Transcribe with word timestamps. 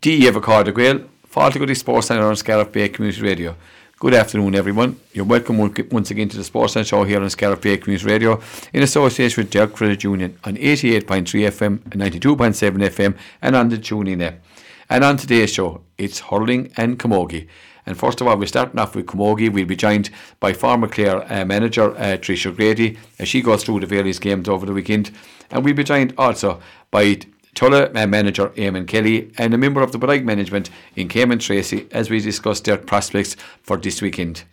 D. 0.00 0.26
Eva 0.26 0.40
Cardigwell, 0.40 1.06
Faltigody 1.30 1.76
Sports 1.76 2.06
Centre 2.06 2.26
on 2.26 2.34
Scariff 2.34 2.72
Bay 2.72 2.88
Community 2.88 3.20
Radio. 3.20 3.54
Good 3.98 4.14
afternoon, 4.14 4.54
everyone. 4.54 4.98
You're 5.12 5.26
welcome 5.26 5.58
once 5.58 6.10
again 6.10 6.30
to 6.30 6.38
the 6.38 6.44
Sports 6.44 6.72
Centre 6.72 6.88
Show 6.88 7.04
here 7.04 7.20
on 7.20 7.28
Scariff 7.28 7.60
Bay 7.60 7.76
Community 7.76 8.06
Radio 8.06 8.40
in 8.72 8.82
association 8.82 9.42
with 9.42 9.52
Derg 9.52 9.74
Credit 9.74 10.02
Union 10.02 10.38
on 10.44 10.56
88.3 10.56 11.02
FM, 11.04 11.92
and 11.92 12.00
92.7 12.00 12.78
FM, 12.88 13.14
and 13.42 13.54
on 13.54 13.68
the 13.68 13.76
TuneIn 13.76 14.22
app. 14.22 14.42
And 14.88 15.04
on 15.04 15.18
today's 15.18 15.52
show, 15.52 15.82
it's 15.98 16.20
hurling 16.20 16.72
and 16.78 16.98
camogie. 16.98 17.46
And 17.84 17.98
first 17.98 18.22
of 18.22 18.26
all, 18.26 18.38
we're 18.38 18.46
starting 18.46 18.80
off 18.80 18.94
with 18.94 19.04
Camogie. 19.04 19.52
We'll 19.52 19.66
be 19.66 19.76
joined 19.76 20.08
by 20.38 20.54
former 20.54 20.88
Clare 20.88 21.30
uh, 21.30 21.44
manager 21.44 21.94
uh, 21.98 22.16
Grady 22.16 22.96
as 23.18 23.28
she 23.28 23.42
goes 23.42 23.64
through 23.64 23.80
the 23.80 23.86
various 23.86 24.18
games 24.18 24.48
over 24.48 24.64
the 24.64 24.72
weekend. 24.72 25.10
And 25.50 25.62
we'll 25.62 25.74
be 25.74 25.84
joined 25.84 26.14
also 26.16 26.58
by 26.90 27.20
Tulla 27.54 27.90
uh, 27.94 28.06
manager 28.06 28.48
Eamon 28.50 28.86
Kelly 28.86 29.32
and 29.36 29.52
a 29.52 29.58
member 29.58 29.82
of 29.82 29.92
the 29.92 29.98
Bodyke 29.98 30.24
management 30.24 30.70
in 30.96 31.08
Cayman 31.08 31.38
Tracy 31.38 31.86
as 31.90 32.10
we 32.10 32.20
discuss 32.20 32.60
their 32.60 32.76
prospects 32.76 33.36
for 33.62 33.76
this 33.76 34.00
weekend. 34.00 34.44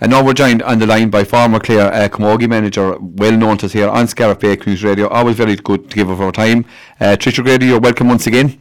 And 0.00 0.10
now 0.10 0.22
we're 0.22 0.34
joined 0.34 0.62
on 0.62 0.78
the 0.78 0.86
line 0.86 1.08
by 1.08 1.24
former 1.24 1.58
Clare 1.58 1.92
uh, 1.92 2.08
Camogie 2.08 2.48
manager, 2.48 2.98
well 3.00 3.32
known 3.32 3.56
to 3.58 3.66
us 3.66 3.72
here 3.72 3.88
on 3.88 4.06
Scariff 4.06 4.40
Bay 4.40 4.56
News 4.66 4.84
Radio. 4.84 5.08
Always 5.08 5.36
very 5.36 5.56
good 5.56 5.88
to 5.88 5.96
give 5.96 6.10
us 6.10 6.20
our 6.20 6.32
time. 6.32 6.66
Uh, 7.00 7.16
Tricia 7.18 7.42
Grady, 7.42 7.66
you're 7.66 7.80
welcome 7.80 8.08
once 8.08 8.26
again. 8.26 8.58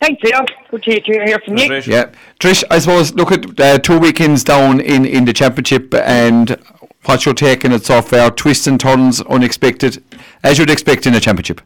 Thanks, 0.00 0.22
Leo. 0.22 0.44
Good 0.70 0.82
to 0.84 1.00
hear 1.04 1.38
from 1.44 1.56
you. 1.56 1.82
Yeah, 1.86 2.12
Trish. 2.38 2.62
I 2.70 2.78
suppose 2.78 3.14
look 3.14 3.32
at 3.32 3.58
uh, 3.58 3.78
two 3.78 3.98
weekends 3.98 4.44
down 4.44 4.78
in, 4.80 5.04
in 5.04 5.24
the 5.24 5.32
championship 5.32 5.92
and 5.94 6.50
what 7.06 7.24
you're 7.24 7.34
taking 7.34 7.72
it 7.72 7.84
so 7.84 8.02
far. 8.02 8.30
Twists 8.30 8.66
and 8.66 8.78
turns, 8.78 9.20
unexpected, 9.22 10.04
as 10.44 10.58
you'd 10.58 10.70
expect 10.70 11.06
in 11.06 11.14
a 11.14 11.20
championship. 11.20 11.60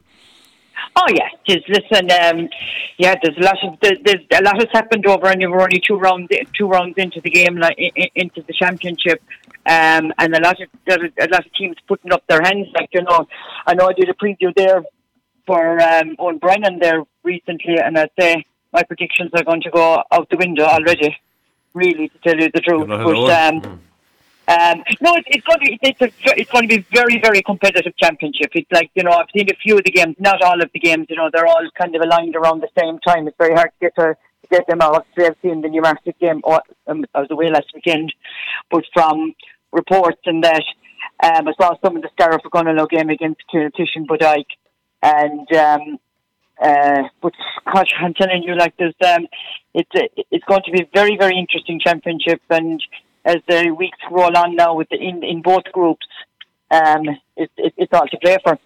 Oh 0.96 1.06
yeah, 1.08 1.28
just 1.46 1.68
listen. 1.68 2.10
Um, 2.10 2.48
yeah, 2.98 3.14
there's 3.22 3.36
a 3.36 3.42
lot 3.42 3.56
of 3.62 3.78
there's, 3.80 4.20
a 4.32 4.42
lot 4.42 4.58
has 4.58 4.68
happened 4.72 5.06
over, 5.06 5.26
and 5.26 5.40
we're 5.50 5.62
only 5.62 5.80
two 5.86 5.96
rounds 5.96 6.28
two 6.56 6.66
rounds 6.66 6.94
into 6.96 7.20
the 7.20 7.30
game, 7.30 7.56
like 7.56 7.76
into 8.14 8.42
the 8.42 8.52
championship. 8.52 9.22
Um, 9.66 10.12
and 10.18 10.34
a 10.34 10.40
lot 10.40 10.60
of 10.60 10.68
a 10.88 11.28
lot 11.28 11.46
of 11.46 11.52
teams 11.54 11.76
putting 11.86 12.12
up 12.12 12.26
their 12.26 12.42
hands. 12.42 12.68
Like 12.74 12.90
you 12.92 13.02
know, 13.02 13.26
I 13.66 13.74
know 13.74 13.88
I 13.88 13.92
did 13.92 14.08
a 14.08 14.14
preview 14.14 14.54
there 14.54 14.82
for 15.46 15.80
um, 15.80 16.16
Owen 16.18 16.38
Brennan 16.38 16.78
there 16.80 17.04
recently, 17.22 17.78
and 17.78 17.96
I'd 17.96 18.10
say 18.18 18.44
my 18.72 18.82
predictions 18.82 19.30
are 19.34 19.44
going 19.44 19.62
to 19.62 19.70
go 19.70 20.02
out 20.10 20.28
the 20.30 20.36
window 20.36 20.64
already. 20.64 21.16
Really, 21.72 22.08
to 22.08 22.18
tell 22.18 22.40
you 22.40 22.50
the 22.52 22.60
truth, 22.60 22.88
but 22.88 23.30
um. 23.30 23.80
Um, 24.50 24.82
no, 25.00 25.14
it, 25.14 25.24
it's 25.28 25.46
going 25.46 25.60
to 25.60 25.66
be 25.66 25.78
it's, 25.82 26.00
a, 26.02 26.10
it's 26.38 26.50
going 26.50 26.68
to 26.68 26.76
be 26.76 26.86
very 26.92 27.20
very 27.22 27.42
competitive 27.42 27.96
championship. 27.96 28.50
It's 28.54 28.70
like 28.72 28.90
you 28.94 29.04
know 29.04 29.12
I've 29.12 29.30
seen 29.34 29.48
a 29.50 29.54
few 29.62 29.78
of 29.78 29.84
the 29.84 29.92
games, 29.92 30.16
not 30.18 30.42
all 30.42 30.60
of 30.60 30.70
the 30.72 30.80
games. 30.80 31.06
You 31.08 31.16
know 31.16 31.30
they're 31.32 31.46
all 31.46 31.68
kind 31.80 31.94
of 31.94 32.02
aligned 32.02 32.36
around 32.36 32.62
the 32.62 32.68
same 32.78 32.98
time. 33.00 33.28
It's 33.28 33.36
very 33.38 33.54
hard 33.54 33.70
to 33.70 33.80
get 33.80 33.94
to 33.96 34.16
get 34.50 34.66
them 34.66 34.80
out. 34.80 35.06
I've 35.18 35.36
seen 35.42 35.60
the 35.62 35.68
Newmarket 35.68 36.18
game. 36.18 36.40
Oh, 36.44 36.60
um, 36.88 37.04
I 37.14 37.20
was 37.20 37.30
away 37.30 37.50
last 37.50 37.70
weekend, 37.74 38.12
but 38.70 38.84
from 38.92 39.34
reports 39.72 40.20
and 40.26 40.42
that. 40.44 40.64
Um, 41.22 41.48
I 41.48 41.52
saw 41.60 41.74
some 41.84 41.96
of 41.96 42.02
the 42.02 42.08
Scariff 42.14 42.40
Ogonnelloe 42.46 42.88
game 42.88 43.10
against 43.10 43.42
Kilkishen 43.52 44.06
Bodyke 44.06 44.56
and 45.02 45.52
um, 45.52 45.98
uh, 46.62 47.02
but 47.22 47.32
gosh, 47.72 47.92
I'm 47.98 48.14
telling 48.14 48.42
you, 48.42 48.54
like 48.54 48.74
there's 48.78 48.94
um, 49.06 49.26
it's 49.74 49.90
it's 50.30 50.44
going 50.44 50.62
to 50.64 50.72
be 50.72 50.82
a 50.82 50.88
very 50.92 51.16
very 51.16 51.38
interesting 51.38 51.80
championship, 51.80 52.40
and 52.50 52.82
as 53.24 53.36
the 53.48 53.70
weeks 53.70 53.98
roll 54.10 54.36
on 54.36 54.56
now 54.56 54.74
with 54.74 54.88
the, 54.88 54.96
in 54.96 55.22
in 55.22 55.42
both 55.42 55.64
groups, 55.72 56.06
um, 56.70 57.08
it, 57.36 57.50
it, 57.56 57.74
it's 57.76 57.92
all 57.92 58.06
to 58.06 58.18
play 58.18 58.36
for. 58.42 58.58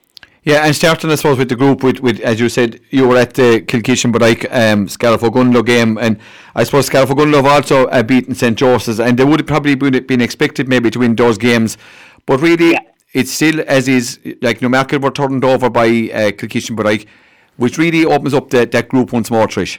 Yeah, 0.42 0.66
and 0.66 0.76
starting, 0.76 1.10
I 1.10 1.14
suppose, 1.14 1.38
with 1.38 1.48
the 1.48 1.56
group, 1.56 1.82
with, 1.82 2.00
with 2.00 2.20
as 2.20 2.38
you 2.38 2.50
said, 2.50 2.78
you 2.90 3.08
were 3.08 3.16
at 3.16 3.32
the 3.32 3.62
Kilkishen 3.62 4.12
Bodyke 4.12 4.46
um, 4.52 4.88
Scariff 4.88 5.22
Ogonnelloe 5.22 5.64
game, 5.64 5.96
and 5.96 6.18
I 6.54 6.64
suppose 6.64 6.84
Scariff 6.84 7.08
Ogonnelloe 7.08 7.36
have 7.36 7.46
also 7.46 7.86
uh, 7.86 8.02
beaten 8.02 8.34
St. 8.34 8.58
Joseph's, 8.58 9.00
and 9.00 9.18
they 9.18 9.24
would 9.24 9.40
have 9.40 9.46
probably 9.46 9.74
been, 9.74 10.06
been 10.06 10.20
expected 10.20 10.68
maybe 10.68 10.90
to 10.90 10.98
win 10.98 11.16
those 11.16 11.38
games, 11.38 11.78
but 12.26 12.42
really, 12.42 12.72
yeah 12.72 12.80
it's 13.14 13.30
still 13.30 13.62
as 13.66 13.88
is 13.88 14.18
like 14.42 14.60
Newmarket 14.60 15.00
were 15.00 15.10
turned 15.10 15.44
over 15.44 15.70
by 15.70 15.86
uh, 15.86 16.32
Kilkishen 16.32 16.76
Bodyke, 16.76 17.06
which 17.56 17.78
really 17.78 18.04
opens 18.04 18.34
up 18.34 18.50
the, 18.50 18.66
that 18.66 18.88
group 18.88 19.12
once 19.12 19.30
more, 19.30 19.46
Trish. 19.46 19.78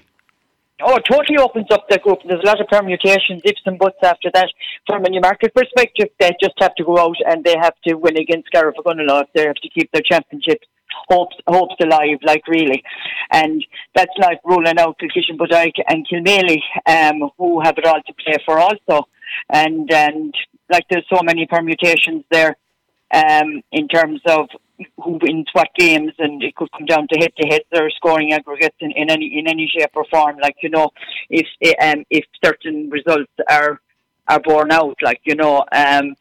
Oh, 0.82 0.98
it 0.98 1.06
totally 1.10 1.38
opens 1.38 1.68
up 1.72 1.88
the 1.90 2.00
group. 2.00 2.20
There's 2.28 2.44
a 2.44 2.48
lot 2.48 2.60
of 2.60 2.68
permutations, 2.68 3.42
ifs 3.46 3.62
and 3.66 3.80
buts 3.80 3.98
after 4.04 4.30
that. 4.34 4.50
From 4.86 5.06
a 5.06 5.10
Newmarket 5.10 5.54
perspective, 5.56 6.10
they 6.20 6.32
just 6.42 6.56
have 6.60 6.76
to 6.76 6.84
go 6.84 7.00
out 7.00 7.16
and 7.26 7.46
they 7.46 7.56
have 7.62 7.76
to 7.88 7.96
win 7.96 8.18
against 8.18 8.50
Ogonnelloe. 8.54 9.26
They 9.34 9.46
have 9.46 9.56
to 9.56 9.70
keep 9.70 9.90
their 9.94 10.02
championship 10.02 10.60
hopes 11.10 11.36
hopes 11.48 11.76
alive, 11.82 12.20
like 12.24 12.48
really. 12.48 12.84
And 13.32 13.66
that's 13.96 14.12
like 14.20 14.40
ruling 14.44 14.78
out 14.78 15.00
Kilkishen 15.00 15.38
Bodyke 15.38 15.82
and 15.88 16.08
Kilmaley, 16.08 16.60
um, 16.86 17.30
who 17.38 17.62
have 17.62 17.78
it 17.78 17.86
all 17.86 18.02
to 18.06 18.14
play 18.14 18.38
for 18.46 18.60
also. 18.60 19.08
And 19.50 19.92
and 19.92 20.34
like 20.70 20.86
there's 20.90 21.06
so 21.14 21.22
many 21.24 21.46
permutations 21.46 22.24
there 22.32 22.58
um, 23.14 23.62
in 23.72 23.88
terms 23.88 24.22
of 24.28 24.50
who 25.04 25.20
wins 25.22 25.48
what 25.54 25.70
games, 25.76 26.14
and 26.20 26.44
it 26.44 26.56
could 26.56 26.72
come 26.72 26.86
down 26.86 27.08
to 27.10 27.20
head 27.20 27.34
to 27.38 27.48
head 27.48 27.62
or 27.74 27.90
scoring 27.92 28.34
aggregates 28.34 28.76
in, 28.80 28.92
in 28.92 29.10
any 29.10 29.40
in 29.40 29.48
any 29.48 29.68
shape 29.68 29.92
or 29.96 30.06
form. 30.06 30.38
Like 30.42 30.58
you 30.62 30.70
know, 30.70 30.92
if 31.30 31.48
um, 31.82 32.04
if 32.10 32.26
certain 32.44 32.90
results 32.90 33.32
are 33.50 33.80
are 34.28 34.40
borne 34.40 34.72
out, 34.72 34.98
like 35.02 35.22
you 35.24 35.36
know, 35.36 35.64
um, 35.72 36.16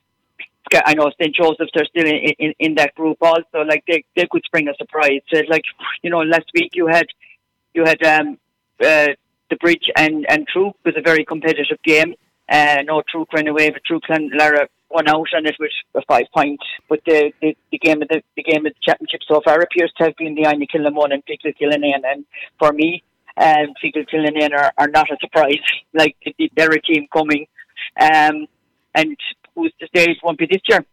I 0.73 0.95
know 0.95 1.11
St 1.21 1.35
Joseph's 1.35 1.73
are 1.77 1.85
still 1.87 2.07
in, 2.07 2.33
in, 2.39 2.55
in 2.59 2.75
that 2.77 2.95
group 2.95 3.19
also. 3.21 3.65
Like 3.67 3.85
they 3.87 4.05
they 4.17 4.27
could 4.31 4.45
spring 4.45 4.69
a 4.69 4.75
surprise. 4.75 5.21
So 5.33 5.41
like 5.49 5.65
you 6.03 6.11
know, 6.11 6.21
last 6.21 6.51
week 6.55 6.73
you 6.75 6.87
had 6.87 7.07
you 7.75 7.85
had 7.85 8.03
um, 8.03 8.39
uh, 8.81 9.09
the 9.51 9.57
bridge 9.61 9.91
and 9.97 10.27
and 10.29 10.47
Troop 10.49 10.77
was 10.85 10.95
a 10.97 11.03
very 11.03 11.25
competitive 11.25 11.83
game. 11.83 12.15
Uh, 12.49 12.83
no 12.85 13.03
Truagh 13.11 13.33
ran 13.33 13.49
away, 13.49 13.71
but 13.71 13.83
Truagh 13.85 14.03
Clonlara 14.09 14.67
one 14.95 15.09
out 15.09 15.27
on 15.35 15.47
it 15.47 15.57
with 15.59 15.73
a 15.95 16.03
five 16.07 16.27
point. 16.33 16.61
But 16.89 17.01
the, 17.05 17.33
the, 17.43 17.57
the 17.73 17.79
game 17.79 18.01
of 18.01 18.09
the, 18.09 18.23
the 18.37 18.43
game 18.43 18.65
of 18.65 18.73
the 18.73 18.81
championship 18.83 19.21
so 19.27 19.41
far 19.45 19.61
appears 19.61 19.93
to 19.99 20.05
have 20.05 20.17
been 20.17 20.35
the 20.35 20.43
Inagh 20.43 20.69
Kilnamona 20.73 21.15
and 21.15 21.25
Feakle 21.27 21.55
Killanena. 21.61 22.13
And 22.13 22.25
for 22.59 22.73
me, 22.73 23.03
um, 23.37 23.75
Feakle 23.83 24.07
Killanena 24.09 24.53
are, 24.59 24.73
are 24.79 24.89
not 24.89 25.11
a 25.11 25.17
surprise. 25.21 25.59
Like 25.97 26.17
they're 26.57 26.73
a 26.73 26.81
team 26.81 27.07
coming, 27.13 27.47
um, 28.01 28.49
and 28.97 29.17
who's 29.55 29.73
to 29.79 29.87
say 29.95 30.11
it 30.11 30.19
won't 30.25 30.39
be 30.39 30.47
this 30.47 30.61
year. 30.69 30.85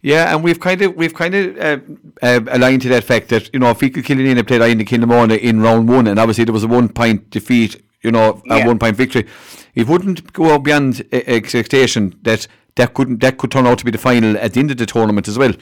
Yeah, 0.00 0.34
and 0.34 0.42
we've 0.42 0.58
kind 0.58 0.80
of 0.80 0.96
we've 0.96 1.12
kind 1.12 1.34
of 1.34 1.58
uh, 1.58 1.78
uh, 2.22 2.40
aligned 2.48 2.80
to 2.82 2.88
that 2.88 3.04
fact 3.04 3.28
that 3.28 3.52
you 3.52 3.60
know 3.60 3.74
Feakle 3.74 4.02
Killanena 4.02 4.46
played 4.46 4.62
Inagh 4.62 4.86
Kilnamona 4.86 5.38
in 5.38 5.60
round 5.60 5.86
one, 5.86 6.06
and 6.06 6.18
obviously 6.18 6.44
there 6.44 6.54
was 6.54 6.64
a 6.64 6.68
one 6.68 6.88
point 6.88 7.28
defeat, 7.28 7.82
you 8.02 8.10
know, 8.10 8.42
a 8.50 8.58
yeah. 8.58 8.66
one 8.66 8.78
point 8.78 8.96
victory. 8.96 9.26
It 9.74 9.86
wouldn't 9.86 10.32
go 10.32 10.58
beyond 10.58 11.06
expectation 11.12 12.18
that 12.22 12.46
that 12.76 12.94
could 12.94 13.20
that 13.20 13.38
could 13.38 13.50
turn 13.50 13.66
out 13.66 13.78
to 13.78 13.84
be 13.84 13.90
the 13.90 13.98
final 13.98 14.36
at 14.38 14.54
the 14.54 14.60
end 14.60 14.70
of 14.70 14.76
the 14.76 14.86
tournament 14.86 15.28
as 15.28 15.38
well. 15.38 15.52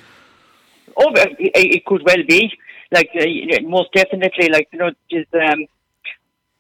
Oh, 0.97 1.13
it 1.15 1.85
could 1.87 2.03
well 2.05 2.25
be. 2.29 2.51
Like 2.93 3.11
uh, 3.19 3.27
most 3.63 3.93
definitely, 3.93 4.49
like 4.49 4.69
you 4.73 4.79
know, 4.79 4.91
just 5.11 5.35
um, 5.35 5.67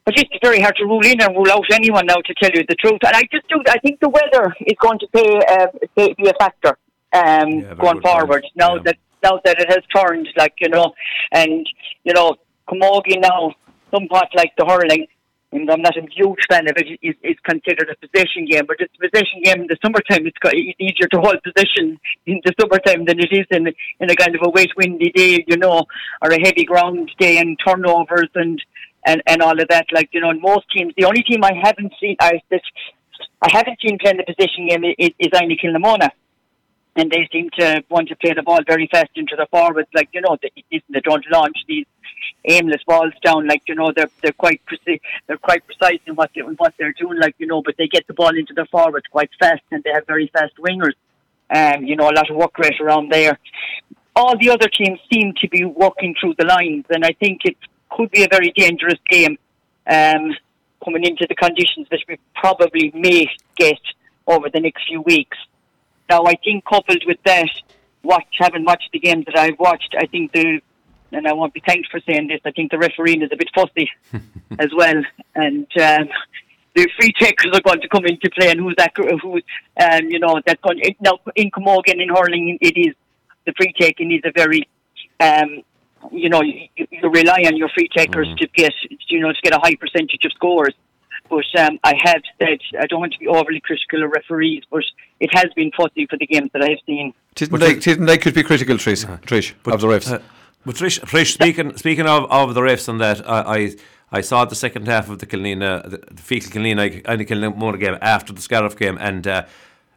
but 0.05 0.19
it's 0.19 0.31
very 0.43 0.61
hard 0.61 0.77
to 0.77 0.85
rule 0.85 1.05
in 1.05 1.21
and 1.21 1.37
rule 1.37 1.51
out 1.51 1.65
anyone 1.73 2.07
now. 2.07 2.17
To 2.17 2.35
tell 2.35 2.51
you 2.53 2.65
the 2.69 2.75
truth, 2.75 3.01
and 3.05 3.15
I 3.15 3.23
just 3.33 3.49
do. 3.49 3.63
I 3.69 3.79
think 3.79 4.01
the 4.01 4.09
weather 4.09 4.55
is 4.61 4.77
going 4.81 4.99
to 4.99 5.07
pay, 5.09 5.41
uh, 5.49 5.67
be 5.97 6.29
a 6.29 6.35
factor 6.39 6.79
um, 7.13 7.51
yeah, 7.51 7.75
going 7.75 8.01
forward. 8.01 8.43
Point. 8.43 8.57
Now 8.57 8.75
yeah. 8.75 8.83
that 8.87 8.97
now 9.23 9.41
that 9.45 9.61
it 9.61 9.69
has 9.69 9.83
turned, 9.95 10.29
like 10.37 10.55
you 10.61 10.69
know, 10.69 10.93
and 11.33 11.67
you 12.05 12.13
know, 12.13 12.37
Camogie 12.69 13.21
now 13.21 13.55
somewhat 13.93 14.29
like 14.35 14.53
the 14.59 14.65
hurling 14.67 15.07
I'm 15.53 15.81
not 15.81 15.97
a 15.97 16.03
huge 16.11 16.41
fan 16.51 16.69
of 16.69 16.77
it, 16.77 16.99
it's, 17.03 17.19
it's 17.23 17.41
considered 17.41 17.89
a 17.89 18.07
possession 18.07 18.47
game, 18.51 18.65
but 18.67 18.77
it's 18.81 18.93
a 18.97 19.09
possession 19.09 19.43
game 19.43 19.63
in 19.63 19.67
the 19.69 19.77
summertime. 19.83 20.27
It's, 20.27 20.39
got, 20.39 20.55
it's 20.55 20.79
easier 20.81 21.09
to 21.13 21.21
hold 21.21 21.43
possession 21.43 21.99
in 22.27 22.41
the 22.45 22.53
summertime 22.61 23.05
than 23.07 23.21
it 23.21 23.31
is 23.31 23.47
in, 23.51 23.69
in 24.01 24.11
a 24.11 24.17
kind 24.17 24.35
of 24.35 24.43
a 24.45 24.51
wet, 24.51 24.69
windy 24.77 25.13
day, 25.13 25.45
you 25.47 25.57
know, 25.57 25.85
or 26.23 26.31
a 26.31 26.41
heavy 26.41 26.65
ground 26.65 27.11
day 27.19 27.39
and 27.39 27.57
turnovers 27.65 28.29
and, 28.35 28.61
and, 29.07 29.23
and 29.27 29.41
all 29.41 29.59
of 29.59 29.69
that. 29.69 29.87
Like, 29.93 30.11
you 30.13 30.21
know, 30.21 30.31
in 30.31 30.41
most 30.41 30.67
teams, 30.77 30.93
the 30.97 31.05
only 31.05 31.23
team 31.23 31.45
I 31.45 31.53
haven't 31.63 31.93
seen, 32.01 32.17
I, 32.21 32.41
this, 32.51 32.63
I 33.41 33.49
haven't 33.51 33.79
seen 33.81 33.99
playing 33.99 34.19
the 34.19 34.25
possession 34.25 34.67
game 34.69 34.85
is, 34.99 35.11
is 35.19 35.31
Inagh 35.33 35.59
Kilnamona 35.63 36.11
and 36.97 37.11
they 37.11 37.29
seem 37.31 37.51
to 37.59 37.85
want 37.91 38.09
to 38.09 38.17
play 38.17 38.33
the 38.33 38.43
ball 38.43 38.61
very 38.67 38.89
fast 38.91 39.11
into 39.15 39.37
the 39.37 39.47
forwards. 39.51 39.89
Like 39.95 40.09
you 40.13 40.23
know, 40.23 40.37
they, 40.43 40.51
they 40.71 41.01
don't 41.01 41.25
launch 41.31 41.59
these 41.69 41.87
aimless 42.45 42.83
balls 42.87 43.13
down. 43.23 43.47
Like 43.47 43.63
you 43.67 43.75
know, 43.75 43.93
they're 43.95 44.11
they're 44.23 44.33
quite 44.33 44.63
preci- 44.67 45.01
they're 45.27 45.37
quite 45.37 45.65
precise 45.67 46.01
in 46.07 46.15
what 46.15 46.31
they, 46.35 46.41
in 46.41 46.55
what 46.57 46.75
they're 46.79 46.95
doing. 46.95 47.19
Like 47.19 47.35
you 47.39 47.47
know, 47.47 47.63
but 47.63 47.77
they 47.77 47.87
get 47.87 48.07
the 48.07 48.15
ball 48.15 48.37
into 48.37 48.55
the 48.55 48.67
forwards 48.71 49.07
quite 49.11 49.31
fast, 49.39 49.63
and 49.71 49.85
they 49.85 49.91
have 49.91 50.07
very 50.07 50.29
fast 50.33 50.55
wingers. 50.59 50.95
Um, 51.55 51.85
you 51.85 51.97
know, 51.97 52.11
a 52.11 52.17
lot 52.17 52.31
of 52.31 52.37
work 52.37 52.59
rate 52.59 52.81
around 52.81 53.13
there. 53.13 53.39
All 54.17 54.37
the 54.39 54.51
other 54.51 54.69
teams 54.69 54.99
seem 55.13 55.35
to 55.41 55.49
be 55.49 55.65
walking 55.65 56.15
through 56.19 56.35
the 56.39 56.47
lines, 56.47 56.87
and 56.89 57.05
I 57.05 57.13
think 57.13 57.43
it 57.45 57.57
could 57.91 58.11
be 58.11 58.25
a 58.25 58.29
very 58.31 58.53
dangerous 58.57 58.99
game. 59.09 59.39
Um, 59.87 60.35
coming 60.85 61.05
into 61.05 61.27
the 61.29 61.35
conditions 61.35 61.87
that 61.91 62.01
we 62.09 62.19
probably 62.35 62.91
may 62.95 63.29
get 63.57 63.79
over 64.27 64.49
the 64.51 64.61
next 64.61 64.87
few 64.89 65.03
weeks. 65.03 65.37
Now, 66.09 66.25
I 66.25 66.35
think 66.37 66.65
coupled 66.65 67.05
with 67.07 67.19
that, 67.25 67.51
watch 68.03 68.27
having 68.39 68.65
watched 68.65 68.91
the 68.93 69.01
games 69.01 69.25
that 69.27 69.37
I've 69.37 69.59
watched, 69.59 69.95
I 69.99 70.07
think 70.07 70.33
the 70.33 70.61
and 71.13 71.27
I 71.27 71.33
won't 71.33 71.55
be 71.55 71.63
thanked 71.65 71.89
for 71.91 72.01
saying 72.01 72.29
this. 72.29 72.41
I 72.45 72.51
think 72.51 72.73
the 72.73 72.79
refereeing 72.79 73.23
is 73.23 73.31
a 73.33 73.37
bit 73.37 73.49
fussy 73.55 73.91
as 74.59 74.71
well, 74.75 75.03
and. 75.35 75.67
Um, 75.81 76.09
the 76.75 76.87
free 77.01 77.13
takers 77.19 77.53
are 77.55 77.63
going 77.63 77.81
to 77.81 77.89
come 77.89 78.05
into 78.05 78.31
play, 78.39 78.51
and 78.51 78.61
who's 78.61 78.75
that? 78.77 78.93
Who, 78.95 79.41
um, 79.81 80.11
you 80.11 80.19
know, 80.19 80.41
that's 80.45 80.61
going 80.61 80.83
now 81.01 81.19
in 81.35 81.51
Camogie 81.51 81.99
in 81.99 82.11
hurling. 82.11 82.59
It 82.61 82.77
is 82.77 82.95
the 83.47 83.55
free 83.57 83.73
taking 83.81 84.13
is 84.13 84.21
a 84.25 84.31
very, 84.31 84.69
um, 85.19 85.63
you 86.13 86.29
know, 86.29 86.43
you, 86.43 86.69
you 86.77 87.09
rely 87.09 87.45
on 87.47 87.57
your 87.57 87.71
free 87.71 87.89
takers 87.97 88.29
mm. 88.29 88.37
to 88.39 88.47
get, 88.49 88.73
you 89.09 89.21
know, 89.21 89.33
to 89.33 89.39
get 89.43 89.55
a 89.55 89.59
high 89.59 89.77
percentage 89.77 90.25
of 90.25 90.33
scores. 90.33 90.75
But 91.29 91.45
um, 91.59 91.79
I 91.85 91.95
have 92.05 92.23
said 92.39 92.59
I 92.81 92.87
don't 92.87 93.01
want 93.01 93.13
to 93.13 93.19
be 93.19 93.29
overly 93.29 93.61
critical 93.61 94.05
of 94.05 94.11
referees, 94.11 94.63
but 94.71 94.85
it 95.21 95.31
has 95.33 95.47
been 95.55 95.71
fussy 95.77 96.07
for 96.07 96.17
the 96.19 96.27
games 96.27 96.51
that 96.53 96.63
I 96.63 96.71
have 96.71 96.79
seen. 96.87 97.13
Didn't 97.35 97.61
they, 97.61 97.75
didn't 97.75 98.07
they 98.07 98.19
could 98.19 98.35
be 98.35 98.43
critical, 98.43 98.77
Trish, 98.77 99.09
uh, 99.09 99.19
Trish 99.19 99.55
but, 99.63 99.75
of 99.75 99.81
the 99.81 99.87
refs. 99.89 100.11
Uh, 100.11 100.21
but 100.65 100.75
Trish, 100.77 101.01
Trish, 101.01 101.33
speaking 101.33 101.77
speaking 101.77 102.07
of, 102.07 102.31
of 102.31 102.55
the 102.55 102.61
refs 102.61 102.89
and 102.89 103.01
that, 103.01 103.29
I, 103.29 103.57
I 103.57 103.77
I 104.13 104.21
saw 104.21 104.45
the 104.45 104.55
second 104.55 104.87
half 104.87 105.09
of 105.11 105.19
the 105.19 105.27
Kilnina, 105.27 105.83
the, 105.83 105.99
the 105.99 106.23
Feakle 106.23 106.53
Kilnina 106.53 107.03
and 107.05 107.21
the 107.21 107.25
Kilnina 107.25 107.81
game 107.81 107.99
after 108.01 108.33
the 108.33 108.41
Scariff 108.41 108.77
game, 108.77 108.97
and 109.01 109.27
uh, 109.27 109.45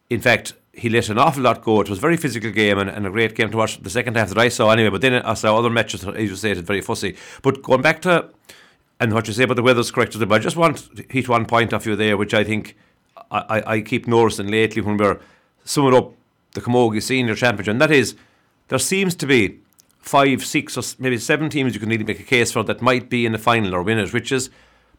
in 0.09 0.21
fact, 0.21 0.53
he 0.73 0.89
let 0.89 1.09
an 1.09 1.17
awful 1.17 1.43
lot 1.43 1.63
go. 1.63 1.81
It 1.81 1.89
was 1.89 1.99
a 1.99 2.01
very 2.01 2.17
physical 2.17 2.51
game 2.51 2.79
and, 2.79 2.89
and, 2.89 3.05
a 3.05 3.09
great 3.09 3.35
game 3.35 3.51
to 3.51 3.57
watch. 3.57 3.81
The 3.81 3.89
second 3.89 4.15
half 4.15 4.29
that 4.29 4.37
I 4.37 4.49
saw 4.49 4.71
anyway, 4.71 4.89
but 4.89 5.01
then 5.01 5.13
I 5.13 5.33
saw 5.33 5.57
other 5.57 5.69
matches. 5.69 6.05
As 6.05 6.29
you 6.29 6.35
say, 6.35 6.51
it's 6.51 6.61
very 6.61 6.81
fussy. 6.81 7.15
But 7.41 7.61
going 7.61 7.81
back 7.81 8.01
to 8.03 8.29
and 8.99 9.13
what 9.13 9.27
you 9.27 9.33
say 9.33 9.43
about 9.43 9.55
the 9.55 9.63
weather's 9.63 9.91
correct, 9.91 10.17
but 10.19 10.31
I 10.31 10.39
just 10.39 10.57
want 10.57 10.77
to 10.95 11.05
hit 11.09 11.29
one 11.29 11.45
point 11.45 11.73
off 11.73 11.85
you 11.85 11.95
there, 11.95 12.17
which 12.17 12.33
I 12.33 12.43
think 12.43 12.75
I, 13.31 13.37
I, 13.49 13.73
I 13.73 13.81
keep 13.81 14.07
noticing 14.07 14.47
lately 14.47 14.81
when 14.81 14.97
we're 14.97 15.19
summing 15.63 15.95
up 15.95 16.13
the 16.53 16.61
Camogie 16.61 17.01
Senior 17.01 17.35
Championship, 17.35 17.71
and 17.71 17.81
that 17.81 17.91
is 17.91 18.15
there 18.67 18.79
seems 18.79 19.15
to 19.15 19.25
be 19.25 19.59
five, 19.99 20.45
six, 20.45 20.77
or 20.77 20.83
maybe 20.99 21.17
seven 21.17 21.49
teams 21.49 21.73
you 21.73 21.79
can 21.79 21.89
really 21.89 22.03
make 22.03 22.19
a 22.19 22.23
case 22.23 22.51
for 22.51 22.63
that 22.63 22.81
might 22.81 23.09
be 23.09 23.25
in 23.25 23.31
the 23.31 23.37
final 23.37 23.75
or 23.75 23.83
win 23.83 23.99
it, 23.99 24.13
which 24.13 24.31
is 24.31 24.49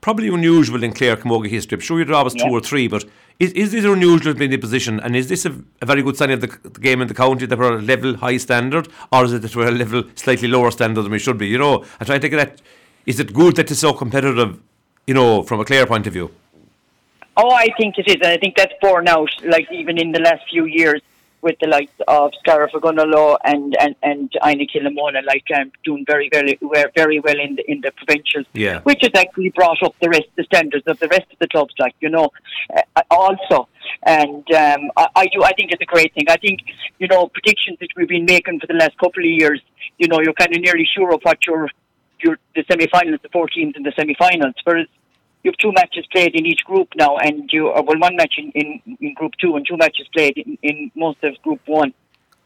probably 0.01 0.29
unusual 0.29 0.83
in 0.83 0.93
Clare 0.93 1.17
Camogie 1.17 1.49
history. 1.49 1.77
I'm 1.77 1.81
sure 1.81 1.99
you'd 1.99 2.09
rather 2.09 2.31
yeah. 2.35 2.45
two 2.45 2.53
or 2.53 2.61
three, 2.61 2.89
but 2.89 3.05
is, 3.39 3.53
is 3.53 3.73
this 3.73 3.85
unusual 3.85 4.33
to 4.33 4.39
be 4.39 4.47
in 4.47 4.51
the 4.51 4.57
position? 4.57 5.01
And 5.01 5.15
is 5.15 5.29
this 5.29 5.45
a, 5.45 5.63
a 5.83 5.87
very 5.87 6.03
good 6.03 6.17
sign 6.17 6.31
of 6.31 6.41
the, 6.41 6.47
the, 6.47 6.81
game 6.81 7.03
in 7.03 7.09
the 7.09 7.15
county 7.15 7.47
that 7.47 7.59
we're 7.59 7.75
at 7.75 7.81
a 7.81 7.83
level 7.83 8.17
high 8.17 8.37
standard, 8.37 8.89
or 9.13 9.25
is 9.25 9.33
it 9.33 9.43
that 9.43 9.57
we're 9.57 9.69
a 9.69 9.73
level 9.73 10.05
slightly 10.15 10.49
lower 10.49 10.71
standard 10.71 11.03
than 11.03 11.13
we 11.13 11.19
should 11.19 11.39
be? 11.39 11.49
You 11.49 11.59
know, 11.59 11.85
I 11.99 12.05
try 12.05 12.19
to 12.19 12.29
get 12.29 12.41
at 12.41 12.63
is 13.11 13.19
it 13.19 13.33
good 13.33 13.57
that 13.57 13.71
it's 13.71 13.81
so 13.81 13.93
competitive, 13.93 14.51
you 15.09 15.15
know, 15.15 15.43
from 15.43 15.59
a 15.61 15.65
Clare 15.65 15.87
point 15.87 16.07
of 16.07 16.13
view? 16.13 16.31
Oh, 17.37 17.51
I 17.51 17.69
think 17.79 17.99
it 17.99 18.07
is. 18.07 18.19
And 18.23 18.33
I 18.37 18.39
think 18.39 18.57
that's 18.57 18.73
borne 18.81 19.09
out, 19.09 19.31
like 19.45 19.67
even 19.73 19.99
in 19.99 20.13
the 20.13 20.21
last 20.21 20.43
few 20.49 20.65
years 20.65 21.01
with 21.43 21.57
the 21.61 21.69
likes 21.69 21.93
of 22.07 22.33
Ogonnelloe 22.47 23.39
and 23.45 23.77
and 23.81 23.95
and 24.03 24.31
Inagh 24.45 24.69
Kilnamona, 24.73 25.25
like 25.33 25.47
um, 25.59 25.73
doing 25.85 26.05
very 26.07 26.29
very 26.29 26.59
very 26.95 27.19
well 27.21 27.41
in 27.47 27.57
the 27.57 27.65
in 27.73 27.81
the 27.81 27.93
provincials, 27.93 28.47
yeah. 28.53 28.81
which 28.83 29.01
has 29.03 29.15
actually 29.23 29.51
brought 29.51 29.83
up 29.83 29.95
the 30.01 30.11
rest 30.11 30.29
the 30.37 30.45
standards 30.45 30.87
of 30.87 30.99
the 30.99 31.09
rest 31.09 31.29
of 31.33 31.39
the 31.39 31.49
clubs, 31.49 31.75
like 31.79 31.95
you 32.01 32.11
know, 32.11 32.29
uh, 32.77 33.03
also. 33.11 33.69
And 34.05 34.45
um, 34.53 34.83
I, 34.97 35.07
I 35.23 35.27
do. 35.33 35.43
I 35.43 35.53
think 35.57 35.73
it's 35.73 35.83
a 35.83 35.93
great 35.95 36.13
thing. 36.15 36.27
I 36.29 36.37
think 36.37 36.61
you 36.99 37.09
know 37.09 37.29
predictions 37.29 37.79
that 37.81 37.89
we've 37.97 38.09
been 38.17 38.27
making 38.27 38.61
for 38.61 38.67
the 38.67 38.79
last 38.83 38.97
couple 38.99 39.25
of 39.29 39.33
years. 39.43 39.61
You 39.99 40.09
know, 40.09 40.21
you're 40.21 40.41
kind 40.43 40.55
of 40.55 40.63
nearly 40.63 40.89
sure 40.95 41.13
of 41.15 41.21
what 41.23 41.47
your 41.47 41.69
your 42.23 42.39
the 42.55 42.65
semi-finals, 42.71 43.21
the 43.23 43.29
four 43.31 43.49
teams 43.49 43.75
in 43.77 43.83
the 43.83 43.93
semi-finals. 43.97 44.55
Whereas 44.65 44.87
you 45.43 45.51
have 45.51 45.57
two 45.57 45.73
matches 45.73 46.07
played 46.13 46.35
in 46.35 46.47
each 46.47 46.65
group 46.65 46.89
now, 46.97 47.17
and 47.17 47.49
you 47.53 47.69
or 47.69 47.79
uh, 47.79 47.83
well 47.83 47.99
one 47.99 48.17
match 48.17 48.35
in, 48.37 48.51
in, 48.53 48.97
in 49.01 49.15
group 49.15 49.33
two 49.41 49.57
and 49.57 49.67
two 49.67 49.77
matches 49.77 50.07
played 50.13 50.37
in, 50.37 50.59
in 50.63 50.91
most 50.95 51.23
of 51.23 51.41
group 51.43 51.61
one, 51.67 51.95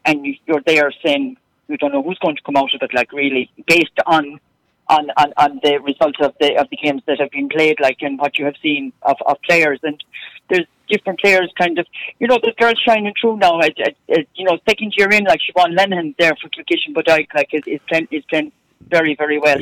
and 0.05 0.25
you're 0.45 0.61
there 0.65 0.93
saying 1.03 1.37
you 1.67 1.77
don't 1.77 1.91
know 1.91 2.03
who's 2.03 2.19
going 2.19 2.35
to 2.35 2.41
come 2.43 2.55
out 2.55 2.73
of 2.73 2.81
it. 2.81 2.93
Like 2.93 3.11
really, 3.11 3.49
based 3.67 3.99
on 4.05 4.39
on, 4.87 5.09
on, 5.17 5.33
on 5.37 5.59
the 5.63 5.79
results 5.79 6.19
of 6.21 6.35
the 6.39 6.57
of 6.57 6.69
the 6.69 6.77
games 6.77 7.01
that 7.07 7.19
have 7.19 7.31
been 7.31 7.49
played, 7.49 7.79
like 7.79 7.97
and 8.01 8.19
what 8.19 8.37
you 8.37 8.45
have 8.45 8.55
seen 8.61 8.93
of, 9.01 9.17
of 9.25 9.41
players, 9.41 9.79
and 9.83 10.01
there's 10.49 10.65
different 10.87 11.19
players 11.19 11.51
kind 11.57 11.79
of 11.79 11.87
you 12.19 12.27
know 12.27 12.37
the 12.43 12.53
girls 12.57 12.79
shining 12.79 13.13
through 13.19 13.37
now. 13.37 13.59
At, 13.59 13.79
at, 13.79 13.95
at, 14.09 14.27
you 14.35 14.45
know, 14.45 14.57
second 14.67 14.93
year 14.95 15.09
in, 15.11 15.23
like 15.25 15.41
Siobhan 15.41 15.75
Lennon 15.75 16.15
there 16.19 16.35
for 16.41 16.49
Kilkishen 16.49 16.93
Bodyke, 16.93 17.33
like 17.33 17.49
is 17.53 17.63
is 17.65 17.79
playing 17.89 18.07
is 18.11 18.23
playing 18.29 18.51
very 18.81 19.15
very 19.15 19.39
well. 19.39 19.57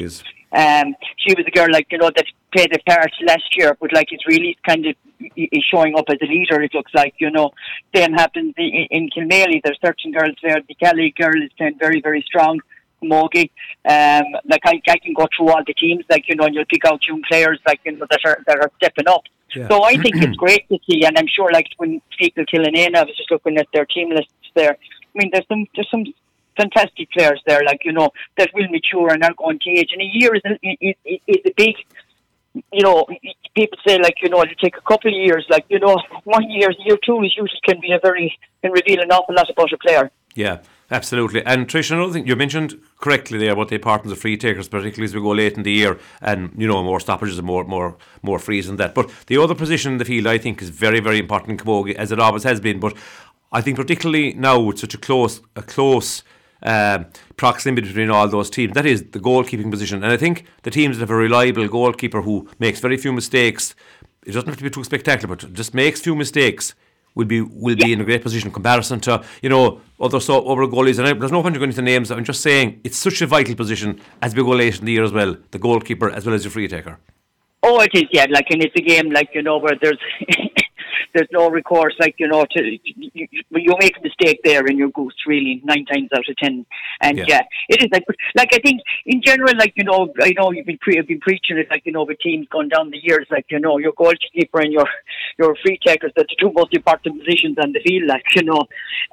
Um, 0.55 0.95
she 1.17 1.33
was 1.33 1.45
a 1.47 1.51
girl 1.51 1.67
like 1.71 1.87
you 1.91 1.97
know 1.97 2.11
that 2.15 2.25
played 2.55 2.73
a 2.75 2.79
part 2.89 3.11
last 3.25 3.57
year, 3.57 3.75
but 3.79 3.91
like 3.93 4.07
it's 4.11 4.27
really 4.27 4.57
kind 4.67 4.85
of 4.85 4.95
is 5.35 5.65
showing 5.71 5.95
up 5.95 6.05
as 6.09 6.17
a 6.21 6.25
leader. 6.25 6.61
It 6.61 6.73
looks 6.73 6.93
like 6.93 7.15
you 7.19 7.31
know. 7.31 7.51
Same 7.95 8.13
happens 8.13 8.53
in, 8.57 8.87
in 8.91 9.09
Kilmaley. 9.09 9.61
There's 9.63 9.79
certain 9.83 10.11
girls 10.11 10.35
there. 10.43 10.61
The 10.67 10.75
Kelly 10.75 11.13
girl 11.17 11.41
is 11.41 11.51
playing 11.57 11.77
very 11.79 12.01
very 12.01 12.21
strong. 12.21 12.59
Mogi, 13.03 13.49
um, 13.89 14.23
like 14.45 14.61
I, 14.65 14.81
I 14.87 14.97
can 14.97 15.13
go 15.13 15.27
through 15.35 15.49
all 15.49 15.61
the 15.65 15.73
teams, 15.73 16.05
like 16.09 16.29
you 16.29 16.35
know, 16.35 16.45
and 16.45 16.55
you'll 16.55 16.65
pick 16.65 16.85
out 16.85 17.05
young 17.07 17.21
players, 17.29 17.59
like 17.67 17.81
you 17.85 17.91
know, 17.93 18.05
that 18.09 18.19
are 18.25 18.39
that 18.47 18.59
are 18.59 18.71
stepping 18.77 19.07
up. 19.07 19.23
Yeah. 19.55 19.67
So 19.67 19.83
I 19.83 19.97
think 19.97 20.15
it's 20.21 20.35
great 20.37 20.67
to 20.69 20.79
see, 20.89 21.05
and 21.05 21.17
I'm 21.17 21.27
sure, 21.27 21.51
like 21.51 21.67
when 21.77 22.01
people 22.17 22.45
killing 22.49 22.75
in, 22.75 22.95
I 22.95 23.03
was 23.03 23.15
just 23.15 23.29
looking 23.29 23.57
at 23.57 23.67
their 23.73 23.85
team 23.85 24.09
lists 24.09 24.31
there. 24.55 24.77
I 24.79 25.15
mean, 25.15 25.29
there's 25.31 25.47
some 25.47 25.65
there's 25.75 25.89
some 25.91 26.05
fantastic 26.57 27.11
players 27.11 27.41
there, 27.45 27.63
like 27.65 27.81
you 27.83 27.91
know, 27.91 28.09
that 28.37 28.49
will 28.53 28.67
mature 28.69 29.11
and 29.11 29.23
are 29.23 29.33
going 29.37 29.59
to 29.59 29.69
age. 29.69 29.89
And 29.93 30.01
a 30.01 30.09
year 30.11 30.35
is 30.35 30.41
a, 30.45 30.53
is, 30.63 30.95
is 31.27 31.41
a 31.45 31.53
big, 31.55 31.75
you 32.71 32.83
know, 32.83 33.05
people 33.55 33.77
say 33.85 33.97
like 33.99 34.15
you 34.21 34.29
know 34.29 34.41
it'll 34.41 34.55
take 34.55 34.77
a 34.77 34.81
couple 34.81 35.11
of 35.11 35.17
years. 35.17 35.45
Like 35.49 35.65
you 35.69 35.79
know, 35.79 35.97
one 36.23 36.49
year, 36.49 36.69
year 36.85 36.97
two 37.05 37.21
is 37.23 37.35
usually 37.35 37.59
can 37.67 37.79
be 37.81 37.91
a 37.91 37.99
very 37.99 38.37
can 38.61 38.71
reveal 38.71 39.01
an 39.01 39.11
awful 39.11 39.35
lot 39.35 39.49
about 39.49 39.73
a 39.73 39.77
player. 39.77 40.11
Yeah. 40.35 40.59
Absolutely. 40.91 41.43
And 41.43 41.67
Trish, 41.67 41.89
another 41.89 42.13
thing 42.13 42.27
you 42.27 42.35
mentioned 42.35 42.79
correctly 42.99 43.39
there 43.39 43.53
about 43.53 43.69
the 43.69 43.75
importance 43.75 44.11
of 44.11 44.19
free 44.19 44.37
takers, 44.37 44.67
particularly 44.67 45.05
as 45.05 45.15
we 45.15 45.21
go 45.21 45.31
late 45.31 45.57
in 45.57 45.63
the 45.63 45.71
year 45.71 45.97
and, 46.21 46.53
you 46.55 46.67
know, 46.67 46.83
more 46.83 46.99
stoppages 46.99 47.39
and 47.39 47.47
more 47.47 47.63
more 47.63 47.97
more 48.21 48.37
frees 48.37 48.69
and 48.69 48.77
that. 48.77 48.93
But 48.93 49.09
the 49.25 49.39
other 49.39 49.55
position 49.55 49.93
in 49.93 49.97
the 49.97 50.05
field 50.05 50.27
I 50.27 50.37
think 50.37 50.61
is 50.61 50.69
very, 50.69 50.99
very 50.99 51.17
important 51.17 51.49
in 51.49 51.65
Camogie, 51.65 51.95
as 51.95 52.11
it 52.11 52.19
always 52.19 52.43
has 52.43 52.59
been. 52.59 52.79
But 52.79 52.95
I 53.51 53.61
think 53.61 53.77
particularly 53.77 54.33
now 54.33 54.59
with 54.59 54.77
such 54.77 54.93
a 54.93 54.97
close 54.97 55.41
a 55.55 55.63
close 55.63 56.23
uh, 56.63 57.03
proximity 57.37 57.87
between 57.87 58.09
all 58.09 58.27
those 58.27 58.49
teams. 58.49 58.73
That 58.73 58.85
is 58.85 59.03
the 59.11 59.19
goalkeeping 59.19 59.69
position. 59.69 60.03
And 60.03 60.11
I 60.11 60.17
think 60.17 60.45
the 60.63 60.71
teams 60.71 60.97
that 60.97 61.03
have 61.03 61.09
a 61.09 61.15
reliable 61.15 61.67
goalkeeper 61.67 62.21
who 62.21 62.49
makes 62.59 62.79
very 62.79 62.97
few 62.97 63.13
mistakes, 63.13 63.75
it 64.25 64.31
doesn't 64.31 64.47
have 64.47 64.57
to 64.57 64.63
be 64.63 64.69
too 64.69 64.83
spectacular, 64.83 65.35
but 65.35 65.53
just 65.53 65.73
makes 65.73 66.01
few 66.01 66.15
mistakes 66.15 66.73
will 67.15 67.25
be 67.25 67.41
will 67.41 67.75
be 67.75 67.93
in 67.93 68.01
a 68.01 68.03
great 68.03 68.23
position 68.23 68.47
in 68.47 68.53
comparison 68.53 68.99
to 68.99 69.23
you 69.43 69.49
know 69.49 69.79
other 69.99 70.19
so 70.19 70.43
other 70.47 70.63
goalies. 70.63 70.97
And 70.97 71.07
I, 71.07 71.13
there's 71.13 71.31
no 71.31 71.43
point 71.43 71.55
in 71.55 71.59
going 71.59 71.69
into 71.69 71.81
names. 71.81 72.09
I'm 72.11 72.23
just 72.23 72.41
saying 72.41 72.81
it's 72.83 72.97
such 72.97 73.21
a 73.21 73.27
vital 73.27 73.55
position 73.55 73.99
as 74.21 74.33
we 74.35 74.43
go 74.43 74.49
late 74.49 74.79
in 74.79 74.85
the 74.85 74.91
year 74.93 75.03
as 75.03 75.11
well. 75.11 75.35
The 75.51 75.59
goalkeeper 75.59 76.09
as 76.09 76.25
well 76.25 76.33
as 76.33 76.43
your 76.43 76.51
free 76.51 76.67
taker. 76.67 76.97
Oh, 77.65 77.79
it 77.79 77.91
is, 77.93 78.03
yeah. 78.11 78.25
Like, 78.29 78.47
and 78.49 78.61
it's 78.61 78.75
a 78.75 78.81
game, 78.81 79.09
like, 79.11 79.29
you 79.33 79.41
know, 79.41 79.57
where 79.57 79.77
there's 79.81 79.97
there's 81.13 81.29
no 81.31 81.49
recourse, 81.49 81.95
like 81.99 82.15
you 82.17 82.27
know, 82.27 82.45
to 82.51 82.63
you, 82.63 83.27
you 83.51 83.75
make 83.79 83.97
a 83.97 84.01
mistake 84.01 84.39
there 84.43 84.65
and 84.65 84.77
you're 84.77 84.89
goose 84.89 85.15
really 85.27 85.61
nine 85.63 85.85
times 85.85 86.09
out 86.15 86.27
of 86.27 86.35
ten. 86.37 86.65
And 87.01 87.17
yeah, 87.17 87.25
yeah 87.27 87.41
it 87.69 87.81
is 87.81 87.89
like 87.91 88.03
like 88.35 88.49
I 88.53 88.59
think 88.59 88.81
in 89.05 89.21
general, 89.21 89.53
like 89.57 89.73
you 89.75 89.83
know, 89.83 90.13
I 90.21 90.33
know 90.37 90.51
you've 90.51 90.65
been 90.65 90.77
pre- 90.79 90.99
been 91.01 91.19
preaching 91.19 91.57
it, 91.57 91.67
like 91.69 91.85
you 91.85 91.91
know, 91.91 92.03
with 92.03 92.19
teams 92.19 92.47
gone 92.49 92.69
down 92.69 92.91
the 92.91 93.03
years, 93.03 93.27
like 93.29 93.45
you 93.49 93.59
know, 93.59 93.77
your 93.77 93.93
goalkeeper 93.93 94.59
and 94.59 94.71
your 94.71 94.87
your 95.37 95.55
free 95.63 95.79
takers, 95.85 96.11
are 96.17 96.23
the 96.23 96.35
two 96.39 96.51
most 96.53 96.73
important 96.73 97.19
positions 97.19 97.57
on 97.61 97.71
the 97.71 97.79
field, 97.79 98.07
like 98.07 98.23
you 98.35 98.43
know, 98.43 98.63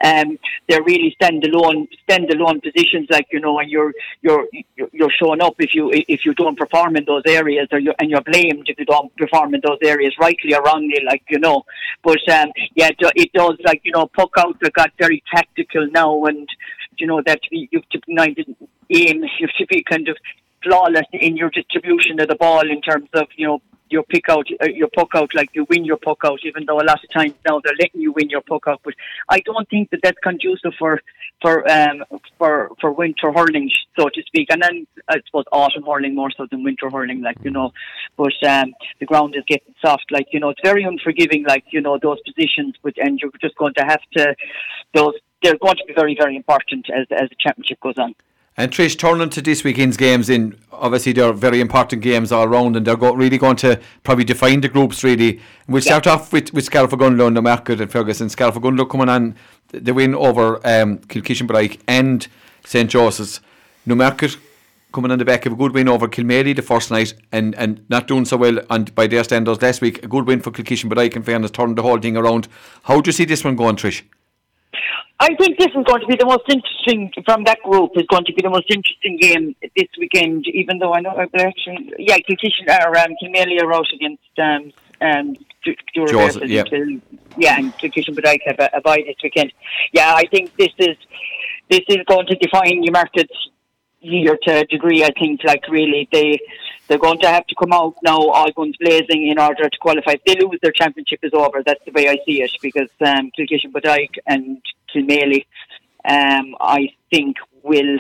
um, 0.05 0.39
they're 0.69 0.83
really 0.83 1.17
standalone 1.21 1.89
standalone 2.09 2.63
positions, 2.63 3.09
like 3.11 3.27
you 3.33 3.41
know, 3.41 3.59
and 3.59 3.71
you're 3.71 3.93
you're 4.23 4.47
you're 4.93 5.11
showing 5.11 5.41
up 5.41 5.55
if 5.59 5.75
you 5.75 5.91
if 5.93 6.25
you 6.25 6.35
don't 6.35 6.59
perform 6.59 6.97
in 6.97 7.05
those 7.05 7.23
areas, 7.27 7.69
or 7.73 7.79
you 7.79 7.93
and 7.99 8.11
you're 8.11 8.23
blamed 8.23 8.69
if 8.69 8.79
you 8.79 8.85
don't 8.85 9.15
perform 9.17 9.55
in 9.55 9.61
those 9.65 9.79
areas, 9.83 10.15
rightly 10.21 10.55
or 10.55 10.63
wrongly, 10.63 11.03
like 11.07 11.23
you 11.29 11.39
know. 11.39 11.65
But 12.03 12.27
um, 12.31 12.53
yeah, 12.75 12.91
it 12.99 13.33
does 13.33 13.57
like 13.65 13.83
you 13.85 13.93
know 13.93 14.07
puck 14.07 14.31
out 14.39 14.59
that 14.61 14.73
got 14.75 14.91
very 14.99 15.23
tactical 15.35 15.87
now, 15.91 16.25
and 16.25 16.49
you 16.99 17.07
know 17.07 17.23
that 17.27 17.41
you 17.51 17.69
have 17.73 17.89
to 17.91 18.01
be 18.07 18.15
aim, 18.91 19.23
you 19.39 19.47
have 19.47 19.57
to 19.59 19.67
be 19.67 19.83
kind 19.83 20.09
of 20.09 20.17
flawless 20.63 21.07
in 21.13 21.37
your 21.37 21.51
distribution 21.51 22.21
of 22.21 22.29
the 22.29 22.37
ball 22.37 22.69
in 22.69 22.81
terms 22.81 23.09
of 23.15 23.27
you 23.37 23.47
know 23.47 23.63
your 23.91 24.03
pick 24.05 24.29
out, 24.29 24.47
uh, 24.63 24.67
your 24.67 24.89
puck 24.89 25.11
out, 25.15 25.35
like 25.35 25.51
you 25.53 25.67
win 25.69 25.85
your 25.85 25.97
puck 25.97 26.19
out, 26.25 26.41
even 26.45 26.65
though 26.67 26.81
a 26.81 26.85
lot 26.85 27.03
of 27.03 27.11
times 27.11 27.35
now 27.47 27.61
they're 27.61 27.75
letting 27.79 28.01
you 28.01 28.13
win 28.13 28.31
your 28.31 28.41
puck 28.41 28.65
out. 28.67 28.81
But 28.85 28.95
I 29.29 29.41
don't 29.41 29.69
think 29.69 29.91
that 29.91 30.01
that's 30.03 30.19
conducive 30.23 30.73
for 30.79 31.01
for 31.43 31.71
um 31.71 32.05
for 32.39 32.71
for 32.81 32.93
winter 32.93 33.33
hurling, 33.33 33.71
so 33.99 34.09
to 34.09 34.23
speak. 34.23 34.49
And 34.51 34.63
then 34.63 34.87
I 35.09 35.17
suppose 35.27 35.45
autumn 35.53 35.85
hurling 35.85 36.15
more 36.15 36.31
so 36.31 36.47
than 36.51 36.65
winter 36.65 36.91
hurling, 36.91 37.23
like 37.23 37.39
you 37.43 37.51
know. 37.51 37.73
But 38.17 38.35
um 38.47 38.73
the 38.99 39.07
ground 39.07 39.35
is 39.37 39.45
getting 39.47 39.75
soft, 39.85 40.07
like 40.11 40.29
you 40.33 40.41
know, 40.41 40.51
it's 40.51 40.61
very 40.63 40.85
unforgiving, 40.85 41.45
like 41.45 41.65
you 41.71 41.81
know 41.81 41.99
those 41.99 42.21
positions. 42.21 42.75
But 42.83 42.95
and 42.99 43.19
you're 43.21 43.33
just 43.41 43.57
going 43.57 43.75
to 43.75 43.85
have 43.85 44.03
to 44.17 44.35
those. 44.95 45.15
They're 45.43 45.57
going 45.57 45.77
to 45.77 45.85
be 45.87 45.95
very, 45.95 46.15
very 46.15 46.37
important 46.37 46.89
as 46.91 47.07
as 47.11 47.31
the 47.31 47.37
championship 47.39 47.81
goes 47.81 47.99
on. 47.99 48.15
And 48.57 48.71
Trish, 48.71 48.99
turning 48.99 49.31
to 49.31 49.41
this 49.41 49.65
weekend's 49.65 49.97
games, 49.97 50.29
in 50.29 50.59
obviously 50.73 51.13
they're 51.13 51.33
very 51.33 51.61
important 51.61 52.03
games 52.03 52.33
all 52.33 52.49
round, 52.49 52.77
and 52.77 52.87
they're 52.87 52.97
go- 52.97 53.15
really 53.15 53.39
going 53.39 53.57
to 53.57 53.81
probably 54.03 54.25
define 54.25 54.61
the 54.61 54.69
groups. 54.69 55.03
Really, 55.03 55.41
we'll 55.69 55.83
yeah. 55.83 55.99
start 55.99 56.07
off 56.07 56.33
with 56.33 56.53
with 56.53 56.65
Scariff 56.65 56.91
Ogonnelloe 56.91 57.27
and 57.27 57.35
Newmarket-on-Fergus. 57.35 58.19
Scariff 58.33 58.57
Ogonnelloe 58.57 58.91
coming 58.91 59.09
on 59.09 59.35
the 59.69 59.95
win 59.95 60.15
over 60.15 60.57
um, 60.67 60.99
Kilkishen 60.99 61.47
Bodyke 61.47 61.81
and 61.87 62.27
St 62.65 62.91
Joseph's. 62.91 63.41
Newmarket 63.87 64.37
coming 64.93 65.11
on 65.11 65.19
the 65.19 65.25
back 65.25 65.47
of 65.47 65.53
a 65.53 65.57
good 65.57 65.73
win 65.73 65.89
over 65.89 66.07
Kilmaley 66.07 66.55
the 66.55 66.63
first 66.63 66.91
night 66.91 67.15
and, 67.33 67.55
and 67.55 67.85
not 67.89 68.07
doing 68.07 68.25
so 68.25 68.37
well 68.37 68.59
on, 68.69 68.85
by 68.85 69.07
their 69.07 69.25
standards 69.25 69.63
last 69.63 69.81
week. 69.81 70.03
A 70.05 70.09
good 70.09 70.27
win 70.27 70.41
for 70.41 70.51
Kilkishen, 70.51 70.89
but 70.89 70.99
I 70.99 71.09
can 71.09 71.23
fairness 71.23 71.51
turned 71.51 71.79
the 71.79 71.83
whole 71.83 71.99
thing 71.99 72.17
around. 72.17 72.49
How 72.83 73.01
do 73.01 73.09
you 73.09 73.13
see 73.13 73.25
this 73.25 73.45
one 73.45 73.57
going, 73.57 73.77
Trish? 73.77 74.03
I 75.23 75.35
think 75.35 75.59
this 75.59 75.69
is 75.69 75.85
going 75.85 76.01
to 76.01 76.07
be 76.07 76.17
the 76.17 76.25
most 76.25 76.49
interesting 76.49 77.13
from 77.27 77.45
that 77.45 77.61
group. 77.63 77.91
Is 77.95 78.07
going 78.07 78.25
to 78.25 78.33
be 78.33 78.41
the 78.41 78.49
most 78.49 78.71
interesting 78.71 79.19
game 79.19 79.55
this 79.77 79.89
weekend. 79.99 80.47
Even 80.47 80.79
though 80.79 80.95
I 80.95 81.01
know, 81.01 81.15
actually, 81.19 81.93
yeah, 81.99 82.17
Kilkishen 82.19 82.67
or 82.69 82.97
um, 82.99 83.15
Kilmaley 83.23 83.63
are 83.63 83.73
out 83.73 83.93
against 83.93 84.23
um, 84.39 84.73
um, 85.03 85.37
yeah. 86.49 86.65
yeah, 87.37 87.59
and 87.59 87.73
Kilkishen 87.75 88.15
but 88.15 88.27
I 88.27 88.39
have 88.47 88.59
a, 88.61 88.71
a 88.79 88.81
bye 88.81 89.05
this 89.07 89.17
weekend. 89.23 89.53
Yeah, 89.93 90.15
I 90.15 90.25
think 90.25 90.57
this 90.57 90.73
is 90.79 90.97
this 91.69 91.83
is 91.89 91.99
going 92.09 92.27
to 92.27 92.35
define 92.37 92.81
Newmarket's 92.81 93.51
year 94.01 94.39
to 94.45 94.61
a 94.61 94.65
degree. 94.65 95.05
I 95.05 95.11
think, 95.11 95.45
like 95.45 95.69
really, 95.69 96.09
they 96.11 96.39
they're 96.89 96.99
going 96.99 97.21
to 97.21 97.29
have 97.29 97.47
to 97.47 97.55
come 97.55 97.73
out 97.73 97.95
now 98.03 98.19
all 98.19 98.51
guns 98.53 98.77
blazing 98.81 99.29
in 99.29 99.39
order 99.39 99.69
to 99.69 99.79
qualify. 99.79 100.13
If 100.13 100.25
they 100.25 100.35
lose, 100.45 100.59
their 100.63 100.73
championship 100.73 101.21
is 101.23 101.33
over. 101.35 101.63
That's 101.65 101.85
the 101.85 101.93
way 101.93 102.09
I 102.09 102.17
see 102.27 102.43
it 102.43 102.51
because 102.63 102.89
um, 103.01 103.31
Kilkishen 103.39 103.71
Bodyke 103.71 104.19
and 104.27 104.61
Kilmaley, 104.95 105.47
um, 106.05 106.55
I 106.61 106.89
think 107.11 107.37
will. 107.63 107.99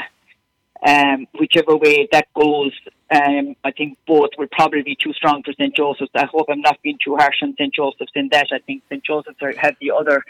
Um, 0.82 1.26
whichever 1.38 1.76
way 1.76 2.08
that 2.10 2.28
goes, 2.32 2.72
um, 3.10 3.54
I 3.62 3.70
think 3.70 3.98
both 4.06 4.30
will 4.38 4.46
probably 4.50 4.80
be 4.80 4.96
too 4.96 5.12
strong 5.12 5.42
for 5.42 5.52
St. 5.52 5.76
Joseph's. 5.76 6.10
I 6.14 6.24
hope 6.24 6.46
I'm 6.48 6.62
not 6.62 6.80
being 6.82 6.96
too 7.04 7.16
harsh 7.16 7.42
on 7.42 7.54
St. 7.58 7.74
Joseph's 7.74 8.12
in 8.14 8.30
that. 8.32 8.46
I 8.50 8.60
think 8.60 8.84
St. 8.88 9.04
Joseph's 9.04 9.36
have 9.58 9.74
the 9.78 9.90
other 9.90 10.24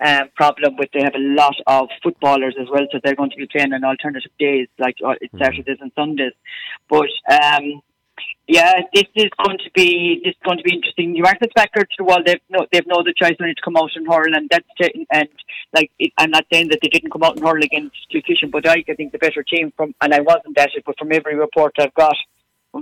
um, 0.00 0.28
problem 0.34 0.76
with 0.76 0.90
they 0.92 1.02
have 1.02 1.14
a 1.14 1.18
lot 1.18 1.56
of 1.66 1.88
footballers 2.02 2.54
as 2.60 2.68
well, 2.70 2.86
so 2.92 2.98
they're 3.02 3.14
going 3.14 3.30
to 3.30 3.36
be 3.36 3.46
playing 3.46 3.72
on 3.72 3.84
alternative 3.84 4.30
days, 4.38 4.68
like 4.78 4.96
uh, 5.04 5.14
mm-hmm. 5.14 5.38
Saturdays 5.38 5.78
and 5.80 5.92
Sundays. 5.94 6.32
But 6.88 7.08
um, 7.30 7.80
yeah, 8.48 8.74
this 8.94 9.06
is 9.16 9.30
going 9.44 9.58
to 9.58 9.70
be 9.74 10.20
this 10.24 10.30
is 10.30 10.40
going 10.44 10.58
to 10.58 10.62
be 10.62 10.74
interesting. 10.74 11.12
Newmarket's 11.12 11.52
back 11.54 11.72
to 11.72 12.04
wall. 12.04 12.22
They've 12.24 12.40
no 12.48 12.66
they've 12.72 12.86
no 12.86 13.00
other 13.00 13.12
choice 13.12 13.36
only 13.40 13.54
to 13.54 13.62
come 13.62 13.76
out 13.76 13.90
and 13.96 14.06
hurl, 14.06 14.34
and 14.34 14.48
that's 14.50 14.68
and 15.10 15.28
like 15.74 15.90
it, 15.98 16.12
I'm 16.18 16.30
not 16.30 16.46
saying 16.52 16.68
that 16.68 16.78
they 16.80 16.88
didn't 16.88 17.10
come 17.10 17.24
out 17.24 17.36
and 17.36 17.44
hurl 17.44 17.62
against 17.62 17.96
Kilkishen, 18.12 18.52
but 18.52 18.66
I 18.68 18.82
think 18.82 19.12
the 19.12 19.18
better 19.18 19.42
team 19.42 19.72
from 19.76 19.94
and 20.00 20.14
I 20.14 20.20
wasn't 20.20 20.58
at 20.58 20.70
it, 20.74 20.84
but 20.86 20.98
from 20.98 21.12
every 21.12 21.34
report 21.34 21.74
I've 21.78 21.94
got 21.94 22.16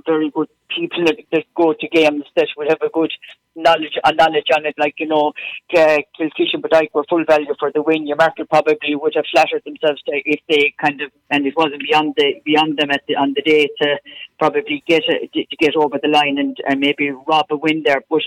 very 0.06 0.30
good 0.30 0.48
people 0.68 1.04
that, 1.04 1.16
that 1.32 1.44
go 1.54 1.72
to 1.72 1.88
games 1.88 2.24
that 2.36 2.48
would 2.56 2.68
have 2.68 2.82
a 2.82 2.90
good 2.90 3.12
knowledge 3.56 3.96
a 4.02 4.14
knowledge 4.14 4.48
on 4.54 4.66
it. 4.66 4.74
Like 4.78 4.94
you 4.98 5.06
know, 5.06 5.32
uh, 5.76 5.98
Kilkishen 6.18 6.60
Bodyke 6.60 6.92
were 6.92 7.04
full 7.08 7.24
value 7.24 7.54
for 7.58 7.70
the 7.72 7.82
win. 7.82 8.04
Newmarket 8.04 8.48
probably 8.48 8.94
would 8.94 9.14
have 9.14 9.24
flattered 9.30 9.62
themselves 9.64 10.02
to, 10.02 10.12
if 10.24 10.40
they 10.48 10.74
kind 10.80 11.00
of 11.00 11.10
and 11.30 11.46
it 11.46 11.54
wasn't 11.56 11.82
beyond 11.82 12.14
the 12.16 12.40
beyond 12.44 12.78
them 12.78 12.90
at 12.90 13.02
the, 13.06 13.16
on 13.16 13.34
the 13.34 13.42
day 13.42 13.68
to 13.80 13.98
probably 14.38 14.82
get 14.86 15.02
a, 15.08 15.26
to 15.28 15.56
get 15.58 15.76
over 15.76 15.98
the 16.02 16.08
line 16.08 16.38
and, 16.38 16.56
and 16.68 16.80
maybe 16.80 17.10
rob 17.10 17.46
a 17.50 17.56
win 17.56 17.82
there. 17.84 18.02
But 18.08 18.22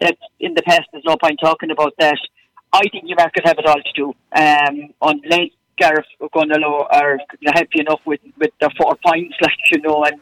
that 0.00 0.16
in 0.38 0.54
the 0.54 0.62
past, 0.62 0.88
there's 0.92 1.04
no 1.04 1.16
point 1.16 1.40
talking 1.42 1.70
about 1.70 1.94
that. 1.98 2.18
I 2.72 2.82
think 2.92 3.04
Newmarket 3.04 3.46
have 3.46 3.58
it 3.58 3.66
all 3.66 3.82
to 3.82 3.92
do. 3.94 4.14
Um, 4.36 4.94
unless 5.02 5.50
Scariff 5.80 6.06
Ogonnelloe 6.20 6.86
are 6.90 7.18
happy 7.46 7.80
enough 7.80 8.00
with 8.04 8.20
with 8.38 8.50
their 8.60 8.70
four 8.78 8.96
points, 9.04 9.34
like 9.42 9.58
you 9.72 9.80
know, 9.80 10.04
and 10.04 10.20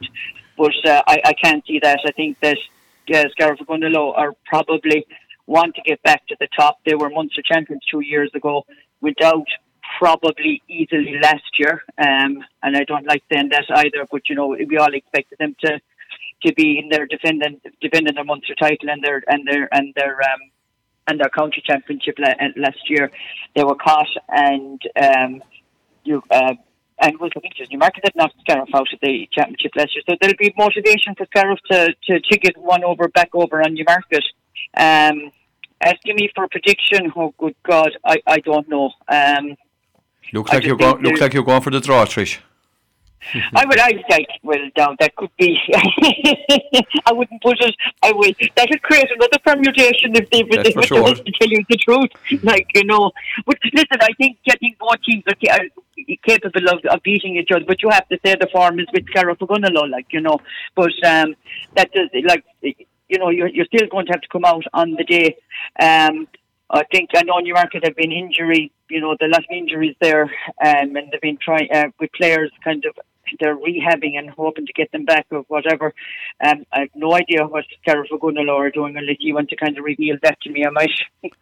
but 0.59 0.75
uh, 0.85 1.03
I, 1.07 1.21
I 1.25 1.33
can't 1.33 1.65
see 1.67 1.79
that. 1.83 2.01
I 2.07 2.11
think 2.13 2.39
that 2.41 2.59
uh, 3.15 3.25
Scariff 3.31 3.61
Ogonnelloe 3.61 4.13
are 4.17 4.33
probably 4.45 5.07
want 5.47 5.77
to 5.77 5.83
get 5.83 6.03
back 6.03 6.27
to 6.27 6.37
the 6.39 6.49
top. 6.55 6.79
They 6.85 6.95
were 6.95 7.09
Munster 7.09 7.43
champions 7.43 7.83
two 7.91 8.01
years 8.01 8.31
ago 8.35 8.67
without 9.01 9.47
probably 9.99 10.63
easily 10.69 11.19
last 11.23 11.59
year. 11.59 11.83
Um, 11.97 12.45
and 12.63 12.77
I 12.77 12.85
don't 12.85 13.07
like 13.07 13.23
saying 13.33 13.49
that 13.51 13.65
either, 13.71 14.07
but 14.11 14.29
you 14.29 14.35
know, 14.35 14.49
we 14.49 14.77
all 14.77 14.93
expected 14.93 15.39
them 15.39 15.57
to 15.65 15.81
to 16.45 16.55
be 16.55 16.79
in 16.79 16.89
their 16.89 17.07
defending 17.07 17.61
defending 17.81 18.15
their 18.15 18.25
Munster 18.25 18.55
title 18.55 18.91
and 18.91 19.03
their 19.03 19.23
and 19.27 19.47
their 19.47 19.69
and 19.73 19.93
their 19.95 20.17
um 20.21 20.41
and 21.09 21.19
their 21.19 21.31
county 21.31 21.63
championship 21.65 22.17
last 22.19 22.89
year. 22.89 23.11
They 23.57 23.65
were 23.65 23.75
caught 23.75 24.11
and 24.29 24.81
um 25.01 25.43
you 26.05 26.23
uh, 26.31 26.55
and 27.01 27.19
was 27.21 27.31
looking 27.35 27.53
to 27.57 27.67
Newmarket 27.71 28.05
had 28.05 28.17
knocked 28.17 28.41
Scariff 28.41 28.69
out 28.75 28.93
of 28.93 29.01
the 29.01 29.29
championship 29.33 29.73
last 29.77 29.95
year. 29.95 30.03
So 30.09 30.17
there'll 30.21 30.37
be 30.37 30.53
motivation 30.57 31.15
for 31.17 31.27
Scariff 31.27 31.59
to, 31.71 31.95
to, 32.07 32.21
to 32.21 32.39
get 32.39 32.57
one 32.57 32.85
over 32.85 33.09
back 33.09 33.31
over 33.35 33.63
on 33.63 33.75
Newmarket. 33.75 34.25
Um, 34.77 35.31
asking 35.81 36.17
me 36.17 36.31
for 36.35 36.45
a 36.45 36.49
prediction, 36.49 37.13
oh 37.17 37.35
good 37.39 37.55
God, 37.63 37.91
I, 38.05 38.17
I 38.27 38.39
don't 38.39 38.69
know. 38.69 38.91
Um, 39.09 39.57
looks 40.33 40.53
like 40.53 40.65
you're 40.65 40.77
going. 40.77 41.03
Looks 41.03 41.21
like 41.21 41.35
you're 41.35 41.45
going 41.45 41.63
for 41.63 41.71
the 41.71 41.81
draw, 41.81 42.05
Trish. 42.05 42.39
I 43.55 43.65
would, 43.67 43.79
I 43.79 44.03
like, 44.11 44.29
well, 44.43 44.71
now 44.77 44.97
that 45.01 45.15
could 45.17 45.31
be. 45.39 45.59
I 47.07 47.13
wouldn't 47.13 47.43
put 47.43 47.61
it. 47.61 47.75
I 48.03 48.13
would. 48.13 48.37
That 48.57 48.69
would 48.71 48.83
create 48.83 49.09
another 49.11 49.39
permutation 49.45 50.15
if 50.17 50.31
they 50.31 50.43
would, 50.45 50.67
if 50.67 50.85
sure. 50.87 51.15
to 51.15 51.33
tell 51.39 51.49
you 51.49 51.65
the 51.69 51.77
truth. 51.77 52.11
Like 52.43 52.69
you 52.75 52.85
know, 52.85 53.13
but 53.47 53.59
listen, 53.73 53.99
I 54.01 54.13
think 54.19 54.39
I 54.49 54.57
think 54.57 54.79
both 54.79 55.03
teams 55.03 55.25
are 55.29 55.35
capable 56.25 56.69
of, 56.69 56.85
of 56.85 57.03
beating 57.03 57.37
each 57.37 57.51
other, 57.51 57.65
but 57.67 57.83
you 57.83 57.89
have 57.91 58.09
to 58.09 58.19
say 58.25 58.35
the 58.41 58.49
form 58.53 58.79
is 58.81 58.87
with 58.93 59.07
Scariff 59.09 59.39
Ogonnelloe, 59.39 59.91
like 59.91 60.07
you 60.11 60.21
know. 60.21 60.39
But 60.75 60.93
um, 61.05 61.35
that 61.75 61.93
does 61.93 62.09
like 62.25 62.45
you 62.63 63.19
know 63.19 63.31
you're 63.31 63.49
you're 63.49 63.67
still 63.67 63.89
going 63.89 64.07
to 64.07 64.13
have 64.13 64.23
to 64.23 64.29
come 64.29 64.45
out 64.45 64.65
on 64.73 64.93
the 64.93 65.05
day. 65.05 65.37
Um, 65.81 66.29
I 66.71 66.85
think 66.93 67.11
I 67.17 67.23
know 67.23 67.39
Newmarket 67.39 67.85
have 67.85 67.97
been 67.97 68.13
injury, 68.13 68.71
you 68.91 69.01
know, 69.01 69.17
the 69.19 69.29
lot 69.29 69.41
of 69.41 69.51
injuries 69.51 69.97
there, 70.01 70.25
um, 70.25 70.97
and 70.97 71.11
they've 71.11 71.21
been 71.21 71.39
trying 71.39 71.69
uh, 71.73 71.89
with 71.99 72.13
players 72.13 72.53
kind 72.63 72.85
of 72.85 72.95
they're 73.41 73.57
rehabbing 73.57 74.19
and 74.19 74.31
hoping 74.31 74.67
to 74.67 74.73
get 74.73 74.91
them 74.93 75.05
back 75.05 75.27
or 75.31 75.41
whatever. 75.49 75.95
Um, 76.45 76.65
I 76.73 76.81
have 76.81 76.89
no 76.95 77.15
idea 77.15 77.47
what 77.47 77.65
Scariff 77.83 78.09
Ogonnelloe 78.11 78.57
are 78.57 78.71
doing 78.71 78.97
unless 78.97 79.17
you 79.21 79.35
want 79.35 79.49
to 79.51 79.57
kind 79.57 79.77
of 79.77 79.85
reveal 79.85 80.17
that 80.23 80.41
to 80.43 80.51
me. 80.51 80.65
I 80.65 80.71
might. 80.71 80.91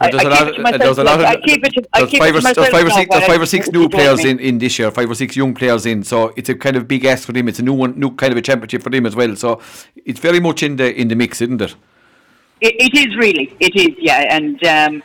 I, 0.00 0.10
there's, 0.10 0.24
I 0.24 0.26
a 0.26 0.62
lot, 0.62 0.78
there's 0.78 0.98
a 0.98 1.04
lot 1.04 1.20
of. 1.20 1.26
I 1.26 1.36
keep 1.36 1.64
it. 1.64 1.72
To, 1.74 1.88
I 1.92 2.06
keep 2.06 2.20
five, 2.20 2.34
it 2.34 2.40
to 2.40 2.54
there's 2.54 2.68
five 2.68 2.86
or 2.86 2.90
six. 2.90 3.10
There's 3.10 3.26
five 3.26 3.40
or 3.40 3.46
six 3.46 3.70
new 3.70 3.88
players 3.96 4.24
in, 4.24 4.38
in 4.40 4.58
this 4.58 4.78
year. 4.78 4.90
Five 4.90 5.10
or 5.10 5.14
six 5.14 5.36
young 5.36 5.54
players 5.54 5.86
in. 5.86 6.02
So 6.02 6.32
it's 6.36 6.48
a 6.48 6.54
kind 6.54 6.76
of 6.76 6.88
big 6.88 7.04
ask 7.04 7.26
for 7.26 7.32
them. 7.32 7.48
It's 7.48 7.58
a 7.58 7.62
new 7.62 7.74
one, 7.74 7.98
new 7.98 8.10
kind 8.14 8.32
of 8.32 8.38
a 8.38 8.42
championship 8.42 8.82
for 8.82 8.90
them 8.90 9.06
as 9.06 9.16
well. 9.16 9.36
So 9.36 9.60
it's 10.04 10.20
very 10.20 10.40
much 10.40 10.62
in 10.62 10.76
the 10.76 10.94
in 10.94 11.08
the 11.08 11.16
mix, 11.16 11.40
isn't 11.40 11.60
it? 11.60 11.74
It, 12.60 12.74
it 12.78 12.94
is 12.98 13.16
really. 13.16 13.54
It 13.60 13.76
is, 13.76 13.94
yeah, 13.98 14.34
and 14.34 14.64
um, 14.64 15.02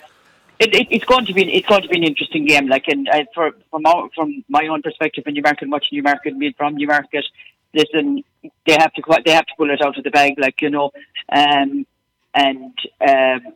it, 0.59 0.75
it, 0.75 0.87
it's 0.91 1.05
going 1.05 1.25
to 1.25 1.33
be 1.33 1.43
it's 1.53 1.67
going 1.67 1.81
to 1.81 1.87
be 1.87 1.97
an 1.97 2.03
interesting 2.03 2.45
game. 2.45 2.67
Like, 2.67 2.87
and 2.87 3.07
uh, 3.07 3.23
for 3.33 3.51
from 3.71 3.85
our, 3.85 4.09
from 4.13 4.43
my 4.49 4.67
own 4.67 4.81
perspective, 4.81 5.25
when 5.25 5.35
Newmarket 5.35 5.69
watching 5.69 5.97
Newmarket, 5.97 6.37
being 6.37 6.53
from 6.57 6.75
Newmarket, 6.75 7.25
listen, 7.73 8.23
they 8.67 8.73
have 8.73 8.93
to 8.93 9.01
they 9.25 9.31
have 9.31 9.45
to 9.45 9.53
pull 9.57 9.71
it 9.71 9.81
out 9.81 9.97
of 9.97 10.03
the 10.03 10.11
bag, 10.11 10.33
like 10.37 10.61
you 10.61 10.69
know, 10.69 10.91
um, 11.31 11.85
and 12.33 12.77
um, 13.07 13.53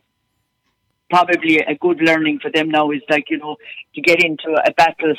probably 1.10 1.58
a 1.58 1.74
good 1.74 2.00
learning 2.00 2.38
for 2.40 2.50
them 2.50 2.70
now 2.70 2.90
is 2.90 3.02
like 3.10 3.28
you 3.28 3.38
know 3.38 3.56
to 3.94 4.00
get 4.00 4.24
into 4.24 4.50
a 4.64 4.72
battle. 4.72 5.14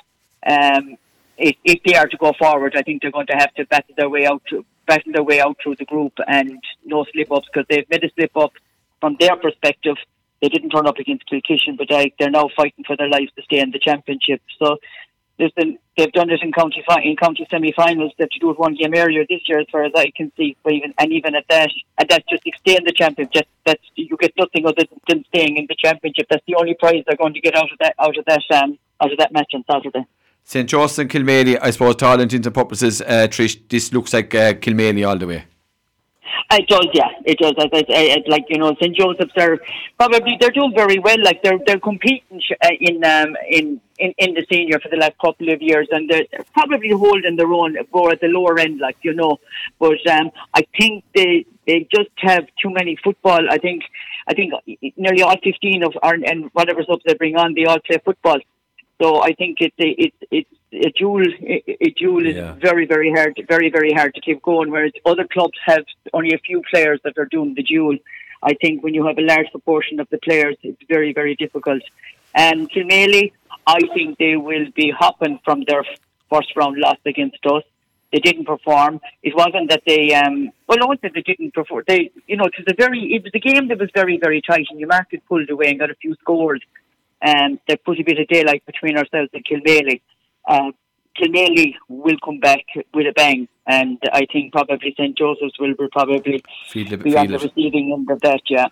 Um, 0.45 0.97
if, 1.37 1.55
if 1.65 1.83
they 1.83 1.95
are 1.95 2.07
to 2.07 2.17
go 2.17 2.33
forward, 2.39 2.75
I 2.77 2.81
think 2.81 3.01
they're 3.01 3.11
going 3.11 3.27
to 3.27 3.33
have 3.33 3.53
to 3.55 3.65
battle 3.65 3.93
their 3.97 4.09
way 4.09 4.25
out 4.25 4.41
to 4.49 4.65
battle 4.87 5.11
their 5.11 5.23
way 5.23 5.39
out 5.39 5.57
through 5.61 5.75
the 5.75 5.85
group 5.85 6.13
and 6.27 6.63
no 6.83 7.05
slip 7.11 7.31
ups 7.31 7.47
because 7.51 7.67
they've 7.69 7.89
made 7.89 8.03
a 8.03 8.11
slip 8.15 8.35
up 8.37 8.53
from 9.01 9.17
their 9.19 9.35
perspective. 9.35 9.97
They 10.45 10.49
didn't 10.49 10.69
turn 10.69 10.85
up 10.85 10.99
against 10.99 11.27
Kilkishen, 11.27 11.75
but 11.75 11.89
like, 11.89 12.13
they're 12.19 12.29
now 12.29 12.49
fighting 12.55 12.83
for 12.85 12.95
their 12.95 13.09
lives 13.09 13.31
to 13.35 13.41
stay 13.41 13.61
in 13.61 13.71
the 13.71 13.79
championship. 13.79 14.43
So 14.59 14.77
they've 15.39 16.11
done 16.13 16.29
it 16.29 16.39
in 16.43 16.51
county 16.51 16.83
in 17.03 17.15
county 17.15 17.47
semi-finals. 17.49 18.13
They 18.15 18.25
have 18.25 18.29
to 18.29 18.39
do 18.39 18.51
it 18.51 18.59
one 18.59 18.75
game 18.75 18.93
earlier 18.95 19.25
this 19.27 19.41
year, 19.47 19.59
as 19.59 19.65
far 19.71 19.85
as 19.85 19.91
I 19.95 20.11
can 20.15 20.31
see. 20.37 20.55
But 20.63 20.73
even 20.73 20.93
and 20.99 21.11
even 21.11 21.33
at 21.33 21.45
that, 21.49 21.71
and 21.97 22.07
that's 22.07 22.25
just 22.29 22.43
to 22.43 22.51
stay 22.59 22.75
in 22.75 22.83
the 22.83 22.91
championship. 22.91 23.33
Just, 23.33 23.47
That's 23.65 23.81
you 23.95 24.15
get 24.17 24.33
nothing 24.37 24.67
other 24.67 24.83
than 25.07 25.25
staying 25.29 25.57
in 25.57 25.65
the 25.67 25.75
championship. 25.75 26.27
That's 26.29 26.45
the 26.45 26.53
only 26.59 26.75
prize 26.75 27.03
they're 27.07 27.17
going 27.17 27.33
to 27.33 27.41
get 27.41 27.55
out 27.55 27.71
of 27.71 27.79
that 27.79 27.95
out 27.97 28.15
of 28.15 28.25
that 28.25 28.43
um, 28.53 28.77
out 29.01 29.11
of 29.11 29.17
that 29.17 29.33
match 29.33 29.51
on 29.55 29.65
Saturday. 29.67 30.05
St. 30.43 30.69
Joseph 30.69 31.01
and 31.01 31.09
Kilmaley, 31.09 31.57
I 31.59 31.71
suppose, 31.71 31.95
talent 31.95 32.31
into 32.31 32.51
purposes, 32.51 33.01
uh, 33.01 33.25
Trish, 33.27 33.67
this 33.67 33.91
looks 33.91 34.13
like 34.13 34.35
uh, 34.35 34.53
Kilmaley 34.53 35.07
all 35.07 35.17
the 35.17 35.25
way. 35.25 35.45
It 36.51 36.67
does, 36.67 36.87
yeah, 36.93 37.09
it 37.25 37.37
does. 37.39 37.53
As 37.57 37.69
I 37.73 37.83
say, 37.89 38.23
like 38.27 38.45
you 38.49 38.57
know, 38.57 38.75
St 38.81 38.95
Joseph's 38.95 39.33
are 39.37 39.59
probably 39.97 40.37
they're 40.39 40.51
doing 40.51 40.73
very 40.75 40.99
well. 40.99 41.17
Like 41.21 41.41
they're 41.43 41.59
they're 41.65 41.79
competing 41.79 42.41
uh, 42.63 42.69
in 42.79 43.03
um 43.03 43.35
in, 43.49 43.81
in 43.97 44.13
in 44.17 44.33
the 44.33 44.45
senior 44.51 44.79
for 44.79 44.89
the 44.89 44.97
last 44.97 45.17
couple 45.19 45.49
of 45.49 45.61
years, 45.61 45.87
and 45.91 46.09
they're 46.09 46.25
probably 46.53 46.91
holding 46.91 47.35
their 47.35 47.51
own 47.51 47.77
more 47.93 48.11
at 48.11 48.21
the 48.21 48.27
lower 48.27 48.59
end, 48.59 48.79
like 48.79 48.97
you 49.01 49.13
know. 49.13 49.39
But 49.79 50.05
um, 50.09 50.31
I 50.53 50.65
think 50.77 51.03
they 51.13 51.45
they 51.65 51.87
just 51.93 52.11
have 52.17 52.45
too 52.61 52.69
many 52.69 52.97
football. 53.03 53.49
I 53.49 53.57
think 53.57 53.83
I 54.27 54.33
think 54.33 54.53
nearly 54.97 55.21
all 55.21 55.37
fifteen 55.43 55.83
of 55.83 55.93
our 56.03 56.13
and 56.13 56.49
whatever 56.53 56.83
subs 56.83 57.03
they 57.05 57.15
bring 57.15 57.35
on, 57.35 57.53
they 57.53 57.65
all 57.65 57.79
play 57.79 57.99
football. 58.03 58.39
So 59.01 59.21
I 59.21 59.33
think 59.33 59.57
it's 59.59 59.75
a, 59.79 59.89
it's 60.05 60.17
it's 60.31 60.55
a 60.87 60.91
dual 60.97 61.25
a 61.87 61.89
dual 61.97 62.25
is 62.25 62.35
yeah. 62.35 62.53
very 62.53 62.85
very 62.85 63.11
hard 63.11 63.33
very 63.47 63.69
very 63.69 63.91
hard 63.91 64.15
to 64.15 64.21
keep 64.21 64.41
going. 64.41 64.71
Whereas 64.71 64.93
other 65.05 65.27
clubs 65.27 65.57
have 65.65 65.85
only 66.13 66.33
a 66.33 66.37
few 66.37 66.61
players 66.71 66.99
that 67.03 67.17
are 67.17 67.25
doing 67.25 67.55
the 67.55 67.63
dual. 67.63 67.97
I 68.41 68.53
think 68.61 68.83
when 68.83 68.93
you 68.93 69.05
have 69.05 69.17
a 69.17 69.21
large 69.21 69.49
proportion 69.51 69.99
of 69.99 70.07
the 70.09 70.17
players, 70.19 70.55
it's 70.63 70.81
very 70.87 71.11
very 71.13 71.35
difficult. 71.35 71.83
And 72.33 72.69
Kilmaley, 72.71 73.31
I 73.67 73.79
think 73.93 74.17
they 74.17 74.35
will 74.35 74.67
be 74.75 74.91
hopping 74.91 75.39
from 75.45 75.63
their 75.67 75.83
first 76.29 76.55
round 76.55 76.77
loss 76.77 76.97
against 77.05 77.45
us. 77.45 77.63
they 78.15 78.19
didn't 78.19 78.45
perform. 78.45 79.01
It 79.23 79.35
wasn't 79.35 79.69
that 79.71 79.83
they, 79.85 80.13
um, 80.13 80.51
well, 80.67 80.77
no 80.77 80.87
one 80.87 80.97
said 81.01 81.11
they 81.13 81.21
didn't 81.21 81.53
perform. 81.53 81.83
They, 81.87 82.11
you 82.27 82.37
know, 82.37 82.45
it 82.45 82.53
was 82.57 82.65
a 82.69 82.73
very, 82.73 83.13
it 83.13 83.23
was 83.23 83.31
a 83.33 83.39
game 83.39 83.67
that 83.67 83.77
was 83.77 83.89
very, 83.93 84.17
very 84.17 84.41
tight, 84.41 84.67
and 84.69 84.79
Newmarket 84.79 85.25
pulled 85.27 85.49
away 85.49 85.67
and 85.69 85.79
got 85.79 85.91
a 85.91 85.95
few 85.95 86.15
scores. 86.21 86.61
And 87.25 87.53
um, 87.53 87.59
they 87.67 87.75
put 87.75 87.99
a 87.99 88.03
bit 88.03 88.19
of 88.19 88.27
daylight 88.27 88.63
between 88.67 88.97
ourselves 88.97 89.31
and 89.33 89.43
Kilmaley. 89.43 90.01
Uh, 90.47 90.71
Kilmaley 91.17 91.73
will 91.87 92.17
come 92.23 92.39
back 92.39 92.63
with 92.93 93.07
a 93.07 93.13
bang, 93.13 93.47
and 93.65 93.97
I 94.13 94.27
think 94.31 94.51
probably 94.51 94.93
St 94.95 95.17
Joseph's 95.17 95.57
will, 95.59 95.73
will 95.79 95.89
probably 95.91 96.43
feel 96.67 96.97
be 96.97 97.17
on 97.17 97.27
the 97.27 97.39
receiving 97.39 97.93
end 97.93 98.11
of 98.11 98.21
that. 98.21 98.41
Yeah. 98.47 98.67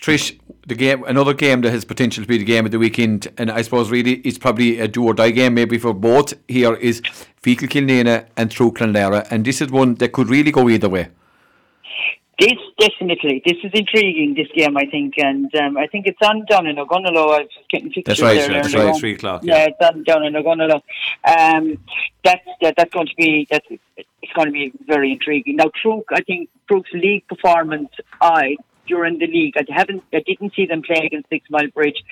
Trish, 0.00 0.40
the 0.66 0.74
game, 0.74 1.04
another 1.04 1.34
game 1.34 1.60
that 1.60 1.70
has 1.70 1.84
potential 1.84 2.24
to 2.24 2.28
be 2.28 2.38
the 2.38 2.44
game 2.44 2.64
of 2.64 2.72
the 2.72 2.80
weekend, 2.80 3.28
and 3.38 3.48
I 3.48 3.62
suppose 3.62 3.92
really 3.92 4.14
it's 4.24 4.38
probably 4.38 4.80
a 4.80 4.88
do 4.88 5.04
or 5.04 5.14
die 5.14 5.30
game, 5.30 5.54
maybe 5.54 5.78
for 5.78 5.94
both. 5.94 6.34
Here 6.48 6.74
is 6.74 7.00
Feakle 7.44 7.68
Kilnena 7.68 8.26
and 8.36 8.50
Truagh 8.50 8.74
Clonlara, 8.74 9.28
and 9.30 9.44
this 9.44 9.60
is 9.60 9.70
one 9.70 9.94
that 9.96 10.12
could 10.12 10.28
really 10.28 10.50
go 10.50 10.68
either 10.68 10.88
way. 10.88 11.10
This 12.42 12.58
definitely, 12.76 13.40
this 13.46 13.58
is 13.62 13.70
intriguing. 13.72 14.34
This 14.34 14.48
game, 14.52 14.76
I 14.76 14.86
think, 14.86 15.14
and 15.18 15.54
um, 15.54 15.76
I 15.76 15.86
think 15.86 16.08
it's 16.08 16.18
on 16.22 16.44
down 16.46 16.66
in 16.66 16.74
Ogonnelloe. 16.74 17.38
I 17.38 17.42
was 17.42 17.48
getting 17.70 17.92
That's 18.04 18.20
right. 18.20 18.36
There 18.36 18.48
that's 18.48 18.74
right. 18.74 18.96
Three 18.96 19.14
o'clock. 19.14 19.44
Yeah. 19.44 19.58
yeah, 19.58 19.68
it's 19.68 19.76
on 19.80 20.02
down 20.02 20.24
in 20.24 20.32
Ogonnelloe. 20.32 20.82
Um, 21.24 21.78
that's 22.24 22.44
that, 22.60 22.74
that's 22.76 22.92
going 22.92 23.06
to 23.06 23.14
be 23.16 23.46
that's 23.48 23.66
it's 23.70 24.32
going 24.34 24.46
to 24.46 24.52
be 24.52 24.72
very 24.88 25.12
intriguing. 25.12 25.54
Now, 25.54 25.70
Truagh, 25.80 26.04
I 26.12 26.22
think 26.22 26.48
Truagh's 26.68 26.90
league 26.92 27.28
performance, 27.28 27.90
I 28.20 28.56
during 28.88 29.18
the 29.20 29.28
league. 29.28 29.54
I 29.56 29.64
haven't, 29.72 30.02
I 30.12 30.20
didn't 30.26 30.52
see 30.56 30.66
them 30.66 30.82
play 30.82 31.06
against 31.06 31.28
Six 31.28 31.48
Mile 31.48 31.68
Bridge. 31.72 32.02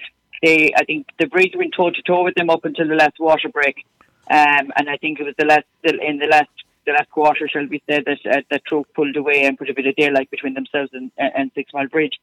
They, 0.44 0.72
I 0.76 0.84
think 0.84 1.08
the 1.18 1.26
Bridge 1.26 1.54
went 1.56 1.74
toe 1.76 1.90
to 1.90 2.02
toe 2.02 2.22
with 2.22 2.36
them 2.36 2.50
up 2.50 2.64
until 2.64 2.86
the 2.86 2.94
last 2.94 3.18
water 3.18 3.48
break, 3.48 3.84
um, 4.30 4.70
and 4.76 4.88
I 4.88 4.96
think 4.96 5.18
it 5.18 5.24
was 5.24 5.34
the 5.36 5.44
last 5.44 5.66
in 5.82 6.18
the 6.18 6.26
last 6.26 6.50
the 6.90 6.96
last 6.98 7.10
quarter, 7.10 7.48
shall 7.48 7.66
we 7.66 7.82
say, 7.88 8.02
that 8.04 8.18
uh, 8.26 8.40
that 8.50 8.62
Truagh 8.66 8.86
pulled 8.94 9.16
away 9.16 9.44
and 9.44 9.58
put 9.58 9.70
a 9.70 9.74
bit 9.74 9.86
of 9.86 9.96
daylight 9.96 10.30
between 10.30 10.54
themselves 10.54 10.90
and, 10.92 11.10
and 11.16 11.50
Six 11.54 11.72
Mile 11.72 11.88
Bridge. 11.88 12.16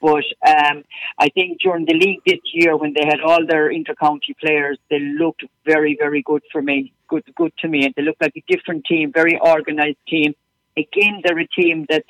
But 0.00 0.24
um, 0.46 0.84
I 1.18 1.28
think 1.34 1.60
during 1.60 1.86
the 1.86 1.94
league 1.94 2.20
this 2.26 2.44
year, 2.52 2.76
when 2.76 2.92
they 2.94 3.06
had 3.12 3.20
all 3.20 3.46
their 3.46 3.68
inter-county 3.70 4.34
players, 4.42 4.78
they 4.90 5.00
looked 5.00 5.44
very, 5.64 5.96
very 5.98 6.22
good 6.22 6.42
for 6.52 6.62
me, 6.62 6.92
good, 7.08 7.24
good 7.34 7.52
to 7.60 7.68
me, 7.68 7.84
and 7.84 7.94
they 7.96 8.02
looked 8.02 8.22
like 8.22 8.36
a 8.36 8.44
different 8.52 8.84
team, 8.84 9.12
very 9.12 9.38
organised 9.40 10.04
team. 10.06 10.34
Again, 10.76 11.22
they're 11.22 11.38
a 11.38 11.46
team 11.48 11.86
that 11.88 12.04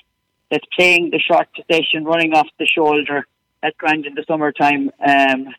that's 0.50 0.66
playing 0.76 1.10
the 1.10 1.20
short 1.20 1.48
possession, 1.54 2.04
running 2.04 2.34
off 2.34 2.48
the 2.58 2.66
shoulder. 2.66 3.26
That's 3.62 3.76
grand 3.76 4.06
in 4.06 4.14
the 4.14 4.24
summertime. 4.26 4.90
Um, 5.06 5.54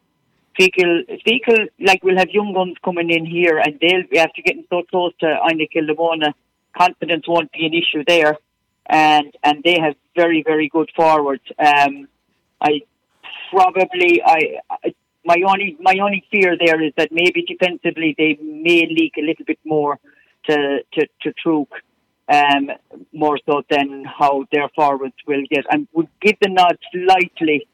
Feakle, 0.60 1.22
Feakle, 1.26 1.70
like 1.80 2.04
we'll 2.04 2.18
have 2.18 2.30
young 2.30 2.54
guns 2.54 2.76
coming 2.84 3.10
in 3.10 3.26
here, 3.26 3.58
and 3.58 3.80
they'll 3.80 4.08
be 4.10 4.20
after 4.20 4.42
getting 4.42 4.66
so 4.70 4.84
close 4.90 5.14
to 5.20 5.26
Inagh 5.26 5.70
Kilnamona. 5.74 6.34
Confidence 6.78 7.28
won't 7.28 7.52
be 7.52 7.66
an 7.66 7.74
issue 7.74 8.04
there, 8.06 8.38
and 8.86 9.36
and 9.44 9.64
they 9.64 9.80
have 9.80 9.96
very 10.16 10.44
very 10.44 10.70
good 10.70 10.90
forwards. 10.96 11.44
Um, 11.58 12.08
I 12.60 12.82
probably 13.50 14.22
I, 14.26 14.60
I 14.70 14.94
my 15.26 15.38
only 15.48 15.78
my 15.80 15.96
only 16.02 16.24
fear 16.32 16.58
there 16.58 16.82
is 16.82 16.94
that 16.98 17.12
maybe 17.12 17.44
defensively 17.44 18.16
they 18.18 18.38
may 18.42 18.88
leak 18.88 19.14
a 19.18 19.22
little 19.22 19.46
bit 19.46 19.60
more 19.66 20.00
to 20.48 20.80
to 20.94 21.08
to 21.22 21.34
Truagh 21.34 21.68
um, 22.32 22.72
more 23.14 23.40
so 23.46 23.64
than 23.70 24.06
how 24.06 24.46
their 24.52 24.70
forwards 24.76 25.16
will 25.28 25.44
get. 25.50 25.66
And 25.70 25.88
would 25.94 26.10
give 26.22 26.38
the 26.42 26.50
nod 26.50 26.78
slightly 26.92 27.68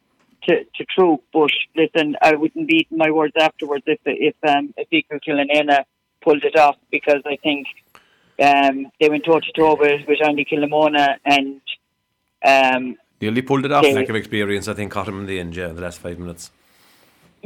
to, 0.47 0.63
to 0.63 0.85
Truagh, 0.85 1.19
but 1.33 1.51
listen, 1.75 2.15
I 2.21 2.35
wouldn't 2.35 2.67
beat 2.67 2.87
my 2.91 3.11
words 3.11 3.33
afterwards 3.39 3.83
if 3.87 3.99
if 4.05 4.35
um, 4.47 4.73
if 4.77 4.89
Feakle 4.89 5.19
Killanena 5.25 5.83
pulled 6.21 6.43
it 6.43 6.57
off 6.57 6.77
because 6.91 7.21
I 7.25 7.37
think 7.37 7.67
um, 8.41 8.91
they 8.99 9.09
went 9.09 9.25
toe 9.25 9.39
to 9.39 9.51
toe 9.53 9.75
with, 9.75 10.07
with 10.07 10.19
Inagh 10.19 10.47
Kilnamona 10.49 11.17
and 11.25 11.61
um, 12.45 12.95
nearly 13.21 13.41
pulled 13.41 13.65
it 13.65 13.71
off. 13.71 13.85
Lack 13.85 14.09
of 14.09 14.15
experience, 14.15 14.67
I 14.67 14.73
think, 14.73 14.91
caught 14.91 15.07
him 15.07 15.19
in 15.19 15.25
the 15.25 15.39
end. 15.39 15.55
Yeah, 15.55 15.69
in 15.69 15.75
the 15.75 15.81
last 15.81 15.99
five 15.99 16.19
minutes. 16.19 16.51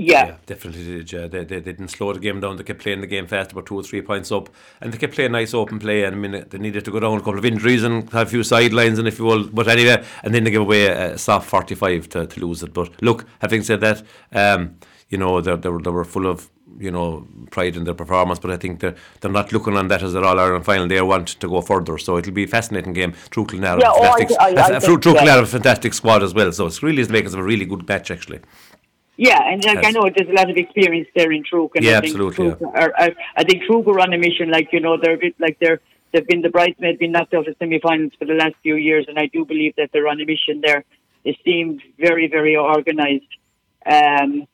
Yeah. 0.02 0.26
yeah, 0.26 0.36
definitely 0.48 0.84
did. 0.84 1.12
Yeah. 1.12 1.28
They, 1.28 1.44
they, 1.44 1.60
they 1.60 1.72
didn't 1.74 1.90
slow 1.90 2.12
the 2.12 2.20
game 2.20 2.40
down. 2.40 2.58
They 2.58 2.64
kept 2.64 2.82
playing 2.82 3.02
the 3.02 3.08
game 3.08 3.28
fast, 3.28 3.52
about 3.52 3.68
two 3.68 3.76
or 3.76 3.84
three 3.84 4.02
points 4.02 4.32
up, 4.32 4.50
and 4.80 4.92
they 4.92 4.98
kept 4.98 5.14
playing 5.14 5.34
nice 5.34 5.54
open 5.54 5.78
play. 5.78 6.04
And 6.04 6.16
I 6.16 6.18
mean, 6.18 6.46
they 6.50 6.58
needed 6.58 6.86
to 6.86 6.92
go 6.92 7.00
down 7.00 7.18
a 7.18 7.20
couple 7.20 7.38
of 7.38 7.46
injuries 7.46 7.84
and 7.84 8.10
have 8.12 8.28
a 8.28 8.30
few 8.30 8.44
sidelines, 8.44 8.98
and 8.98 9.08
if 9.08 9.20
you 9.20 9.26
will. 9.26 9.48
But 9.48 9.68
anyway, 9.68 10.04
and 10.24 10.34
then 10.34 10.44
they 10.44 10.52
gave 10.52 10.62
away 10.62 10.88
a 10.88 11.18
soft 11.18 11.48
forty-five 11.50 12.10
to, 12.10 12.26
to 12.26 12.40
lose 12.40 12.64
it. 12.64 12.74
But 12.74 13.02
look, 13.04 13.26
having 13.40 13.62
said 13.62 13.82
that, 13.82 14.04
um, 14.32 14.78
you 15.10 15.18
know, 15.18 15.40
they, 15.42 15.56
they, 15.56 15.70
were, 15.70 15.82
they 15.82 15.92
were 15.92 16.06
full 16.06 16.26
of 16.26 16.50
you 16.80 16.90
know 16.90 17.28
pride 17.52 17.76
in 17.76 17.84
their 17.84 17.94
performance, 17.94 18.40
but 18.40 18.50
I 18.50 18.58
think 18.58 18.80
they're 18.80 18.96
they're 19.20 19.32
not 19.32 19.52
looking 19.52 19.78
on 19.78 19.88
that 19.90 20.02
as 20.02 20.14
their 20.14 20.24
All 20.24 20.40
Ireland 20.40 20.66
final. 20.66 20.88
They 20.88 21.02
want 21.02 21.28
to 21.28 21.48
go 21.48 21.62
further, 21.62 21.98
so 21.98 22.18
it'll 22.18 22.34
be 22.34 22.46
a 22.46 22.48
fascinating 22.48 22.94
game. 22.94 23.14
Truagh 23.30 23.50
Clonlara, 23.50 23.82
yeah, 23.82 23.94
fantastic, 23.94 24.38
oh, 24.40 24.46
I, 24.46 24.50
I, 24.50 24.76
I 24.78 24.80
Truagh 24.80 25.02
Clonlara, 25.02 25.26
yeah. 25.26 25.42
a 25.42 25.46
fantastic 25.46 25.94
squad 25.94 26.24
as 26.24 26.34
well. 26.34 26.52
So 26.52 26.66
it's 26.66 26.82
really 26.82 27.04
the 27.04 27.14
makers 27.14 27.34
of 27.34 27.42
a 27.42 27.44
really 27.44 27.66
good 27.66 27.88
match 27.88 28.10
actually. 28.10 28.40
Yeah, 29.18 29.40
and 29.44 29.64
like, 29.64 29.76
yes. 29.76 29.86
I 29.86 29.92
know 29.92 30.10
there's 30.16 30.30
a 30.30 30.34
lot 30.34 30.50
of 30.50 30.58
experience 30.58 31.08
there 31.16 31.32
in 31.32 31.44
Truagh. 31.44 31.76
And 31.76 31.86
yeah, 31.86 31.98
I 31.98 32.02
think 32.02 32.16
absolutely. 32.16 32.50
Truagh 32.50 32.62
yeah. 32.62 32.82
are, 32.82 32.94
are, 32.98 33.12
I 33.36 33.44
think 33.44 33.64
Truagh 33.64 33.88
are 33.88 34.00
on 34.00 34.14
a 34.14 34.18
mission. 34.18 34.50
Like 34.50 34.70
you 34.72 34.80
know, 34.80 34.98
they're 34.98 35.14
a 35.14 35.18
bit 35.18 35.36
like 35.40 35.58
they're 35.60 35.82
they've 36.12 36.28
been 36.28 36.42
the 36.42 36.50
bridesmaid, 36.50 37.00
been 37.00 37.12
knocked 37.12 37.34
out 37.34 37.48
of 37.48 37.56
semi-finals 37.60 38.14
for 38.18 38.26
the 38.26 38.34
last 38.34 38.56
few 38.64 38.76
years, 38.76 39.06
and 39.08 39.18
I 39.18 39.28
do 39.28 39.46
believe 39.46 39.76
that 39.78 39.90
they're 39.94 40.08
on 40.08 40.22
a 40.22 40.26
mission 40.26 40.62
there. 40.62 40.84
They 41.24 41.38
seem 41.46 41.80
very, 42.00 42.28
very 42.28 42.58
organised. 42.58 43.26
Um, 43.86 44.48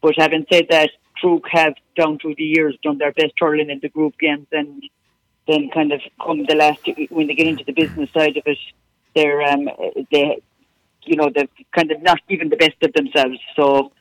but 0.00 0.14
having 0.16 0.46
said 0.50 0.66
that, 0.70 0.90
Truagh 1.20 1.48
have 1.50 1.74
down 1.96 2.18
through 2.18 2.34
the 2.36 2.44
years 2.44 2.76
done 2.82 2.98
their 2.98 3.12
best 3.12 3.34
hurling 3.38 3.70
in 3.70 3.80
the 3.80 3.88
group 3.88 4.18
games, 4.18 4.46
and 4.52 4.82
then 5.46 5.70
kind 5.70 5.92
of 5.92 6.00
come 6.22 6.44
the 6.46 6.54
last 6.54 6.80
when 7.10 7.26
they 7.26 7.34
get 7.34 7.46
into 7.46 7.64
the 7.64 7.72
business 7.72 8.10
side 8.12 8.36
of 8.36 8.42
it, 8.46 8.58
they're 9.14 9.42
um, 9.42 9.68
they, 10.10 10.40
you 11.06 11.16
know, 11.16 11.30
they're 11.34 11.48
kind 11.74 11.90
of 11.90 12.02
not 12.02 12.20
even 12.28 12.48
the 12.48 12.56
best 12.56 12.82
of 12.82 12.92
themselves. 12.92 13.38
So 13.56 13.92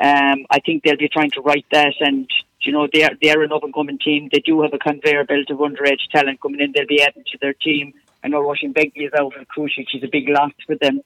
um, 0.00 0.46
I 0.50 0.58
think 0.64 0.82
they'll 0.82 0.96
be 0.96 1.08
trying 1.08 1.30
to 1.32 1.40
right 1.42 1.64
that, 1.72 1.94
and 2.00 2.28
you 2.62 2.72
know 2.72 2.88
they 2.92 3.04
are 3.04 3.12
they 3.20 3.30
are 3.30 3.42
an 3.42 3.52
up 3.52 3.62
and 3.62 3.74
coming 3.74 3.98
team. 3.98 4.28
They 4.32 4.40
do 4.40 4.62
have 4.62 4.72
a 4.72 4.78
conveyor 4.78 5.24
belt 5.24 5.50
of 5.50 5.58
underage 5.58 6.08
talent 6.10 6.40
coming 6.40 6.60
in. 6.60 6.72
They'll 6.72 6.86
be 6.86 7.02
adding 7.02 7.24
to 7.32 7.38
their 7.40 7.52
team. 7.52 7.94
I 8.24 8.28
know 8.28 8.40
Russian 8.40 8.72
Begley 8.72 9.06
is 9.06 9.12
out 9.18 9.34
for 9.34 9.44
Crucial. 9.44 9.84
She's 9.88 10.02
a 10.02 10.08
big 10.08 10.28
loss 10.28 10.52
for 10.66 10.76
them, 10.76 11.00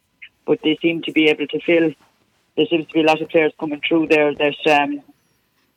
but 0.47 0.61
they 0.63 0.79
seem 0.81 1.03
to 1.03 1.13
be 1.13 1.29
able 1.29 1.47
to 1.47 1.61
fill. 1.61 1.93
There 2.57 2.67
seems 2.67 2.87
to 2.87 2.93
be 2.93 3.01
a 3.01 3.05
lot 3.05 3.21
of 3.21 3.29
players 3.29 3.53
coming 3.59 3.81
through 3.87 4.09
there 4.09 4.35
that 4.35 4.67
um, 4.67 5.03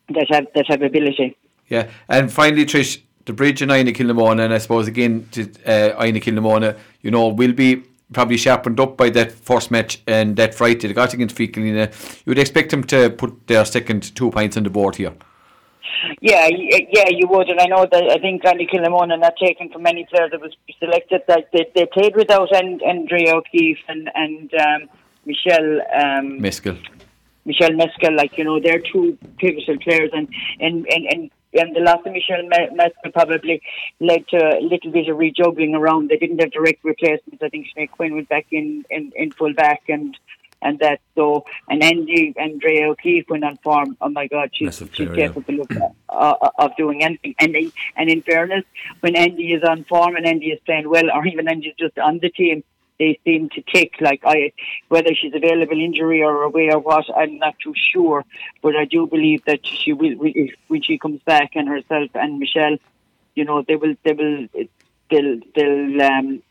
that 0.10 0.28
have 0.30 0.48
that 0.56 0.68
have 0.68 0.82
ability. 0.82 1.36
Yeah, 1.68 1.90
and 2.08 2.32
finally, 2.32 2.66
Trish, 2.66 3.02
the 3.26 3.34
bridge 3.34 3.62
in 3.62 3.70
Inagh 3.70 3.96
Kilnamona, 3.96 4.46
and 4.46 4.54
I 4.54 4.60
suppose 4.60 4.88
again 4.88 5.28
to 5.32 5.44
uh, 5.66 6.04
Inagh 6.04 6.78
you 7.02 7.12
know, 7.12 7.28
will 7.28 7.54
be 7.54 7.84
probably 8.14 8.38
sharpened 8.38 8.80
up 8.80 8.98
by 8.98 9.10
that 9.12 9.32
first 9.32 9.72
match 9.72 10.02
and 10.08 10.36
that 10.36 10.56
Friday 10.56 10.88
they 10.88 10.94
got 10.94 11.14
against 11.14 11.36
Feaklina. 11.36 11.92
You 12.26 12.32
would 12.32 12.40
expect 12.40 12.72
them 12.72 12.84
to 12.86 13.10
put 13.10 13.48
their 13.48 13.66
second 13.66 14.16
two 14.16 14.32
points 14.32 14.58
on 14.58 14.64
the 14.64 14.70
board 14.70 14.96
here. 14.96 15.14
Yeah, 16.22 16.48
yeah, 16.48 17.10
you 17.10 17.28
would, 17.28 17.50
and 17.50 17.60
I 17.60 17.66
know 17.66 17.86
that 17.92 18.04
I 18.10 18.20
think 18.20 18.44
Inagh 18.44 18.70
Kilnamona 18.70 19.20
not 19.20 19.34
taken 19.42 19.70
from 19.70 19.84
many 19.84 20.06
players 20.06 20.32
that 20.32 20.40
was 20.40 20.56
selected. 20.80 21.22
That 21.28 21.50
they, 21.52 21.70
they 21.76 21.86
played 21.88 22.16
without 22.16 22.56
and 22.56 22.82
Andrea 22.84 23.36
O'Keefe 23.36 23.80
and 23.88 24.10
and 24.16 24.54
um, 24.54 24.90
Michelle 25.26 25.82
um, 25.94 26.40
Meskel. 26.40 26.78
Michelle 27.46 27.72
Meskel, 27.72 28.16
like 28.16 28.38
you 28.38 28.44
know, 28.44 28.60
they're 28.60 28.80
two 28.80 29.18
pivotal 29.38 29.78
players, 29.80 30.12
and 30.14 30.28
and 30.60 30.86
and, 30.88 31.06
and 31.12 31.32
and 31.54 31.76
the 31.76 31.80
last 31.80 32.06
of 32.06 32.14
Michelle 32.14 32.44
Meskel 32.44 33.14
probably 33.14 33.62
led 34.00 34.28
to 34.30 34.38
a 34.38 34.62
little 34.62 34.92
bit 34.92 35.10
of 35.10 35.18
rejuggling 35.18 35.76
around. 35.76 36.10
They 36.10 36.18
didn't 36.18 36.40
have 36.40 36.52
direct 36.52 36.84
replacements. 36.84 37.42
I 37.42 37.50
think 37.50 37.68
Sinead 37.76 37.92
Quinn 37.92 38.16
went 38.16 38.30
back 38.30 38.48
in, 38.52 38.86
in, 38.90 39.12
in 39.16 39.32
full 39.32 39.54
back 39.54 39.84
and 39.90 40.16
and 40.62 40.80
that 40.80 41.00
so 41.16 41.46
and 41.70 41.84
Andy 41.84 42.34
Andrea 42.38 42.90
O'Keefe 42.90 43.30
went 43.30 43.44
on 43.44 43.58
form. 43.58 43.96
Oh 44.02 44.10
my 44.10 44.28
God, 44.28 44.50
she's 44.54 44.78
she's 44.92 45.10
capable 45.10 45.66
yeah. 45.70 45.90
of, 46.10 46.38
uh, 46.42 46.50
of 46.58 46.76
doing 46.76 47.04
anything. 47.04 47.36
And 47.40 47.56
and 47.96 48.10
in 48.10 48.22
fairness, 48.22 48.66
when 49.00 49.16
Andy 49.16 49.54
is 49.54 49.64
on 49.64 49.86
form 49.86 50.16
and 50.16 50.26
Andy 50.26 50.48
is 50.48 50.60
playing 50.66 50.90
well, 50.90 51.10
or 51.12 51.26
even 51.26 51.48
Andy 51.48 51.70
is 51.70 51.76
just 51.80 51.98
on 51.98 52.20
the 52.20 52.30
team, 52.30 52.64
they 53.00 53.20
seem 53.24 53.50
to 53.50 53.62
tick. 53.62 53.96
Like 54.00 54.22
I, 54.26 54.52
whether 54.90 55.16
she's 55.16 55.34
available 55.34 55.80
injury 55.80 56.22
or 56.22 56.44
away 56.44 56.70
or 56.72 56.80
what, 56.80 57.06
I'm 57.16 57.38
not 57.38 57.56
too 57.64 57.74
sure. 57.92 58.26
But 58.62 58.76
I 58.76 58.86
do 58.86 59.08
believe 59.08 59.44
that 59.46 59.66
she 59.66 59.94
will 59.94 60.16
when 60.68 60.82
she 60.82 60.98
comes 60.98 61.22
back, 61.24 61.52
and 61.56 61.68
herself 61.68 62.12
and 62.14 62.40
Michelle, 62.40 62.78
you 63.36 63.46
know, 63.46 63.64
they 63.68 63.76
will, 63.76 63.96
they 64.04 64.14
will, 64.14 64.48
they'll, 65.10 65.40
they'll, 65.56 66.02
um, 66.02 66.44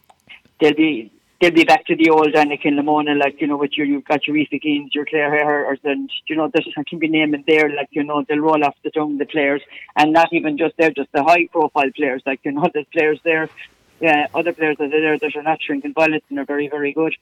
they'll 0.60 0.74
be. 0.74 1.12
They'll 1.40 1.52
be 1.52 1.62
back 1.62 1.86
to 1.86 1.94
the 1.94 2.10
old 2.10 2.34
Inagh 2.34 2.62
Kilnamona, 2.62 3.16
like, 3.16 3.40
you 3.40 3.46
know, 3.46 3.56
with 3.56 3.78
your, 3.78 3.86
you've 3.86 4.04
got 4.04 4.26
your 4.26 4.36
Aoife 4.36 4.60
Keanes, 4.60 4.92
your 4.92 5.06
Claire 5.06 5.30
Hare, 5.30 5.78
and, 5.84 6.10
you 6.26 6.34
know, 6.34 6.50
there's, 6.52 6.68
I 6.76 6.82
can 6.82 6.98
be 6.98 7.06
naming 7.06 7.44
there, 7.46 7.72
like, 7.72 7.86
you 7.92 8.02
know, 8.02 8.24
they'll 8.28 8.40
roll 8.40 8.64
off 8.64 8.74
the 8.82 8.90
tongue, 8.90 9.18
the 9.18 9.24
players, 9.24 9.62
and 9.94 10.12
not 10.12 10.32
even 10.32 10.58
just 10.58 10.76
there, 10.78 10.90
just 10.90 11.12
the 11.12 11.22
high 11.22 11.46
profile 11.52 11.92
players, 11.94 12.22
like, 12.26 12.40
you 12.42 12.50
know, 12.50 12.68
there's 12.74 12.86
players 12.92 13.20
there 13.22 13.48
yeah, 14.00 14.26
other 14.34 14.52
players 14.52 14.76
that 14.78 14.92
are 14.92 15.00
there 15.00 15.18
that 15.18 15.36
are 15.36 15.42
not 15.42 15.62
shrinking 15.62 15.92
violets 15.92 16.24
and 16.30 16.38
are 16.38 16.44
very, 16.44 16.68
very 16.68 16.92
good. 16.92 17.14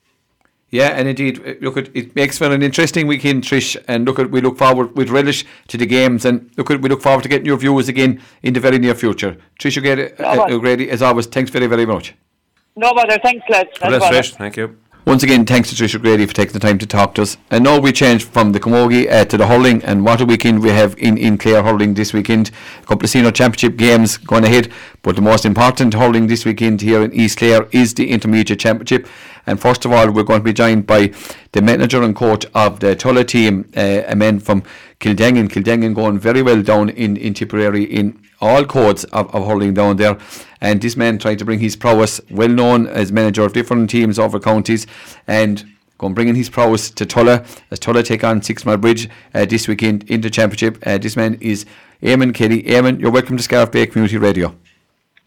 Yeah, 0.71 0.89
and 0.89 1.07
indeed, 1.07 1.59
look, 1.61 1.77
at, 1.77 1.95
it 1.95 2.17
makes 2.17 2.39
for 2.39 2.53
an 2.53 2.63
interesting 2.63 3.07
weekend, 3.07 3.45
Trish. 3.45 3.77
And 3.87 4.05
look, 4.05 4.19
at, 4.19 4.31
we 4.31 4.41
look 4.41 4.59
forward 4.59 4.97
with 4.97 5.11
relish 5.11 5.45
to 5.69 5.77
the 5.77 5.87
games, 5.87 6.25
and 6.25 6.51
look, 6.57 6.71
at, 6.71 6.83
we 6.83 6.89
look 6.89 7.03
forward 7.03 7.23
to 7.23 7.29
getting 7.29 7.47
your 7.47 7.57
views 7.57 7.89
again 7.89 8.21
in 8.43 8.53
the 8.53 8.61
very 8.61 8.79
near 8.79 8.95
future. 8.95 9.37
Trish, 9.61 9.77
again, 9.77 10.13
uh, 10.19 10.47
uh, 10.49 10.87
as 10.91 11.03
always, 11.03 11.27
thanks 11.27 11.53
very, 11.53 11.69
very 11.69 11.87
much. 11.87 12.15
No 12.75 12.93
bother, 12.93 13.19
thanks, 13.23 13.47
lads. 13.49 13.71
No 13.81 13.99
Trish. 14.01 14.35
Thank 14.35 14.57
you. 14.57 14.77
Once 15.07 15.23
again, 15.23 15.47
thanks 15.47 15.71
to 15.71 15.77
Tricia 15.77 16.03
Grady 16.03 16.27
for 16.27 16.35
taking 16.35 16.53
the 16.53 16.59
time 16.59 16.79
to 16.79 16.87
talk 16.87 17.15
to 17.15 17.23
us. 17.23 17.37
And 17.53 17.63
now 17.63 17.79
we 17.79 17.93
change 17.93 18.25
from 18.25 18.51
the 18.51 18.59
Camogie 18.59 19.09
uh, 19.09 19.25
to 19.27 19.37
the 19.37 19.47
hurling, 19.47 19.81
and 19.85 20.05
what 20.05 20.21
a 20.21 20.25
weekend 20.25 20.61
we 20.61 20.71
have 20.71 20.99
in, 20.99 21.17
in 21.17 21.39
Clare 21.39 21.63
hurling 21.63 21.95
this 21.95 22.13
weekend. 22.13 22.51
A 22.83 22.87
couple 22.87 23.05
of 23.05 23.11
senior 23.11 23.31
championship 23.31 23.77
games 23.77 24.17
going 24.17 24.43
ahead, 24.43 24.73
but 25.03 25.15
the 25.15 25.23
most 25.23 25.45
important 25.45 25.95
hurling 25.95 26.27
this 26.27 26.45
weekend 26.45 26.81
here 26.81 27.05
in 27.05 27.15
East 27.15 27.39
Clare 27.39 27.69
is 27.71 27.95
the 27.95 28.11
intermediate 28.11 28.59
championship. 28.59 29.07
And 29.47 29.61
first 29.61 29.85
of 29.85 29.93
all, 29.93 30.11
we're 30.11 30.25
going 30.25 30.41
to 30.41 30.45
be 30.45 30.53
joined 30.53 30.89
by 30.89 31.13
the 31.53 31.63
manager 31.63 32.03
and 32.03 32.17
coach 32.17 32.45
of 32.53 32.81
the 32.81 32.97
Tulla 32.97 33.23
team, 33.23 33.71
uh, 33.77 34.03
a 34.09 34.17
man 34.17 34.41
from 34.41 34.65
Kildangan. 34.99 35.51
Kildangan 35.51 35.95
going 35.95 36.19
very 36.19 36.43
well 36.43 36.63
down 36.63 36.89
in, 36.89 37.17
in 37.17 37.33
Tipperary 37.33 37.85
in 37.85 38.21
all 38.41 38.65
codes 38.65 39.05
of, 39.05 39.35
of 39.35 39.47
hurling 39.47 39.75
down 39.75 39.97
there. 39.97 40.19
And 40.61 40.81
this 40.81 40.97
man 40.97 41.19
trying 41.19 41.39
to 41.39 41.45
bring 41.45 41.59
his 41.59 41.77
prowess, 41.77 42.21
well 42.31 42.49
known 42.49 42.87
as 42.87 43.13
manager 43.13 43.43
of 43.43 43.53
different 43.53 43.91
teams 43.91 44.19
over 44.19 44.41
counties, 44.41 44.87
and 45.27 45.65
going 45.99 46.15
bringing 46.15 46.35
his 46.35 46.51
prowess 46.51 46.91
to 46.91 47.07
Tulla 47.07 47.45
as 47.71 47.79
Tulla 47.79 48.03
take 48.03 48.25
on 48.25 48.43
Six 48.43 48.65
Mile 48.67 48.77
Bridge 48.77 49.09
uh, 49.35 49.45
this 49.45 49.69
weekend 49.69 50.09
in 50.11 50.21
the 50.21 50.31
championship. 50.31 50.79
Uh, 50.87 50.99
this 50.99 51.17
man 51.17 51.39
is 51.41 51.67
Eamon 52.03 52.35
Kelly. 52.35 52.63
Eamon, 52.65 53.01
you're 53.01 53.11
welcome 53.11 53.37
to 53.37 53.43
Scariff 53.43 53.71
Bay 53.71 53.87
Community 53.87 54.19
Radio. 54.19 54.55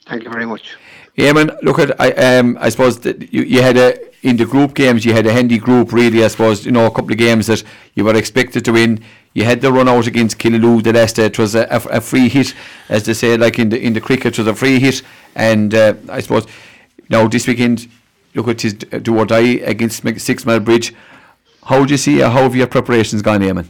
Thank 0.06 0.24
you 0.24 0.32
very 0.32 0.46
much. 0.46 0.76
Eamon, 1.18 1.62
look 1.64 1.80
at 1.80 2.00
I 2.00 2.12
um 2.12 2.58
I 2.62 2.70
suppose 2.70 3.00
that 3.02 3.34
you, 3.34 3.44
you 3.44 3.62
had 3.62 3.78
a 3.78 3.98
in 4.22 4.38
the 4.38 4.46
group 4.46 4.74
games 4.74 5.06
you 5.06 5.14
had 5.14 5.26
a 5.26 5.34
handy 5.34 5.58
group 5.58 5.92
really 5.92 6.24
I 6.24 6.28
suppose 6.28 6.66
you 6.66 6.72
know 6.72 6.86
a 6.86 6.92
couple 6.92 7.12
of 7.12 7.18
games 7.18 7.48
that 7.48 7.64
you 7.96 8.04
were 8.06 8.16
expected 8.16 8.66
to 8.66 8.72
win 8.72 9.04
you 9.34 9.44
had 9.44 9.62
the 9.62 9.72
run 9.72 9.88
out 9.88 10.08
against 10.08 10.38
Killaloe 10.38 10.84
the 10.84 10.94
last 10.94 11.16
day. 11.16 11.26
It 11.26 11.38
was 11.38 11.56
a, 11.56 11.68
a, 11.70 12.02
free 12.02 12.30
hit, 12.30 12.54
as 12.90 13.06
they 13.06 13.14
say, 13.14 13.38
like 13.38 13.60
in 13.60 13.70
the 13.70 13.80
in 13.80 13.94
the 13.94 14.02
cricket, 14.02 14.34
it 14.34 14.40
was 14.40 14.48
a 14.48 14.56
free 14.56 14.80
hit. 14.80 15.02
And 15.36 15.74
uh, 15.74 15.94
I 16.10 16.22
suppose 16.22 16.48
now 17.10 17.28
this 17.28 17.48
weekend, 17.48 17.88
look 18.36 18.48
at 18.48 18.62
his 18.62 18.74
do 18.74 19.18
or 19.18 19.26
die 19.26 19.60
against 19.64 20.04
Six 20.20 20.46
Mile 20.46 20.60
Bridge. 20.60 20.94
How 21.64 21.86
do 21.86 21.92
you 21.92 21.98
see? 21.98 22.22
Uh, 22.22 22.30
how 22.30 22.44
have 22.44 22.56
your 22.56 22.68
preparations 22.68 23.22
gone, 23.22 23.42
Eamon? 23.42 23.68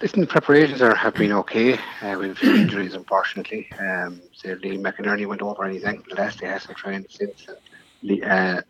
Listen, 0.00 0.26
preparations 0.26 0.80
are 0.82 0.94
have 0.94 1.14
been 1.14 1.32
okay. 1.32 1.78
Uh, 2.02 2.16
we've 2.20 2.40
injuries, 2.44 2.94
unfortunately. 2.94 3.68
Um, 3.80 4.20
so 4.32 4.50
Lee 4.62 4.78
McInerney 4.78 5.26
went 5.26 5.42
over 5.42 5.64
anything 5.64 6.04
the 6.08 6.14
last 6.14 6.38
day 6.38 6.46
hasn't 6.46 6.76
trained 6.76 7.06
since. 7.10 7.48
Uh, 7.48 8.62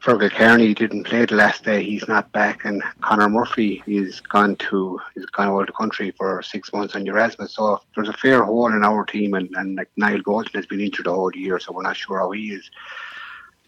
Fergal 0.00 0.30
Kearney 0.30 0.74
didn't 0.74 1.04
play 1.04 1.24
the 1.24 1.34
last 1.34 1.64
day. 1.64 1.82
He's 1.82 2.06
not 2.06 2.30
back, 2.30 2.64
and 2.64 2.82
Connor 3.00 3.28
Murphy 3.28 3.82
is 3.86 4.20
gone 4.20 4.54
to 4.56 5.00
he's 5.14 5.26
gone 5.26 5.48
out 5.48 5.62
of 5.62 5.66
the 5.66 5.72
country 5.72 6.12
for 6.12 6.40
six 6.42 6.72
months 6.72 6.94
on 6.94 7.06
Erasmus. 7.06 7.54
So 7.54 7.80
there's 7.94 8.08
a 8.08 8.12
fair 8.12 8.44
hole 8.44 8.72
in 8.72 8.84
our 8.84 9.04
team, 9.04 9.34
and, 9.34 9.50
and 9.56 9.74
like 9.76 9.90
Niall 9.96 10.20
Golden 10.20 10.52
has 10.54 10.66
been 10.66 10.80
injured 10.80 11.06
the 11.06 11.12
whole 11.12 11.34
year, 11.34 11.58
so 11.58 11.72
we're 11.72 11.82
not 11.82 11.96
sure 11.96 12.20
how 12.20 12.30
he 12.30 12.52
is. 12.52 12.70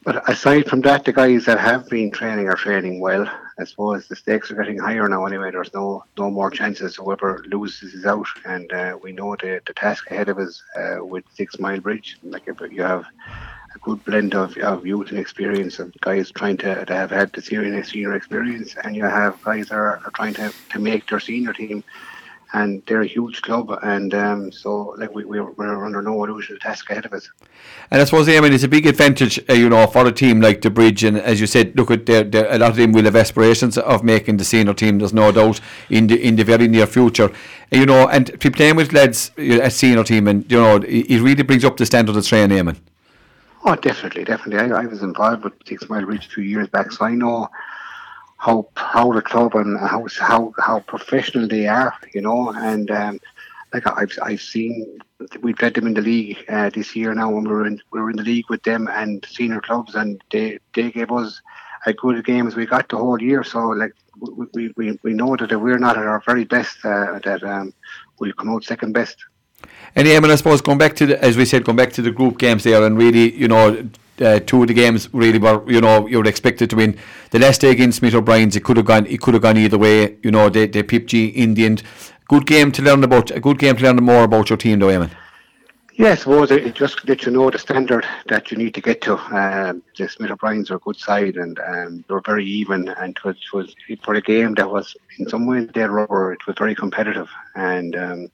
But 0.04 0.28
aside 0.30 0.66
from 0.66 0.80
that, 0.82 1.04
the 1.04 1.12
guys 1.12 1.44
that 1.44 1.58
have 1.58 1.88
been 1.88 2.10
training 2.10 2.48
are 2.48 2.54
training 2.54 3.00
well. 3.00 3.30
I 3.58 3.64
suppose 3.64 4.06
the 4.06 4.16
stakes 4.16 4.50
are 4.50 4.54
getting 4.54 4.78
higher 4.78 5.06
now. 5.08 5.26
Anyway, 5.26 5.50
there's 5.50 5.74
no 5.74 6.04
no 6.16 6.30
more 6.30 6.50
chances. 6.50 6.94
Whoever 6.94 7.44
loses 7.48 7.92
is 7.92 8.06
out, 8.06 8.28
and 8.44 8.72
uh, 8.72 8.96
we 9.02 9.10
know 9.10 9.34
the 9.34 9.60
the 9.66 9.74
task 9.74 10.10
ahead 10.12 10.28
of 10.28 10.38
us 10.38 10.62
uh, 10.78 11.04
with 11.04 11.24
Six 11.34 11.58
Mile 11.58 11.80
Bridge. 11.80 12.18
Like 12.22 12.46
if 12.46 12.60
you 12.70 12.82
have 12.82 13.04
good 13.82 14.04
blend 14.04 14.34
of, 14.34 14.56
of 14.58 14.86
youth 14.86 15.10
and 15.10 15.18
experience 15.18 15.78
of 15.78 15.92
guys 16.00 16.30
trying 16.30 16.56
to, 16.58 16.84
to 16.84 16.94
have 16.94 17.10
had 17.10 17.32
the 17.32 17.40
senior, 17.40 17.82
senior 17.82 18.14
experience 18.14 18.74
and 18.84 18.94
you 18.94 19.04
have 19.04 19.42
guys 19.42 19.68
that 19.68 19.76
are, 19.76 20.00
are 20.04 20.10
trying 20.14 20.34
to, 20.34 20.52
to 20.70 20.78
make 20.78 21.08
their 21.08 21.20
senior 21.20 21.52
team 21.52 21.82
and 22.52 22.82
they're 22.86 23.02
a 23.02 23.06
huge 23.06 23.42
club 23.42 23.70
and 23.82 24.12
um, 24.12 24.50
so 24.50 24.94
like 24.98 25.14
we, 25.14 25.24
we're, 25.24 25.50
we're 25.52 25.84
under 25.84 26.02
no 26.02 26.24
illusion 26.24 26.58
task 26.58 26.90
ahead 26.90 27.06
of 27.06 27.12
us 27.12 27.30
and 27.90 28.00
I 28.00 28.04
suppose 28.04 28.28
I 28.28 28.40
mean 28.40 28.52
it's 28.52 28.64
a 28.64 28.68
big 28.68 28.86
advantage 28.86 29.38
uh, 29.48 29.52
you 29.52 29.68
know 29.68 29.86
for 29.86 30.06
a 30.06 30.12
team 30.12 30.40
like 30.40 30.60
the 30.60 30.70
Bridge 30.70 31.04
and 31.04 31.16
as 31.16 31.40
you 31.40 31.46
said 31.46 31.76
look 31.76 31.90
at 31.90 32.06
their, 32.06 32.24
their, 32.24 32.52
a 32.52 32.58
lot 32.58 32.70
of 32.70 32.76
them 32.76 32.92
will 32.92 33.04
have 33.04 33.16
aspirations 33.16 33.78
of 33.78 34.02
making 34.02 34.38
the 34.38 34.44
senior 34.44 34.74
team 34.74 34.98
there's 34.98 35.12
no 35.12 35.30
doubt 35.30 35.60
in 35.90 36.08
the 36.08 36.20
in 36.20 36.36
the 36.36 36.44
very 36.44 36.66
near 36.66 36.86
future 36.86 37.30
you 37.70 37.86
know 37.86 38.08
and 38.08 38.38
to 38.40 38.50
playing 38.50 38.76
with 38.76 38.92
lads 38.92 39.30
a 39.36 39.70
senior 39.70 40.02
team 40.02 40.26
and 40.26 40.50
you 40.50 40.58
know 40.58 40.76
it 40.76 41.20
really 41.20 41.44
brings 41.44 41.64
up 41.64 41.76
the 41.76 41.86
standard 41.86 42.16
of 42.16 42.26
training 42.26 42.58
Eamon. 42.58 42.76
Oh, 43.64 43.76
definitely, 43.76 44.24
definitely. 44.24 44.72
I, 44.72 44.82
I 44.82 44.86
was 44.86 45.02
involved 45.02 45.44
with 45.44 45.52
Six 45.66 45.88
Mile 45.88 46.06
Bridge 46.06 46.26
a 46.26 46.30
few 46.30 46.44
years 46.44 46.68
back, 46.68 46.92
so 46.92 47.04
I 47.04 47.14
know 47.14 47.48
how 48.38 48.68
how 48.74 49.12
the 49.12 49.20
club 49.20 49.54
and 49.54 49.78
how 49.78 50.06
how 50.18 50.54
how 50.58 50.80
professional 50.80 51.46
they 51.46 51.66
are, 51.66 51.94
you 52.14 52.22
know. 52.22 52.52
And 52.56 52.90
um, 52.90 53.20
like 53.74 53.86
I've 53.86 54.12
I've 54.22 54.40
seen 54.40 54.98
we've 55.42 55.60
led 55.60 55.74
them 55.74 55.86
in 55.86 55.94
the 55.94 56.00
league 56.00 56.38
uh, 56.48 56.70
this 56.70 56.96
year 56.96 57.14
now, 57.14 57.36
and 57.36 57.46
we 57.46 57.54
are 57.54 57.66
in 57.66 57.80
we 57.92 58.00
are 58.00 58.10
in 58.10 58.16
the 58.16 58.22
league 58.22 58.48
with 58.48 58.62
them 58.62 58.88
and 58.90 59.24
senior 59.28 59.60
clubs, 59.60 59.94
and 59.94 60.22
they 60.30 60.58
they 60.74 60.90
gave 60.90 61.12
us 61.12 61.42
a 61.86 61.92
good 61.92 62.24
game 62.24 62.46
as 62.46 62.56
we 62.56 62.66
got 62.66 62.88
the 62.88 62.96
whole 62.96 63.20
year. 63.20 63.44
So 63.44 63.58
like 63.68 63.92
we 64.54 64.72
we, 64.76 64.98
we 65.02 65.12
know 65.12 65.36
that 65.36 65.52
if 65.52 65.60
we're 65.60 65.78
not 65.78 65.98
at 65.98 66.06
our 66.06 66.22
very 66.24 66.44
best, 66.44 66.78
uh, 66.84 67.18
that 67.24 67.42
um, 67.44 67.74
we'll 68.18 68.32
come 68.32 68.48
out 68.50 68.64
second 68.64 68.92
best. 68.92 69.16
And 69.96 70.06
yeah, 70.06 70.16
I 70.16 70.20
mean, 70.20 70.30
I 70.30 70.36
suppose 70.36 70.60
going 70.60 70.78
back 70.78 70.94
to 70.96 71.06
the, 71.06 71.24
as 71.24 71.36
we 71.36 71.44
said, 71.44 71.64
going 71.64 71.76
back 71.76 71.92
to 71.94 72.02
the 72.02 72.10
group 72.10 72.38
games 72.38 72.64
there, 72.64 72.82
and 72.84 72.96
really, 72.96 73.34
you 73.34 73.48
know, 73.48 73.88
uh, 74.20 74.38
two 74.40 74.62
of 74.62 74.68
the 74.68 74.74
games 74.74 75.12
really 75.12 75.38
were, 75.38 75.68
you 75.70 75.80
know, 75.80 76.06
you 76.06 76.18
were 76.18 76.26
expected 76.26 76.70
to 76.70 76.76
win. 76.76 76.96
The 77.30 77.38
last 77.38 77.60
day 77.60 77.70
against 77.70 77.98
Smith 77.98 78.14
O'Brien's, 78.14 78.56
it 78.56 78.64
could 78.64 78.76
have 78.76 78.86
gone, 78.86 79.06
it 79.06 79.20
could 79.20 79.34
have 79.34 79.42
gone 79.42 79.56
either 79.56 79.78
way. 79.78 80.16
You 80.22 80.30
know, 80.30 80.48
they 80.48 80.66
they 80.66 80.82
pipped 80.82 81.12
you 81.12 81.30
in 81.34 81.54
the 81.54 81.66
end. 81.66 81.82
Good 82.28 82.46
game 82.46 82.70
to 82.72 82.82
learn 82.82 83.02
about. 83.02 83.30
A 83.30 83.40
good 83.40 83.58
game 83.58 83.76
to 83.76 83.82
learn 83.82 83.96
more 83.96 84.24
about 84.24 84.50
your 84.50 84.56
team, 84.56 84.78
though, 84.78 84.88
Eamon. 84.88 85.10
Yeah, 86.00 86.12
I 86.12 86.14
suppose 86.14 86.50
it 86.50 86.74
just 86.74 87.06
lets 87.06 87.26
you 87.26 87.32
know 87.32 87.50
the 87.50 87.58
standard 87.58 88.06
that 88.28 88.50
you 88.50 88.56
need 88.56 88.72
to 88.72 88.80
get 88.80 89.02
to. 89.02 89.18
Um, 89.36 89.82
the 89.98 90.08
Smith 90.08 90.30
O'Brien's 90.30 90.70
are 90.70 90.76
a 90.76 90.78
good 90.78 90.96
side 90.96 91.36
and 91.36 91.58
um, 91.58 92.04
they 92.08 92.14
were 92.14 92.22
very 92.24 92.46
even. 92.46 92.88
And 92.88 93.14
it 93.14 93.22
was, 93.22 93.36
it 93.36 93.54
was, 93.54 93.74
for 94.02 94.14
a 94.14 94.22
game 94.22 94.54
that 94.54 94.70
was 94.70 94.96
in 95.18 95.28
some 95.28 95.44
ways 95.44 95.68
dead 95.74 95.90
rubber, 95.90 96.32
it 96.32 96.46
was 96.46 96.56
very 96.56 96.74
competitive. 96.74 97.28
And 97.54 97.96
um, 97.96 98.30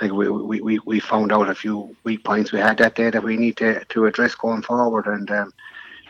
like 0.00 0.12
we, 0.12 0.28
we, 0.28 0.60
we 0.60 0.78
we 0.84 1.00
found 1.00 1.32
out 1.32 1.48
a 1.48 1.54
few 1.54 1.96
weak 2.04 2.22
points 2.24 2.52
we 2.52 2.58
had 2.58 2.78
that 2.78 2.94
day 2.94 3.10
that 3.10 3.22
we 3.22 3.36
need 3.36 3.56
to, 3.56 3.84
to 3.86 4.06
address 4.06 4.34
going 4.34 4.62
forward. 4.62 5.06
And, 5.06 5.30
um, 5.30 5.52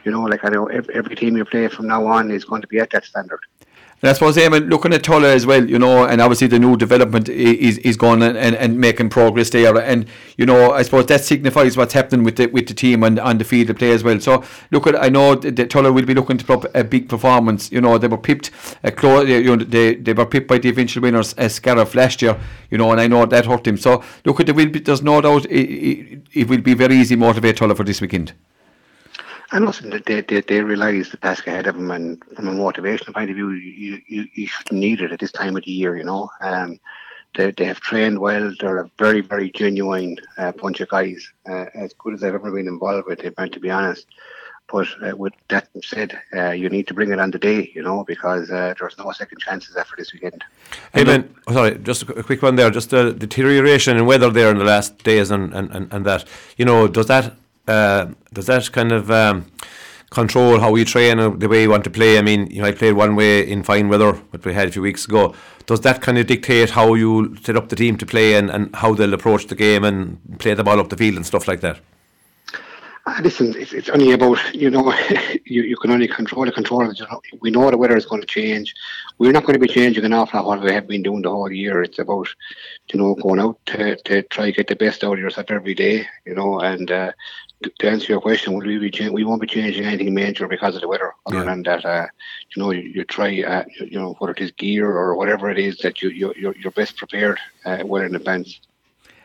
you 0.05 0.11
know, 0.11 0.22
like 0.22 0.44
I 0.44 0.49
know 0.49 0.66
every, 0.66 0.94
every 0.94 1.16
team 1.16 1.37
you 1.37 1.44
play 1.44 1.68
from 1.68 1.87
now 1.87 2.07
on 2.07 2.31
is 2.31 2.44
going 2.44 2.62
to 2.62 2.68
be 2.68 2.81
at 2.81 2.90
that 2.90 3.05
standard. 3.05 3.40
And 4.03 4.11
I 4.11 4.13
suppose, 4.13 4.37
Eamon, 4.37 4.69
looking 4.69 4.93
at 4.93 5.03
Tulla 5.03 5.33
as 5.33 5.47
well, 5.47 5.67
you 5.67 5.79
know, 5.79 6.05
and 6.05 6.21
obviously 6.21 6.49
the 6.49 6.59
new 6.59 6.77
development 6.77 7.31
is 7.31 7.79
is 7.79 7.97
going 7.97 8.23
and, 8.23 8.37
and, 8.37 8.55
and 8.55 8.79
making 8.79 9.09
progress 9.09 9.49
there. 9.49 9.75
And, 9.79 10.07
you 10.37 10.45
know, 10.45 10.73
I 10.73 10.83
suppose 10.83 11.07
that 11.07 11.25
signifies 11.25 11.79
what's 11.79 11.95
happening 11.95 12.23
with 12.23 12.37
the 12.37 12.47
with 12.47 12.67
the 12.67 12.75
team 12.75 13.03
and 13.03 13.19
on 13.19 13.39
the 13.39 13.45
field 13.45 13.71
of 13.71 13.79
play 13.79 13.93
as 13.93 14.05
well. 14.05 14.21
So, 14.21 14.45
look 14.71 14.87
at, 14.87 15.03
I 15.03 15.09
know 15.09 15.35
that 15.35 15.71
Tulla 15.71 15.91
will 15.93 16.05
be 16.05 16.13
looking 16.13 16.37
to 16.37 16.45
put 16.45 16.67
up 16.67 16.75
a 16.75 16.85
big 16.85 17.09
performance. 17.09 17.73
You 17.73 17.81
know, 17.81 17.97
they 17.97 18.09
were 18.09 18.19
pipped, 18.19 18.51
uh, 18.85 18.89
a 18.89 18.93
close, 18.93 19.27
you 19.29 19.57
know, 19.57 19.65
they, 19.65 19.95
they 19.95 20.13
were 20.13 20.27
pipped 20.27 20.49
by 20.49 20.59
the 20.59 20.69
eventual 20.69 21.03
winners 21.03 21.33
as 21.35 21.55
Scariff 21.55 21.95
last 21.95 22.21
year, 22.21 22.39
you 22.71 22.77
know, 22.77 22.93
and 22.93 23.01
I 23.01 23.07
know 23.07 23.25
that 23.25 23.47
hurt 23.47 23.67
him. 23.67 23.79
So, 23.79 24.05
look 24.27 24.41
at, 24.41 24.47
the 24.47 24.53
will 24.53 24.69
be, 24.69 24.81
there's 24.81 25.03
no 25.03 25.23
doubt 25.23 25.47
it, 25.47 25.51
it, 25.51 26.23
it 26.35 26.49
will 26.49 26.61
be 26.61 26.75
very 26.75 26.97
easy 26.97 27.17
motivate 27.17 27.57
Tulla 27.57 27.75
for 27.75 27.85
this 27.85 28.03
weekend 28.03 28.35
and 29.53 29.65
also 29.65 29.89
they, 29.89 30.21
they, 30.21 30.41
they 30.41 30.61
realise 30.61 31.11
the 31.11 31.17
task 31.17 31.47
ahead 31.47 31.67
of 31.67 31.77
them 31.77 31.91
and 31.91 32.23
from 32.35 32.49
a 32.49 32.53
motivational 32.53 33.15
point 33.15 33.31
of 33.31 33.37
view 33.37 33.51
you, 33.51 34.01
you, 34.07 34.27
you 34.35 34.47
shouldn't 34.47 34.81
need 34.81 35.01
it 35.01 35.13
at 35.13 35.21
this 35.21 35.33
time 35.33 35.57
of 35.57 35.65
the 35.65 35.71
year 35.71 35.97
you 35.97 36.05
know 36.05 36.31
um, 36.41 36.79
they, 37.37 37.51
they 37.53 37.65
have 37.65 37.81
trained 37.81 38.19
well 38.19 38.53
they're 38.61 38.79
a 38.79 38.91
very 38.99 39.21
very 39.21 39.51
genuine 39.51 40.17
uh, 40.39 40.53
bunch 40.53 40.81
of 40.81 40.89
guys 40.89 41.33
uh, 41.49 41.67
as 41.75 41.93
good 41.95 42.15
as 42.15 42.25
I've 42.25 42.35
ever 42.35 42.51
been 42.51 42.69
involved 42.69 43.07
with 43.07 43.21
them 43.21 43.51
to 43.51 43.61
be 43.61 43.71
honest 43.71 44.07
but 44.69 44.89
uh, 45.01 45.17
with 45.17 45.33
that 45.49 45.69
said, 45.85 46.21
uh, 46.35 46.51
you 46.51 46.69
need 46.69 46.89
to 46.89 46.95
bring 46.95 47.13
it 47.13 47.21
on 47.21 47.31
the 47.31 47.39
day, 47.39 47.71
you 47.75 47.83
know, 47.83 48.05
because 48.05 48.51
uh, 48.51 48.75
there's 48.79 48.99
no 48.99 49.13
second 49.13 49.39
chances 49.39 49.77
after 49.77 49.95
this 49.97 50.13
weekend. 50.13 50.43
Hey 50.93 51.05
Ben, 51.05 51.33
oh, 51.47 51.53
sorry, 51.53 51.79
just 51.79 52.03
a 52.03 52.23
quick 52.23 52.43
one 52.43 52.57
there. 52.57 52.71
Just 52.71 52.91
the 52.91 53.13
deterioration 53.13 53.97
in 53.97 54.07
weather 54.07 54.31
there 54.31 54.51
in 54.51 54.59
the 54.59 54.65
last 54.65 54.99
days 55.05 55.31
and, 55.31 55.55
and, 55.55 55.71
and, 55.71 55.93
and 55.93 56.05
that, 56.05 56.25
you 56.57 56.65
know, 56.65 56.89
does 56.89 57.07
that 57.07 57.35
uh, 57.67 58.07
does 58.33 58.47
that 58.47 58.71
kind 58.73 58.93
of 58.93 59.11
um, 59.11 59.51
control 60.11 60.61
how 60.61 60.71
we 60.71 60.85
train 60.85 61.19
and 61.19 61.41
the 61.41 61.49
way 61.49 61.63
you 61.63 61.71
want 61.71 61.85
to 61.85 61.91
play? 61.91 62.19
I 62.19 62.23
mean, 62.23 62.51
you 62.51 62.63
know, 62.63 62.69
I 62.69 62.73
played 62.73 62.93
one 62.93 63.17
way 63.17 63.49
in 63.49 63.63
fine 63.63 63.89
weather, 63.89 64.13
what 64.13 64.45
we 64.45 64.55
had 64.55 64.69
a 64.69 64.73
few 64.73 64.83
weeks 64.83 65.05
ago. 65.05 65.35
Does 65.67 65.81
that 65.81 66.01
kind 66.01 66.17
of 66.19 66.27
dictate 66.27 66.71
how 66.71 66.95
you 66.95 67.37
set 67.43 67.57
up 67.57 67.69
the 67.69 67.77
team 67.77 67.97
to 67.99 68.07
play 68.07 68.35
and, 68.35 68.51
and 68.51 68.75
how 68.77 68.95
they'll 68.95 69.15
approach 69.15 69.47
the 69.47 69.57
game 69.57 69.85
and 69.85 70.19
play 70.39 70.55
the 70.55 70.63
ball 70.63 70.79
up 70.79 70.91
the 70.91 70.97
field 70.97 71.17
and 71.17 71.27
stuff 71.27 71.49
like 71.49 71.61
that? 71.61 71.81
Uh, 73.07 73.21
listen, 73.23 73.55
it's, 73.57 73.73
it's 73.73 73.89
only 73.89 74.11
about 74.11 74.37
you 74.53 74.69
know 74.69 74.93
you, 75.45 75.63
you 75.63 75.77
can 75.77 75.93
only 75.93 76.09
control 76.09 76.45
the 76.45 76.51
control. 76.51 76.93
We 77.41 77.53
know 77.53 77.71
the 77.71 77.79
weather 77.79 77.97
is 77.97 78.05
going 78.05 78.21
to 78.21 78.27
change. 78.27 78.75
We're 79.19 79.31
not 79.31 79.45
going 79.45 79.55
to 79.55 79.65
be 79.65 79.73
changing 79.73 80.05
an 80.05 80.13
awful 80.13 80.41
lot 80.41 80.59
what 80.59 80.65
we 80.65 80.73
have 80.73 80.89
been 80.89 81.05
doing 81.05 81.23
the 81.23 81.31
whole 81.31 81.53
year. 81.53 81.85
It's 81.85 82.01
about 82.01 82.29
you 82.93 82.99
know 82.99 83.15
going 83.15 83.39
out 83.39 83.61
to, 83.67 83.95
to 83.95 84.23
try 84.23 84.47
to 84.47 84.53
get 84.53 84.67
the 84.67 84.75
best 84.75 85.05
out 85.05 85.13
of 85.13 85.19
yourself 85.21 85.47
every 85.51 85.75
day. 85.75 86.05
You 86.25 86.35
know, 86.35 86.59
and 86.59 86.91
uh, 86.91 87.13
to 87.62 87.88
answer 87.88 88.12
your 88.12 88.21
question, 88.21 88.53
will 88.53 88.66
we 88.66 88.79
be 88.79 88.90
cha- 88.90 89.09
we 89.11 89.25
won't 89.25 89.40
be 89.40 89.47
changing 89.47 89.85
anything 89.85 90.12
major 90.12 90.47
because 90.47 90.75
of 90.75 90.83
the 90.83 90.88
weather. 90.88 91.12
Other 91.27 91.38
Yeah. 91.38 91.45
than 91.45 91.62
that, 91.64 91.85
uh, 91.85 92.07
you 92.55 92.62
know, 92.62 92.71
you, 92.71 92.83
you 92.83 93.05
try, 93.05 93.42
uh, 93.42 93.64
you, 93.79 93.87
you 93.92 93.99
know, 93.99 94.14
whether 94.19 94.33
it 94.33 94.40
is 94.40 94.51
gear 94.53 94.90
or 94.90 95.16
whatever 95.16 95.51
it 95.51 95.59
is 95.59 95.79
that 95.79 96.03
you 96.03 96.11
you 96.11 96.33
you're, 96.37 96.55
you're 96.57 96.73
best 96.73 96.97
prepared 96.97 97.38
uh, 97.64 97.79
well 97.85 98.03
in 98.03 98.14
advance. 98.14 98.61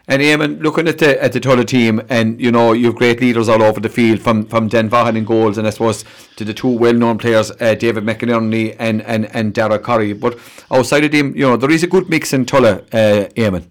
And 0.07 0.21
Eamon, 0.21 0.61
looking 0.61 0.87
at 0.87 0.97
the 0.97 1.21
at 1.23 1.31
the 1.33 1.39
Tulla 1.39 1.63
team, 1.63 2.01
and 2.09 2.41
you 2.41 2.51
know 2.51 2.73
you've 2.73 2.95
great 2.95 3.21
leaders 3.21 3.47
all 3.47 3.61
over 3.61 3.79
the 3.79 3.89
field, 3.89 4.19
from 4.19 4.45
from 4.45 4.67
Den 4.67 4.89
Vaughan 4.89 5.15
in 5.15 5.25
goals, 5.25 5.57
and 5.57 5.67
I 5.67 5.69
suppose 5.69 6.03
to 6.37 6.43
the 6.43 6.53
two 6.53 6.69
well-known 6.69 7.17
players, 7.17 7.51
uh, 7.61 7.75
David 7.75 8.03
McInerney 8.03 8.75
and 8.79 9.01
and 9.03 9.33
and 9.35 9.53
Dara 9.53 9.77
Curry. 9.77 10.13
But 10.13 10.39
outside 10.71 11.03
of 11.03 11.11
them, 11.11 11.35
you 11.35 11.47
know 11.47 11.55
there 11.55 11.69
is 11.69 11.83
a 11.83 11.87
good 11.87 12.09
mix 12.09 12.33
in 12.33 12.45
Tulla, 12.45 12.77
uh, 12.91 13.27
Eamon. 13.35 13.67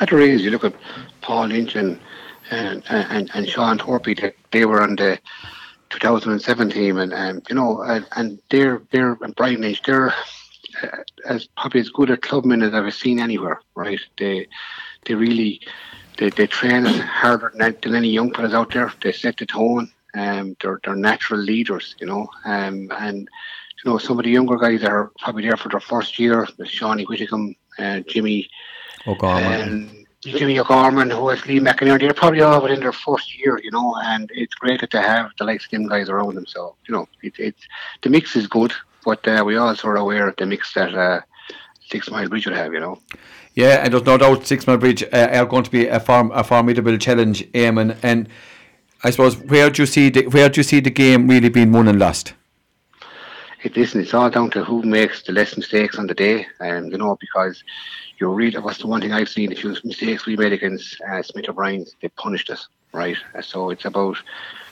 At 0.00 0.12
is, 0.12 0.42
you 0.42 0.50
look 0.50 0.64
at 0.64 0.74
Paul 1.20 1.46
Lynch 1.46 1.76
and 1.76 1.98
and 2.50 2.82
and, 2.88 3.30
and 3.34 3.48
Sean 3.48 3.78
Thorpe. 3.78 4.04
They, 4.04 4.32
they 4.50 4.64
were 4.64 4.82
on 4.82 4.96
the 4.96 5.18
2007 5.90 6.70
team, 6.70 6.98
and 6.98 7.12
um, 7.14 7.42
you 7.48 7.54
know, 7.54 7.82
and, 7.82 8.06
and 8.16 8.40
they're 8.50 8.82
they're 8.90 9.16
and 9.20 9.34
Brian 9.34 9.60
Lynch. 9.60 9.82
They're 9.82 10.12
uh, 10.82 10.88
as 11.26 11.46
probably 11.56 11.80
as 11.80 11.88
good 11.90 12.10
a 12.10 12.16
clubmen 12.16 12.62
as 12.62 12.74
I've 12.74 12.92
seen 12.94 13.20
anywhere. 13.20 13.60
Right? 13.74 14.00
They 14.18 14.46
they 15.04 15.14
really 15.14 15.60
they, 16.18 16.30
they 16.30 16.46
train 16.46 16.84
harder 16.84 17.52
than, 17.54 17.76
than 17.82 17.94
any 17.94 18.08
young 18.08 18.32
fellas 18.32 18.54
out 18.54 18.72
there. 18.72 18.92
They 19.02 19.12
set 19.12 19.36
the 19.38 19.46
tone. 19.46 19.90
Um, 20.14 20.56
they're 20.60 20.80
they're 20.84 20.96
natural 20.96 21.40
leaders, 21.40 21.94
you 21.98 22.06
know. 22.06 22.28
Um, 22.44 22.90
and 22.92 23.28
you 23.84 23.90
know 23.90 23.98
some 23.98 24.18
of 24.18 24.24
the 24.24 24.30
younger 24.30 24.56
guys 24.56 24.80
that 24.80 24.90
are 24.90 25.12
probably 25.20 25.42
there 25.42 25.56
for 25.56 25.68
their 25.68 25.80
first 25.80 26.18
year. 26.18 26.46
With 26.58 26.68
Shawnee 26.68 27.04
Whittingham, 27.04 27.56
uh, 27.78 28.00
Jimmy. 28.00 28.48
And 29.42 30.03
Jimmy 30.24 30.58
O'Gorman, 30.58 31.10
who 31.10 31.28
is 31.30 31.44
Lee 31.46 31.60
McInerney, 31.60 32.00
they're 32.00 32.14
probably 32.14 32.40
all 32.40 32.62
within 32.62 32.80
their 32.80 32.92
first 32.92 33.38
year, 33.38 33.60
you 33.62 33.70
know, 33.70 33.94
and 34.04 34.30
it's 34.34 34.54
great 34.54 34.80
that 34.80 34.90
they 34.90 34.98
have 34.98 35.30
the 35.38 35.44
likes 35.44 35.66
of 35.66 35.70
them 35.70 35.86
guys 35.86 36.08
around 36.08 36.34
them. 36.34 36.46
So, 36.46 36.76
you 36.88 36.94
know, 36.94 37.06
it, 37.22 37.34
it's 37.38 37.62
the 38.02 38.10
mix 38.10 38.34
is 38.34 38.46
good, 38.46 38.72
but 39.04 39.26
uh, 39.28 39.42
we 39.46 39.56
also 39.56 39.88
are 39.88 39.96
aware 39.96 40.28
of 40.28 40.36
the 40.36 40.46
mix 40.46 40.72
that 40.74 40.94
uh, 40.94 41.20
Six 41.88 42.10
Mile 42.10 42.28
Bridge 42.28 42.46
would 42.46 42.56
have, 42.56 42.72
you 42.72 42.80
know. 42.80 42.98
Yeah, 43.54 43.84
and 43.84 43.92
there's 43.92 44.04
no 44.04 44.18
doubt 44.18 44.46
Six 44.46 44.66
Mile 44.66 44.78
Bridge 44.78 45.04
uh, 45.04 45.28
are 45.32 45.46
going 45.46 45.64
to 45.64 45.70
be 45.70 45.86
a, 45.86 46.00
form, 46.00 46.32
a 46.32 46.42
formidable 46.42 46.96
challenge, 46.98 47.46
Eamon. 47.52 47.96
And 48.02 48.28
I 49.04 49.10
suppose 49.10 49.36
where 49.36 49.70
do 49.70 49.82
you 49.82 49.86
see 49.86 50.08
the, 50.10 50.26
where 50.26 50.48
do 50.48 50.60
you 50.60 50.64
see 50.64 50.80
the 50.80 50.90
game 50.90 51.28
really 51.28 51.50
being 51.50 51.70
won 51.70 51.86
and 51.86 51.98
lost? 51.98 52.32
It, 53.62 53.76
listen, 53.76 54.00
it's 54.00 54.12
all 54.12 54.28
down 54.28 54.50
to 54.50 54.64
who 54.64 54.82
makes 54.82 55.22
the 55.22 55.32
less 55.32 55.56
mistakes 55.56 55.98
on 55.98 56.06
the 56.06 56.14
day, 56.14 56.46
and 56.60 56.90
you 56.90 56.98
know, 56.98 57.16
because 57.18 57.62
you're 58.18 58.30
really 58.30 58.58
what's 58.58 58.78
the 58.78 58.86
one 58.86 59.00
thing 59.00 59.12
I've 59.12 59.28
seen. 59.28 59.50
The 59.50 59.56
few 59.56 59.76
mistakes 59.84 60.26
we 60.26 60.36
made 60.36 60.52
against 60.52 61.00
uh, 61.02 61.22
Smith 61.22 61.48
O'Brien, 61.48 61.84
they 62.00 62.08
punished 62.08 62.50
us, 62.50 62.68
right? 62.92 63.16
Uh, 63.34 63.42
So 63.42 63.70
it's 63.70 63.84
about 63.84 64.16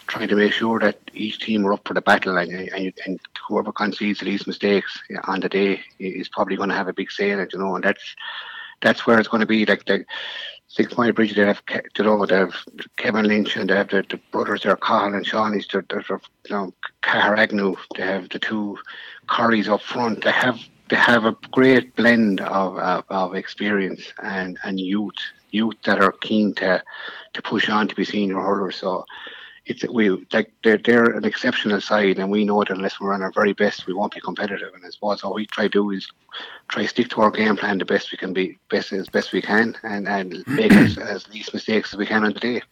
trying 0.07 0.29
to 0.29 0.37
make 0.37 0.53
sure 0.53 0.79
that 0.81 0.99
each 1.15 1.39
team 1.41 1.67
are 1.67 1.73
up 1.73 1.87
for 1.87 1.95
the 1.95 2.01
battle, 2.01 2.37
and 2.37 2.51
and, 2.53 2.93
and 3.07 3.21
whoever 3.49 3.73
concedes 3.73 4.21
these 4.21 4.47
mistakes 4.47 5.01
on 5.25 5.41
the 5.41 5.49
day 5.49 5.81
is 5.99 6.29
probably 6.29 6.57
going 6.57 6.69
to 6.71 6.77
have 6.77 6.89
a 6.89 6.93
big 6.93 7.11
say 7.11 7.31
in 7.31 7.41
it, 7.41 7.53
you 7.53 7.59
know, 7.59 7.75
and 7.75 7.85
that's 7.85 8.17
that's 8.81 9.07
where 9.07 9.19
it's 9.19 9.29
going 9.29 9.41
to 9.41 9.47
be. 9.47 9.65
Like 9.65 9.85
the 9.87 10.05
Six 10.69 10.97
Mile 10.97 11.13
Bridge, 11.13 11.35
they 11.35 11.45
have 11.45 11.63
you 11.99 12.05
know 12.05 12.25
they 12.27 12.37
have 12.37 12.55
Kevin 12.97 13.27
Lynch 13.27 13.57
and 13.57 13.69
they 13.69 13.77
have 13.77 13.89
the, 13.89 14.05
the 14.09 14.19
brothers 14.31 14.63
there, 14.63 14.77
Carl 14.77 15.15
and 15.15 15.27
Sean. 15.27 15.55
Is 15.55 15.67
they're, 15.71 15.85
they're, 15.89 16.05
you 16.09 16.55
know 16.55 16.73
Cahar 17.03 17.37
Agnew. 17.37 17.77
They 17.97 18.05
have 18.05 18.29
the 18.29 18.39
two 18.39 18.79
Currys 19.29 19.69
up 19.69 19.83
front. 19.83 20.25
They 20.25 20.33
have 20.33 20.59
they 20.93 20.99
have 20.99 21.25
a 21.25 21.35
great 21.53 21.97
blend 21.97 22.43
of, 22.43 22.77
of, 22.77 23.05
of 23.09 23.35
experience 23.35 24.13
and, 24.23 24.59
and 24.63 24.79
youth 24.79 25.15
youth 25.51 25.77
that 25.85 26.03
are 26.03 26.13
keen 26.13 26.53
to 26.55 26.83
to 27.33 27.43
push 27.43 27.71
on 27.71 27.89
to 27.89 27.95
be 27.95 28.05
senior 28.05 28.39
hurlers. 28.39 28.77
So 28.77 29.07
it's 29.65 29.89
we 29.89 30.11
like 30.35 30.53
they're 30.63 30.77
they're 30.77 31.17
an 31.17 31.25
exceptional 31.25 31.81
side, 31.81 32.19
and 32.19 32.31
we 32.31 32.45
know 32.45 32.59
that 32.59 32.77
unless 32.77 33.01
we're 33.01 33.15
on 33.15 33.23
our 33.23 33.33
very 33.33 33.55
best, 33.55 33.87
we 33.87 33.95
won't 33.95 34.13
be 34.13 34.21
competitive. 34.21 34.75
And 34.75 34.85
I 34.85 34.91
suppose 34.91 35.23
all 35.23 35.33
we 35.33 35.47
try 35.47 35.65
to 35.65 35.71
do 35.71 35.91
is 35.93 36.07
try 36.69 36.85
stick 36.85 37.09
to 37.11 37.23
our 37.23 37.31
game 37.31 37.57
plan 37.57 37.79
the 37.79 37.87
best 37.87 38.13
we 38.13 38.19
can 38.19 38.35
be, 38.35 38.59
best 38.71 38.93
as 38.93 39.09
best 39.09 39.33
we 39.33 39.41
can, 39.41 39.75
and 39.85 40.07
and 40.07 40.45
make 40.47 40.73
as, 40.85 40.99
as 40.99 41.29
least 41.31 41.55
mistakes 41.55 41.95
as 41.95 41.99
we 41.99 42.05
can 42.05 42.23
on 42.25 42.35
the 42.35 42.41
day. 42.41 42.63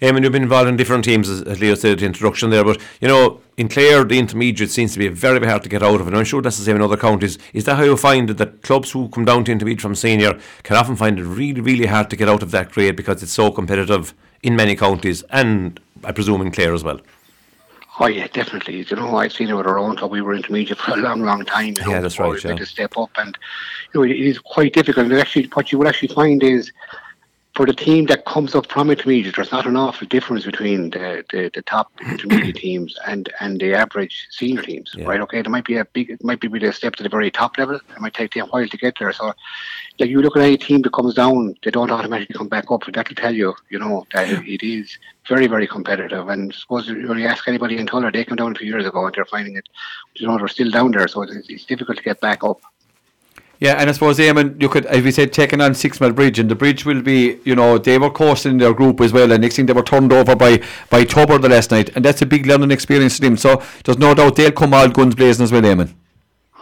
Eamon, 0.00 0.22
you've 0.22 0.30
been 0.32 0.44
involved 0.44 0.68
in 0.68 0.76
different 0.76 1.04
teams, 1.04 1.28
as, 1.28 1.42
as 1.42 1.60
Leo 1.60 1.74
said 1.74 1.92
at 1.92 1.98
the 1.98 2.06
introduction 2.06 2.50
there, 2.50 2.62
but 2.62 2.80
you 3.00 3.08
know, 3.08 3.40
in 3.56 3.68
Clare, 3.68 4.04
the 4.04 4.18
intermediate 4.18 4.70
seems 4.70 4.92
to 4.92 4.98
be 5.00 5.08
very, 5.08 5.40
very 5.40 5.50
hard 5.50 5.64
to 5.64 5.68
get 5.68 5.82
out 5.82 6.00
of, 6.00 6.06
and 6.06 6.16
I'm 6.16 6.24
sure 6.24 6.40
that's 6.40 6.58
the 6.58 6.64
same 6.64 6.76
in 6.76 6.82
other 6.82 6.96
counties. 6.96 7.36
Is 7.52 7.64
that 7.64 7.76
how 7.76 7.82
you 7.82 7.96
find 7.96 8.30
it, 8.30 8.34
that 8.34 8.62
clubs 8.62 8.92
who 8.92 9.08
come 9.08 9.24
down 9.24 9.44
to 9.44 9.52
intermediate 9.52 9.80
from 9.80 9.96
senior 9.96 10.38
can 10.62 10.76
often 10.76 10.94
find 10.94 11.18
it 11.18 11.24
really, 11.24 11.60
really 11.60 11.86
hard 11.86 12.10
to 12.10 12.16
get 12.16 12.28
out 12.28 12.44
of 12.44 12.52
that 12.52 12.70
grade 12.70 12.94
because 12.94 13.24
it's 13.24 13.32
so 13.32 13.50
competitive 13.50 14.14
in 14.44 14.54
many 14.54 14.76
counties, 14.76 15.24
and 15.30 15.80
I 16.04 16.12
presume 16.12 16.42
in 16.42 16.52
Clare 16.52 16.74
as 16.74 16.84
well? 16.84 17.00
Oh 17.98 18.06
yeah, 18.06 18.28
definitely. 18.28 18.86
You 18.88 18.94
know, 18.94 19.16
I've 19.16 19.32
seen 19.32 19.48
it 19.48 19.54
with 19.54 19.66
our 19.66 19.80
own 19.80 19.96
club. 19.96 20.12
We 20.12 20.20
were 20.20 20.34
intermediate 20.34 20.78
for 20.78 20.92
a 20.92 20.96
long, 20.96 21.22
long 21.22 21.44
time. 21.44 21.74
You 21.76 21.82
know, 21.82 21.90
Yeah, 21.90 22.00
that's 22.00 22.20
right, 22.20 22.28
we 22.28 22.34
made 22.36 22.44
yeah. 22.44 22.54
the 22.54 22.66
step 22.66 22.96
up, 22.96 23.10
and 23.16 23.36
you 23.92 24.00
know, 24.00 24.04
it 24.04 24.12
is 24.12 24.38
quite 24.38 24.72
difficult. 24.74 25.06
And 25.06 25.16
actually, 25.16 25.48
what 25.54 25.72
you 25.72 25.78
will 25.78 25.88
actually 25.88 26.14
find 26.14 26.40
is 26.44 26.70
for 27.58 27.66
the 27.66 27.72
team 27.72 28.06
that 28.06 28.24
comes 28.24 28.54
up 28.54 28.66
from 28.70 28.88
intermediate, 28.88 29.34
there's 29.34 29.50
not 29.50 29.66
an 29.66 29.76
awful 29.76 30.06
difference 30.06 30.44
between 30.44 30.90
the, 30.90 31.24
the, 31.32 31.50
the 31.52 31.62
top 31.62 31.90
intermediate 32.08 32.54
teams 32.54 32.96
and, 33.08 33.32
and 33.40 33.60
the 33.60 33.74
average 33.74 34.28
senior 34.30 34.62
teams, 34.62 34.94
Yeah. 34.96 35.06
right? 35.06 35.20
Okay, 35.22 35.42
there 35.42 35.50
might 35.50 35.64
be 35.64 35.76
a 35.78 35.84
big, 35.84 36.08
it 36.08 36.22
might 36.22 36.40
be 36.40 36.46
a 36.64 36.72
step 36.72 36.94
to 36.96 37.02
the 37.02 37.08
very 37.08 37.32
top 37.32 37.58
level. 37.58 37.74
It 37.74 38.00
might 38.00 38.14
take 38.14 38.32
them 38.32 38.44
a 38.46 38.48
while 38.50 38.68
to 38.68 38.76
get 38.76 38.94
there. 39.00 39.12
So, 39.12 39.32
like 39.98 40.08
you 40.08 40.22
look 40.22 40.36
at 40.36 40.44
any 40.44 40.56
team 40.56 40.82
that 40.82 40.92
comes 40.92 41.14
down, 41.14 41.56
they 41.64 41.72
don't 41.72 41.90
automatically 41.90 42.36
come 42.36 42.46
back 42.46 42.70
up. 42.70 42.84
That'll 42.92 43.16
tell 43.16 43.34
you, 43.34 43.56
you 43.70 43.80
know, 43.80 44.06
that 44.12 44.28
it- 44.28 44.46
it 44.46 44.62
is 44.62 44.96
very, 45.26 45.48
very 45.48 45.66
competitive. 45.66 46.28
And 46.28 46.54
suppose 46.54 46.86
you 46.86 46.94
really 47.08 47.26
ask 47.26 47.48
anybody 47.48 47.76
in 47.78 47.88
Tulla, 47.88 48.12
they 48.12 48.24
came 48.24 48.36
down 48.36 48.52
a 48.52 48.54
few 48.54 48.68
years 48.68 48.86
ago 48.86 49.04
and 49.04 49.12
they're 49.16 49.24
finding 49.24 49.56
it, 49.56 49.68
you 50.14 50.28
know, 50.28 50.38
they're 50.38 50.46
still 50.46 50.70
down 50.70 50.92
there. 50.92 51.08
So 51.08 51.22
it's, 51.22 51.48
it's 51.50 51.64
difficult 51.64 51.96
to 51.98 52.04
get 52.04 52.20
back 52.20 52.44
up. 52.44 52.60
Yeah, 53.60 53.74
and 53.74 53.90
I 53.90 53.92
suppose 53.92 54.18
Eamon, 54.18 54.60
you 54.62 54.68
could, 54.68 54.86
as 54.86 55.02
we 55.02 55.10
said, 55.10 55.32
taking 55.32 55.60
on 55.60 55.74
Six 55.74 56.00
Mile 56.00 56.12
Bridge, 56.12 56.38
and 56.38 56.48
the 56.48 56.54
bridge 56.54 56.84
will 56.84 57.02
be, 57.02 57.38
you 57.44 57.56
know, 57.56 57.76
they 57.76 57.98
were 57.98 58.10
coasting 58.10 58.52
in 58.52 58.58
their 58.58 58.72
group 58.72 59.00
as 59.00 59.12
well, 59.12 59.32
and 59.32 59.42
next 59.42 59.56
thing 59.56 59.66
they 59.66 59.72
were 59.72 59.82
turned 59.82 60.12
over 60.12 60.36
by 60.36 60.62
by 60.90 61.02
Tubber 61.02 61.38
the 61.38 61.48
last 61.48 61.72
night, 61.72 61.90
and 61.96 62.04
that's 62.04 62.22
a 62.22 62.26
big 62.26 62.46
learning 62.46 62.70
experience 62.70 63.16
for 63.16 63.22
them. 63.22 63.36
So 63.36 63.60
there's 63.84 63.98
no 63.98 64.14
doubt 64.14 64.36
they'll 64.36 64.52
come 64.52 64.74
all 64.74 64.88
guns 64.88 65.16
blazing 65.16 65.42
as 65.42 65.50
well, 65.50 65.62
Eamon. 65.62 65.94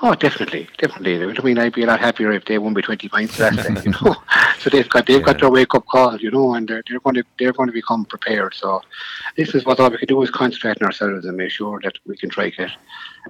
Oh, 0.03 0.15
definitely, 0.15 0.69
definitely. 0.77 1.23
I 1.23 1.43
mean, 1.43 1.59
I'd 1.59 1.73
be 1.73 1.83
a 1.83 1.87
lot 1.87 2.01
happier 2.01 2.31
if 2.33 2.45
they 2.45 2.59
won 2.59 2.75
by 2.75 2.83
twenty 2.83 3.09
points 3.09 3.39
last 3.41 3.67
day, 3.67 3.81
you 3.85 3.93
know. 3.93 4.15
So 4.59 4.69
they've 4.69 4.89
got 4.89 5.07
they've 5.07 5.23
got 5.23 5.41
their 5.41 5.51
wake 5.51 5.75
up 5.75 5.87
call, 5.87 6.19
you 6.19 6.31
know, 6.31 6.55
and 6.55 6.69
they're, 6.69 6.83
they're 6.87 7.01
going 7.01 7.15
to 7.15 7.25
they're 7.39 7.53
going 7.53 7.69
to 7.69 7.73
become 7.73 8.05
prepared. 8.05 8.55
So 8.55 8.83
this 9.37 9.55
is 9.55 9.65
what 9.65 9.81
all 9.81 9.91
we 9.91 9.97
can 9.97 10.07
do 10.07 10.21
is 10.21 10.31
concentrate 10.31 10.83
on 10.83 10.87
ourselves 10.87 11.25
and 11.25 11.37
make 11.37 11.51
sure 11.51 11.81
that 11.83 11.95
we 12.05 12.17
can 12.17 12.29
try 12.29 12.51
get 12.51 12.73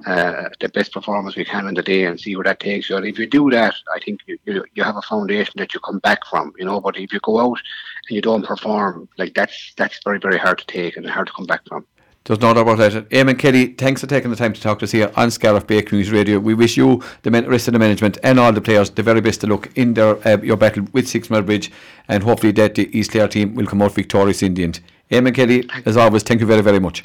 uh, 0.07 0.49
the 0.59 0.69
best 0.71 0.93
performance 0.93 1.37
we 1.37 1.45
can 1.45 1.67
on 1.67 1.75
the 1.75 1.83
day 1.83 2.05
and 2.05 2.19
see 2.19 2.35
where 2.35 2.45
that 2.45 2.59
takes 2.59 2.91
you. 2.91 2.97
And 2.97 3.07
if 3.07 3.17
you 3.17 3.29
do 3.29 3.49
that, 3.51 3.75
I 3.95 4.01
think 4.01 4.21
you, 4.27 4.37
you 4.45 4.65
you 4.75 4.83
have 4.83 4.97
a 4.97 5.03
foundation 5.03 5.55
that 5.59 5.73
you 5.73 5.79
come 5.81 6.01
back 6.01 6.27
from, 6.27 6.53
you 6.59 6.65
know. 6.65 6.81
But 6.81 6.99
if 6.99 7.13
you 7.13 7.21
go 7.21 7.39
out 7.39 7.61
and 8.09 8.17
you 8.17 8.23
don't 8.23 8.45
perform, 8.45 9.09
like 9.19 9.35
that's 9.35 9.73
that's 9.77 10.01
very 10.03 10.19
very 10.19 10.39
hard 10.39 10.59
to 10.59 10.67
take 10.67 10.97
and 10.97 11.09
hard 11.09 11.29
to 11.29 11.33
come 11.33 11.47
back 11.47 11.61
from. 11.69 11.87
There's 12.27 12.41
no 12.41 12.53
doubt 12.53 12.63
about 12.63 12.79
that. 12.79 13.09
Eamon 13.11 13.39
Kelly, 13.39 13.67
thanks 13.69 14.01
for 14.01 14.09
taking 14.09 14.31
the 14.31 14.37
time 14.37 14.53
to 14.53 14.61
talk 14.61 14.81
to 14.81 14.85
us 14.85 14.91
here 14.91 15.13
on 15.15 15.31
Scariff 15.31 15.65
Bay 15.65 15.81
Community 15.81 16.13
Radio. 16.13 16.41
We 16.41 16.55
wish 16.55 16.77
you, 16.77 17.01
the 17.23 17.31
men- 17.31 17.47
rest 17.47 17.69
of 17.69 17.73
the 17.73 17.79
management, 17.79 18.19
and 18.25 18.41
all 18.41 18.53
the 18.53 18.61
players 18.61 18.91
the 18.91 19.05
very 19.05 19.21
best 19.21 19.45
of 19.45 19.51
luck 19.51 19.71
in 19.77 19.95
their 19.95 20.17
uh, 20.27 20.37
your 20.43 20.57
battle 20.57 20.87
with 20.93 21.09
Six 21.09 21.31
Mile 21.31 21.43
Bridge, 21.43 21.71
and 22.09 22.25
hopefully 22.25 22.51
that 22.53 22.75
the 22.75 22.99
East 22.99 23.13
Clare 23.13 23.29
team 23.29 23.55
will 23.55 23.67
come 23.67 23.81
out 23.81 23.95
victorious 23.95 24.43
in 24.43 24.55
the 24.55 24.65
end. 24.65 24.81
Eamon 25.09 25.37
Kelly, 25.37 25.71
as 25.85 25.97
always, 25.97 26.25
thank 26.25 26.41
you 26.41 26.47
very, 26.49 26.63
very 26.63 26.81
much. 26.81 27.05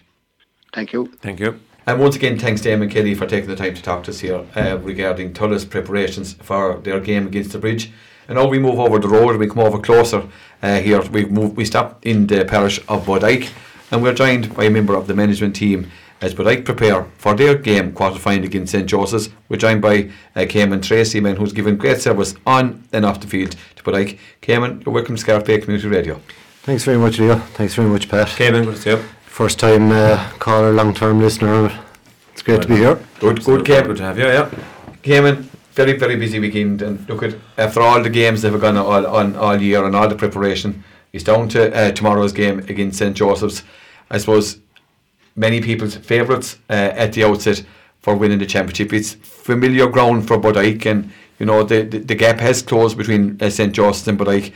Thank 0.74 0.92
you. 0.92 1.14
Thank 1.22 1.40
you. 1.40 1.60
And 1.86 2.00
once 2.00 2.16
again, 2.16 2.40
thanks 2.40 2.62
to 2.62 2.70
Eamon 2.70 2.90
Kelly 2.90 3.14
for 3.14 3.28
taking 3.28 3.50
the 3.50 3.56
time 3.56 3.76
to 3.76 3.82
talk 3.84 4.04
to 4.06 4.12
us 4.12 4.22
here 4.22 4.44
uh, 4.56 4.80
regarding 4.80 5.34
Tulla's 5.34 5.66
preparations 5.66 6.34
for 6.34 6.80
their 6.80 7.00
game 7.00 7.28
against 7.28 7.52
the 7.52 7.60
Bridge. 7.60 7.92
And 8.28 8.40
now 8.40 8.48
we 8.48 8.58
move 8.58 8.80
over 8.80 8.98
the 8.98 9.08
road, 9.08 9.38
we 9.38 9.48
come 9.48 9.60
over 9.60 9.78
closer 9.78 10.28
uh, 10.64 10.80
here. 10.80 11.02
We 11.02 11.26
move, 11.26 11.56
we 11.58 11.66
stop 11.66 12.04
in 12.06 12.26
the 12.26 12.44
parish 12.46 12.80
of 12.88 13.06
Bodyke, 13.06 13.52
and 13.92 14.02
we're 14.02 14.14
joined 14.14 14.56
by 14.56 14.64
a 14.64 14.70
member 14.70 14.96
of 14.96 15.08
the 15.08 15.14
management 15.14 15.56
team 15.56 15.92
as 16.22 16.34
Bodyke 16.34 16.64
prepare 16.64 17.04
for 17.18 17.36
their 17.36 17.56
game 17.56 17.92
quarter 17.94 18.20
final 18.20 18.46
against 18.46 18.72
St 18.72 18.88
Joseph's. 18.88 19.30
We're 19.50 19.58
joined 19.58 19.82
by 19.82 20.12
uh, 20.36 20.46
Cayman 20.48 20.82
Tracy, 20.82 21.20
man 21.20 21.36
who's 21.36 21.52
given 21.52 21.78
great 21.78 22.00
service 22.00 22.36
on 22.46 22.84
and 22.94 23.06
off 23.06 23.20
the 23.20 23.28
field 23.28 23.56
to 23.76 23.84
Bodyke. 23.84 24.18
Cayman, 24.40 24.84
you're 24.86 24.94
welcome 24.94 25.16
to 25.16 25.22
Scariff 25.22 25.46
Bay 25.46 25.60
Community 25.60 25.88
Radio. 25.88 26.22
Thanks 26.64 26.84
very 26.84 26.98
much, 26.98 27.20
Leo. 27.20 27.38
Thanks 27.38 27.74
very 27.74 27.90
much, 27.90 28.08
Pat. 28.08 28.28
Cayman, 28.30 28.66
good 28.66 28.76
to 28.76 28.82
see 28.82 28.90
you. 28.92 28.98
First 29.26 29.60
time 29.60 29.92
uh, 29.92 30.32
caller, 30.40 30.72
long 30.72 30.94
term 30.94 31.20
listener. 31.20 31.72
It's 32.34 32.44
great 32.44 32.62
to 32.62 32.68
be 32.68 32.78
here. 32.78 33.00
Good, 33.20 33.44
good, 33.44 33.66
Cayman. 33.66 33.88
Good 33.88 33.98
to 33.98 34.04
have 34.04 34.18
you, 34.18 34.26
yeah. 34.26 34.50
Cayman, 35.02 35.50
very, 35.74 35.98
very 35.98 36.16
busy 36.16 36.40
weekend. 36.40 36.82
And 36.82 37.08
look 37.10 37.24
at 37.24 37.36
after 37.58 37.82
all 37.82 38.02
the 38.02 38.10
games 38.10 38.44
that 38.44 38.52
have 38.52 38.62
gone 38.62 38.78
all, 38.78 39.08
on 39.08 39.36
all 39.36 39.60
year 39.60 39.84
and 39.86 39.96
all 39.96 40.08
the 40.08 40.16
preparation, 40.16 40.84
it's 41.14 41.24
down 41.24 41.50
to 41.50 41.76
uh, 41.76 41.92
tomorrow's 41.92 42.32
game 42.32 42.60
against 42.60 43.00
St 43.00 43.16
Joseph's. 43.16 43.64
I 44.10 44.18
suppose 44.18 44.60
many 45.36 45.62
people's 45.62 45.96
favourites 45.96 46.58
uh, 46.70 46.74
at 46.74 47.14
the 47.14 47.24
outset 47.24 47.64
for 48.02 48.16
winning 48.16 48.40
the 48.40 48.46
championship. 48.46 48.94
It's 48.94 49.14
familiar 49.14 49.88
ground 49.88 50.28
for 50.28 50.38
Bodyke, 50.38 50.86
and 50.86 51.12
you 51.40 51.46
know 51.46 51.64
the, 51.64 51.84
the, 51.84 52.00
the 52.00 52.16
gap 52.16 52.40
has 52.40 52.62
closed 52.62 52.98
between 52.98 53.38
uh, 53.42 53.50
St 53.50 53.74
Joseph's 53.74 54.08
and 54.08 54.18
Bodyke. 54.18 54.54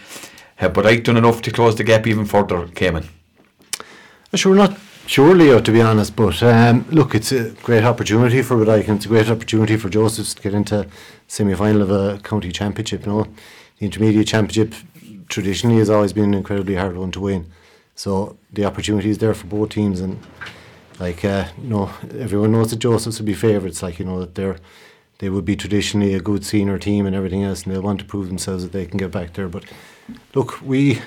Have 0.57 0.73
Bodyke 0.73 1.03
done 1.03 1.17
enough 1.17 1.41
to 1.43 1.51
close 1.51 1.75
the 1.75 1.83
gap 1.83 2.07
even 2.07 2.25
further, 2.25 2.67
Cayman? 2.67 3.07
Sure, 4.33 4.55
not 4.55 4.77
surely, 5.05 5.51
uh, 5.51 5.61
to 5.61 5.71
be 5.71 5.81
honest, 5.81 6.15
but 6.15 6.41
um, 6.43 6.85
look, 6.89 7.15
it's 7.15 7.31
a 7.31 7.51
great 7.63 7.83
opportunity 7.83 8.41
for 8.41 8.57
Bodyke 8.57 8.87
and 8.87 8.97
it's 8.97 9.05
a 9.05 9.09
great 9.09 9.29
opportunity 9.29 9.77
for 9.77 9.89
Josephs 9.89 10.33
to 10.33 10.41
get 10.41 10.53
into 10.53 10.87
semi-final 11.27 11.81
of 11.81 11.91
a 11.91 12.19
county 12.19 12.51
championship. 12.51 13.05
You 13.05 13.11
know, 13.11 13.23
the 13.79 13.85
intermediate 13.85 14.27
championship 14.27 14.73
traditionally 15.29 15.77
has 15.77 15.89
always 15.89 16.13
been 16.13 16.25
an 16.25 16.33
incredibly 16.33 16.75
hard 16.75 16.97
one 16.97 17.11
to 17.11 17.19
win. 17.19 17.51
So 17.95 18.37
the 18.51 18.65
opportunity 18.65 19.09
is 19.09 19.17
there 19.17 19.33
for 19.33 19.47
both 19.47 19.69
teams, 19.69 20.01
and 20.01 20.19
like 20.99 21.23
uh, 21.23 21.45
you 21.61 21.69
know, 21.69 21.91
everyone 22.17 22.51
knows 22.51 22.71
that 22.71 22.79
Josephs 22.79 23.19
would 23.19 23.25
be 23.25 23.33
favourites. 23.33 23.81
Like 23.81 23.99
you 23.99 24.05
know 24.05 24.19
that 24.19 24.35
they're 24.35 24.57
they 25.19 25.29
would 25.29 25.45
be 25.45 25.55
traditionally 25.55 26.13
a 26.13 26.19
good 26.19 26.45
senior 26.45 26.77
team 26.77 27.05
and 27.05 27.15
everything 27.15 27.43
else, 27.43 27.63
and 27.63 27.73
they'll 27.73 27.81
want 27.81 27.99
to 27.99 28.05
prove 28.05 28.27
themselves 28.27 28.63
that 28.63 28.73
they 28.73 28.85
can 28.85 28.97
get 28.97 29.11
back 29.11 29.33
there. 29.33 29.47
But 29.47 29.63
look, 30.33 30.61
we 30.61 31.01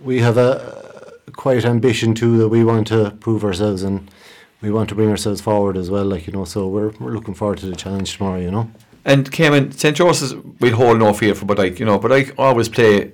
we 0.00 0.20
have 0.20 0.36
a 0.36 1.14
quite 1.32 1.64
ambition 1.64 2.14
too 2.14 2.36
that 2.38 2.48
we 2.48 2.64
want 2.64 2.86
to 2.88 3.10
prove 3.20 3.44
ourselves 3.44 3.82
and 3.82 4.10
we 4.60 4.70
want 4.70 4.88
to 4.88 4.94
bring 4.94 5.08
ourselves 5.08 5.40
forward 5.40 5.76
as 5.76 5.90
well. 5.90 6.04
Like 6.04 6.26
you 6.26 6.32
know, 6.32 6.44
so 6.44 6.68
we're 6.68 6.90
we're 7.00 7.12
looking 7.12 7.34
forward 7.34 7.58
to 7.58 7.66
the 7.66 7.76
challenge 7.76 8.16
tomorrow. 8.16 8.40
You 8.40 8.50
know. 8.50 8.70
And 9.04 9.30
Cayman, 9.32 9.72
St. 9.72 9.96
Joseph's 9.96 10.34
will 10.60 10.76
hold 10.76 10.98
no 10.98 11.14
fear 11.14 11.34
for 11.34 11.46
Bodyke, 11.46 11.78
you 11.78 11.86
know, 11.86 11.98
Bodyke 11.98 12.34
always 12.36 12.68
play, 12.68 13.12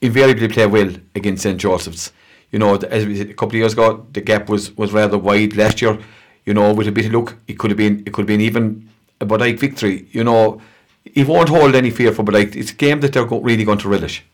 invariably 0.00 0.48
play 0.48 0.66
well 0.66 0.90
against 1.14 1.42
St. 1.42 1.58
Joseph's. 1.58 2.12
You 2.50 2.58
know, 2.58 2.76
as 2.76 3.04
we 3.04 3.16
said 3.16 3.30
a 3.30 3.34
couple 3.34 3.48
of 3.48 3.54
years 3.54 3.74
ago, 3.74 4.06
the 4.12 4.20
gap 4.20 4.48
was, 4.48 4.76
was 4.76 4.92
rather 4.92 5.18
wide 5.18 5.56
last 5.56 5.82
year. 5.82 5.98
You 6.46 6.54
know, 6.54 6.72
with 6.72 6.88
a 6.88 6.92
bit 6.92 7.06
of 7.06 7.12
luck, 7.12 7.36
it 7.46 7.58
could 7.58 7.70
have 7.70 7.76
been 7.76 8.02
it 8.06 8.12
could 8.12 8.22
have 8.22 8.26
been 8.26 8.40
even 8.40 8.88
a 9.20 9.26
Bodyke 9.26 9.58
victory. 9.58 10.08
You 10.12 10.24
know, 10.24 10.62
he 11.04 11.22
won't 11.24 11.50
hold 11.50 11.74
any 11.74 11.90
fear 11.90 12.12
for 12.12 12.22
Bodyke. 12.22 12.56
It's 12.56 12.70
a 12.70 12.74
game 12.74 13.00
that 13.00 13.12
they're 13.12 13.26
go- 13.26 13.40
really 13.40 13.64
going 13.64 13.78
to 13.78 13.88
relish. 13.88 14.24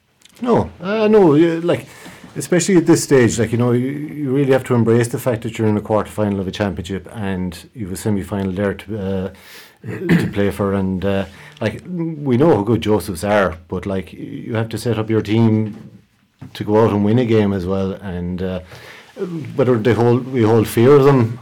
No, 0.40 0.70
uh, 0.80 1.08
no, 1.08 1.30
like 1.30 1.88
especially 2.36 2.76
at 2.76 2.86
this 2.86 3.02
stage, 3.02 3.38
like 3.38 3.52
you 3.52 3.58
know, 3.58 3.72
you, 3.72 3.88
you 3.88 4.34
really 4.34 4.52
have 4.52 4.64
to 4.64 4.74
embrace 4.74 5.08
the 5.08 5.18
fact 5.18 5.42
that 5.42 5.58
you're 5.58 5.68
in 5.68 5.76
a 5.76 5.80
quarter 5.80 6.10
final 6.10 6.40
of 6.40 6.46
a 6.46 6.50
championship 6.50 7.08
and 7.12 7.68
you 7.74 7.86
have 7.86 7.94
a 7.94 7.96
semi 7.96 8.22
final 8.22 8.52
there 8.52 8.74
to 8.74 8.98
uh, 8.98 9.32
to 9.86 10.30
play 10.32 10.50
for, 10.50 10.74
and 10.74 11.04
uh, 11.04 11.26
like 11.60 11.82
we 11.86 12.36
know 12.36 12.56
how 12.56 12.62
good 12.62 12.80
Josephs 12.80 13.24
are, 13.24 13.58
but 13.68 13.86
like 13.86 14.12
you 14.12 14.54
have 14.54 14.68
to 14.70 14.78
set 14.78 14.98
up 14.98 15.10
your 15.10 15.22
team 15.22 15.90
to 16.54 16.64
go 16.64 16.84
out 16.84 16.90
and 16.90 17.04
win 17.04 17.18
a 17.18 17.26
game 17.26 17.52
as 17.52 17.66
well, 17.66 17.92
and 17.92 18.42
uh, 18.42 18.60
whether 19.56 19.76
they 19.78 19.92
hold 19.92 20.26
we 20.28 20.42
hold 20.42 20.66
fear 20.66 20.92
of 20.92 21.04
them. 21.04 21.38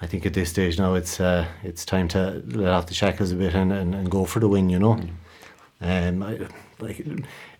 I 0.00 0.06
think 0.06 0.26
at 0.26 0.34
this 0.34 0.50
stage 0.50 0.78
now 0.78 0.94
it's 0.94 1.18
uh, 1.18 1.46
it's 1.62 1.84
time 1.84 2.08
to 2.08 2.42
let 2.46 2.68
off 2.68 2.86
the 2.86 2.94
shackles 2.94 3.32
a 3.32 3.36
bit 3.36 3.54
and, 3.54 3.72
and, 3.72 3.94
and 3.94 4.10
go 4.10 4.24
for 4.26 4.38
the 4.38 4.48
win, 4.48 4.68
you 4.68 4.78
know. 4.78 5.00
Um, 5.80 6.22
I, 6.22 6.46
like 6.78 7.04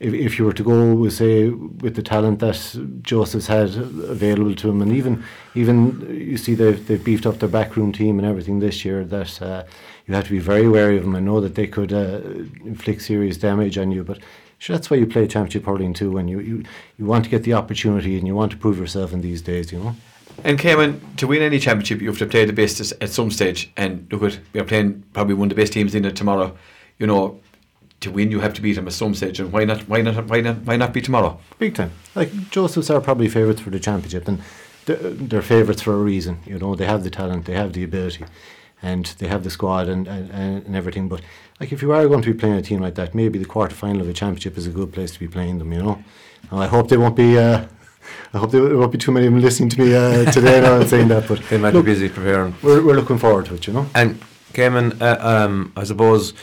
if, 0.05 0.13
if 0.15 0.39
you 0.39 0.45
were 0.45 0.53
to 0.53 0.63
go 0.63 0.95
with 0.95 1.15
say 1.15 1.49
with 1.49 1.95
the 1.97 2.03
talent 2.03 2.39
that 2.41 2.59
Joseph's 3.03 3.47
had 3.47 3.71
available 4.15 4.55
to 4.55 4.71
him, 4.71 4.83
and 4.83 4.93
even 4.93 5.25
even 5.55 6.07
you 6.11 6.37
see 6.37 6.55
they've 6.55 6.87
they've 6.87 7.03
beefed 7.03 7.27
up 7.27 7.39
their 7.39 7.49
backroom 7.49 7.93
team 7.93 8.19
and 8.19 8.27
everything 8.27 8.61
this 8.61 8.85
year. 8.85 9.05
That 9.05 9.41
uh, 9.43 9.65
you 10.07 10.15
have 10.15 10.25
to 10.25 10.31
be 10.31 10.39
very 10.39 10.69
wary 10.69 10.97
of 10.99 11.05
them. 11.05 11.17
I 11.17 11.21
know 11.21 11.41
that 11.41 11.55
they 11.55 11.67
could 11.67 11.93
uh, 11.93 12.21
inflict 12.65 13.03
serious 13.03 13.37
damage 13.39 13.79
on 13.79 13.91
you, 13.91 14.05
but 14.05 14.19
sure, 14.59 14.77
that's 14.77 14.91
why 14.91 14.99
you 14.99 15.07
play 15.07 15.27
championship 15.27 15.65
hurling 15.65 15.95
too. 15.95 16.11
When 16.11 16.29
you, 16.29 16.41
you 16.41 16.65
you 16.99 17.07
want 17.07 17.25
to 17.25 17.31
get 17.31 17.43
the 17.45 17.55
opportunity 17.55 18.19
and 18.19 18.27
you 18.27 18.35
want 18.35 18.53
to 18.53 18.59
prove 18.59 18.79
yourself 18.79 19.13
in 19.13 19.21
these 19.23 19.43
days, 19.43 19.73
you 19.73 19.79
know. 19.79 19.95
And 20.43 20.59
Cayman, 20.59 21.01
to 21.17 21.27
win 21.27 21.43
any 21.43 21.59
championship, 21.59 22.01
you 22.01 22.09
have 22.09 22.19
to 22.19 22.27
play 22.27 22.45
the 22.45 22.53
best 22.53 22.81
at- 23.01 23.11
some 23.11 23.31
stage. 23.31 23.71
And 23.77 24.07
look 24.11 24.23
at, 24.25 24.41
we're 24.53 24.65
playing 24.65 25.05
probably 25.13 25.35
one 25.35 25.47
of 25.51 25.57
the 25.57 25.63
best 25.63 25.73
teams 25.73 25.95
in 25.95 26.05
it 26.05 26.17
tomorrow. 26.17 26.57
You 26.99 27.07
know, 27.07 27.41
to 28.05 28.11
win, 28.11 28.31
you 28.31 28.41
have 28.41 28.55
to 28.55 28.63
beat 28.63 28.75
them 28.75 28.87
at 28.87 28.93
some 28.93 29.15
stage. 29.15 29.41
And 29.41 29.53
why 29.53 29.65
not? 29.65 29.89
Why 29.89 30.01
not? 30.01 30.27
Why 30.27 30.41
not? 30.41 30.57
Why 30.59 30.77
not 30.77 30.93
be 30.93 31.01
tomorrow? 31.01 31.39
Big 31.59 31.75
time. 31.75 31.93
Like 32.15 32.51
Josephs 32.51 32.91
are 32.91 33.01
probably 33.01 33.29
favourites 33.29 33.61
for 33.61 33.71
the 33.71 33.81
championship, 33.81 34.29
and 34.29 34.41
they're, 34.87 34.97
they're 34.97 35.43
favourites 35.43 35.83
for 35.83 35.95
a 35.95 35.99
reason. 35.99 36.41
You 36.47 36.59
know, 36.59 36.75
they 36.75 36.87
have 36.87 37.05
the 37.05 37.11
talent, 37.11 37.47
they 37.47 37.55
have 37.55 37.73
the 37.73 37.85
ability, 37.85 38.25
and 38.83 39.07
they 39.19 39.29
have 39.29 39.45
the 39.45 39.51
squad 39.51 39.89
and, 39.89 40.07
and, 40.07 40.31
and 40.31 40.77
everything. 40.77 41.09
But 41.09 41.23
like, 41.61 41.73
if 41.73 41.83
you 41.83 41.93
are 41.93 42.07
going 42.07 42.23
to 42.23 42.33
be 42.33 42.39
playing 42.39 42.57
a 42.57 42.63
team 42.63 42.81
like 42.81 42.95
that, 42.97 43.15
maybe 43.15 43.39
the 43.39 43.45
quarter 43.45 43.75
final 43.75 44.03
of 44.03 44.09
a 44.09 44.13
championship 44.13 44.57
is 44.57 44.67
a 44.67 44.71
good 44.71 44.93
place 44.93 45.13
to 45.13 45.21
be 45.21 45.29
playing 45.29 45.59
them. 45.59 45.73
You 45.73 45.83
know, 45.83 46.05
and 46.51 46.61
I 46.61 46.67
hope 46.67 46.89
they 46.89 46.97
won't 46.97 47.17
be. 47.17 47.39
Uh, 47.39 47.67
I 48.35 48.39
hope 48.39 48.51
there 48.51 48.77
won't 48.77 48.93
be 48.93 48.99
too 48.99 49.13
many 49.13 49.27
of 49.27 49.33
them 49.33 49.41
listening 49.41 49.71
to 49.71 49.81
me 49.81 49.95
uh, 49.95 50.31
today 50.31 50.61
now 50.61 50.79
and 50.79 50.89
saying 50.89 51.09
that. 51.09 51.27
But 51.27 51.43
They 51.49 51.57
might 51.57 51.73
look, 51.73 51.87
be 51.87 51.93
busy 51.93 52.09
preparing. 52.11 52.55
We're, 52.63 52.85
we're 52.85 52.97
looking 52.97 53.19
forward 53.19 53.47
to 53.47 53.55
it. 53.55 53.67
You 53.67 53.73
know. 53.73 53.87
And 53.95 54.21
Cayman, 54.53 55.01
uh, 55.01 55.17
um, 55.21 55.73
I 55.77 55.85
suppose 55.85 56.35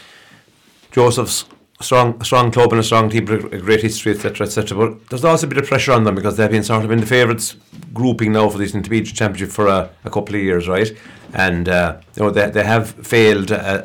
Joseph's 0.92 1.46
strong, 1.82 2.22
strong 2.24 2.52
club 2.52 2.72
and 2.72 2.80
a 2.80 2.84
strong 2.84 3.10
team, 3.10 3.28
a 3.28 3.58
great 3.58 3.82
history, 3.82 4.14
etc., 4.14 4.46
etc. 4.46 4.78
But 4.78 5.10
there's 5.10 5.26
also 5.26 5.48
a 5.48 5.50
bit 5.50 5.58
of 5.58 5.68
pressure 5.68 5.92
on 5.92 6.04
them 6.04 6.16
because 6.16 6.38
they've 6.38 6.50
been 6.50 6.64
sort 6.64 6.86
of 6.86 6.92
in 6.92 7.00
the 7.00 7.06
favourites 7.06 7.56
grouping 7.94 8.34
now 8.34 8.50
for 8.50 8.58
this 8.58 8.74
intermediate 8.74 9.16
championship 9.16 9.54
for 9.54 9.68
a, 9.68 9.90
a 10.06 10.10
couple 10.10 10.36
of 10.36 10.42
years, 10.42 10.68
right? 10.68 10.92
And 11.34 11.70
uh, 11.70 12.00
you 12.16 12.24
know 12.24 12.30
they, 12.30 12.50
they 12.50 12.64
have 12.64 12.92
failed 12.92 13.52
uh, 13.52 13.82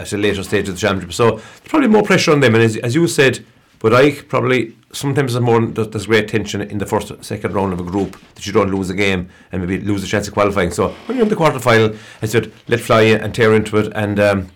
at 0.00 0.12
a 0.12 0.16
later 0.16 0.42
stage 0.42 0.68
of 0.68 0.74
the 0.74 0.80
championship, 0.80 1.12
so 1.12 1.30
there's 1.30 1.68
probably 1.68 1.88
more 1.88 2.02
pressure 2.02 2.32
on 2.32 2.40
them. 2.40 2.54
And 2.54 2.64
as, 2.64 2.76
as 2.78 2.94
you 2.94 3.06
said, 3.06 3.44
but 3.78 3.94
I 3.94 4.10
probably 4.22 4.76
sometimes 4.92 5.34
there's 5.34 5.44
more 5.44 5.64
there's 5.64 6.06
great 6.06 6.28
tension 6.28 6.60
in 6.60 6.78
the 6.78 6.86
first 6.86 7.12
second 7.24 7.54
round 7.54 7.72
of 7.72 7.80
a 7.80 7.84
group 7.84 8.16
that 8.34 8.46
you 8.46 8.52
don't 8.52 8.70
lose 8.70 8.90
a 8.90 8.94
game 8.94 9.28
and 9.52 9.64
maybe 9.64 9.84
lose 9.84 10.02
a 10.02 10.06
chance 10.06 10.26
of 10.26 10.34
qualifying. 10.34 10.72
So 10.72 10.88
when 11.06 11.16
you're 11.16 11.24
in 11.24 11.28
the 11.28 11.36
quarter 11.36 11.60
final, 11.60 11.94
I 12.20 12.26
said 12.26 12.52
let 12.66 12.80
fly 12.80 13.02
and 13.02 13.34
tear 13.34 13.54
into 13.54 13.76
it 13.78 13.92
and. 13.94 14.20
Um, 14.20 14.50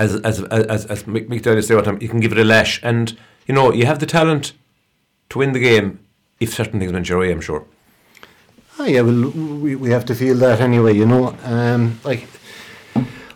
as 0.00 0.16
as 0.22 0.42
as 0.44 0.86
as 0.86 1.02
Mick 1.04 1.42
Daly 1.42 1.62
time, 1.82 1.98
you 2.00 2.08
can 2.08 2.20
give 2.20 2.32
it 2.32 2.38
a 2.38 2.44
lash, 2.44 2.80
and 2.82 3.16
you 3.46 3.54
know 3.54 3.72
you 3.72 3.86
have 3.86 3.98
the 3.98 4.06
talent 4.06 4.52
to 5.28 5.38
win 5.38 5.52
the 5.52 5.60
game 5.60 6.00
if 6.40 6.54
certain 6.54 6.80
things 6.80 6.92
went 6.92 7.08
your 7.08 7.20
way. 7.20 7.30
I'm 7.30 7.40
sure. 7.40 7.64
Oh 8.78 8.86
yeah, 8.86 9.02
well, 9.02 9.30
we, 9.64 9.76
we 9.76 9.90
have 9.90 10.06
to 10.06 10.14
feel 10.14 10.36
that 10.38 10.60
anyway, 10.60 10.94
you 10.94 11.04
know. 11.04 11.36
Um, 11.44 12.00
like, 12.02 12.26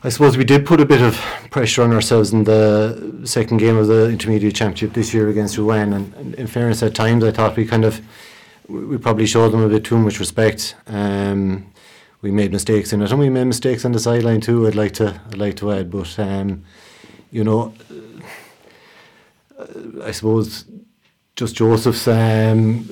I 0.02 0.08
suppose 0.08 0.38
we 0.38 0.44
did 0.44 0.64
put 0.64 0.80
a 0.80 0.86
bit 0.86 1.02
of 1.02 1.14
pressure 1.50 1.82
on 1.82 1.92
ourselves 1.92 2.32
in 2.32 2.44
the 2.44 3.20
second 3.24 3.58
game 3.58 3.76
of 3.76 3.86
the 3.86 4.08
intermediate 4.08 4.54
championship 4.54 4.94
this 4.94 5.12
year 5.12 5.28
against 5.28 5.58
Ruan, 5.58 5.92
and, 5.92 6.14
and 6.14 6.34
in 6.36 6.46
fairness, 6.46 6.82
at 6.82 6.94
times 6.94 7.22
I 7.24 7.30
thought 7.30 7.56
we 7.56 7.66
kind 7.66 7.84
of 7.84 8.00
we 8.68 8.84
we 8.86 8.96
probably 8.96 9.26
showed 9.26 9.50
them 9.50 9.62
a 9.62 9.68
bit 9.68 9.84
too 9.84 9.98
much 9.98 10.18
respect. 10.18 10.76
Um, 10.86 11.66
we 12.24 12.30
made 12.30 12.52
mistakes 12.52 12.94
in 12.94 13.02
it, 13.02 13.10
and 13.10 13.20
we 13.20 13.28
made 13.28 13.44
mistakes 13.44 13.84
on 13.84 13.92
the 13.92 13.98
sideline 13.98 14.40
too. 14.40 14.66
I'd 14.66 14.74
like 14.74 14.92
to 14.94 15.20
I'd 15.28 15.36
like 15.36 15.56
to 15.56 15.70
add, 15.72 15.90
but 15.90 16.18
um, 16.18 16.64
you 17.30 17.44
know, 17.44 17.74
uh, 19.58 20.02
I 20.02 20.10
suppose 20.10 20.64
just 21.36 21.54
Joseph's 21.54 22.08
um, 22.08 22.88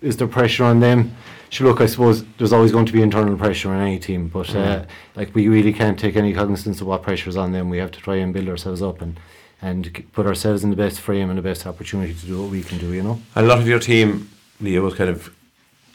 is 0.00 0.16
there 0.16 0.28
pressure 0.28 0.62
on 0.62 0.78
them? 0.78 1.16
Sure, 1.50 1.66
look, 1.66 1.80
I 1.80 1.86
suppose 1.86 2.24
there's 2.36 2.52
always 2.52 2.70
going 2.70 2.86
to 2.86 2.92
be 2.92 3.02
internal 3.02 3.36
pressure 3.36 3.70
on 3.70 3.80
any 3.80 3.98
team, 3.98 4.28
but 4.28 4.54
uh, 4.54 4.84
like 5.16 5.34
we 5.34 5.48
really 5.48 5.72
can't 5.72 5.98
take 5.98 6.14
any 6.14 6.32
cognizance 6.32 6.80
of 6.80 6.86
what 6.86 7.02
pressure 7.02 7.28
is 7.28 7.36
on 7.36 7.50
them. 7.50 7.70
We 7.70 7.78
have 7.78 7.90
to 7.90 7.98
try 7.98 8.16
and 8.16 8.32
build 8.32 8.48
ourselves 8.48 8.80
up 8.80 9.02
and 9.02 9.18
and 9.60 10.04
put 10.12 10.24
ourselves 10.24 10.62
in 10.62 10.70
the 10.70 10.76
best 10.76 11.00
frame 11.00 11.30
and 11.30 11.36
the 11.36 11.42
best 11.42 11.66
opportunity 11.66 12.14
to 12.14 12.26
do 12.26 12.42
what 12.42 12.52
we 12.52 12.62
can 12.62 12.78
do. 12.78 12.92
You 12.92 13.02
know. 13.02 13.20
A 13.34 13.42
lot 13.42 13.58
of 13.58 13.66
your 13.66 13.80
team, 13.80 14.30
Leo, 14.60 14.84
was 14.84 14.94
kind 14.94 15.10
of 15.10 15.34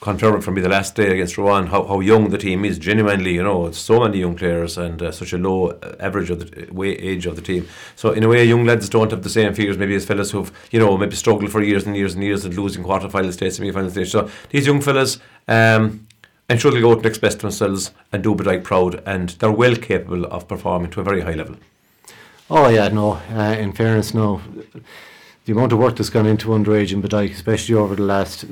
confirming 0.03 0.41
for 0.41 0.51
me 0.51 0.61
the 0.61 0.67
last 0.67 0.95
day 0.95 1.13
against 1.13 1.37
Ruan 1.37 1.67
how, 1.67 1.85
how 1.85 2.01
young 2.01 2.29
the 2.29 2.37
team 2.37 2.65
is. 2.65 2.77
Genuinely, 2.77 3.35
you 3.35 3.43
know, 3.43 3.71
so 3.71 4.01
many 4.01 4.19
young 4.19 4.35
players 4.35 4.77
and 4.77 5.01
uh, 5.01 5.11
such 5.13 5.31
a 5.31 5.37
low 5.37 5.69
uh, 5.69 5.95
average 5.97 6.29
of 6.29 6.39
the 6.41 6.69
uh, 6.69 6.73
way, 6.73 6.89
age 6.89 7.25
of 7.25 7.37
the 7.37 7.41
team. 7.41 7.67
So 7.95 8.11
in 8.11 8.23
a 8.23 8.27
way, 8.27 8.43
young 8.43 8.65
lads 8.65 8.89
don't 8.89 9.11
have 9.11 9.23
the 9.23 9.29
same 9.29 9.53
fears 9.53 9.77
maybe 9.77 9.95
as 9.95 10.05
fellas 10.05 10.31
who've 10.31 10.51
you 10.71 10.79
know 10.79 10.97
maybe 10.97 11.15
struggled 11.15 11.51
for 11.51 11.61
years 11.61 11.85
and 11.85 11.95
years 11.95 12.15
and 12.15 12.23
years 12.23 12.43
and 12.43 12.53
losing 12.53 12.83
quarter 12.83 13.09
final 13.09 13.31
stage, 13.31 13.53
semi 13.53 13.71
final 13.71 13.89
stage. 13.89 14.11
So 14.11 14.29
these 14.49 14.67
young 14.67 14.81
fellas. 14.81 15.19
Um, 15.47 16.07
I'm 16.49 16.57
sure 16.57 16.71
they'll 16.71 16.81
go 16.81 16.91
out 16.91 16.97
and 16.97 17.05
express 17.05 17.35
themselves 17.35 17.91
and 18.11 18.21
do 18.21 18.35
Bodyke 18.35 18.65
proud, 18.65 19.01
and 19.05 19.29
they're 19.29 19.49
well 19.49 19.77
capable 19.77 20.25
of 20.25 20.45
performing 20.47 20.91
to 20.91 20.99
a 20.99 21.03
very 21.03 21.21
high 21.21 21.35
level. 21.35 21.55
Oh 22.49 22.67
yeah, 22.67 22.89
no. 22.89 23.13
Uh, 23.31 23.55
in 23.57 23.71
fairness, 23.71 24.13
no. 24.13 24.41
The 25.45 25.51
amount 25.51 25.73
of 25.73 25.79
work 25.79 25.97
that's 25.97 26.09
gone 26.09 26.25
into 26.25 26.49
underage 26.49 26.93
in 26.93 27.01
Bodyke, 27.01 27.31
especially 27.31 27.75
over 27.75 27.95
the 27.95 28.03
last 28.03 28.45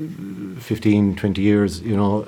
15, 0.58 1.16
20 1.16 1.40
years, 1.40 1.80
you 1.80 1.96
know, 1.96 2.26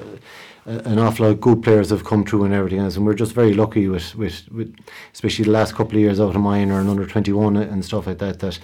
an 0.67 0.99
awful 0.99 1.27
lot 1.27 1.33
of 1.33 1.41
good 1.41 1.63
players 1.63 1.91
have 1.91 2.05
come 2.05 2.25
through 2.25 2.45
and 2.45 2.55
everything 2.55 2.79
else, 2.79 2.97
and 2.97 3.05
we're 3.05 3.15
just 3.15 3.33
very 3.33 3.53
lucky 3.53 3.89
with, 3.89 4.15
with, 4.15 4.49
with 4.51 4.75
especially 5.13 5.45
the 5.45 5.51
last 5.51 5.75
couple 5.75 5.97
of 5.97 6.01
years 6.01 6.19
out 6.19 6.35
of 6.35 6.41
minor 6.41 6.81
and 6.81 6.89
under 6.89 7.07
21 7.07 7.57
and 7.57 7.85
stuff 7.85 8.07
like 8.07 8.19
that, 8.19 8.41
that 8.41 8.59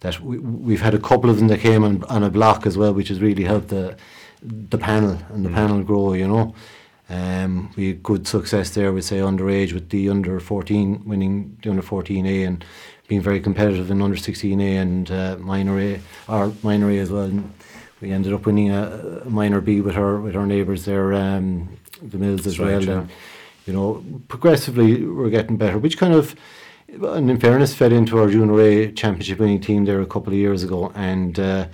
that 0.00 0.20
we, 0.20 0.38
we've 0.38 0.80
had 0.80 0.94
a 0.94 0.98
couple 0.98 1.30
of 1.30 1.38
them 1.38 1.48
that 1.48 1.60
came 1.60 1.84
on, 1.84 2.02
on 2.04 2.24
a 2.24 2.30
block 2.30 2.66
as 2.66 2.76
well, 2.76 2.92
which 2.92 3.08
has 3.08 3.20
really 3.20 3.44
helped 3.44 3.68
the 3.68 3.96
the 4.42 4.78
panel 4.78 5.18
and 5.28 5.44
the 5.44 5.50
panel 5.50 5.82
grow, 5.82 6.14
you 6.14 6.26
know. 6.26 6.54
Um, 7.08 7.70
we 7.76 7.88
had 7.88 8.02
good 8.02 8.26
success 8.26 8.70
there, 8.70 8.92
we 8.92 9.02
say 9.02 9.18
underage 9.18 9.72
with 9.72 9.90
the 9.90 10.08
under 10.08 10.40
14 10.40 11.02
winning 11.04 11.58
the 11.62 11.70
under 11.70 11.82
14A 11.82 12.46
and 12.46 12.64
being 13.12 13.20
very 13.20 13.40
competitive 13.40 13.90
in 13.90 14.00
under 14.00 14.16
16A 14.16 14.80
and 14.80 15.10
uh, 15.10 15.36
minor 15.38 15.78
A 15.78 16.00
or 16.28 16.50
minor 16.62 16.90
A 16.90 16.98
as 16.98 17.10
well. 17.10 17.24
And 17.24 17.52
we 18.00 18.10
ended 18.10 18.32
up 18.32 18.46
winning 18.46 18.70
a, 18.70 19.22
a 19.26 19.28
minor 19.28 19.60
B 19.60 19.82
with 19.82 19.96
our 19.98 20.18
with 20.18 20.34
our 20.34 20.46
neighbours 20.46 20.86
there, 20.86 21.12
um, 21.12 21.68
the 22.00 22.16
Mills 22.16 22.46
as 22.46 22.58
right, 22.58 22.68
well. 22.68 22.82
yeah. 22.82 22.92
And, 22.92 23.10
you 23.66 23.74
know, 23.74 24.02
progressively 24.28 25.04
we're 25.04 25.28
getting 25.28 25.58
better, 25.58 25.76
which 25.76 25.98
kind 25.98 26.14
of, 26.14 26.34
and 26.88 27.30
in 27.30 27.38
fairness, 27.38 27.74
fed 27.74 27.92
into 27.92 28.18
our 28.18 28.30
junior 28.30 28.58
A 28.62 28.92
championship 28.92 29.38
winning 29.38 29.60
team 29.60 29.84
there 29.84 30.00
a 30.00 30.06
couple 30.06 30.32
of 30.32 30.38
years 30.38 30.62
ago, 30.62 30.90
and 30.94 31.38
uh, 31.38 31.66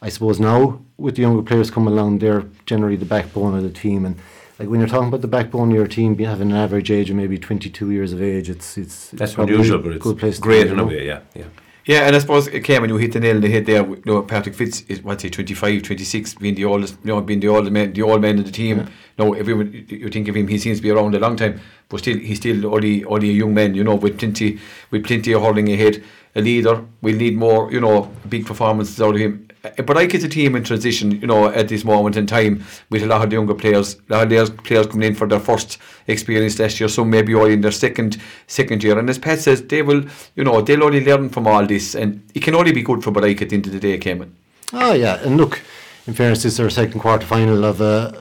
I 0.00 0.08
suppose 0.08 0.40
now 0.40 0.80
with 0.96 1.16
the 1.16 1.22
younger 1.22 1.42
players 1.42 1.70
coming 1.70 1.92
along, 1.92 2.20
they're 2.20 2.46
generally 2.64 2.96
the 2.96 3.04
backbone 3.04 3.54
of 3.54 3.62
the 3.62 3.70
team. 3.84 4.06
And 4.06 4.16
like 4.58 4.68
when 4.68 4.80
you're 4.80 4.88
talking 4.88 5.08
about 5.08 5.20
the 5.20 5.28
backbone 5.28 5.70
of 5.70 5.76
your 5.76 5.86
team 5.86 6.16
having 6.18 6.50
an 6.50 6.56
average 6.56 6.90
age 6.90 7.10
of 7.10 7.16
maybe 7.16 7.38
22 7.38 7.90
years 7.90 8.12
of 8.12 8.22
age, 8.22 8.48
it's 8.48 8.78
it's 8.78 9.10
That's 9.10 9.34
probably 9.34 9.54
unusual, 9.54 9.78
but 9.78 9.92
it's 9.92 10.02
good 10.02 10.18
place 10.18 10.36
to 10.36 10.42
great 10.42 10.64
be, 10.64 10.70
in 10.70 10.76
you 10.78 10.82
a 10.82 10.86
way. 10.86 11.06
Yeah, 11.06 11.20
yeah. 11.34 11.44
Yeah, 11.86 12.00
and 12.00 12.16
I 12.16 12.18
suppose 12.18 12.48
it 12.48 12.64
came 12.64 12.80
when 12.80 12.90
you 12.90 12.96
hit 12.96 13.12
the 13.12 13.20
nail 13.20 13.36
on 13.36 13.42
the 13.42 13.48
head 13.48 13.64
there. 13.64 13.86
You 13.86 14.02
know, 14.04 14.22
Patrick 14.22 14.56
Fitz 14.56 14.80
is 14.88 15.02
what's 15.04 15.22
he, 15.22 15.30
25, 15.30 15.84
26, 15.84 16.34
being 16.34 16.56
the 16.56 16.64
oldest, 16.64 16.96
you 17.04 17.14
know, 17.14 17.20
being 17.20 17.38
the 17.38 17.46
old 17.46 17.70
man, 17.70 17.92
the 17.92 18.02
old 18.02 18.20
man 18.20 18.40
of 18.40 18.44
the 18.44 18.50
team. 18.50 18.88
No, 19.18 19.34
everyone 19.34 19.72
you 19.72 19.98
you 19.98 20.08
think 20.08 20.26
of 20.26 20.34
him, 20.34 20.48
he 20.48 20.58
seems 20.58 20.78
to 20.78 20.82
be 20.82 20.90
around 20.90 21.14
a 21.14 21.20
long 21.20 21.36
time, 21.36 21.60
but 21.88 21.98
still, 21.98 22.18
he's 22.18 22.38
still 22.38 22.74
only 22.74 23.04
only 23.04 23.30
a 23.30 23.32
young 23.32 23.54
man. 23.54 23.76
You 23.76 23.84
know, 23.84 23.94
with 23.94 24.18
plenty, 24.18 24.58
with 24.90 25.04
plenty 25.04 25.32
of 25.32 25.42
hurling 25.42 25.72
ahead. 25.72 26.02
A 26.34 26.40
leader, 26.40 26.84
we'll 27.02 27.16
need 27.16 27.36
more. 27.36 27.72
You 27.72 27.80
know, 27.80 28.10
big 28.28 28.46
performances 28.46 29.00
out 29.00 29.14
of 29.14 29.20
him. 29.20 29.45
Uh, 29.78 29.82
But 29.82 29.96
like 29.96 30.14
it's 30.14 30.24
a 30.24 30.28
team 30.28 30.56
in 30.56 30.64
transition, 30.64 31.12
you 31.20 31.26
know, 31.26 31.48
at 31.48 31.68
this 31.68 31.84
moment 31.84 32.16
in 32.16 32.26
time, 32.26 32.64
with 32.90 33.02
a 33.02 33.06
lot 33.06 33.22
of 33.22 33.30
the 33.30 33.36
younger 33.36 33.54
players, 33.54 33.96
a 34.08 34.12
lot 34.12 34.22
of 34.22 34.28
the 34.30 34.62
players 34.62 34.86
coming 34.86 35.08
in 35.08 35.14
for 35.14 35.26
their 35.28 35.40
first 35.40 35.78
experience 36.06 36.58
last 36.58 36.80
year, 36.80 36.88
some 36.88 37.10
maybe 37.10 37.34
only 37.34 37.54
in 37.54 37.60
their 37.60 37.72
second 37.72 38.16
second 38.46 38.82
year. 38.82 38.98
And 38.98 39.10
as 39.10 39.18
Pat 39.18 39.40
says, 39.40 39.62
they 39.62 39.82
will, 39.82 40.04
you 40.34 40.44
know, 40.44 40.60
they'll 40.60 40.84
only 40.84 41.04
learn 41.04 41.28
from 41.28 41.46
all 41.46 41.66
this, 41.66 41.94
and 41.94 42.22
it 42.34 42.42
can 42.42 42.54
only 42.54 42.72
be 42.72 42.82
good 42.82 43.02
for 43.02 43.12
Bodyke 43.12 43.42
at 43.42 43.48
the 43.48 43.56
end 43.56 43.66
of 43.66 43.72
the 43.72 43.80
day, 43.80 43.98
Cayman. 43.98 44.34
Oh 44.72 44.92
yeah, 44.92 45.24
and 45.24 45.36
look, 45.36 45.60
in 46.06 46.14
fairness, 46.14 46.42
this 46.42 46.54
is 46.54 46.60
our 46.60 46.70
second 46.70 47.00
quarter 47.00 47.26
final 47.26 47.64
of 47.64 47.80
a 47.80 48.14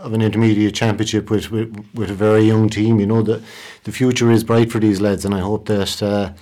of 0.00 0.12
an 0.12 0.20
intermediate 0.20 0.74
championship 0.74 1.30
with, 1.30 1.50
with 1.50 1.74
with 1.94 2.10
a 2.10 2.14
very 2.14 2.44
young 2.44 2.68
team. 2.68 3.00
You 3.00 3.06
know 3.06 3.22
the 3.22 3.40
the 3.84 3.92
future 3.92 4.30
is 4.30 4.44
bright 4.44 4.70
for 4.72 4.80
these 4.80 5.00
lads, 5.00 5.24
and 5.24 5.34
I 5.34 5.40
hope 5.40 5.66
that 5.66 6.02
uh, 6.02 6.32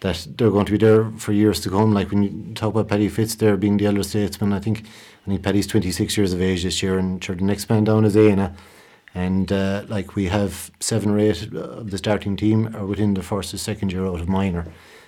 that 0.00 0.26
they're 0.36 0.50
going 0.50 0.66
to 0.66 0.72
be 0.72 0.78
there 0.78 1.10
for 1.18 1.32
years 1.32 1.60
to 1.60 1.70
come. 1.70 1.92
Like 1.92 2.10
when 2.10 2.22
you 2.22 2.54
talk 2.54 2.74
about 2.74 2.88
Paddy 2.88 3.08
Fitz 3.08 3.34
there 3.34 3.56
being 3.56 3.76
the 3.76 3.86
elder 3.86 4.02
statesman, 4.02 4.52
I 4.52 4.58
think 4.58 4.84
I 5.26 5.30
think 5.30 5.42
Paddy's 5.42 5.66
twenty 5.66 5.92
six 5.92 6.16
years 6.16 6.32
of 6.32 6.40
age 6.40 6.62
this 6.62 6.82
year, 6.82 6.98
and 6.98 7.22
sure 7.22 7.36
the 7.36 7.44
next 7.44 7.68
man 7.68 7.84
down 7.84 8.04
is 8.04 8.16
Aina. 8.16 8.54
And 9.14 9.50
uh, 9.50 9.84
like 9.88 10.14
we 10.14 10.26
have 10.26 10.70
seven 10.80 11.10
or 11.10 11.18
eight 11.18 11.52
of 11.52 11.90
the 11.90 11.98
starting 11.98 12.36
team 12.36 12.74
are 12.76 12.86
within 12.86 13.14
the 13.14 13.22
first 13.22 13.52
or 13.52 13.58
second 13.58 13.92
year 13.92 14.06
out 14.06 14.20
of 14.20 14.28
minor, 14.28 14.66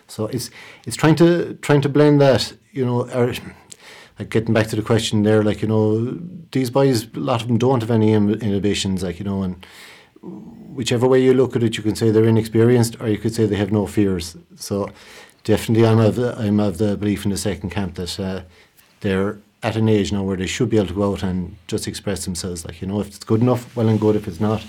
so 0.09 0.27
it's 0.27 0.51
it's 0.87 0.97
trying 0.97 1.15
to 1.17 1.55
trying 1.63 1.83
to 1.83 1.89
blend 1.89 2.21
that. 2.21 2.53
You 2.73 2.85
know, 2.85 3.09
our, 3.11 3.33
like 4.19 4.29
getting 4.29 4.55
back 4.55 4.67
to 4.69 4.77
the 4.77 4.83
question 4.83 5.23
there, 5.23 5.43
like 5.43 5.63
you 5.63 5.69
know, 5.69 6.19
these 6.51 6.69
boys, 6.69 7.07
a 7.15 7.21
lot 7.21 7.43
of 7.43 7.49
them 7.49 7.59
don't 7.59 7.81
have 7.81 7.91
any 7.91 8.13
in- 8.13 8.41
inhibitions, 8.41 9.03
like 9.03 9.19
you 9.19 9.25
know, 9.25 9.43
and 9.43 9.65
whichever 10.23 11.07
way 11.07 11.23
you 11.23 11.35
look 11.35 11.57
at 11.57 11.63
it, 11.63 11.77
you 11.77 11.83
can 11.83 11.97
say 11.97 12.11
they're 12.11 12.25
inexperienced, 12.25 12.97
or 13.01 13.09
you 13.09 13.19
could 13.19 13.35
say 13.35 13.47
they 13.47 13.57
have 13.57 13.73
no 13.73 13.87
fears. 13.87 14.37
So, 14.57 14.89
definitely, 15.45 15.87
I'm 15.87 15.99
of 15.99 16.17
the, 16.17 16.37
I'm 16.39 16.61
of 16.61 16.79
the 16.79 16.97
belief 16.97 17.25
in 17.25 17.31
the 17.31 17.37
second 17.37 17.71
camp 17.71 17.95
that 17.97 18.19
uh, 18.19 18.43
they're 19.01 19.39
at 19.63 19.77
an 19.77 19.89
age 19.89 20.13
now 20.13 20.23
where 20.23 20.37
they 20.37 20.47
should 20.47 20.71
be 20.71 20.77
able 20.77 20.89
to 20.89 20.95
go 20.95 21.13
out 21.13 21.23
and 21.23 21.57
just 21.67 21.87
express 21.87 22.25
themselves. 22.25 22.65
Like 22.65 22.81
you 22.81 22.89
know, 22.89 23.01
if 23.01 23.09
it's 23.09 23.25
good 23.25 23.41
enough, 23.41 23.75
well 23.77 23.89
and 23.89 24.01
good. 24.01 24.17
If 24.17 24.27
it's 24.27 24.41
not, 24.41 24.65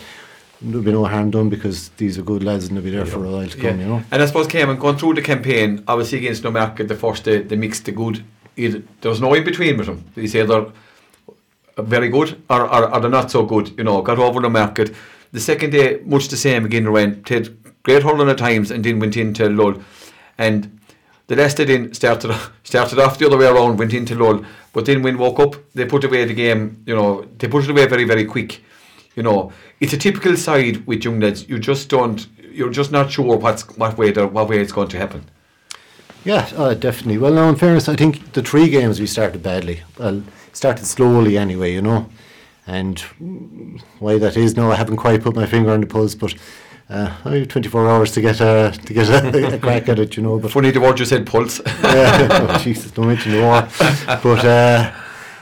there'll 0.61 0.83
be 0.83 0.91
no 0.91 1.05
harm 1.05 1.31
done 1.31 1.49
because 1.49 1.89
these 1.97 2.17
are 2.17 2.23
good 2.23 2.43
lads 2.43 2.67
and 2.67 2.77
they'll 2.77 2.83
be 2.83 2.91
there 2.91 3.05
for 3.05 3.25
a 3.25 3.29
while 3.29 3.47
to 3.47 3.57
come. 3.57 3.79
You 3.79 3.87
know. 3.87 4.03
And 4.11 4.21
I 4.21 4.25
suppose 4.25 4.47
Cayman 4.47 4.77
going 4.77 4.97
through 4.97 5.15
the 5.15 5.21
campaign, 5.21 5.83
obviously 5.87 6.19
against 6.19 6.43
Newmarket, 6.43 6.87
the 6.87 6.95
first, 6.95 7.25
the, 7.25 7.41
the 7.41 7.57
mixed, 7.57 7.85
the 7.85 7.91
good, 7.91 8.23
either, 8.55 8.83
there 9.01 9.09
was 9.09 9.21
no 9.21 9.33
in 9.33 9.43
between 9.43 9.77
with 9.77 9.87
them. 9.87 10.05
Either 10.15 10.71
very 11.77 12.09
good 12.09 12.41
or, 12.49 12.61
or, 12.61 12.93
or 12.93 12.99
they're 12.99 13.09
not 13.09 13.31
so 13.31 13.43
good, 13.45 13.75
you 13.77 13.83
know, 13.83 14.01
got 14.01 14.19
over 14.19 14.39
the 14.41 14.49
market. 14.49 14.93
The 15.33 15.39
second 15.39 15.71
day, 15.71 15.99
much 16.05 16.29
the 16.29 16.37
same 16.37 16.63
again, 16.63 16.91
went, 16.91 17.25
played 17.25 17.57
great 17.83 18.03
hurling 18.03 18.29
at 18.29 18.37
times 18.37 18.71
and 18.71 18.83
then 18.83 18.99
went 18.99 19.17
into 19.17 19.49
lull. 19.49 19.81
And 20.37 20.79
the 21.27 21.35
last 21.35 21.57
they 21.57 21.65
then 21.65 21.93
started 21.93 22.33
started 22.63 22.99
off 22.99 23.17
the 23.17 23.25
other 23.25 23.37
way 23.37 23.47
around, 23.47 23.77
went 23.77 23.93
into 23.93 24.15
lull. 24.15 24.45
But 24.73 24.85
then 24.85 25.01
when 25.03 25.17
woke 25.17 25.39
up, 25.39 25.55
they 25.73 25.85
put 25.85 26.03
away 26.03 26.25
the 26.25 26.33
game, 26.33 26.81
you 26.85 26.95
know, 26.95 27.27
they 27.37 27.47
put 27.47 27.63
it 27.65 27.69
away 27.69 27.85
very, 27.87 28.05
very 28.05 28.25
quick. 28.25 28.63
You 29.15 29.23
know, 29.23 29.51
it's 29.79 29.93
a 29.93 29.97
typical 29.97 30.35
side 30.37 30.87
with 30.87 31.03
young 31.03 31.19
lads. 31.19 31.47
You 31.49 31.59
just 31.59 31.89
don't, 31.89 32.25
you're 32.51 32.71
just 32.71 32.91
not 32.91 33.11
sure 33.11 33.35
what's 33.37 33.63
what 33.77 33.97
way 33.97 34.11
they're- 34.11 34.27
what 34.27 34.49
way 34.49 34.59
it's 34.59 34.71
going 34.71 34.87
to 34.89 34.97
happen. 34.97 35.23
Yeah, 36.25 36.49
uh, 36.55 36.73
definitely. 36.73 37.17
Well, 37.17 37.33
now 37.33 37.49
in 37.49 37.55
fairness, 37.55 37.89
I 37.89 37.95
think 37.95 38.33
the 38.33 38.41
three 38.41 38.69
games 38.69 38.99
we 38.99 39.07
started 39.07 39.43
badly. 39.43 39.81
Well, 39.99 40.23
started 40.53 40.85
slowly 40.85 41.37
anyway, 41.37 41.73
you 41.73 41.81
know. 41.81 42.07
And 42.65 42.97
mm, 43.21 43.81
why 43.99 44.17
that 44.19 44.37
is, 44.37 44.55
no, 44.55 44.71
I 44.71 44.75
haven't 44.75 44.97
quite 44.97 45.21
put 45.21 45.35
my 45.35 45.45
finger 45.45 45.71
on 45.71 45.81
the 45.81 45.87
pulse, 45.87 46.15
but 46.15 46.33
uh, 46.89 47.13
I 47.25 47.35
have 47.37 47.47
24 47.47 47.89
hours 47.89 48.11
to 48.11 48.21
get 48.21 48.39
a 48.41 48.77
to 48.85 48.93
get 48.93 49.09
a, 49.09 49.55
a 49.55 49.59
crack 49.59 49.89
at 49.89 49.99
it, 49.99 50.15
you 50.15 50.23
know. 50.23 50.39
But 50.39 50.51
Funny 50.51 50.71
the 50.71 50.81
word 50.81 50.99
you 50.99 51.05
said, 51.05 51.25
pulse. 51.25 51.61
yeah, 51.83 52.27
oh, 52.31 52.57
Jesus, 52.59 52.91
don't 52.91 53.07
mention 53.07 53.33
the 53.33 53.41
war. 53.41 53.67
But 54.21 54.45
uh, 54.45 54.93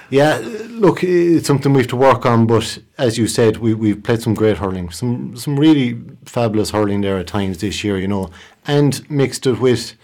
yeah, 0.09 0.39
look, 0.69 1.03
it's 1.03 1.47
something 1.47 1.73
we 1.73 1.81
have 1.81 1.89
to 1.89 1.95
work 1.95 2.25
on. 2.25 2.47
But 2.47 2.79
as 2.97 3.17
you 3.17 3.27
said, 3.27 3.57
we 3.57 3.73
we've 3.73 4.01
played 4.01 4.21
some 4.21 4.33
great 4.33 4.57
hurling, 4.57 4.89
some 4.91 5.35
some 5.35 5.59
really 5.59 5.99
fabulous 6.25 6.71
hurling 6.71 7.01
there 7.01 7.17
at 7.17 7.27
times 7.27 7.59
this 7.59 7.83
year, 7.83 7.97
you 7.97 8.07
know, 8.07 8.29
and 8.65 9.09
mixed 9.09 9.45
it 9.47 9.59
with 9.59 9.95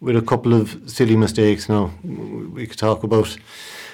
with 0.00 0.16
a 0.16 0.22
couple 0.22 0.54
of 0.54 0.78
silly 0.86 1.16
mistakes. 1.16 1.68
Now 1.68 1.92
we 2.02 2.66
could 2.66 2.78
talk 2.78 3.02
about 3.02 3.36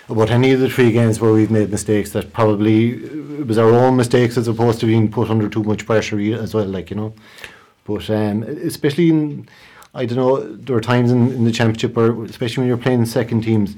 about 0.08 0.30
any 0.30 0.52
of 0.52 0.60
the 0.60 0.68
three 0.68 0.92
games 0.92 1.20
where 1.20 1.32
we've 1.32 1.50
made 1.50 1.70
mistakes 1.70 2.10
that 2.10 2.32
probably 2.32 2.92
it 3.40 3.46
was 3.46 3.58
our 3.58 3.70
own 3.70 3.96
mistakes 3.96 4.36
as 4.36 4.48
opposed 4.48 4.80
to 4.80 4.86
being 4.86 5.10
put 5.10 5.30
under 5.30 5.48
too 5.48 5.62
much 5.62 5.86
pressure 5.86 6.18
as 6.34 6.54
well, 6.54 6.66
like 6.66 6.90
you 6.90 6.96
know. 6.96 7.14
But 7.84 8.08
um, 8.10 8.42
especially 8.42 9.10
in, 9.10 9.48
I 9.94 10.06
don't 10.06 10.18
know, 10.18 10.40
there 10.40 10.76
are 10.76 10.80
times 10.80 11.10
in, 11.10 11.32
in 11.32 11.44
the 11.44 11.52
championship 11.52 11.96
where, 11.96 12.22
especially 12.24 12.62
when 12.62 12.68
you're 12.68 12.76
playing 12.76 13.06
second 13.06 13.42
teams, 13.42 13.76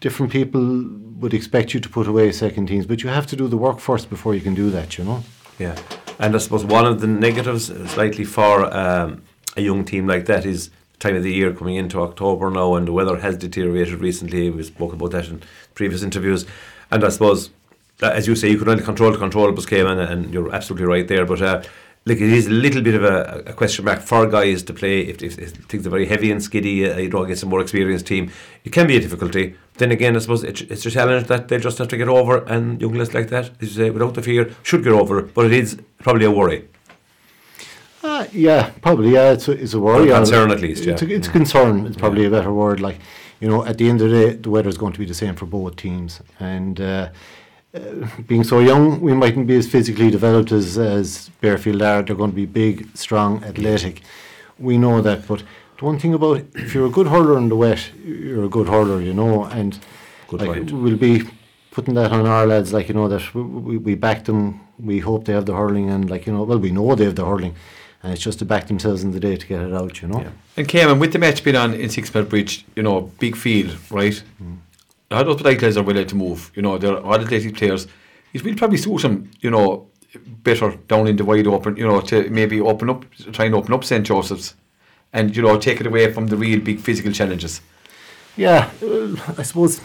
different 0.00 0.32
people 0.32 0.88
would 1.18 1.34
expect 1.34 1.74
you 1.74 1.80
to 1.80 1.88
put 1.88 2.06
away 2.06 2.30
second 2.32 2.66
teams, 2.66 2.86
but 2.86 3.02
you 3.02 3.08
have 3.08 3.26
to 3.26 3.36
do 3.36 3.48
the 3.48 3.56
work 3.56 3.80
first 3.80 4.08
before 4.08 4.34
you 4.34 4.40
can 4.40 4.54
do 4.54 4.70
that, 4.70 4.96
you 4.96 5.04
know. 5.04 5.22
Yeah, 5.58 5.76
and 6.18 6.34
I 6.34 6.38
suppose 6.38 6.64
one 6.64 6.86
of 6.86 7.00
the 7.00 7.08
negatives, 7.08 7.66
slightly 7.90 8.24
for 8.24 8.72
um, 8.74 9.22
a 9.56 9.60
young 9.60 9.84
team 9.84 10.06
like 10.06 10.26
that, 10.26 10.46
is 10.46 10.70
time 10.98 11.16
of 11.16 11.22
the 11.22 11.32
year 11.32 11.52
coming 11.52 11.76
into 11.76 12.00
October 12.00 12.50
now, 12.50 12.74
and 12.74 12.86
the 12.86 12.92
weather 12.92 13.18
has 13.18 13.36
deteriorated 13.36 14.00
recently. 14.00 14.50
We 14.50 14.62
spoke 14.62 14.92
about 14.92 15.12
that 15.12 15.28
in 15.28 15.42
previous 15.74 16.02
interviews, 16.02 16.46
and 16.90 17.04
I 17.04 17.08
suppose, 17.08 17.50
uh, 18.02 18.10
as 18.10 18.26
you 18.26 18.34
say, 18.34 18.50
you 18.50 18.58
could 18.58 18.68
only 18.68 18.84
control 18.84 19.12
the 19.12 19.18
controllables 19.18 19.66
came 19.66 19.86
in, 19.86 19.98
and 19.98 20.32
you're 20.32 20.54
absolutely 20.54 20.86
right 20.86 21.06
there. 21.06 21.24
But 21.24 21.42
uh, 21.42 21.62
like 22.08 22.18
it 22.18 22.32
is 22.32 22.46
a 22.46 22.50
little 22.50 22.80
bit 22.82 22.94
of 22.94 23.04
a, 23.04 23.42
a 23.46 23.52
question 23.52 23.84
mark 23.84 24.00
for 24.00 24.26
guys 24.26 24.62
to 24.62 24.72
play 24.72 25.00
if, 25.02 25.22
if, 25.22 25.38
if 25.38 25.52
things 25.66 25.86
are 25.86 25.90
very 25.90 26.06
heavy 26.06 26.30
and 26.30 26.42
skiddy. 26.42 26.90
Uh, 26.90 26.96
you 26.96 27.08
know, 27.08 27.22
against 27.22 27.42
a 27.42 27.46
more 27.46 27.60
experienced 27.60 28.06
team, 28.06 28.30
it 28.64 28.72
can 28.72 28.86
be 28.86 28.96
a 28.96 29.00
difficulty. 29.00 29.54
Then 29.74 29.92
again, 29.92 30.16
I 30.16 30.20
suppose 30.20 30.42
it's, 30.42 30.62
it's 30.62 30.86
a 30.86 30.90
challenge 30.90 31.26
that 31.26 31.48
they 31.48 31.58
just 31.58 31.78
have 31.78 31.88
to 31.88 31.96
get 31.96 32.08
over, 32.08 32.38
and 32.44 32.80
young 32.80 32.94
like 32.94 33.28
that, 33.28 33.50
as 33.60 33.60
you 33.60 33.66
say, 33.68 33.90
without 33.90 34.14
the 34.14 34.22
fear, 34.22 34.50
should 34.62 34.84
get 34.84 34.92
over. 34.92 35.22
But 35.22 35.46
it 35.46 35.52
is 35.52 35.78
probably 35.98 36.24
a 36.24 36.30
worry. 36.30 36.68
Uh, 38.02 38.26
yeah, 38.32 38.70
probably. 38.80 39.12
Yeah, 39.12 39.32
it's 39.32 39.48
a, 39.48 39.52
it's 39.52 39.74
a 39.74 39.80
worry. 39.80 40.10
Or 40.10 40.14
a 40.14 40.16
concern 40.18 40.50
at 40.50 40.60
least, 40.60 40.86
It's, 40.86 41.02
yeah. 41.02 41.08
a, 41.08 41.12
it's 41.12 41.28
a 41.28 41.30
concern. 41.30 41.86
It's 41.86 41.96
probably 41.96 42.24
a 42.26 42.30
better 42.30 42.52
word. 42.52 42.80
Like, 42.80 42.98
you 43.40 43.48
know, 43.48 43.64
at 43.64 43.78
the 43.78 43.88
end 43.88 44.00
of 44.00 44.10
the 44.10 44.16
day, 44.16 44.32
the 44.34 44.50
weather 44.50 44.68
is 44.68 44.78
going 44.78 44.92
to 44.92 44.98
be 44.98 45.04
the 45.04 45.14
same 45.14 45.34
for 45.34 45.46
both 45.46 45.76
teams. 45.76 46.20
And 46.38 46.80
uh, 46.80 47.10
uh, 47.74 47.80
being 48.26 48.44
so 48.44 48.60
young, 48.60 49.00
we 49.00 49.14
mightn't 49.14 49.46
be 49.46 49.56
as 49.56 49.68
physically 49.68 50.10
developed 50.10 50.52
as, 50.52 50.78
as 50.78 51.30
Barefield 51.40 51.82
are. 51.82 52.02
They're 52.02 52.16
going 52.16 52.30
to 52.30 52.36
be 52.36 52.46
big, 52.46 52.96
strong, 52.96 53.42
athletic. 53.42 54.02
We 54.58 54.78
know 54.78 55.00
that. 55.02 55.26
But 55.26 55.42
the 55.78 55.84
one 55.84 55.98
thing 55.98 56.14
about 56.14 56.44
if 56.54 56.74
you're 56.74 56.86
a 56.86 56.90
good 56.90 57.08
hurler 57.08 57.36
in 57.38 57.48
the 57.48 57.56
wet, 57.56 57.90
you're 58.04 58.44
a 58.44 58.48
good 58.48 58.68
hurler, 58.68 59.00
you 59.00 59.14
know. 59.14 59.44
And 59.44 59.78
Good 60.28 60.40
like, 60.40 60.50
point. 60.50 60.72
we'll 60.72 60.96
be 60.96 61.22
putting 61.70 61.94
that 61.94 62.12
on 62.12 62.26
our 62.26 62.46
lads, 62.46 62.72
like, 62.72 62.88
you 62.88 62.94
know, 62.94 63.08
that 63.08 63.34
we, 63.34 63.42
we, 63.42 63.76
we 63.78 63.94
back 63.94 64.24
them. 64.24 64.60
We 64.78 65.00
hope 65.00 65.24
they 65.24 65.32
have 65.32 65.46
the 65.46 65.54
hurling. 65.54 65.90
And, 65.90 66.08
like, 66.08 66.26
you 66.26 66.32
know, 66.32 66.44
well, 66.44 66.58
we 66.58 66.70
know 66.70 66.94
they 66.94 67.04
have 67.04 67.16
the 67.16 67.24
hurling. 67.24 67.54
And 68.02 68.12
it's 68.12 68.22
just 68.22 68.38
to 68.38 68.44
back 68.44 68.68
themselves 68.68 69.02
in 69.02 69.10
the 69.10 69.20
day 69.20 69.36
to 69.36 69.46
get 69.46 69.60
it 69.60 69.74
out, 69.74 70.00
you 70.00 70.08
know. 70.08 70.20
Yeah. 70.20 70.30
And 70.56 70.68
Cayman, 70.68 71.00
with 71.00 71.12
the 71.12 71.18
match 71.18 71.42
being 71.42 71.56
on 71.56 71.74
in 71.74 71.88
Six 71.90 72.14
Mile 72.14 72.24
Bridge, 72.24 72.64
you 72.76 72.82
know, 72.82 73.12
big 73.18 73.36
field, 73.36 73.76
right? 73.90 74.22
Mm. 74.42 74.58
How 75.10 75.22
those 75.22 75.40
players 75.40 75.76
are 75.76 75.82
willing 75.82 76.06
to 76.06 76.14
move, 76.14 76.52
you 76.54 76.62
know, 76.62 76.78
they're 76.78 76.98
all 76.98 77.14
athletic 77.14 77.56
players. 77.56 77.88
It 78.32 78.44
will 78.44 78.54
probably 78.54 78.76
suit 78.76 79.02
them, 79.02 79.30
you 79.40 79.50
know, 79.50 79.88
better 80.42 80.76
down 80.86 81.06
in 81.06 81.16
the 81.16 81.24
wide 81.24 81.46
open, 81.46 81.76
you 81.76 81.86
know, 81.86 82.00
to 82.02 82.28
maybe 82.30 82.60
open 82.60 82.90
up, 82.90 83.04
try 83.32 83.46
and 83.46 83.54
open 83.54 83.74
up 83.74 83.84
St. 83.84 84.06
Joseph's 84.06 84.54
and, 85.12 85.34
you 85.34 85.42
know, 85.42 85.58
take 85.58 85.80
it 85.80 85.86
away 85.86 86.12
from 86.12 86.26
the 86.26 86.36
real 86.36 86.60
big 86.60 86.80
physical 86.80 87.12
challenges. 87.12 87.60
Yeah, 88.36 88.70
I 89.36 89.42
suppose 89.42 89.80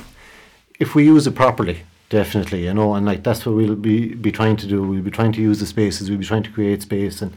if 0.80 0.94
we 0.94 1.06
use 1.06 1.26
it 1.26 1.36
properly, 1.36 1.84
definitely, 2.10 2.66
you 2.66 2.74
know, 2.74 2.94
and 2.94 3.06
like 3.06 3.24
that's 3.24 3.46
what 3.46 3.56
we'll 3.56 3.76
be 3.76 4.14
be 4.14 4.32
trying 4.32 4.58
to 4.58 4.68
do. 4.68 4.84
We'll 4.84 5.02
be 5.02 5.10
trying 5.10 5.32
to 5.34 5.42
use 5.42 5.60
the 5.60 5.66
spaces. 5.66 6.10
We'll 6.10 6.20
be 6.20 6.26
trying 6.26 6.44
to 6.44 6.52
create 6.52 6.84
space 6.84 7.22
and 7.22 7.34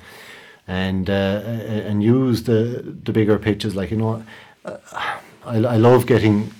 and 0.66 1.08
uh, 1.08 1.42
and 1.88 2.02
use 2.02 2.44
the 2.44 2.96
the 3.04 3.12
bigger 3.12 3.38
pitches. 3.38 3.74
Like 3.74 3.90
you 3.90 3.96
know, 3.96 4.24
uh, 4.64 4.78
I 5.44 5.56
I 5.56 5.76
love 5.76 6.06
getting 6.06 6.52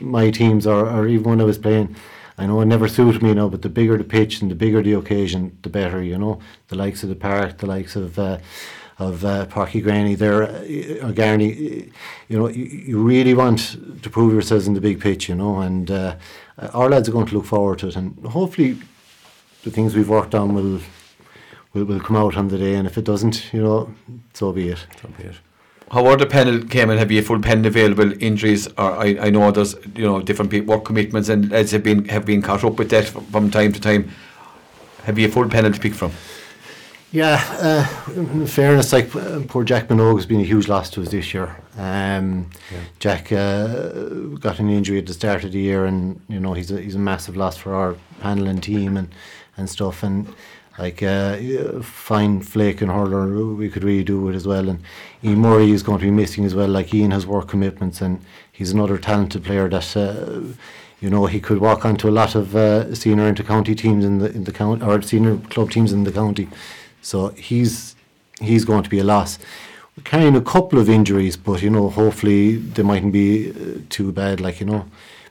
my 0.00 0.30
teams 0.30 0.66
or 0.66 0.88
or 0.88 1.06
even 1.06 1.30
when 1.30 1.40
I 1.40 1.44
was 1.44 1.58
playing. 1.58 1.96
I 2.40 2.46
know 2.46 2.60
it 2.60 2.66
never 2.66 2.86
suited 2.86 3.20
me 3.20 3.30
you 3.30 3.34
now, 3.34 3.48
but 3.48 3.62
the 3.62 3.68
bigger 3.68 3.98
the 3.98 4.04
pitch 4.04 4.40
and 4.40 4.48
the 4.48 4.54
bigger 4.54 4.80
the 4.80 4.92
occasion, 4.92 5.58
the 5.62 5.68
better. 5.68 6.02
You 6.02 6.18
know, 6.18 6.40
the 6.68 6.76
likes 6.76 7.02
of 7.02 7.08
the 7.08 7.16
park, 7.16 7.58
the 7.58 7.66
likes 7.66 7.96
of. 7.96 8.18
Uh, 8.18 8.38
of 9.00 9.24
uh, 9.24 9.46
Parky 9.46 9.80
Granny 9.80 10.16
there, 10.16 10.42
uh, 10.42 11.12
Garney, 11.12 11.92
you 12.28 12.36
know, 12.36 12.48
you, 12.48 12.64
you 12.64 13.00
really 13.00 13.32
want 13.32 13.76
to 14.02 14.10
prove 14.10 14.32
yourselves 14.32 14.66
in 14.66 14.74
the 14.74 14.80
big 14.80 15.00
pitch, 15.00 15.28
you 15.28 15.36
know, 15.36 15.60
and 15.60 15.88
uh, 15.88 16.16
our 16.72 16.88
lads 16.88 17.08
are 17.08 17.12
going 17.12 17.26
to 17.26 17.34
look 17.36 17.44
forward 17.44 17.78
to 17.78 17.86
it, 17.86 17.94
and 17.94 18.18
hopefully 18.26 18.76
the 19.62 19.70
things 19.70 19.94
we've 19.94 20.08
worked 20.08 20.34
on 20.34 20.52
will 20.52 20.80
will, 21.72 21.84
will 21.84 22.00
come 22.00 22.16
out 22.16 22.36
on 22.36 22.48
the 22.48 22.58
day, 22.58 22.74
and 22.74 22.86
if 22.86 22.98
it 22.98 23.04
doesn't, 23.04 23.52
you 23.52 23.62
know, 23.62 23.94
so 24.34 24.52
be 24.52 24.68
it. 24.68 24.86
So 25.00 25.08
be 25.16 25.24
it. 25.24 25.36
How 25.90 26.06
are 26.06 26.16
the 26.16 26.26
panel 26.26 26.62
came 26.66 26.90
and 26.90 26.98
have 26.98 27.10
you 27.10 27.20
a 27.20 27.22
full 27.22 27.40
pen 27.40 27.64
available 27.64 28.12
injuries 28.22 28.66
or 28.66 28.92
I, 28.92 29.16
I 29.20 29.30
know 29.30 29.50
there's 29.50 29.74
you 29.94 30.04
know 30.04 30.20
different 30.20 30.50
people, 30.50 30.74
work 30.74 30.84
commitments 30.84 31.30
and 31.30 31.50
lads 31.50 31.70
have 31.70 31.82
been 31.82 32.04
have 32.08 32.26
been 32.26 32.42
caught 32.42 32.62
up 32.62 32.78
with 32.78 32.90
that 32.90 33.06
from, 33.06 33.50
time 33.50 33.72
to 33.72 33.80
time. 33.80 34.10
Have 35.04 35.18
you 35.18 35.28
a 35.28 35.30
full 35.30 35.48
panel 35.48 35.72
to 35.72 35.80
pick 35.80 35.94
from? 35.94 36.12
Yeah, 37.10 37.42
uh, 37.58 38.12
in 38.14 38.46
fairness, 38.46 38.92
like 38.92 39.16
uh, 39.16 39.40
poor 39.48 39.64
Jack 39.64 39.88
Minogue 39.88 40.16
has 40.16 40.26
been 40.26 40.40
a 40.40 40.44
huge 40.44 40.68
loss 40.68 40.90
to 40.90 41.00
us 41.00 41.08
this 41.08 41.32
year. 41.32 41.56
Um, 41.78 42.50
Jack 42.98 43.32
uh, 43.32 44.02
got 44.38 44.58
an 44.58 44.68
injury 44.68 44.98
at 44.98 45.06
the 45.06 45.14
start 45.14 45.42
of 45.44 45.52
the 45.52 45.58
year, 45.58 45.86
and 45.86 46.20
you 46.28 46.38
know 46.38 46.52
he's 46.52 46.70
a, 46.70 46.78
he's 46.78 46.96
a 46.96 46.98
massive 46.98 47.34
loss 47.34 47.56
for 47.56 47.74
our 47.74 47.96
panel 48.20 48.46
and 48.46 48.62
team 48.62 48.98
and, 48.98 49.08
and 49.56 49.70
stuff. 49.70 50.02
And 50.02 50.28
like 50.78 51.02
uh, 51.02 51.82
fine 51.82 52.40
flake 52.40 52.80
and 52.80 52.90
hurler, 52.90 53.46
we 53.54 53.68
could 53.68 53.82
really 53.82 54.04
do 54.04 54.28
it 54.28 54.34
as 54.34 54.46
well. 54.46 54.68
And 54.68 54.80
Ian 55.24 55.40
Murray 55.40 55.70
is 55.72 55.82
going 55.82 55.98
to 55.98 56.04
be 56.04 56.10
missing 56.10 56.44
as 56.44 56.54
well. 56.54 56.68
Like 56.68 56.94
Ian 56.94 57.10
has 57.10 57.26
work 57.26 57.48
commitments, 57.48 58.00
and 58.00 58.20
he's 58.52 58.70
another 58.70 58.98
talented 58.98 59.44
player 59.44 59.68
that. 59.68 59.96
Uh, 59.96 60.54
you 61.00 61.08
know, 61.08 61.26
he 61.26 61.40
could 61.40 61.58
walk 61.58 61.84
onto 61.84 62.08
a 62.08 62.10
lot 62.10 62.34
of 62.34 62.56
uh, 62.56 62.92
senior 62.92 63.28
inter-county 63.28 63.76
teams 63.76 64.04
in 64.04 64.18
the 64.18 64.32
in 64.32 64.42
the 64.42 64.50
county 64.50 64.82
or 64.84 65.00
senior 65.00 65.36
club 65.48 65.70
teams 65.70 65.92
in 65.92 66.02
the 66.02 66.10
county. 66.10 66.48
So 67.02 67.28
he's 67.28 67.94
he's 68.40 68.64
going 68.64 68.82
to 68.82 68.90
be 68.90 68.98
a 68.98 69.04
loss. 69.04 69.38
We're 69.96 70.02
carrying 70.02 70.34
a 70.34 70.40
couple 70.40 70.78
of 70.80 70.88
injuries, 70.88 71.36
but 71.36 71.62
you 71.62 71.70
know, 71.70 71.88
hopefully 71.88 72.56
they 72.56 72.82
mightn't 72.82 73.12
be 73.12 73.50
uh, 73.50 73.78
too 73.90 74.10
bad. 74.10 74.40
Like 74.40 74.58
you 74.58 74.66
know, 74.66 74.86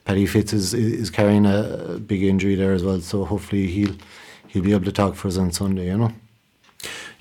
Paddy 0.05 0.25
Fitz 0.25 0.53
is 0.53 0.73
is 0.73 1.09
carrying 1.09 1.45
a 1.45 1.99
big 1.99 2.23
injury 2.23 2.55
there 2.55 2.71
as 2.71 2.83
well. 2.83 3.01
So 3.01 3.25
hopefully 3.25 3.67
he'll 3.67 3.95
he'll 4.57 4.65
be 4.65 4.73
able 4.73 4.85
to 4.85 4.91
talk 4.91 5.15
for 5.15 5.27
us 5.27 5.37
on 5.37 5.51
Sunday. 5.51 5.87
You 5.87 5.97
know. 5.97 6.13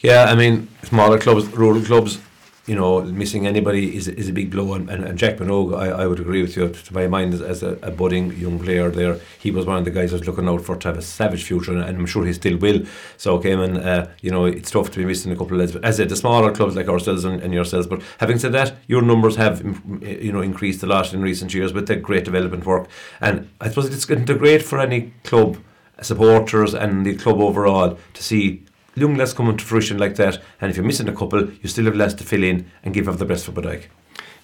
Yeah, 0.00 0.24
I 0.24 0.34
mean, 0.34 0.68
smaller 0.82 1.18
clubs, 1.18 1.46
rural 1.48 1.82
clubs, 1.82 2.18
you 2.66 2.74
know, 2.74 3.02
missing 3.02 3.46
anybody 3.46 3.96
is, 3.96 4.08
is 4.08 4.28
a 4.28 4.32
big 4.32 4.50
blow. 4.50 4.74
And, 4.74 4.90
and, 4.90 5.04
and 5.04 5.16
Jack 5.16 5.36
Minogue, 5.36 5.74
I, 5.76 6.02
I 6.02 6.06
would 6.06 6.18
agree 6.18 6.42
with 6.42 6.56
you. 6.56 6.68
To 6.68 6.94
my 6.94 7.06
mind, 7.06 7.32
as, 7.34 7.40
as 7.40 7.62
a, 7.62 7.78
a, 7.82 7.90
budding 7.92 8.32
young 8.36 8.58
player 8.58 8.90
there, 8.90 9.20
he 9.38 9.50
was 9.50 9.64
one 9.66 9.78
of 9.78 9.84
the 9.84 9.90
guys 9.90 10.12
I 10.12 10.18
was 10.18 10.26
looking 10.26 10.48
out 10.48 10.62
for 10.62 10.76
to 10.76 10.88
have 10.88 10.98
a 10.98 11.02
savage 11.02 11.44
future, 11.44 11.72
and, 11.72 11.82
and 11.82 11.96
I'm 11.96 12.06
sure 12.06 12.26
he 12.26 12.32
still 12.32 12.58
will. 12.58 12.84
So, 13.16 13.36
okay, 13.36 13.52
and 13.52 13.78
uh, 13.78 14.08
you 14.20 14.30
know, 14.32 14.44
it's 14.46 14.70
tough 14.70 14.90
to 14.90 14.98
be 14.98 15.04
missing 15.04 15.32
a 15.32 15.36
couple 15.36 15.54
of 15.54 15.60
lads. 15.60 15.72
But 15.72 15.84
as 15.84 15.94
I 15.94 16.02
said, 16.02 16.08
the 16.08 16.16
smaller 16.16 16.52
clubs 16.52 16.74
like 16.74 16.88
ourselves 16.88 17.24
and, 17.24 17.40
and 17.40 17.54
yourselves. 17.54 17.86
But 17.86 18.02
having 18.18 18.38
said 18.38 18.52
that, 18.52 18.74
your 18.88 19.02
numbers 19.02 19.36
have, 19.36 19.62
you 20.02 20.32
know, 20.32 20.40
increased 20.40 20.82
a 20.82 20.86
lot 20.86 21.14
in 21.14 21.22
recent 21.22 21.54
years 21.54 21.72
with 21.72 21.86
the 21.86 21.96
great 21.96 22.24
development 22.24 22.66
work. 22.66 22.88
And 23.20 23.48
I 23.60 23.68
suppose 23.68 23.86
it's 23.86 24.04
great 24.04 24.62
for 24.62 24.80
any 24.80 25.12
club 25.22 25.56
supporters 26.02 26.74
and 26.74 27.06
the 27.06 27.16
club 27.16 27.40
overall 27.40 27.98
to 28.14 28.22
see 28.22 28.62
young 28.94 29.14
lads 29.14 29.34
coming 29.34 29.56
to 29.56 29.64
fruition 29.64 29.98
like 29.98 30.16
that, 30.16 30.40
and 30.60 30.70
if 30.70 30.76
you're 30.76 30.86
missing 30.86 31.08
a 31.08 31.14
couple, 31.14 31.50
you 31.50 31.68
still 31.68 31.84
have 31.84 31.96
less 31.96 32.14
to 32.14 32.24
fill 32.24 32.42
in 32.42 32.70
and 32.82 32.94
give 32.94 33.08
up 33.08 33.18
the 33.18 33.24
best 33.24 33.44
for 33.44 33.52
Bodyke. 33.52 33.84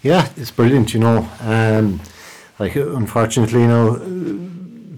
Yeah, 0.03 0.29
it's 0.37 0.51
brilliant, 0.51 0.95
you 0.95 1.01
know. 1.01 1.29
Um, 1.41 2.01
like 2.59 2.77
unfortunately, 2.77 3.63
you 3.63 3.69
know, 3.69 3.97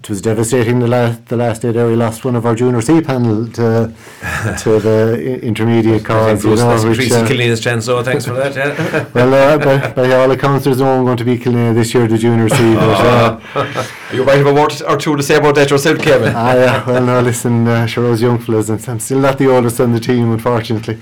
it 0.05 0.09
was 0.09 0.21
devastating 0.21 0.77
the 0.81 0.87
last 0.87 1.25
the 1.25 1.35
last 1.35 1.63
day 1.63 1.71
there. 1.71 1.87
We 1.87 1.95
lost 1.95 2.23
one 2.23 2.35
of 2.35 2.45
our 2.45 2.53
junior 2.53 2.79
C 2.79 3.01
panel 3.01 3.47
to 3.47 3.91
to 4.63 4.79
the 4.79 5.39
intermediate 5.41 6.05
cause. 6.05 6.45
You 6.45 6.55
know, 6.55 6.75
which, 6.87 7.11
uh, 7.11 7.25
Kilnea's 7.25 7.59
chance. 7.59 7.85
So 7.85 8.03
thanks 8.03 8.23
for 8.23 8.33
that. 8.33 8.55
Yeah. 8.55 9.09
well, 9.15 9.33
uh, 9.33 9.57
by, 9.57 9.93
by 9.93 10.11
all 10.13 10.29
accounts, 10.29 10.65
there's 10.65 10.79
no 10.79 10.97
one 10.97 11.05
going 11.05 11.17
to 11.17 11.23
be 11.25 11.39
Kilnea 11.39 11.73
this 11.73 11.91
year, 11.95 12.07
the 12.07 12.19
junior 12.19 12.49
C. 12.49 12.75
But, 12.75 13.39
uh, 13.55 13.87
you 14.13 14.23
might 14.23 14.37
have 14.37 14.45
a 14.45 14.53
word 14.53 14.79
or 14.87 14.95
two 14.95 15.15
to 15.15 15.23
say 15.23 15.37
about 15.37 15.55
that 15.55 15.71
yourself, 15.71 15.97
Kevin. 15.97 16.33
ah, 16.35 16.53
yeah. 16.53 16.85
Well, 16.85 17.03
no, 17.03 17.21
listen, 17.21 17.67
uh, 17.67 17.87
sure, 17.87 18.05
I 18.05 18.09
was 18.11 18.21
young 18.21 18.37
fellas, 18.37 18.69
and 18.69 18.87
I'm 18.87 18.99
still 18.99 19.19
not 19.19 19.39
the 19.39 19.47
oldest 19.49 19.79
on 19.79 19.91
the 19.91 19.99
team, 19.99 20.31
unfortunately. 20.31 20.99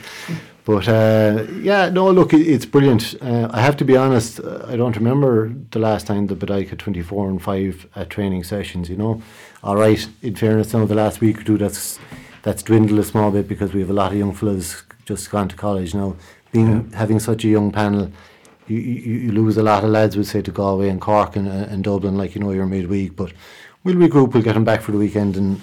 But 0.66 0.88
uh, 0.88 1.45
yeah, 1.61 1.89
no, 1.89 2.09
look, 2.09 2.34
it, 2.34 2.41
it's 2.41 2.66
brilliant. 2.66 3.16
Uh, 3.22 3.49
I 3.51 3.61
have 3.61 3.76
to 3.78 3.86
be 3.86 3.97
honest, 3.97 4.39
uh, 4.39 4.66
I 4.68 4.78
don't 4.78 4.95
remember 4.95 5.53
the 5.72 5.80
last 5.80 6.07
time 6.07 6.28
the 6.28 6.53
had 6.53 6.80
24 6.80 7.30
and 7.30 7.41
5 7.41 7.88
at 7.95 8.09
training 8.09 8.43
sessions, 8.43 8.89
you 8.89 8.95
know. 8.95 9.22
All 9.61 9.76
right, 9.76 10.07
in 10.22 10.36
fairness, 10.36 10.74
now 10.74 10.86
the 10.86 10.95
last 10.95 11.20
week 11.20 11.41
or 11.41 11.43
two, 11.43 11.57
that's, 11.57 11.99
that's 12.43 12.64
dwindled 12.64 12.99
a 12.99 13.03
small 13.03 13.32
bit 13.32 13.47
because 13.47 13.74
we 13.74 13.82
have 13.82 13.89
a 13.89 13.93
lot 13.93 14.14
of 14.14 14.18
young 14.18 14.34
fellas 14.34 14.84
just 15.05 15.30
gone 15.30 15.49
to 15.49 15.55
college 15.55 15.93
now. 15.93 16.16
Being 16.53 16.89
yeah. 16.91 16.97
Having 16.97 17.20
such 17.20 17.43
a 17.43 17.49
young 17.49 17.72
panel, 17.72 18.11
you, 18.68 18.78
you, 18.78 19.14
you, 19.20 19.32
lose 19.34 19.57
a 19.57 19.64
lot 19.64 19.84
of 19.84 19.89
lads, 19.89 20.16
We'd 20.16 20.28
say, 20.28 20.41
to 20.41 20.51
Galway 20.51 20.88
and 20.88 21.01
Cork 21.01 21.36
and, 21.36 21.47
and 21.47 21.84
Dublin, 21.84 22.16
like, 22.16 22.36
you 22.36 22.41
know, 22.41 22.51
you're 22.51 22.68
midweek. 22.68 23.18
But 23.18 23.34
we'll 23.84 23.95
regroup, 23.95 24.34
we'll 24.34 24.43
get 24.43 24.53
them 24.53 24.64
back 24.64 24.82
for 24.82 24.93
the 24.93 24.97
weekend 24.97 25.36
and, 25.36 25.59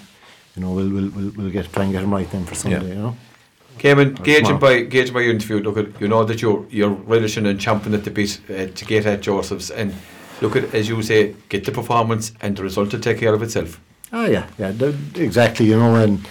you 0.57 0.63
know, 0.63 0.73
we'll, 0.73 0.91
we'll, 0.91 1.09
we'll, 1.11 1.31
we'll 1.31 1.51
get, 1.51 1.73
try 1.73 1.85
and 1.85 1.93
get 1.93 2.03
them 2.03 2.13
right 2.13 2.31
then 2.31 2.45
for 2.45 2.55
Sunday, 2.55 2.89
yeah. 2.89 2.95
you 2.95 3.01
know. 3.01 3.17
Cayman, 3.81 4.12
gauging 4.16 4.59
by 4.59 4.83
gauging 4.83 5.14
by 5.14 5.20
your 5.20 5.33
interview, 5.33 5.59
look 5.61 5.78
at 5.78 5.99
you 6.03 6.07
know 6.07 6.22
that 6.24 6.43
you're 6.43 6.66
you're 6.68 6.91
relishing 6.91 7.47
and 7.47 7.59
champing 7.59 7.95
at 7.95 8.05
the 8.05 8.11
bit 8.11 8.39
uh, 8.51 8.66
to 8.74 8.85
get 8.85 9.07
at 9.07 9.22
Joseph's 9.22 9.70
and 9.70 9.95
look 10.43 10.55
at 10.55 10.74
as 10.74 10.87
you 10.87 11.03
say, 11.03 11.35
get 11.49 11.64
the 11.64 11.72
performance 11.72 12.33
and 12.43 12.59
the 12.59 12.62
result 12.62 12.91
to 12.91 12.99
take 12.99 13.18
care 13.18 13.33
of 13.33 13.43
itself. 13.43 13.81
Oh 14.12 14.26
yeah, 14.26 14.47
yeah, 14.59 14.72
exactly. 15.14 15.64
You 15.64 15.78
know, 15.78 15.95
and 15.95 16.28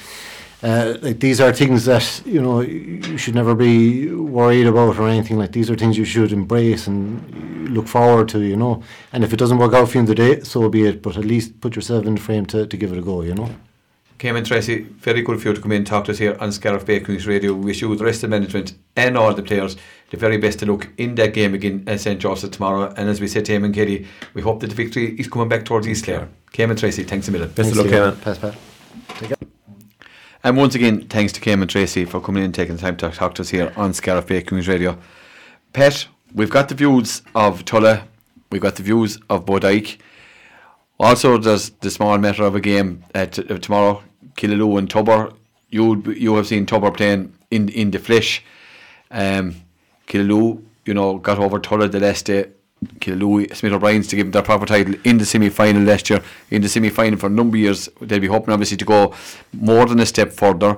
uh, 0.61 0.97
like 1.01 1.19
these 1.19 1.41
are 1.41 1.51
things 1.51 1.85
that 1.85 2.21
you 2.23 2.39
know 2.39 2.61
you 2.61 3.17
should 3.17 3.33
never 3.33 3.55
be 3.55 4.11
worried 4.13 4.67
about 4.67 4.99
or 4.99 5.07
anything. 5.07 5.39
Like 5.39 5.51
these 5.51 5.71
are 5.71 5.75
things 5.75 5.97
you 5.97 6.05
should 6.05 6.31
embrace 6.31 6.85
and 6.85 7.69
look 7.69 7.87
forward 7.87 8.29
to. 8.29 8.41
You 8.41 8.57
know, 8.57 8.83
and 9.11 9.23
if 9.23 9.33
it 9.33 9.37
doesn't 9.37 9.57
work 9.57 9.73
out 9.73 9.89
for 9.89 9.97
you 9.97 10.01
in 10.01 10.05
the 10.05 10.13
day, 10.13 10.41
so 10.41 10.69
be 10.69 10.85
it. 10.85 11.01
But 11.01 11.17
at 11.17 11.25
least 11.25 11.59
put 11.61 11.75
yourself 11.75 12.05
in 12.05 12.13
the 12.13 12.21
frame 12.21 12.45
to, 12.47 12.67
to 12.67 12.77
give 12.77 12.91
it 12.91 12.99
a 12.99 13.01
go. 13.01 13.23
You 13.23 13.33
know. 13.33 13.49
Cayman 14.19 14.43
Tracy, 14.43 14.81
very 14.81 15.21
good 15.21 15.41
for 15.41 15.47
you 15.47 15.53
to 15.53 15.61
come 15.61 15.71
in 15.71 15.77
and 15.77 15.87
talk 15.87 16.03
to 16.03 16.11
us 16.11 16.17
here 16.17 16.35
on 16.41 16.51
Scariff 16.51 16.85
Bay 16.85 16.99
Community 16.99 17.29
Radio. 17.29 17.53
We 17.53 17.67
wish 17.67 17.81
you, 17.81 17.95
the 17.95 18.03
rest 18.03 18.21
of 18.21 18.29
the 18.29 18.37
management, 18.37 18.73
and 18.97 19.17
all 19.17 19.33
the 19.33 19.41
players 19.41 19.77
the 20.09 20.17
very 20.17 20.37
best 20.37 20.59
to 20.59 20.65
look 20.65 20.89
in 20.97 21.15
that 21.15 21.33
game 21.33 21.53
again 21.53 21.85
at 21.87 22.01
St. 22.01 22.19
Joseph 22.19 22.51
tomorrow. 22.51 22.93
And 22.97 23.07
as 23.07 23.21
we 23.21 23.29
said 23.29 23.45
to 23.45 23.53
him 23.53 23.63
and 23.63 23.73
Katie, 23.73 24.07
we 24.33 24.41
hope 24.41 24.59
that 24.59 24.67
the 24.67 24.75
victory 24.75 25.17
is 25.17 25.29
coming 25.29 25.47
back 25.47 25.63
towards 25.63 25.87
East 25.87 26.03
Clare. 26.03 26.27
Cayman 26.51 26.75
Tracy, 26.75 27.03
thanks 27.03 27.29
a 27.29 27.31
million. 27.31 27.49
Best 27.51 27.71
of 27.71 27.77
luck, 27.77 27.87
Cayman. 27.87 28.17
Pass, 28.17 28.37
pass. 28.39 28.55
And 30.43 30.57
once 30.57 30.75
again, 30.75 31.07
thanks 31.07 31.31
to 31.33 31.39
Cayman 31.39 31.69
Tracy 31.69 32.03
for 32.03 32.19
coming 32.19 32.41
in 32.41 32.45
and 32.45 32.55
taking 32.55 32.75
the 32.75 32.81
time 32.81 32.97
to 32.97 33.09
talk 33.11 33.35
to 33.35 33.43
us 33.43 33.49
here 33.49 33.71
on 33.77 33.93
Scariff 33.93 34.27
Bay 34.27 34.41
Community 34.41 34.69
Radio. 34.69 34.97
Pet, 35.71 36.07
we've 36.33 36.49
got 36.49 36.67
the 36.67 36.75
views 36.75 37.21
of 37.35 37.63
Tulla, 37.63 38.03
we've 38.51 38.61
got 38.61 38.75
the 38.75 38.83
views 38.83 39.17
of 39.29 39.45
Bodyke. 39.45 39.97
Also, 40.99 41.37
there's 41.37 41.69
the 41.69 41.89
small 41.89 42.17
matter 42.17 42.43
of 42.43 42.55
a 42.55 42.59
game 42.59 43.05
uh, 43.15 43.25
t- 43.25 43.45
uh, 43.49 43.57
tomorrow 43.57 44.03
Killaloe 44.39 44.77
and 44.79 44.89
Tubber. 44.89 45.31
You 45.69 46.01
you 46.13 46.35
have 46.35 46.47
seen 46.47 46.65
Tubber 46.65 46.91
playing 46.91 47.33
in 47.51 47.69
in 47.69 47.91
the 47.91 47.99
flesh. 47.99 48.43
Um, 49.11 49.55
you 50.11 50.93
know, 50.93 51.17
got 51.19 51.37
over 51.39 51.59
Tulla 51.59 51.87
the 51.87 51.99
last 51.99 52.25
day. 52.25 52.45
Killaloe, 52.99 53.53
Smith 53.55 53.73
O'Brien's 53.73 54.07
to 54.07 54.15
give 54.15 54.27
them 54.27 54.31
their 54.31 54.41
proper 54.41 54.65
title 54.65 54.95
in 55.03 55.17
the 55.17 55.25
semi 55.25 55.49
final 55.49 55.83
last 55.83 56.09
year. 56.09 56.21
In 56.49 56.61
the 56.61 56.69
semi 56.69 56.89
final 56.89 57.19
for 57.19 57.27
a 57.27 57.29
number 57.29 57.57
of 57.57 57.61
years, 57.61 57.89
they'll 58.01 58.19
be 58.19 58.27
hoping 58.27 58.53
obviously 58.53 58.77
to 58.77 58.85
go 58.85 59.13
more 59.51 59.85
than 59.85 59.99
a 59.99 60.05
step 60.05 60.31
further. 60.31 60.77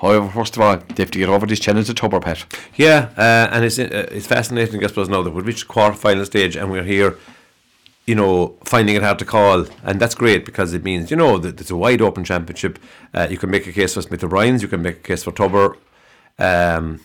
However, 0.00 0.30
first 0.30 0.56
of 0.56 0.62
all, 0.62 0.76
they 0.76 1.02
have 1.02 1.10
to 1.10 1.18
get 1.18 1.28
over 1.28 1.46
this 1.46 1.60
challenge 1.60 1.88
to 1.88 1.94
Tubber 1.94 2.20
Pet. 2.20 2.44
Yeah, 2.76 3.10
uh, 3.18 3.54
and 3.54 3.64
it's 3.64 3.78
uh, 3.78 4.08
it's 4.12 4.26
fascinating, 4.26 4.82
I 4.84 4.86
suppose, 4.86 5.08
now 5.08 5.22
that 5.22 5.32
we've 5.32 5.44
reached 5.44 5.66
the 5.66 5.72
quarter 5.72 5.96
final 5.96 6.24
stage 6.24 6.56
and 6.56 6.70
we're 6.70 6.84
here 6.84 7.16
you 8.06 8.14
know, 8.14 8.56
finding 8.64 8.96
it 8.96 9.02
hard 9.02 9.18
to 9.20 9.24
call, 9.24 9.66
and 9.84 10.00
that's 10.00 10.14
great 10.14 10.44
because 10.44 10.72
it 10.72 10.82
means 10.82 11.10
you 11.10 11.16
know 11.16 11.38
that 11.38 11.60
it's 11.60 11.70
a 11.70 11.76
wide 11.76 12.02
open 12.02 12.24
championship. 12.24 12.78
Uh, 13.14 13.26
you 13.30 13.38
can 13.38 13.50
make 13.50 13.66
a 13.66 13.72
case 13.72 13.94
for 13.94 14.02
Smith 14.02 14.24
O'Brien's, 14.24 14.62
you 14.62 14.68
can 14.68 14.82
make 14.82 14.96
a 14.96 15.02
case 15.02 15.22
for 15.22 15.32
Tubber, 15.32 15.76
um, 16.38 17.00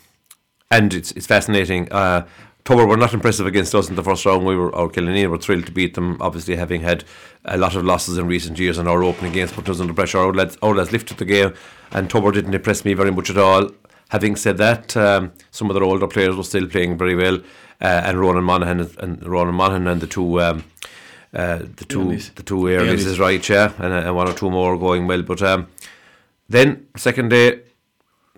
and 0.71 0.93
it's 0.93 1.11
it's 1.11 1.27
fascinating. 1.27 1.91
Uh, 1.91 2.25
Tubber 2.65 2.87
were 2.87 2.97
not 2.97 3.13
impressive 3.13 3.45
against 3.45 3.75
us 3.75 3.89
in 3.89 3.95
the 3.95 4.03
first 4.03 4.25
round. 4.25 4.43
We 4.43 4.55
were, 4.55 4.73
our 4.73 4.87
Killanena 4.87 5.29
were 5.29 5.37
thrilled 5.37 5.67
to 5.67 5.71
beat 5.71 5.93
them. 5.93 6.17
Obviously, 6.19 6.55
having 6.55 6.81
had 6.81 7.03
a 7.45 7.57
lot 7.57 7.75
of 7.75 7.85
losses 7.85 8.17
in 8.17 8.25
recent 8.25 8.57
years, 8.57 8.79
and 8.79 8.89
our 8.89 9.03
opening 9.03 9.33
games 9.33 9.51
put 9.51 9.69
us 9.69 9.79
under 9.79 9.93
pressure. 9.93 10.17
Our 10.17 10.33
lads, 10.33 10.57
our 10.63 10.73
lads 10.73 10.91
lifted 10.91 11.17
the 11.17 11.25
game, 11.25 11.53
and 11.91 12.09
Tubber 12.09 12.31
didn't 12.31 12.55
impress 12.55 12.83
me 12.83 12.95
very 12.95 13.11
much 13.11 13.29
at 13.29 13.37
all. 13.37 13.69
Having 14.09 14.37
said 14.37 14.57
that, 14.57 14.97
um, 14.97 15.31
some 15.51 15.69
of 15.69 15.75
their 15.75 15.83
older 15.83 16.07
players 16.07 16.35
were 16.35 16.43
still 16.43 16.67
playing 16.67 16.97
very 16.97 17.15
well, 17.15 17.39
and 17.79 18.19
Ronan 18.19 18.43
Monaghan 18.43 18.89
and 18.99 19.25
Ronan 19.25 19.55
Monaghan 19.55 19.87
and 19.87 20.01
the 20.01 20.07
two. 20.07 20.41
Um, 20.41 20.63
uh, 21.33 21.59
the 21.75 21.83
two 21.85 22.15
the 22.35 22.43
two 22.43 22.69
areas 22.69 23.05
is 23.05 23.19
right, 23.19 23.49
yeah, 23.49 23.73
and, 23.79 23.93
uh, 23.93 23.97
and 23.97 24.15
one 24.15 24.29
or 24.29 24.33
two 24.33 24.49
more 24.49 24.77
going 24.77 25.05
well. 25.05 25.21
But 25.21 25.41
um, 25.41 25.67
then 26.47 26.87
second 26.95 27.29
day, 27.29 27.59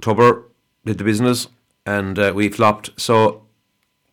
Tubber 0.01 0.45
did 0.83 0.97
the 0.97 1.03
business, 1.03 1.47
and 1.85 2.17
uh, 2.17 2.31
we 2.33 2.49
flopped. 2.49 2.99
So 2.99 3.43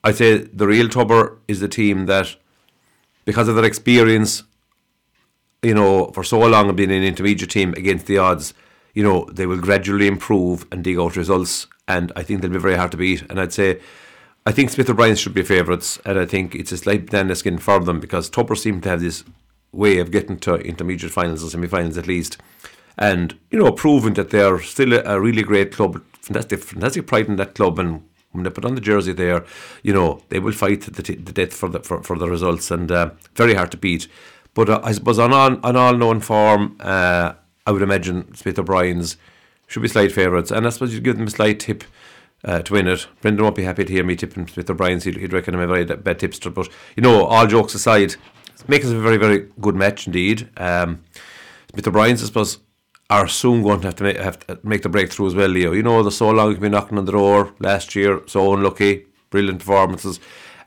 I'd 0.02 0.16
say 0.16 0.36
the 0.36 0.66
real 0.66 0.90
Tubber 0.90 1.38
is 1.48 1.60
the 1.60 1.68
team 1.68 2.04
that, 2.06 2.36
because 3.24 3.48
of 3.48 3.56
their 3.56 3.64
experience, 3.64 4.42
you 5.62 5.72
know, 5.72 6.08
for 6.08 6.22
so 6.22 6.40
long 6.40 6.68
of 6.68 6.76
being 6.76 6.92
an 6.92 7.02
intermediate 7.02 7.50
team 7.50 7.72
against 7.78 8.04
the 8.04 8.18
odds, 8.18 8.52
you 8.92 9.02
know, 9.02 9.24
they 9.32 9.46
will 9.46 9.60
gradually 9.60 10.06
improve 10.06 10.66
and 10.70 10.84
dig 10.84 10.98
out 10.98 11.16
results 11.16 11.68
and 11.86 12.12
I 12.16 12.22
think 12.22 12.40
they'll 12.40 12.50
be 12.50 12.58
very 12.58 12.76
hard 12.76 12.90
to 12.92 12.96
beat. 12.96 13.22
And 13.28 13.40
I'd 13.40 13.52
say, 13.52 13.80
I 14.46 14.52
think 14.52 14.68
Smith 14.68 14.90
O'Brien 14.90 15.16
should 15.16 15.32
be 15.32 15.42
favourites, 15.42 15.98
and 16.04 16.18
I 16.18 16.26
think 16.26 16.54
it's 16.54 16.70
a 16.70 16.76
slight 16.76 17.06
banana 17.06 17.34
skin 17.34 17.56
for 17.56 17.80
them 17.80 17.98
because 17.98 18.28
Tubber 18.28 18.54
seem 18.54 18.82
to 18.82 18.90
have 18.90 19.00
this 19.00 19.24
way 19.72 19.98
of 19.98 20.10
getting 20.10 20.38
to 20.40 20.56
intermediate 20.56 21.12
finals 21.12 21.42
or 21.42 21.48
semi 21.48 21.66
finals 21.66 21.96
at 21.96 22.06
least. 22.06 22.36
And, 22.98 23.38
you 23.50 23.58
know, 23.58 23.72
proving 23.72 24.12
that 24.14 24.30
they 24.30 24.42
are 24.42 24.60
still 24.60 24.92
a, 24.92 25.02
a 25.04 25.20
really 25.20 25.42
great 25.42 25.72
club, 25.72 26.04
fantastic, 26.20 26.60
fantastic 26.60 27.06
pride 27.06 27.26
in 27.28 27.36
that 27.36 27.54
club. 27.54 27.78
And 27.78 28.06
when 28.32 28.44
they 28.44 28.50
put 28.50 28.66
on 28.66 28.74
the 28.74 28.82
jersey 28.82 29.14
there, 29.14 29.46
you 29.82 29.94
know, 29.94 30.22
they 30.28 30.40
will 30.40 30.52
fight 30.52 30.82
the, 30.82 31.02
t- 31.02 31.14
the 31.14 31.32
death 31.32 31.54
for 31.54 31.70
the, 31.70 31.80
for, 31.80 32.02
for 32.02 32.18
the 32.18 32.28
results 32.28 32.70
and 32.70 32.92
uh, 32.92 33.10
very 33.34 33.54
hard 33.54 33.70
to 33.70 33.78
beat. 33.78 34.08
But 34.52 34.68
uh, 34.68 34.80
I 34.84 34.92
suppose 34.92 35.18
on 35.18 35.32
all, 35.32 35.58
on 35.64 35.74
all 35.74 35.96
known 35.96 36.20
form, 36.20 36.76
uh, 36.80 37.32
I 37.66 37.72
would 37.72 37.82
imagine 37.82 38.34
Smith 38.34 38.58
O'Brien's 38.58 39.16
should 39.68 39.82
be 39.82 39.88
slight 39.88 40.12
favourites. 40.12 40.50
And 40.50 40.66
I 40.66 40.70
suppose 40.70 40.92
you'd 40.92 41.02
give 41.02 41.16
them 41.16 41.28
a 41.28 41.30
slight 41.30 41.60
tip 41.60 41.82
uh, 42.44 42.62
to 42.62 42.72
win 42.72 42.88
it. 42.88 43.06
Brendan 43.20 43.42
won't 43.42 43.56
be 43.56 43.64
happy 43.64 43.84
to 43.84 43.92
hear 43.92 44.04
me 44.04 44.16
tipping 44.16 44.46
Smith 44.46 44.70
O'Brien's. 44.70 45.04
He'd, 45.04 45.16
he'd 45.16 45.32
reckon 45.32 45.54
I'm 45.54 45.60
a 45.60 45.66
very 45.66 45.84
bad 45.84 46.18
tipster. 46.18 46.50
But, 46.50 46.68
you 46.96 47.02
know, 47.02 47.24
all 47.24 47.46
jokes 47.46 47.74
aside, 47.74 48.16
make 48.68 48.84
us 48.84 48.90
a 48.90 48.98
very, 48.98 49.16
very 49.16 49.48
good 49.60 49.74
match 49.74 50.06
indeed. 50.06 50.48
Um, 50.56 51.02
Smith 51.72 51.88
O'Brien's, 51.88 52.22
I 52.22 52.26
suppose, 52.26 52.58
are 53.10 53.28
soon 53.28 53.62
going 53.62 53.80
to 53.80 53.88
have 53.88 53.96
to 53.96 54.04
make, 54.04 54.16
have 54.16 54.46
to 54.46 54.58
make 54.62 54.82
the 54.82 54.88
breakthrough 54.88 55.26
as 55.26 55.34
well, 55.34 55.48
Leo. 55.48 55.72
You 55.72 55.82
know, 55.82 56.02
there's 56.02 56.16
so 56.16 56.30
long 56.30 56.50
you've 56.50 56.60
been 56.60 56.72
knocking 56.72 56.98
on 56.98 57.04
the 57.04 57.12
door 57.12 57.54
last 57.60 57.94
year, 57.94 58.22
so 58.26 58.54
unlucky, 58.54 59.06
brilliant 59.30 59.58
performances. 59.60 60.20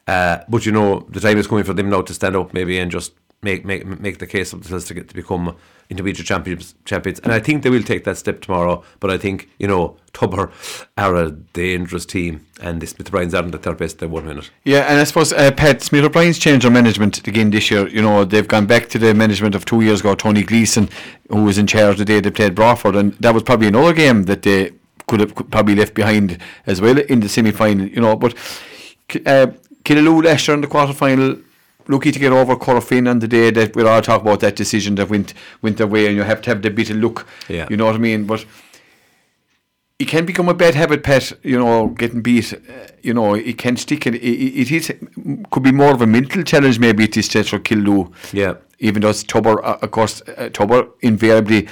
Uh, 0.08 0.40
but 0.48 0.66
you 0.66 0.72
know, 0.72 1.06
the 1.10 1.20
time 1.20 1.38
is 1.38 1.48
coming 1.48 1.64
for 1.64 1.74
them 1.74 1.90
now 1.90 2.02
to 2.02 2.14
stand 2.14 2.36
up 2.36 2.54
maybe 2.54 2.80
and 2.80 2.92
just 2.92 3.14
make 3.48 3.66
make 3.66 3.86
make 4.08 4.18
the 4.20 4.28
case 4.28 4.54
of 4.54 4.60
themselves 4.62 4.86
to 4.86 4.94
get 4.94 5.08
to 5.10 5.16
become 5.16 5.56
intermediate 5.90 6.28
champions 6.28 6.76
champions. 6.86 7.20
And 7.20 7.32
I 7.32 7.40
think 7.40 7.64
they 7.64 7.70
will 7.70 7.84
take 7.84 8.04
that 8.04 8.18
step 8.18 8.42
tomorrow. 8.42 8.84
But 9.00 9.10
I 9.10 9.18
think, 9.18 9.50
you 9.58 9.68
know, 9.68 9.98
Tubber 10.14 10.52
are 10.98 11.16
a 11.16 11.32
dangerous 11.32 12.06
team 12.06 12.46
and 12.62 12.82
the 12.82 12.88
Smith 12.88 13.08
O'Brien's 13.08 13.34
aren't 13.34 13.56
at 13.56 13.64
their 13.64 13.74
best, 13.74 14.00
they 14.00 14.08
won't 14.08 14.26
win. 14.26 14.42
Yeah, 14.64 14.82
and 14.90 15.00
I 15.00 15.04
suppose 15.06 15.32
uh, 15.32 15.52
Pat 15.52 15.82
Smith 15.82 16.04
O'Brien's 16.04 16.40
changed 16.40 16.66
their 16.66 16.72
management 16.72 17.26
again 17.28 17.52
this 17.52 17.72
year. 17.72 17.88
You 17.88 18.02
know, 18.02 18.26
they've 18.26 18.48
gone 18.48 18.66
back 18.66 18.90
to 18.90 19.00
the 19.00 19.14
management 19.14 19.56
of 19.56 19.64
two 19.66 19.82
years 19.82 20.02
ago, 20.02 20.16
Tony 20.16 20.44
Gleeson, 20.44 20.90
who 21.30 21.44
was 21.44 21.58
in 21.58 21.68
charge 21.68 21.98
the 21.98 22.06
day 22.06 22.20
they 22.20 22.32
played 22.32 22.56
Broadford, 22.56 22.96
and 22.96 23.14
that 23.14 23.34
was 23.34 23.44
probably 23.44 23.68
another 23.68 23.94
game 23.94 24.24
that 24.24 24.42
they 24.42 24.72
could 25.08 25.22
have 25.22 25.34
probably 25.52 25.76
left 25.76 25.94
behind 25.94 26.38
as 26.66 26.82
well 26.82 26.98
in 26.98 27.22
the 27.22 27.30
semi 27.30 27.52
final. 27.52 27.88
You 27.88 28.02
know, 28.02 28.16
but 28.18 28.34
uh, 29.26 29.48
Killaloe 29.86 30.24
last 30.24 30.48
year 30.48 30.56
in 30.56 30.62
the 30.62 30.68
quarter 30.68 30.94
final 30.94 31.38
lucky 31.88 32.12
to 32.12 32.20
get 32.20 32.32
over 32.32 32.56
Corofin 32.56 33.10
on 33.10 33.20
the 33.20 33.28
day 33.28 33.52
that 33.52 33.76
we'll 33.76 33.88
all 33.88 34.02
talk 34.02 34.22
about 34.22 34.40
that 34.42 34.56
decision 34.56 34.96
that 34.96 35.10
went 35.10 35.34
went 35.62 35.78
their 35.78 35.88
way, 35.88 36.08
and 36.08 36.16
you 36.16 36.24
have 36.24 36.42
to 36.42 36.50
have 36.50 36.62
the 36.62 36.70
bit 36.70 36.90
of 36.90 36.98
luck. 36.98 37.28
Yeah. 37.48 37.68
You 37.70 37.78
know 37.78 37.86
what 37.86 37.96
I 37.96 38.00
mean? 38.00 38.26
But 38.26 38.46
it 40.00 40.08
can 40.08 40.26
become 40.26 40.48
a 40.48 40.54
bad 40.54 40.76
habit, 40.76 41.04
Pat. 41.04 41.34
You 41.44 41.58
know, 41.58 41.88
getting 41.88 42.22
beat. 42.22 42.54
Uh, 42.54 42.88
you 43.02 43.14
know, 43.14 43.34
it 43.34 43.58
can 43.58 43.78
stick. 43.78 44.06
It, 44.06 44.16
it, 44.16 44.20
it 44.20 44.72
is 44.72 44.94
could 45.52 45.64
be 45.64 45.72
more 45.72 45.94
of 45.94 46.02
a 46.02 46.08
mental 46.08 46.44
challenge 46.44 46.80
maybe 46.80 47.06
at 47.06 47.14
this 47.14 47.26
stage 47.26 47.50
for 47.50 47.60
Killaloe. 47.60 48.12
Yeah. 48.34 48.56
Even 48.80 49.02
though 49.02 49.10
it's 49.10 49.24
Tubber, 49.24 49.64
uh, 49.66 49.80
of 49.82 49.90
course, 49.92 50.22
uh, 50.38 50.50
Tubber 50.50 50.88
invariably 51.02 51.68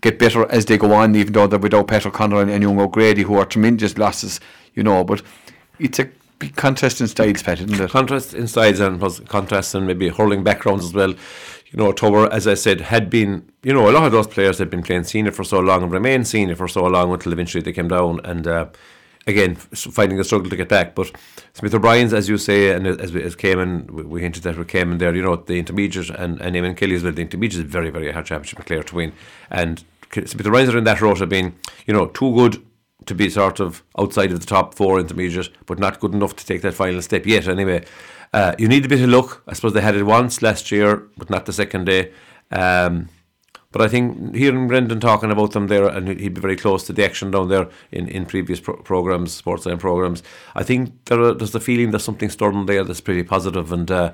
get 0.00 0.18
better 0.18 0.50
as 0.50 0.64
they 0.64 0.78
go 0.78 0.94
on, 0.94 1.14
even 1.14 1.34
though 1.34 1.46
they're 1.46 1.58
without 1.58 1.86
Patrick 1.86 2.14
Conroy 2.14 2.48
and 2.48 2.62
Young 2.62 2.80
O'Grady, 2.80 3.22
who 3.22 3.34
are 3.34 3.44
tremendous 3.44 3.98
losses. 3.98 4.40
You 4.74 4.82
know, 4.82 5.04
but 5.04 5.22
it's 5.78 5.98
a 5.98 6.08
contrast 6.48 7.00
in 7.00 7.08
styles, 7.08 7.42
Pat, 7.42 7.60
isn't 7.60 7.80
it? 7.80 7.90
Contrast 7.90 8.34
in 8.34 8.46
styles 8.48 8.80
and 8.80 8.98
plus 8.98 9.20
contrast 9.20 9.74
and 9.74 9.86
maybe 9.86 10.08
hurling 10.08 10.42
backgrounds 10.42 10.84
as 10.86 10.94
well. 10.94 11.10
You 11.10 11.76
know, 11.76 11.92
Tubber, 11.92 12.32
as 12.32 12.48
I 12.48 12.54
said, 12.54 12.80
had 12.80 13.10
been, 13.10 13.48
you 13.62 13.72
know, 13.72 13.88
a 13.88 13.92
lot 13.92 14.04
of 14.04 14.12
those 14.12 14.26
players 14.26 14.58
had 14.58 14.70
been 14.70 14.82
playing 14.82 15.04
senior 15.04 15.30
for 15.30 15.44
so 15.44 15.60
long 15.60 15.82
and 15.84 15.92
remained 15.92 16.26
senior 16.26 16.56
for 16.56 16.66
so 16.66 16.84
long 16.84 17.12
until 17.12 17.32
eventually 17.32 17.62
they 17.62 17.72
came 17.72 17.88
down 17.88 18.20
and, 18.24 18.46
uh, 18.46 18.66
again, 19.26 19.54
finding 19.54 20.18
a 20.18 20.24
struggle 20.24 20.50
to 20.50 20.56
get 20.56 20.68
back. 20.68 20.96
But 20.96 21.12
Smith 21.52 21.74
O'Brien's, 21.74 22.12
as 22.12 22.28
you 22.28 22.38
say, 22.38 22.72
and 22.74 22.86
as, 22.86 23.14
as 23.14 23.36
Cayman, 23.36 23.86
we, 23.92 24.02
we 24.02 24.20
hinted 24.22 24.42
that 24.42 24.58
with 24.58 24.66
Cayman 24.66 24.98
there, 24.98 25.14
you 25.14 25.22
know, 25.22 25.36
the 25.36 25.58
intermediate 25.58 26.10
and, 26.10 26.40
and 26.40 26.56
Eamon 26.56 26.76
Kelly 26.76 26.96
as 26.96 27.04
well, 27.04 27.12
the 27.12 27.22
intermediate 27.22 27.64
is 27.64 27.70
very, 27.70 27.90
very 27.90 28.10
hard 28.10 28.26
championship 28.26 28.64
player 28.66 28.82
to 28.82 28.94
win. 28.96 29.12
And 29.48 29.84
Smith 30.12 30.44
O'Brien's 30.46 30.74
are 30.74 30.78
in 30.78 30.84
that 30.84 31.00
rota 31.00 31.26
being, 31.26 31.54
you 31.86 31.94
know, 31.94 32.06
too 32.06 32.34
good 32.34 32.64
to 33.06 33.14
be 33.14 33.30
sort 33.30 33.60
of 33.60 33.82
outside 33.98 34.32
of 34.32 34.40
the 34.40 34.46
top 34.46 34.74
four 34.74 35.00
intermediate, 35.00 35.50
but 35.66 35.78
not 35.78 36.00
good 36.00 36.14
enough 36.14 36.36
to 36.36 36.46
take 36.46 36.62
that 36.62 36.74
final 36.74 37.02
step 37.02 37.26
yet. 37.26 37.48
Anyway, 37.48 37.84
uh, 38.32 38.54
you 38.58 38.68
need 38.68 38.84
a 38.84 38.88
bit 38.88 39.00
of 39.00 39.08
luck. 39.08 39.42
I 39.46 39.54
suppose 39.54 39.72
they 39.72 39.80
had 39.80 39.96
it 39.96 40.04
once 40.04 40.42
last 40.42 40.70
year, 40.70 41.08
but 41.16 41.30
not 41.30 41.46
the 41.46 41.52
second 41.52 41.86
day. 41.86 42.12
Um, 42.50 43.08
but 43.72 43.82
I 43.82 43.88
think 43.88 44.34
hearing 44.34 44.66
Brendan 44.66 44.98
talking 44.98 45.30
about 45.30 45.52
them 45.52 45.68
there, 45.68 45.86
and 45.86 46.08
he'd 46.08 46.34
be 46.34 46.40
very 46.40 46.56
close 46.56 46.84
to 46.86 46.92
the 46.92 47.04
action 47.04 47.30
down 47.30 47.48
there 47.48 47.68
in, 47.92 48.08
in 48.08 48.26
previous 48.26 48.58
pro- 48.58 48.76
programs, 48.76 49.32
sports 49.32 49.64
line 49.64 49.78
programs. 49.78 50.24
I 50.56 50.64
think 50.64 51.04
there 51.04 51.20
are, 51.20 51.34
there's 51.34 51.52
the 51.52 51.60
feeling 51.60 51.90
there's 51.90 52.02
something 52.02 52.30
stirring 52.30 52.66
there 52.66 52.82
that's 52.82 53.00
pretty 53.00 53.22
positive, 53.22 53.70
and 53.70 53.88
uh, 53.88 54.12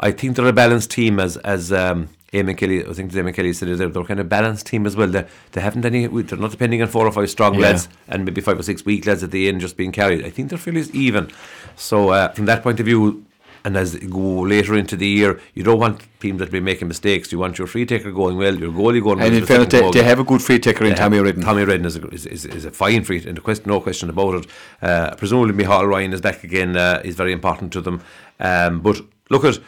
I 0.00 0.10
think 0.10 0.34
they're 0.34 0.46
a 0.48 0.52
balanced 0.52 0.90
team 0.90 1.20
as 1.20 1.36
as 1.38 1.72
um, 1.72 2.08
Eamon 2.32 2.56
Kelly, 2.56 2.86
I 2.86 2.92
think 2.92 3.12
Eamon 3.12 3.34
Kelly 3.34 3.52
said 3.52 3.68
they're, 3.76 3.88
they're 3.88 4.04
kind 4.04 4.20
of 4.20 4.28
balanced 4.28 4.66
team 4.66 4.86
as 4.86 4.94
well. 4.94 5.08
They, 5.08 5.26
they 5.52 5.60
haven't 5.60 5.84
any, 5.84 6.06
they're 6.06 6.38
not 6.38 6.52
depending 6.52 6.80
on 6.80 6.88
four 6.88 7.06
or 7.06 7.12
five 7.12 7.28
strong 7.28 7.54
Yeah. 7.54 7.60
lads 7.60 7.88
and 8.08 8.24
maybe 8.24 8.40
five 8.40 8.58
or 8.58 8.62
six 8.62 8.84
weak 8.84 9.06
lads 9.06 9.22
at 9.22 9.32
the 9.32 9.48
end 9.48 9.60
just 9.60 9.76
being 9.76 9.92
carried. 9.92 10.24
I 10.24 10.30
think 10.30 10.50
they're 10.50 10.58
fairly 10.58 10.82
even. 10.92 11.30
So 11.76 12.10
uh, 12.10 12.28
from 12.32 12.46
that 12.46 12.62
point 12.62 12.78
of 12.78 12.86
view, 12.86 13.24
and 13.64 13.76
as 13.76 13.94
you 13.94 14.08
go 14.08 14.40
later 14.40 14.74
into 14.74 14.96
the 14.96 15.06
year, 15.06 15.40
you 15.54 15.62
don't 15.62 15.78
want 15.78 16.02
teams 16.20 16.38
that 16.38 16.50
be 16.50 16.60
making 16.60 16.88
mistakes. 16.88 17.30
You 17.30 17.38
want 17.38 17.58
your 17.58 17.66
free 17.66 17.84
taker 17.84 18.10
going 18.10 18.36
well, 18.38 18.54
your 18.54 18.70
goalie 18.72 19.02
going 19.02 19.18
well. 19.18 19.26
And 19.26 19.34
in 19.34 19.44
fairness, 19.44 19.68
they, 19.92 20.02
have 20.02 20.18
a 20.18 20.24
good 20.24 20.40
free 20.40 20.58
taker 20.58 20.84
in 20.84 20.94
Tommy 20.94 21.18
Redden. 21.18 21.42
Tommy 21.42 21.64
Redden 21.64 21.84
is 21.84 21.96
a, 21.96 22.08
is, 22.08 22.26
is, 22.26 22.46
is 22.46 22.64
a 22.64 22.70
fine 22.70 23.04
free, 23.04 23.22
and 23.26 23.42
question, 23.42 23.66
no 23.68 23.80
question 23.80 24.08
about 24.08 24.36
it. 24.36 24.46
Uh, 24.80 25.14
presumably, 25.16 25.52
Michal 25.52 25.86
Ryan 25.86 26.12
is 26.14 26.20
back 26.22 26.42
again. 26.42 26.76
Uh, 26.76 27.02
is 27.04 27.16
very 27.16 27.32
important 27.32 27.72
to 27.74 27.82
them. 27.82 28.02
Um, 28.38 28.80
but 28.80 29.00
look 29.28 29.44
at 29.44 29.58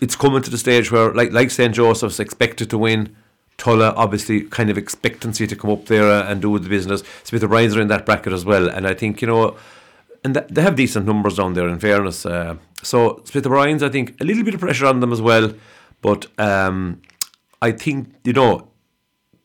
it's 0.00 0.16
coming 0.16 0.42
to 0.42 0.50
the 0.50 0.58
stage 0.58 0.90
where, 0.92 1.12
like 1.12 1.32
like 1.32 1.50
St 1.50 1.74
Joseph's 1.74 2.20
expected 2.20 2.70
to 2.70 2.78
win. 2.78 3.16
Tulla 3.56 3.92
obviously 3.96 4.42
kind 4.42 4.70
of 4.70 4.78
expectancy 4.78 5.44
to 5.48 5.56
come 5.56 5.70
up 5.70 5.86
there 5.86 6.08
uh, 6.08 6.30
and 6.30 6.40
do 6.40 6.56
the 6.60 6.68
business. 6.68 7.02
Smith 7.24 7.42
O'Brien's 7.42 7.74
are 7.76 7.80
in 7.80 7.88
that 7.88 8.06
bracket 8.06 8.32
as 8.32 8.44
well, 8.44 8.68
and 8.68 8.86
I 8.86 8.94
think 8.94 9.20
you 9.20 9.26
know, 9.26 9.56
and 10.22 10.34
th- 10.34 10.46
they 10.48 10.62
have 10.62 10.76
decent 10.76 11.06
numbers 11.06 11.34
down 11.38 11.54
there. 11.54 11.68
In 11.68 11.80
fairness, 11.80 12.24
uh, 12.24 12.54
so 12.84 13.20
Smith 13.24 13.44
O'Brien's 13.46 13.82
I 13.82 13.88
think 13.88 14.14
a 14.20 14.24
little 14.24 14.44
bit 14.44 14.54
of 14.54 14.60
pressure 14.60 14.86
on 14.86 15.00
them 15.00 15.12
as 15.12 15.20
well, 15.20 15.52
but 16.02 16.26
um, 16.38 17.02
I 17.60 17.72
think 17.72 18.14
you 18.22 18.32
know 18.32 18.68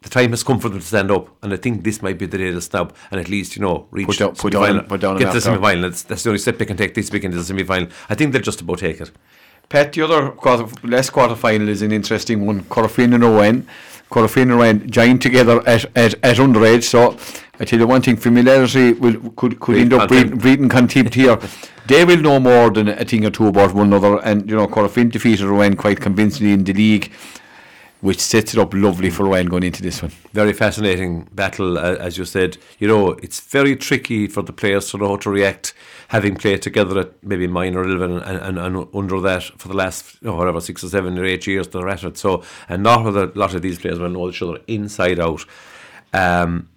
the 0.03 0.09
time 0.09 0.29
has 0.29 0.43
come 0.43 0.59
for 0.59 0.69
them 0.69 0.79
to 0.79 0.85
stand 0.85 1.09
up, 1.09 1.35
and 1.43 1.51
I 1.51 1.57
think 1.57 1.83
this 1.83 2.03
might 2.03 2.19
be 2.19 2.27
the 2.27 2.37
day 2.37 2.51
to 2.51 2.61
snub 2.61 2.93
and 3.09 3.19
at 3.19 3.29
least 3.29 3.55
you 3.55 3.63
know 3.63 3.87
reach 3.89 4.05
Put 4.05 4.19
down- 4.19 4.35
put 4.35 4.53
down- 4.53 4.85
put 4.85 5.01
down 5.01 5.17
get 5.17 5.29
to 5.29 5.33
the 5.33 5.41
semi 5.41 5.57
final. 5.59 5.89
That's, 5.89 6.03
that's 6.03 6.21
the 6.21 6.29
only 6.29 6.39
step 6.39 6.59
they 6.59 6.65
can 6.65 6.77
take 6.77 6.93
this 6.93 7.09
weekend 7.11 7.33
is 7.33 7.39
the 7.39 7.45
semi 7.45 7.63
final. 7.63 7.87
I 8.09 8.13
think 8.13 8.31
they'll 8.31 8.43
just 8.43 8.61
about 8.61 8.77
take 8.77 9.01
it. 9.01 9.09
Pat, 9.73 9.91
the 9.91 10.03
other 10.03 10.29
quarter, 10.29 10.67
last 10.83 11.09
quarter 11.09 11.35
final 11.35 11.67
is 11.67 11.81
an 11.81 11.91
interesting 11.91 12.45
one. 12.45 12.61
Corofin 12.65 13.15
and 13.15 13.23
Owen. 13.23 13.67
Corofin 14.11 14.43
and 14.43 14.51
Owen 14.51 14.91
joined 14.91 15.19
together 15.19 15.67
at, 15.67 15.85
at, 15.97 16.13
at 16.23 16.37
underage. 16.37 16.83
So 16.83 17.17
I 17.59 17.65
tell 17.65 17.79
you 17.79 17.87
one 17.87 18.03
thing, 18.03 18.15
familiarity 18.15 18.93
will 18.93 19.31
could 19.31 19.59
could 19.59 19.73
Breed 19.73 19.81
end 19.81 19.93
up 19.93 20.09
breeding, 20.09 20.29
contempt. 20.29 20.41
breeding 20.43 20.69
contempt 20.69 21.15
here. 21.15 21.39
they 21.87 22.05
will 22.05 22.17
know 22.17 22.39
more 22.39 22.69
than 22.69 22.89
a 22.89 23.03
thing 23.03 23.25
or 23.25 23.31
two 23.31 23.47
about 23.47 23.73
one 23.73 23.87
another. 23.87 24.19
And 24.23 24.47
you 24.47 24.55
know, 24.55 24.67
Corofin 24.67 25.11
defeated 25.11 25.47
Owen 25.47 25.75
quite 25.75 25.99
convincingly 25.99 26.53
in 26.53 26.63
the 26.65 26.73
league, 26.73 27.11
which 28.03 28.19
sets 28.19 28.53
it 28.53 28.59
up 28.59 28.73
lovely 28.73 29.09
for 29.09 29.25
Owen 29.27 29.47
going 29.47 29.63
into 29.63 29.81
this 29.81 30.01
one. 30.01 30.11
very 30.33 30.51
fascinating 30.51 31.23
battle, 31.31 31.77
uh, 31.77 31.95
as 31.95 32.17
you 32.17 32.25
said. 32.25 32.57
You 32.77 32.89
know, 32.89 33.11
it's 33.23 33.39
very 33.39 33.77
tricky 33.77 34.27
for 34.27 34.43
the 34.43 34.51
players 34.51 34.89
to 34.91 34.97
know 34.97 35.07
how 35.07 35.15
to 35.15 35.29
react, 35.29 35.73
having 36.09 36.35
played 36.35 36.61
together 36.61 36.99
at 36.99 37.23
maybe 37.23 37.47
minor 37.47 37.81
eleven 37.81 38.17
and, 38.17 38.41
and, 38.41 38.59
and 38.59 38.87
under 38.93 39.21
that 39.21 39.43
for 39.57 39.69
the 39.69 39.73
last, 39.73 40.17
you 40.21 40.27
know, 40.27 40.35
whatever, 40.35 40.59
six 40.59 40.83
or 40.83 40.89
seven 40.89 41.17
or 41.17 41.23
eight 41.23 41.47
years 41.47 41.69
they're 41.69 41.87
at 41.87 42.03
it. 42.03 42.17
So, 42.17 42.43
and 42.67 42.83
not 42.83 43.05
a 43.05 43.31
lot 43.35 43.53
of 43.53 43.61
these 43.61 43.79
players 43.79 43.99
will 43.99 44.09
know 44.09 44.27
each 44.27 44.41
other 44.41 44.59
inside 44.67 45.21
out. 45.21 45.45
Um, 46.11 46.67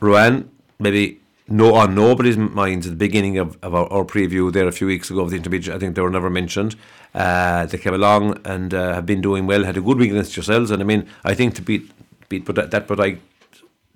Ruan, 0.00 0.50
maybe 0.80 1.20
no 1.46 1.76
on 1.76 1.94
nobody's 1.94 2.36
minds 2.36 2.86
at 2.86 2.90
the 2.90 2.96
beginning 2.96 3.38
of, 3.38 3.56
of 3.62 3.72
our, 3.72 3.86
our 3.92 4.04
preview 4.04 4.52
there 4.52 4.66
a 4.66 4.72
few 4.72 4.88
weeks 4.88 5.10
ago 5.10 5.20
of 5.20 5.30
the 5.30 5.36
intermediate. 5.36 5.76
I 5.76 5.78
think 5.78 5.94
they 5.94 6.02
were 6.02 6.10
never 6.10 6.28
mentioned. 6.28 6.74
Uh, 7.14 7.64
they 7.66 7.78
came 7.78 7.94
along 7.94 8.40
and 8.44 8.74
uh, 8.74 8.94
have 8.94 9.06
been 9.06 9.20
doing 9.20 9.46
well. 9.46 9.64
Had 9.64 9.76
a 9.76 9.80
good 9.80 9.98
week 9.98 10.10
against 10.10 10.36
yourselves, 10.36 10.70
and 10.70 10.82
I 10.82 10.84
mean, 10.84 11.08
I 11.24 11.34
think 11.34 11.54
to 11.54 11.62
beat 11.62 11.90
beat 12.28 12.44
but 12.44 12.70
that, 12.70 12.88
Bodyke 12.88 13.20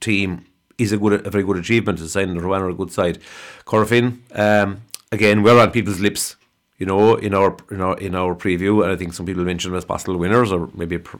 team 0.00 0.44
is 0.78 0.92
a 0.92 0.98
good 0.98 1.26
a 1.26 1.30
very 1.30 1.42
good 1.42 1.56
achievement. 1.56 1.98
To 1.98 2.08
sign 2.08 2.36
Ruan 2.38 2.62
are 2.62 2.68
a 2.68 2.74
good 2.74 2.92
side. 2.92 3.18
Corofin, 3.66 4.18
um, 4.38 4.82
again, 5.10 5.42
we're 5.42 5.60
on 5.60 5.70
people's 5.72 6.00
lips. 6.00 6.36
You 6.78 6.86
know, 6.86 7.16
in 7.16 7.34
our 7.34 7.56
in 7.72 7.80
our 7.80 7.98
in 7.98 8.14
our 8.14 8.36
preview, 8.36 8.84
and 8.84 8.92
I 8.92 8.96
think 8.96 9.12
some 9.12 9.26
people 9.26 9.44
mentioned 9.44 9.72
them 9.72 9.78
as 9.78 9.84
possible 9.84 10.16
winners, 10.16 10.52
or 10.52 10.70
maybe 10.74 10.94
a 10.94 11.00
pr- 11.00 11.16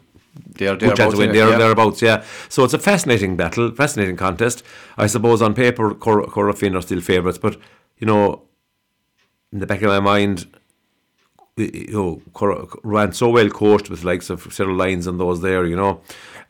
They're, 0.55 0.77
good 0.77 0.95
to 0.95 1.17
win 1.17 1.33
thereabouts, 1.33 1.33
there, 1.33 1.51
yeah. 1.51 1.59
thereabouts, 1.59 2.01
yeah. 2.01 2.25
So 2.49 2.63
it's 2.63 2.75
a 2.75 2.79
fascinating 2.79 3.37
battle, 3.37 3.73
fascinating 3.73 4.17
contest. 4.17 4.63
I 4.97 5.09
suppose 5.09 5.43
on 5.43 5.55
paper, 5.55 5.95
Cor- 5.95 6.27
Corofin 6.27 6.77
are 6.77 6.83
still 6.83 7.01
favourites, 7.01 7.39
but 7.39 7.57
you 7.99 8.07
know, 8.07 8.43
in 9.53 9.59
the 9.59 9.67
back 9.67 9.83
of 9.83 9.89
my 9.89 9.99
mind, 9.99 10.47
you 11.59 11.93
know, 11.93 12.23
ran 12.83 13.13
so 13.13 13.31
well 13.31 13.51
coached 13.51 13.91
with 13.91 14.05
likes 14.05 14.31
of 14.31 14.53
Cyril 14.53 14.77
Lyons 14.77 15.07
and 15.07 15.19
those 15.19 15.41
there, 15.41 15.67
you 15.67 15.77
know. 15.77 16.01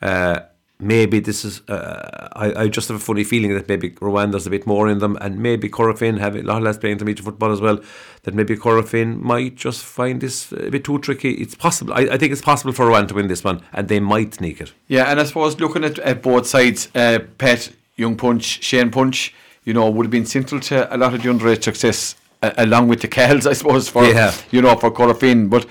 Uh, 0.01 0.41
maybe 0.81 1.21
this 1.21 1.45
is. 1.45 1.63
Uh, 1.69 2.29
I, 2.33 2.63
I 2.63 2.69
just 2.69 2.89
have 2.89 2.97
a 2.97 3.01
funny 3.01 3.25
feeling 3.25 3.55
that 3.55 3.69
maybe 3.69 3.91
Ruan's 3.91 4.47
a 4.47 4.51
bit 4.51 4.67
more 4.67 4.89
in 4.89 4.99
them, 4.99 5.19
and 5.21 5.39
maybe 5.39 5.69
Corofin 5.69 6.19
have 6.19 6.37
a 6.37 6.43
lot 6.43 6.63
less 6.63 6.79
playing 6.79 6.95
intermediate 6.95 7.25
football 7.25 7.53
as 7.53 7.61
well. 7.61 7.81
That 8.23 8.35
maybe 8.35 8.57
Corofin 8.57 9.21
might 9.21 9.57
just 9.57 9.83
find 9.85 10.21
this 10.21 10.53
a 10.53 10.71
bit 10.71 10.85
too 10.85 10.99
tricky. 10.99 11.33
It's 11.33 11.55
possible. 11.55 11.95
I, 11.95 12.03
I 12.03 12.19
think 12.19 12.33
it's 12.33 12.43
possible 12.43 12.73
for 12.73 12.87
Rwanda 12.87 13.09
to 13.09 13.15
win 13.15 13.29
this 13.29 13.45
one, 13.45 13.63
and 13.73 13.89
they 13.89 14.01
might 14.01 14.35
sneak 14.35 14.61
it. 14.61 14.73
Yeah, 14.87 15.11
and 15.11 15.21
I 15.21 15.25
suppose 15.25 15.59
looking 15.59 15.85
at, 15.85 15.99
at 15.99 16.23
both 16.23 16.47
sides, 16.47 16.89
uh, 16.95 17.21
Pet, 17.39 17.73
Young 17.97 18.17
Punch, 18.17 18.63
Shane 18.63 18.91
Punch, 18.91 19.35
you 19.65 19.75
know, 19.75 19.91
would 19.91 20.07
have 20.07 20.11
been 20.11 20.27
central 20.27 20.61
to 20.63 20.95
a 20.95 20.97
lot 20.97 21.13
of 21.15 21.23
the 21.23 21.29
underage 21.29 21.63
success, 21.65 22.15
uh, 22.43 22.51
along 22.59 22.89
with 22.89 23.01
the 23.01 23.09
Cals, 23.09 23.47
I 23.47 23.53
suppose, 23.53 23.89
for 23.89 24.05
Yeah. 24.05 24.33
you 24.51 24.63
know 24.63 24.77
for 24.77 24.91
Corofin. 24.91 25.49
But 25.51 25.67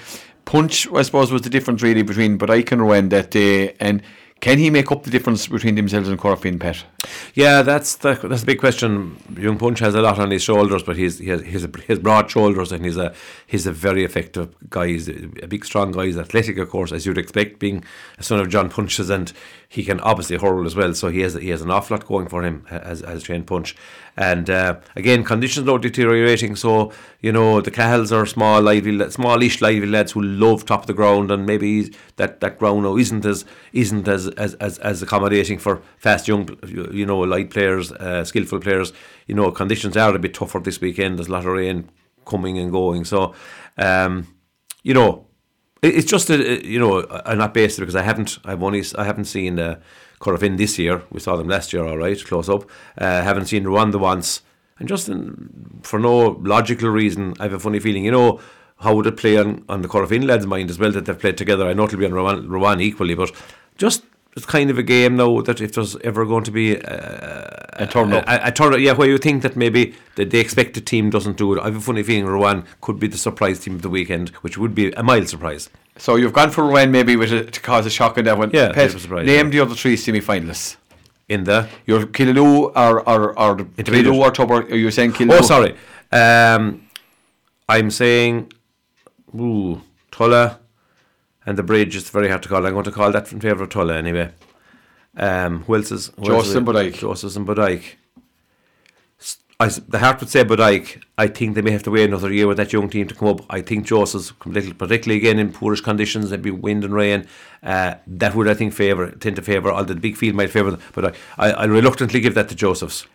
Punch, 0.45 0.87
I 0.93 1.01
suppose, 1.01 1.31
was 1.31 1.41
the 1.41 1.49
difference 1.49 1.81
really 1.81 2.03
between 2.03 2.37
Bodyke 2.37 2.71
and 2.71 2.81
Ruan 2.81 3.09
that 3.09 3.31
day. 3.31 3.75
And 3.79 4.01
can 4.39 4.59
he 4.59 4.69
make 4.69 4.91
up 4.91 5.03
the 5.03 5.09
difference 5.09 5.47
between 5.47 5.75
themselves 5.75 6.09
and 6.09 6.19
Corofin, 6.19 6.59
Pet? 6.59 6.83
Yeah, 7.33 7.63
that's 7.63 7.95
the 7.95 8.13
that's 8.13 8.43
a 8.43 8.45
big 8.45 8.59
question. 8.59 9.17
Young 9.35 9.57
Punch 9.57 9.79
has 9.79 9.95
a 9.95 10.01
lot 10.01 10.19
on 10.19 10.29
his 10.29 10.43
shoulders, 10.43 10.83
but 10.83 10.95
he's 10.95 11.17
he 11.17 11.29
has, 11.29 11.63
a, 11.63 11.95
broad 11.97 12.29
shoulders, 12.29 12.71
and 12.71 12.85
he's 12.85 12.97
a 12.97 13.13
he's 13.47 13.65
a 13.65 13.71
very 13.71 14.03
effective 14.03 14.53
guy. 14.69 14.87
He's 14.87 15.07
a, 15.07 15.47
big, 15.47 15.65
strong 15.65 15.91
guy. 15.91 16.05
He's 16.05 16.17
athletic, 16.17 16.57
of 16.57 16.69
course, 16.69 16.91
as 16.91 17.05
you'd 17.05 17.17
expect, 17.17 17.59
being 17.59 17.83
a 18.17 18.23
son 18.23 18.39
of 18.39 18.49
John 18.49 18.69
Punches, 18.69 19.09
and 19.09 19.33
he 19.69 19.83
can 19.83 19.99
obviously 20.01 20.37
hurl 20.37 20.65
as 20.65 20.75
well. 20.75 20.93
So 20.93 21.09
he 21.09 21.21
has 21.21 21.33
he 21.33 21.49
has 21.49 21.61
an 21.61 21.71
awful 21.71 21.97
lot 21.97 22.05
going 22.05 22.27
for 22.27 22.43
him 22.43 22.65
as 22.69 23.01
as 23.01 23.23
Shane 23.23 23.43
Punch. 23.43 23.75
And 24.15 24.49
uh, 24.49 24.77
again, 24.95 25.23
conditions 25.23 25.69
are 25.69 25.77
deteriorating. 25.77 26.55
So 26.55 26.91
you 27.21 27.31
know 27.31 27.61
the 27.61 27.71
Cahals 27.71 28.11
are 28.11 28.25
small, 28.25 28.61
lively, 28.61 29.09
smallish, 29.11 29.61
lively 29.61 29.87
lads 29.87 30.13
who 30.13 30.21
love 30.21 30.65
top 30.65 30.81
of 30.81 30.87
the 30.87 30.93
ground, 30.93 31.31
and 31.31 31.45
maybe 31.45 31.93
that 32.15 32.39
that 32.39 32.57
ground 32.57 32.83
now 32.83 32.97
isn't 32.97 33.25
as 33.25 33.45
isn't 33.73 34.07
as 34.07 34.26
as, 34.29 34.53
as, 34.55 34.77
as 34.79 35.01
accommodating 35.01 35.57
for 35.57 35.81
fast 35.97 36.27
young, 36.27 36.49
you 36.91 37.05
know, 37.05 37.19
light 37.19 37.49
players, 37.49 37.91
uh, 37.91 38.23
skillful 38.23 38.59
players. 38.59 38.93
You 39.27 39.35
know, 39.35 39.51
conditions 39.51 39.95
are 39.97 40.15
a 40.15 40.19
bit 40.19 40.33
tougher 40.33 40.59
this 40.59 40.81
weekend. 40.81 41.17
There's 41.17 41.27
a 41.27 41.31
lot 41.31 41.45
of 41.45 41.51
rain 41.53 41.89
coming 42.25 42.57
and 42.57 42.71
going. 42.71 43.05
So, 43.05 43.33
um, 43.77 44.27
you 44.83 44.93
know, 44.93 45.25
it- 45.81 45.95
it's 45.95 46.09
just 46.09 46.29
a, 46.29 46.65
you 46.65 46.79
know 46.79 47.05
I'm 47.25 47.37
not 47.37 47.53
based 47.53 47.79
because 47.79 47.95
I 47.95 48.01
haven't 48.01 48.39
I've 48.43 48.63
only 48.63 48.83
I 48.97 49.03
haven't 49.03 49.25
seen 49.25 49.59
uh, 49.59 49.79
Corofin 50.19 50.57
this 50.57 50.79
year. 50.79 51.03
We 51.11 51.19
saw 51.19 51.35
them 51.37 51.47
last 51.47 51.71
year, 51.71 51.85
all 51.85 51.97
right, 51.97 52.23
close 52.25 52.49
up. 52.49 52.63
Uh, 52.97 53.21
haven't 53.21 53.45
seen 53.45 53.63
Ruan 53.65 53.91
once, 53.99 54.41
and 54.79 54.89
just 54.89 55.07
in, 55.07 55.79
for 55.83 55.99
no 55.99 56.39
logical 56.43 56.89
reason, 56.89 57.35
I 57.39 57.43
have 57.43 57.53
a 57.53 57.59
funny 57.59 57.79
feeling. 57.79 58.03
You 58.05 58.11
know, 58.11 58.39
how 58.79 58.95
would 58.95 59.05
it 59.07 59.17
play 59.17 59.37
on 59.37 59.63
on 59.69 59.83
the 59.83 59.87
Corofin 59.87 60.25
lads' 60.25 60.47
mind 60.47 60.69
as 60.71 60.79
well 60.79 60.91
that 60.91 61.05
they've 61.05 61.19
played 61.19 61.37
together? 61.37 61.67
I 61.67 61.73
know 61.73 61.83
it'll 61.85 61.99
be 61.99 62.05
on 62.05 62.13
Ruan, 62.13 62.47
Ruan 62.49 62.81
equally, 62.81 63.13
but 63.15 63.31
just. 63.77 64.03
It's 64.37 64.45
kind 64.45 64.69
of 64.69 64.77
a 64.77 64.83
game 64.83 65.15
now 65.15 65.41
that 65.41 65.61
if 65.61 65.73
there's 65.73 65.95
ever 65.97 66.23
going 66.23 66.43
to 66.43 66.51
be 66.51 66.75
a, 66.75 67.69
A 67.73 67.87
turn 67.87 68.13
up. 68.13 68.23
a, 68.27 68.47
a 68.47 68.51
turn 68.51 68.71
up, 68.71 68.79
yeah, 68.79 68.93
where 68.93 69.09
you 69.09 69.17
think 69.17 69.41
that 69.41 69.55
maybe 69.55 69.95
the, 70.15 70.25
the 70.25 70.37
expected 70.39 70.85
team 70.85 71.09
doesn't 71.09 71.37
do 71.37 71.55
it. 71.55 71.59
I 71.59 71.65
have 71.65 71.75
a 71.77 71.81
funny 71.81 72.03
feeling 72.03 72.27
Ruan 72.27 72.63
could 72.81 72.99
be 72.99 73.07
the 73.07 73.17
surprise 73.17 73.59
team 73.59 73.73
of 73.73 73.81
the 73.81 73.89
weekend, 73.89 74.29
which 74.43 74.55
would 74.55 74.75
be 74.75 74.91
a 74.91 75.01
mild 75.01 75.27
surprise. 75.27 75.71
So 75.97 76.17
you've 76.17 76.33
gone 76.33 76.51
for 76.51 76.63
Ruan 76.63 76.91
maybe 76.91 77.15
with 77.15 77.33
a, 77.33 77.45
to 77.45 77.59
cause 77.61 77.87
a 77.87 77.89
shock 77.89 78.19
in 78.19 78.25
that 78.25 78.37
one. 78.37 78.51
Yeah, 78.53 78.73
Pet, 78.73 78.91
surprise, 78.91 79.25
name 79.25 79.47
yeah. 79.47 79.51
the 79.51 79.59
other 79.61 79.73
three 79.73 79.97
semi-finalists. 79.97 80.77
In 81.27 81.43
the 81.43 81.67
Your 81.87 82.05
Killaloe 82.05 82.71
or 82.75 83.09
or 83.09 83.37
or. 83.39 83.57
Killaloe 83.57 84.19
or 84.19 84.31
Tubber? 84.31 84.61
Are 84.61 84.75
you 84.75 84.91
saying 84.91 85.13
Killaloe? 85.13 85.39
oh, 85.39 85.41
sorry, 85.41 85.75
um, 86.11 86.87
I'm 87.67 87.89
saying, 87.89 88.53
ooh, 89.35 89.81
Tulla 90.11 90.59
and 91.47 91.57
the 91.57 91.63
bridge 91.63 91.95
is 91.95 92.09
very 92.09 92.27
hard 92.27 92.43
to 92.43 92.49
call. 92.49 92.63
I'm 92.65 92.73
going 92.73 92.83
to 92.83 92.91
call 92.91 93.11
that 93.13 93.31
in 93.31 93.39
favour 93.39 93.63
of 93.63 93.69
Tulla 93.69 93.95
anyway. 93.95 94.31
Um, 95.15 95.63
who 95.63 95.75
else 95.75 95.91
is 95.91 96.11
who 96.17 96.31
else 96.31 96.47
is 96.47 96.53
Joseph 96.53 96.67
and 96.67 96.77
it? 96.77 96.93
Joseph 96.95 97.35
and 97.37 97.47
Bodyke. 97.47 97.95
S- 99.19 99.37
I 99.59 99.69
the 99.69 99.99
heart 99.99 100.19
would 100.19 100.29
say 100.29 100.43
Bodyke. 100.43 101.01
I 101.17 101.27
think 101.27 101.55
they 101.55 101.61
may 101.61 101.71
have 101.71 101.83
to 101.83 101.91
wait 101.91 102.03
another 102.09 102.31
year 102.31 102.47
with 102.47 102.57
that 102.57 102.73
young 102.73 102.89
team 102.89 103.07
to 103.07 103.15
come 103.15 103.29
up. 103.29 103.45
I 103.49 103.61
think 103.61 103.87
Joseph's 103.87 104.31
particularly 104.31 105.15
again 105.15 105.39
in 105.39 105.53
poorish 105.53 105.81
conditions, 105.81 106.29
there'd 106.29 106.41
be 106.41 106.51
wind 106.51 106.83
and 106.83 106.93
rain. 106.93 107.25
Uh, 107.63 107.95
that 108.05 108.35
would, 108.35 108.49
I 108.49 108.53
think, 108.53 108.73
favour 108.73 109.09
tend 109.11 109.37
to 109.37 109.41
favour. 109.41 109.71
Although 109.71 109.93
the 109.93 110.01
big 110.01 110.17
field 110.17 110.35
might 110.35 110.51
favour 110.51 110.71
them, 110.71 110.81
but 110.93 111.15
I, 111.37 111.47
I, 111.47 111.51
I 111.51 111.65
reluctantly 111.65 112.19
give 112.19 112.35
that 112.35 112.49
to 112.49 112.55
Joseph's. 112.55 113.07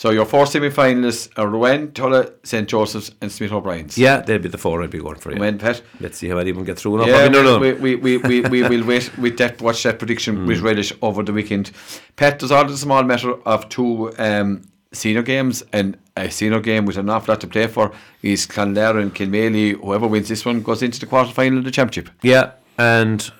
So 0.00 0.08
your 0.08 0.24
four 0.24 0.46
semi-finalists 0.46 1.28
are 1.36 1.46
Ruan, 1.46 1.92
Tulla, 1.92 2.30
St 2.42 2.66
Joseph's, 2.66 3.10
and 3.20 3.30
Smith 3.30 3.52
O'Brien's. 3.52 3.98
Yeah, 3.98 4.22
they'd 4.22 4.40
be 4.40 4.48
the 4.48 4.56
four 4.56 4.82
I'd 4.82 4.88
be 4.88 4.98
going 4.98 5.16
for. 5.16 5.30
Yeah. 5.30 5.36
Ruan, 5.40 5.58
Pet. 5.58 5.82
Let's 6.00 6.16
see 6.16 6.30
how 6.30 6.40
even 6.40 6.64
get 6.64 6.78
through. 6.78 6.96
No, 6.96 7.04
Yeah, 7.06 7.28
probably 7.28 7.42
none 7.42 7.54
of 7.54 7.60
we, 7.60 7.96
we, 7.96 8.16
we, 8.16 8.40
we, 8.40 8.62
we 8.62 8.62
will 8.78 8.86
wait 8.86 9.18
with 9.18 9.36
that, 9.36 9.60
watch 9.60 9.82
that 9.82 9.98
prediction 9.98 10.36
Hmm. 10.36 10.46
with 10.46 10.60
relish 10.60 10.90
over 11.02 11.22
the 11.22 11.34
weekend. 11.34 11.72
Pet, 12.16 12.38
there's 12.38 12.50
all 12.50 12.64
the 12.64 12.78
small 12.78 13.02
matter 13.02 13.34
of 13.46 13.68
two 13.68 14.10
um, 14.16 14.62
senior 14.90 15.20
games 15.20 15.62
and 15.70 15.98
a 16.16 16.30
senior 16.30 16.60
game 16.60 16.86
with 16.86 16.96
an 16.96 17.10
awful 17.10 17.32
lot 17.34 17.42
to 17.42 17.46
play 17.46 17.66
for 17.66 17.92
is 18.22 18.46
Clonlara 18.46 19.02
and 19.02 19.14
Kilmaley. 19.14 19.78
Whoever 19.84 20.06
wins 20.06 20.28
this 20.30 20.46
one 20.46 20.62
goes 20.62 20.82
into 20.82 20.98
the 20.98 21.04
quarter 21.04 21.30
final 21.30 21.58
of 21.58 21.64
the 21.64 21.70
championship. 21.70 22.08
Yeah, 22.22 22.52
and 22.78 23.30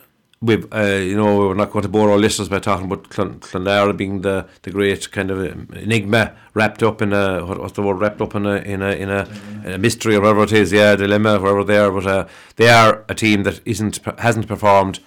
we've 0.43 0.73
uh, 0.73 0.83
you 0.85 1.17
know 1.17 1.39
we're 1.39 1.55
not 1.55 1.71
going 1.71 1.83
to 1.83 1.89
bore 1.89 2.11
our 2.11 2.19
listeners 2.19 2.49
by 2.49 2.59
talking 2.59 2.87
about 2.87 3.11
Clon- 3.11 3.97
being 3.97 4.23
the, 4.23 4.49
the 4.63 4.71
great 4.71 5.11
kind 5.13 5.31
of 5.31 5.39
um, 5.39 5.69
enigma 5.75 6.35
wrapped 6.55 6.83
up 6.83 7.03
in 7.03 7.13
a 7.13 7.45
what's 7.45 7.75
the 7.75 7.83
word 7.83 8.01
wrapped 8.01 8.21
up 8.21 8.35
in 8.35 8.47
a 8.47 8.57
in 8.57 8.83
a 8.83 8.91
in 8.93 9.11
a, 9.11 9.29
in 9.65 9.73
a 9.73 9.79
mystery 9.79 10.15
or 10.15 10.21
whatever 10.21 10.45
it 10.45 10.53
is. 10.53 10.73
Yeah, 10.73 10.97
dilemma, 10.97 11.39
wherever 11.39 11.65
they 11.65 11.79
are. 11.79 11.91
But 11.91 12.07
uh, 12.07 12.29
they 12.57 12.69
are 12.69 13.05
a 13.09 13.15
team 13.15 13.43
that 13.43 13.61
isn't 13.65 14.01
hasn't 14.19 14.49
performed. 14.49 15.01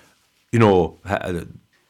You 0.51 0.59
know. 0.59 0.99
Ha- 1.05 1.45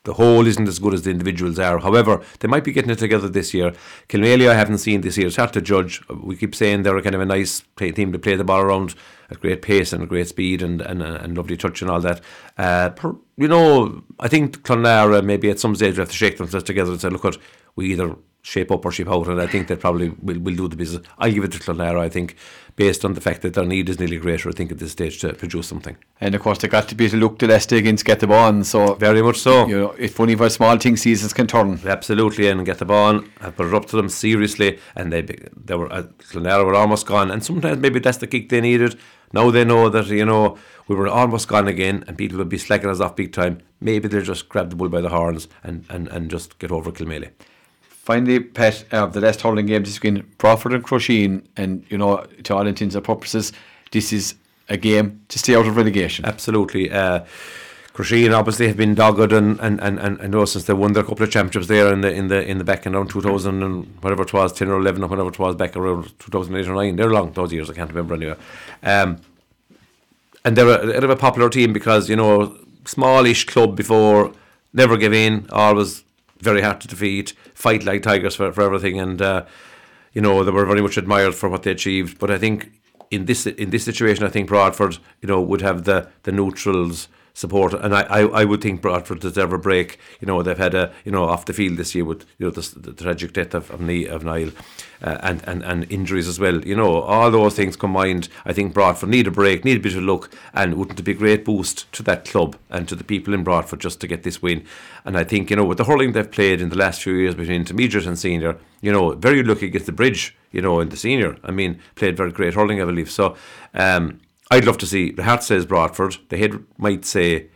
the 0.05 0.15
whole 0.15 0.45
isn't 0.45 0.67
as 0.67 0.79
good 0.79 0.93
as 0.93 1.03
the 1.03 1.11
individuals 1.11 1.57
are. 1.57 1.79
However, 1.79 2.21
they 2.39 2.47
might 2.49 2.65
be 2.65 2.73
getting 2.73 2.91
it 2.91 2.99
together 2.99 3.29
this 3.29 3.53
year. 3.53 3.71
Kilmaley, 4.09 4.49
I 4.49 4.53
haven't 4.53 4.79
seen 4.79 4.99
this 4.99 5.17
year. 5.17 5.27
It's 5.27 5.37
hard 5.37 5.53
to 5.53 5.61
judge. 5.61 6.01
We 6.09 6.35
keep 6.35 6.53
saying 6.55 6.83
they're 6.83 7.01
kind 7.01 7.15
of 7.15 7.21
a 7.21 7.25
nice 7.25 7.61
play, 7.77 7.93
team 7.93 8.11
to 8.11 8.19
play 8.19 8.35
the 8.35 8.43
ball 8.43 8.59
around 8.59 8.95
at 9.34 9.41
great 9.41 9.61
pace 9.61 9.93
and 9.93 10.07
great 10.07 10.27
speed 10.27 10.61
and, 10.61 10.81
and, 10.81 11.01
and 11.01 11.38
lovely 11.38 11.57
touch 11.57 11.81
and 11.81 11.89
all 11.89 11.99
that. 12.01 12.21
Uh, 12.57 12.89
per, 12.89 13.15
you 13.38 13.47
know, 13.47 14.03
I 14.19 14.27
think 14.27 14.63
Clonlara 14.63 15.23
maybe 15.23 15.49
at 15.49 15.59
some 15.59 15.75
stage 15.75 15.97
we 15.97 16.01
have 16.01 16.09
to 16.09 16.15
shake 16.15 16.38
themselves 16.38 16.65
together 16.65 16.91
and 16.91 17.01
say, 17.01 17.09
look, 17.09 17.23
what 17.23 17.38
we 17.75 17.91
either 17.91 18.15
shape 18.43 18.71
up 18.71 18.86
or 18.86 18.91
shape 18.91 19.09
out, 19.09 19.27
and 19.27 19.41
I 19.41 19.47
think 19.47 19.67
they 19.67 19.75
probably 19.75 20.09
will, 20.09 20.39
will 20.39 20.55
do 20.55 20.67
the 20.67 20.75
business. 20.75 21.05
I'll 21.17 21.31
give 21.31 21.45
it 21.45 21.53
to 21.53 21.59
Clonlara, 21.59 22.01
I 22.01 22.09
think, 22.09 22.36
based 22.75 23.05
on 23.05 23.13
the 23.13 23.21
fact 23.21 23.41
that 23.41 23.53
their 23.53 23.65
need 23.65 23.88
is 23.88 23.99
nearly 23.99 24.17
greater, 24.17 24.49
I 24.49 24.51
think, 24.51 24.69
at 24.69 24.79
this 24.79 24.91
stage 24.91 25.19
to 25.21 25.34
produce 25.34 25.67
something. 25.67 25.95
And 26.19 26.36
of 26.36 26.41
course, 26.41 26.57
they 26.57 26.67
got 26.67 26.89
to 26.89 26.95
beat 26.95 27.13
a 27.13 27.17
look 27.17 27.39
the 27.39 27.47
last 27.47 27.69
day 27.69 27.77
against 27.77 28.03
Get 28.03 28.19
the 28.19 28.27
Bond. 28.27 28.67
So, 28.67 28.95
Very 28.95 29.21
much 29.21 29.38
so. 29.38 29.65
you 29.67 29.79
know, 29.79 29.91
it's 29.91 30.13
funny 30.13 30.36
what 30.36 30.51
small 30.51 30.77
things 30.77 31.01
seasons 31.01 31.31
can 31.31 31.47
turn. 31.47 31.79
Absolutely, 31.86 32.47
and 32.49 32.65
get 32.65 32.79
the 32.79 32.86
ball, 32.86 33.21
I 33.39 33.49
put 33.49 33.67
it 33.67 33.73
up 33.73 33.86
to 33.88 33.95
them 33.95 34.09
seriously, 34.09 34.77
and 34.95 35.11
they 35.13 35.21
they 35.21 35.75
were 35.75 35.91
uh, 35.91 36.03
Clonlara 36.29 36.65
were 36.65 36.75
almost 36.75 37.05
gone, 37.05 37.31
and 37.31 37.43
sometimes 37.43 37.79
maybe 37.79 37.99
that's 37.99 38.17
the 38.17 38.27
kick 38.27 38.49
they 38.49 38.59
needed. 38.59 38.99
Now 39.34 39.51
they 39.51 39.65
know 39.65 39.89
that 39.89 40.07
you 40.07 40.25
know 40.25 40.57
we 40.88 40.95
were 40.95 41.07
almost 41.07 41.47
gone 41.47 41.67
again, 41.67 42.03
and 42.07 42.17
people 42.17 42.38
would 42.38 42.49
be 42.49 42.57
slacking 42.57 42.89
us 42.89 42.99
off 42.99 43.15
big 43.15 43.34
time. 43.34 43.59
Maybe 43.81 44.07
they'll 44.07 44.21
just 44.21 44.47
grab 44.49 44.69
the 44.69 44.75
bull 44.75 44.89
by 44.89 45.01
the 45.01 45.09
horns 45.09 45.47
and, 45.63 45.86
and, 45.89 46.07
and 46.07 46.29
just 46.29 46.59
get 46.59 46.71
over 46.71 46.91
Kilmaley. 46.91 47.31
Finally, 47.81 48.41
Pet, 48.41 48.86
uh, 48.91 49.05
the 49.05 49.21
last 49.21 49.41
hurling 49.41 49.65
game 49.65 49.84
this 49.84 50.01
weekend, 50.01 50.38
Crawford 50.38 50.73
and 50.73 50.84
Crusheen, 50.84 51.45
and 51.55 51.86
you 51.89 51.97
know, 51.97 52.25
to 52.43 52.55
all 52.55 52.67
intents 52.67 52.95
and 52.95 53.03
purposes, 53.03 53.53
this 53.91 54.11
is 54.11 54.36
a 54.69 54.77
game 54.77 55.21
to 55.29 55.39
stay 55.39 55.55
out 55.55 55.65
of 55.65 55.77
relegation. 55.77 56.25
Absolutely. 56.25 56.91
Uh, 56.91 57.23
Crusheen 57.93 58.33
obviously 58.33 58.67
have 58.67 58.77
been 58.77 58.95
dogged 58.95 59.31
and 59.31 59.59
and, 59.59 59.79
and, 59.79 59.99
and, 59.99 60.19
and 60.19 60.31
know 60.31 60.45
since 60.45 60.65
they 60.65 60.73
won 60.73 60.93
their 60.93 61.03
couple 61.03 61.23
of 61.23 61.31
championships 61.31 61.67
there 61.67 61.93
in 61.93 62.01
the 62.01 62.11
in 62.11 62.27
the 62.27 62.43
in 62.43 62.57
the 62.57 62.63
back 62.63 62.87
in 62.87 62.95
around 62.95 63.09
two 63.09 63.21
thousand 63.21 63.61
and 63.61 63.85
whatever 64.01 64.23
it 64.23 64.33
was, 64.33 64.51
ten 64.51 64.69
or 64.69 64.79
eleven 64.79 65.03
or 65.03 65.07
whatever 65.07 65.29
it 65.29 65.37
was 65.37 65.55
back 65.55 65.75
around 65.75 66.11
two 66.17 66.31
thousand 66.31 66.55
eight 66.55 66.67
or 66.67 66.73
nine. 66.73 66.95
They're 66.95 67.11
long 67.11 67.31
those 67.33 67.53
years, 67.53 67.69
I 67.69 67.73
can't 67.73 67.89
remember 67.89 68.15
anyway. 68.15 68.35
Um, 68.81 69.21
and 70.43 70.57
they're 70.57 70.81
a, 70.81 70.99
they're 70.99 71.11
a 71.11 71.15
popular 71.15 71.49
team 71.49 71.71
because 71.71 72.09
you 72.09 72.15
know 72.15 72.57
smallish 72.85 73.45
club 73.45 73.77
before, 73.77 74.33
never 74.73 74.97
give 74.97 75.13
in, 75.13 75.47
always 75.51 76.03
very 76.39 76.61
hard 76.61 76.81
to 76.81 76.87
defeat, 76.87 77.33
fight 77.53 77.83
like 77.83 78.01
tigers 78.01 78.35
for, 78.35 78.51
for 78.51 78.63
everything, 78.63 78.99
and 78.99 79.21
uh, 79.21 79.45
you 80.13 80.21
know 80.21 80.43
they 80.43 80.51
were 80.51 80.65
very 80.65 80.81
much 80.81 80.97
admired 80.97 81.35
for 81.35 81.47
what 81.47 81.61
they 81.61 81.71
achieved. 81.71 82.17
But 82.17 82.31
I 82.31 82.39
think 82.39 82.71
in 83.11 83.25
this 83.25 83.45
in 83.45 83.69
this 83.69 83.85
situation, 83.85 84.25
I 84.25 84.29
think 84.29 84.47
Broadford, 84.47 84.97
you 85.21 85.27
know, 85.27 85.39
would 85.41 85.61
have 85.61 85.83
the 85.83 86.09
the 86.23 86.31
neutrals 86.31 87.07
support, 87.34 87.73
and 87.73 87.95
I, 87.95 88.01
I, 88.03 88.19
I 88.41 88.45
would 88.45 88.61
think 88.61 88.81
Broadford 88.81 89.19
deserve 89.19 89.51
a 89.53 89.57
break. 89.57 89.99
You 90.21 90.27
know, 90.27 90.41
they've 90.43 90.57
had 90.57 90.75
a 90.75 90.93
you 91.03 91.11
know 91.11 91.25
off 91.25 91.45
the 91.45 91.53
field 91.53 91.77
this 91.77 91.95
year 91.95 92.05
with 92.05 92.25
you 92.38 92.45
know 92.45 92.51
the, 92.51 92.79
the 92.79 92.93
tragic 92.93 93.34
death 93.34 93.53
of 93.53 93.71
of, 93.71 93.81
of 93.81 94.23
Niall, 94.23 94.51
uh, 95.01 95.17
and 95.21 95.43
and 95.47 95.63
and 95.63 95.91
injuries 95.91 96.27
as 96.27 96.39
well. 96.39 96.63
You 96.65 96.75
know, 96.75 97.01
all 97.01 97.31
those 97.31 97.55
things 97.55 97.75
combined, 97.75 98.29
I 98.45 98.53
think 98.53 98.73
Broadford 98.73 99.09
need 99.09 99.27
a 99.27 99.31
break, 99.31 99.65
need 99.65 99.77
a 99.77 99.81
bit 99.81 99.95
of 99.95 100.03
luck, 100.03 100.31
and 100.53 100.75
wouldn't 100.75 100.99
it 100.99 101.03
be 101.03 101.11
a 101.11 101.15
great 101.15 101.43
boost 101.43 101.91
to 101.93 102.03
that 102.03 102.25
club 102.25 102.55
and 102.69 102.88
to 102.88 102.95
the 102.95 103.03
people 103.03 103.34
in 103.34 103.43
Broadford 103.43 103.81
just 103.81 103.99
to 104.01 104.07
get 104.07 104.23
this 104.23 104.41
win? 104.41 104.65
And 105.03 105.17
I 105.17 105.23
think 105.23 105.49
you 105.49 105.55
know 105.55 105.65
with 105.65 105.79
the 105.79 105.86
hurling 105.86 106.11
they've 106.11 106.29
played 106.29 106.61
in 106.61 106.69
the 106.69 106.77
last 106.77 107.01
few 107.01 107.13
years 107.13 107.36
between 107.36 107.61
intermediate 107.61 108.05
and 108.05 108.17
senior, 108.17 108.57
you 108.81 108.91
know, 108.91 109.11
very 109.11 109.43
lucky 109.43 109.67
against 109.67 109.88
the 109.88 109.91
bridge. 109.91 110.36
You 110.51 110.61
know, 110.61 110.79
in 110.81 110.89
the 110.89 110.97
senior, 110.97 111.38
I 111.43 111.49
mean, 111.49 111.79
played 111.95 112.15
very 112.15 112.31
great 112.31 112.53
hurling, 112.53 112.81
I 112.81 112.86
believe. 112.86 113.09
So. 113.09 113.36
Um, 113.73 114.19
I'd 114.51 114.65
love 114.65 114.77
to 114.79 114.85
see 114.85 115.11
the 115.11 115.23
heart 115.23 115.43
says 115.43 115.65
Broadford. 115.65 116.17
The 116.29 116.37
head 116.37 116.63
might 116.77 117.05
say 117.05 117.47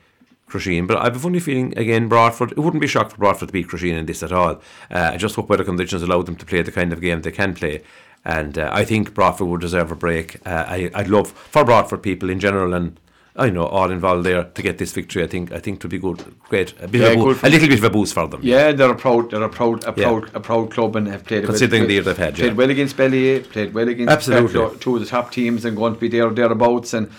Crusheen, 0.49 0.87
but 0.87 0.97
I 0.97 1.05
have 1.05 1.15
a 1.15 1.19
funny 1.19 1.39
feeling 1.39 1.77
again. 1.77 2.07
Broadford. 2.07 2.53
it 2.53 2.59
wouldn't 2.59 2.81
be 2.81 2.87
shocked 2.87 3.11
for 3.11 3.17
Broadford 3.17 3.49
to 3.49 3.53
beat 3.53 3.67
Crusheen 3.67 3.97
in 3.97 4.05
this 4.05 4.23
at 4.23 4.31
all. 4.31 4.61
Uh, 4.89 5.11
I 5.13 5.17
just 5.17 5.35
hope 5.35 5.49
weather 5.49 5.63
conditions 5.63 6.01
allow 6.01 6.21
them 6.21 6.37
to 6.37 6.45
play 6.45 6.61
the 6.61 6.71
kind 6.71 6.93
of 6.93 7.01
game 7.01 7.21
they 7.21 7.31
can 7.31 7.53
play, 7.53 7.81
and 8.23 8.57
uh, 8.57 8.69
I 8.73 8.85
think 8.85 9.13
Broadford 9.13 9.47
would 9.47 9.61
deserve 9.61 9.91
a 9.91 9.95
break. 9.95 10.37
Uh, 10.47 10.65
I, 10.67 10.89
I'd 10.93 11.09
love 11.09 11.31
for 11.31 11.65
Broadford 11.65 12.01
people 12.01 12.29
in 12.29 12.39
general 12.39 12.73
and 12.73 12.99
I 13.37 13.49
know 13.51 13.65
all 13.67 13.91
involved 13.91 14.25
there 14.25 14.43
to 14.45 14.61
get 14.63 14.77
this 14.79 14.91
victory. 14.93 15.23
I 15.23 15.27
think 15.27 15.51
I 15.51 15.59
think 15.59 15.79
to 15.81 15.87
be 15.87 15.99
good, 15.99 16.23
great, 16.49 16.73
a, 16.81 16.87
bit 16.87 17.01
Yeah, 17.01 17.07
of 17.07 17.13
a, 17.13 17.15
good 17.23 17.41
boo- 17.41 17.47
a 17.47 17.49
little 17.49 17.67
bit 17.69 17.77
of 17.77 17.83
a 17.83 17.89
boost 17.91 18.13
for 18.15 18.27
them. 18.27 18.39
Yeah, 18.43 18.71
they're 18.71 18.89
a 18.91 18.95
proud, 18.95 19.29
they're 19.31 19.43
a 19.43 19.49
proud, 19.49 19.83
a 19.83 19.93
Yeah. 19.95 20.07
proud, 20.09 20.31
a 20.35 20.39
proud 20.39 20.71
club, 20.71 20.95
and 20.95 21.07
have 21.07 21.23
played 21.23 21.45
Considering 21.45 21.81
well, 21.83 21.87
the 21.87 21.93
year 21.93 22.01
they've 22.03 22.17
had, 22.17 22.35
Played 22.35 22.47
yeah. 22.47 22.53
well 22.53 22.69
against 22.71 22.97
Belly, 22.97 23.39
played 23.41 23.73
well 23.75 23.87
against 23.87 24.11
Absolutely. 24.11 24.77
Two 24.79 24.95
of 24.95 25.01
the 25.01 25.05
top 25.07 25.31
teams, 25.31 25.65
and 25.65 25.77
going 25.77 25.93
to 25.93 25.99
be 25.99 26.07
there 26.07 26.29
thereabouts. 26.31 26.93
And 26.93 27.11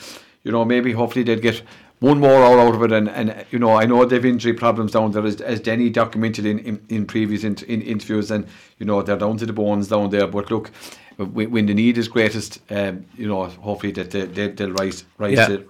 you 0.43 0.51
know, 0.51 0.65
maybe 0.65 0.93
hopefully 0.93 1.23
they'd 1.25 1.41
get 1.41 1.63
one 2.01 2.19
more 2.21 2.43
hour 2.45 2.59
out 2.61 2.75
of 2.75 2.83
it. 2.83 2.93
And, 2.93 3.09
and 3.09 3.45
you 3.51 3.59
know, 3.61 3.77
I 3.77 3.87
know 3.87 4.05
they've 4.05 4.25
injury 4.25 4.55
problems 4.55 4.93
down 4.93 5.13
there, 5.13 5.25
as, 5.25 5.41
as 5.41 5.61
Denny 5.61 5.89
documented 5.89 6.47
in 6.47 6.59
in, 6.61 6.81
in 6.89 7.07
previous 7.07 7.45
in, 7.45 7.57
in 7.69 7.81
interviews, 7.83 8.31
and 8.33 8.45
you 8.79 8.87
know 8.87 9.03
they're 9.03 9.17
down 9.19 9.37
to 9.39 9.47
the 9.47 9.53
bones 9.53 9.87
down 9.89 10.11
there. 10.11 10.27
But 10.27 10.51
look. 10.51 10.73
When 11.17 11.51
when 11.51 11.67
the 11.67 11.75
need 11.75 11.99
is 11.99 12.07
greatest, 12.07 12.61
um, 12.71 13.05
you 13.17 13.27
know, 13.27 13.47
hopefully 13.47 13.91
that 13.95 14.13
they, 14.13 14.27
they, 14.27 14.49
they'll 14.51 14.71
rise, 14.71 15.03
rise, 15.19 15.37
Yeah. 15.37 15.49
to, 15.49 15.65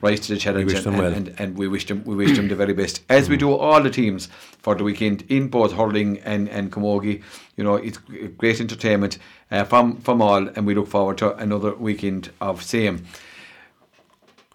rise 0.00 0.20
to 0.20 0.34
the 0.34 0.38
challenge, 0.38 0.72
wish 0.72 0.84
and, 0.86 0.98
well. 0.98 1.12
and, 1.12 1.34
and 1.38 1.56
we 1.56 1.68
wish 1.68 1.86
them 1.86 2.02
we 2.04 2.14
wish 2.14 2.36
them 2.36 2.48
the 2.48 2.54
very 2.54 2.72
best 2.72 3.02
as 3.08 3.28
we 3.28 3.36
do 3.36 3.54
all 3.54 3.82
the 3.82 3.90
teams 3.90 4.28
for 4.58 4.74
the 4.74 4.84
weekend 4.84 5.24
in 5.28 5.48
both 5.48 5.72
hurling 5.72 6.18
and 6.20 6.48
and 6.48 6.72
camogie 6.72 7.22
you 7.56 7.64
know 7.64 7.74
it's 7.74 7.98
great 8.38 8.60
entertainment 8.60 9.18
uh, 9.50 9.64
from 9.64 9.96
from 9.98 10.22
all 10.22 10.48
and 10.48 10.66
we 10.66 10.74
look 10.74 10.88
forward 10.88 11.18
to 11.18 11.34
another 11.36 11.74
weekend 11.74 12.30
of 12.40 12.62
same 12.62 13.04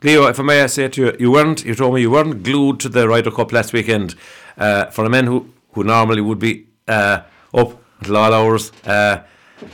Leo, 0.02 0.28
if 0.28 0.40
I 0.40 0.44
may 0.44 0.62
I 0.62 0.68
say 0.68 0.88
to 0.88 1.02
you, 1.02 1.18
you 1.20 1.30
weren't. 1.30 1.66
You 1.66 1.76
told 1.76 1.94
me 1.94 2.00
you 2.00 2.10
weren't 2.10 2.42
glued 2.42 2.80
to 2.80 2.88
the 2.88 3.06
Ryder 3.06 3.32
Cup 3.32 3.52
last 3.52 3.74
weekend. 3.74 4.16
Uh, 4.58 4.86
for 4.86 5.04
a 5.04 5.10
man 5.10 5.26
who 5.26 5.50
who 5.74 5.84
normally 5.84 6.22
would 6.22 6.40
be 6.40 6.68
uh, 6.88 7.22
up 7.54 7.78
until 8.00 8.16
all 8.16 8.34
hours, 8.34 8.72
uh, 8.86 9.24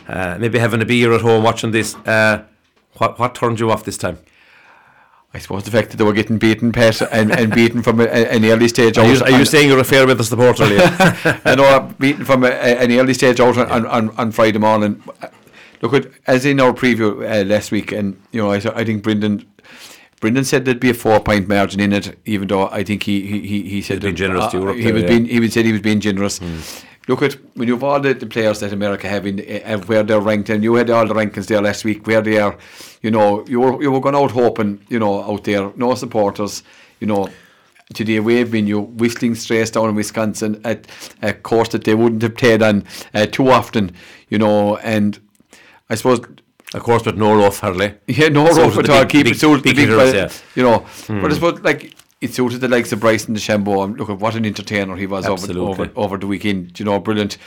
uh, 0.07 0.37
maybe 0.39 0.57
having 0.57 0.81
a 0.81 0.85
beer 0.85 1.13
at 1.13 1.21
home 1.21 1.43
watching 1.43 1.69
this. 1.69 1.93
Uh, 2.07 2.43
what 2.97 3.19
what 3.19 3.35
turned 3.35 3.59
you 3.59 3.69
off 3.69 3.83
this 3.83 3.97
time? 3.97 4.17
I 5.35 5.37
suppose 5.39 5.65
the 5.65 5.71
fact 5.71 5.89
that 5.89 5.97
they 5.97 6.05
were 6.05 6.13
getting 6.13 6.37
beaten 6.37 6.71
Pat 6.71 7.01
and, 7.11 7.29
and 7.29 7.53
beaten 7.53 7.83
from 7.83 7.99
a, 7.99 8.05
an 8.05 8.45
early 8.45 8.69
stage 8.69 8.97
Are 8.97 9.03
out 9.03 9.13
you, 9.13 9.21
are 9.21 9.29
you 9.31 9.35
on- 9.39 9.45
saying 9.45 9.67
you're 9.67 9.79
a 9.79 9.83
fair 9.83 10.07
weather 10.07 10.23
supporter, 10.23 10.65
Leo? 10.65 10.79
I 11.43 11.55
know 11.55 11.93
beaten 11.99 12.23
from 12.23 12.45
a, 12.45 12.51
an 12.51 12.89
early 12.93 13.13
stage 13.13 13.41
out 13.41 13.57
on, 13.57 13.85
on, 13.85 14.09
on 14.11 14.31
Friday 14.31 14.59
morning. 14.59 15.03
Look 15.81 15.93
at 15.93 16.07
as 16.25 16.45
in 16.45 16.61
our 16.61 16.71
preview 16.71 17.29
uh, 17.29 17.43
last 17.45 17.69
week, 17.73 17.91
and 17.91 18.17
you 18.31 18.41
know 18.41 18.51
I, 18.51 18.61
I 18.73 18.85
think 18.85 19.03
Brendan. 19.03 19.45
Brendan 20.21 20.45
said 20.45 20.63
there'd 20.63 20.79
be 20.79 20.89
a 20.89 20.93
four-point 20.93 21.49
margin 21.49 21.81
in 21.81 21.91
it, 21.91 22.17
even 22.25 22.47
though 22.47 22.69
I 22.69 22.85
think 22.85 23.03
he 23.03 23.27
he, 23.27 23.63
he, 23.63 23.81
said 23.81 23.99
been 23.99 24.11
that, 24.11 24.17
generous 24.17 24.47
to 24.51 24.59
Europe 24.59 24.77
He 24.77 24.91
was 24.93 25.03
yeah. 25.03 25.09
being 25.09 25.25
he 25.25 25.41
would 25.41 25.51
said 25.51 25.65
he 25.65 25.73
was 25.73 25.81
being 25.81 25.99
generous. 25.99 26.39
Look 27.07 27.21
at 27.21 27.33
when 27.55 27.67
you've 27.67 27.83
all 27.83 27.99
the, 27.99 28.13
the 28.13 28.25
players 28.25 28.59
that 28.61 28.73
America 28.73 29.07
have 29.07 29.27
in 29.27 29.39
uh, 29.39 29.77
where 29.85 30.03
they're 30.03 30.19
ranked, 30.19 30.49
and 30.49 30.63
you 30.63 30.75
had 30.75 30.89
all 30.89 31.07
the 31.07 31.13
rankings 31.13 31.47
there 31.47 31.61
last 31.61 31.85
week 31.85 32.07
where 32.07 32.21
they 32.21 32.39
are. 32.39 32.57
You 33.01 33.11
know, 33.11 33.45
you 33.47 33.59
were 33.59 33.81
you 33.81 33.91
were 33.91 33.99
going 33.99 34.15
out 34.15 34.31
hoping, 34.31 34.81
you 34.89 34.99
know, 34.99 35.23
out 35.23 35.43
there, 35.43 35.71
no 35.75 35.93
supporters, 35.95 36.63
you 36.99 37.07
know, 37.07 37.29
Today 37.93 37.93
to 37.93 38.03
the 38.05 38.17
away 38.17 38.41
venue, 38.41 38.79
Whistling 38.79 39.35
Straits 39.35 39.69
down 39.69 39.89
in 39.89 39.95
Wisconsin 39.95 40.59
at 40.63 40.87
a 41.21 41.33
course 41.33 41.69
that 41.69 41.83
they 41.83 41.93
wouldn't 41.93 42.23
have 42.23 42.35
played 42.35 42.63
on 42.63 42.83
uh, 43.13 43.27
too 43.27 43.49
often, 43.51 43.91
you 44.27 44.39
know, 44.39 44.77
and 44.77 45.19
I 45.91 45.93
suppose 45.93 46.19
of 46.73 46.81
course, 46.81 47.03
but 47.03 47.15
no 47.15 47.35
rough, 47.37 47.59
hardly. 47.59 47.93
yeah, 48.07 48.29
no 48.29 48.47
Suited 48.47 48.61
rough 48.61 48.77
at 48.79 48.89
all. 48.89 49.05
Keep 49.05 49.25
big- 49.25 49.35
it 49.35 49.39
suited 49.39 49.63
big 49.63 49.75
big, 49.75 49.87
hitters, 49.87 49.97
well, 49.97 50.15
yeah. 50.15 50.29
Hmm. 50.29 50.59
you 50.59 50.63
know. 50.63 50.85
But 51.21 51.31
I 51.31 51.35
suppose 51.35 51.59
like 51.61 51.94
it 52.25 52.33
suited 52.33 52.59
the 52.59 52.67
likes 52.67 52.91
of 52.91 52.99
Bryson 52.99 53.35
DeChambeau. 53.35 53.83
And 53.83 53.97
look 53.97 54.09
at 54.09 54.19
what 54.19 54.35
an 54.35 54.45
entertainer 54.45 54.95
he 54.95 55.07
was 55.07 55.25
over, 55.25 55.57
over 55.59 55.89
over 55.95 56.17
the 56.17 56.27
weekend. 56.27 56.77
You 56.79 56.85
know, 56.85 56.99
brilliant. 56.99 57.37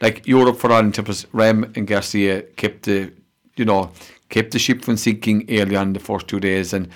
Like 0.00 0.26
Europe 0.26 0.58
for 0.58 0.72
all 0.72 0.80
intents, 0.80 1.24
Rahm 1.26 1.76
and 1.76 1.86
Garcia 1.86 2.42
kept 2.56 2.84
the, 2.84 3.12
you 3.56 3.64
know, 3.64 3.90
kept 4.28 4.50
the 4.52 4.58
ship 4.58 4.84
from 4.84 4.96
sinking 4.96 5.44
early 5.50 5.76
on 5.76 5.92
the 5.92 6.00
first 6.00 6.26
two 6.26 6.40
days, 6.40 6.72
and 6.72 6.88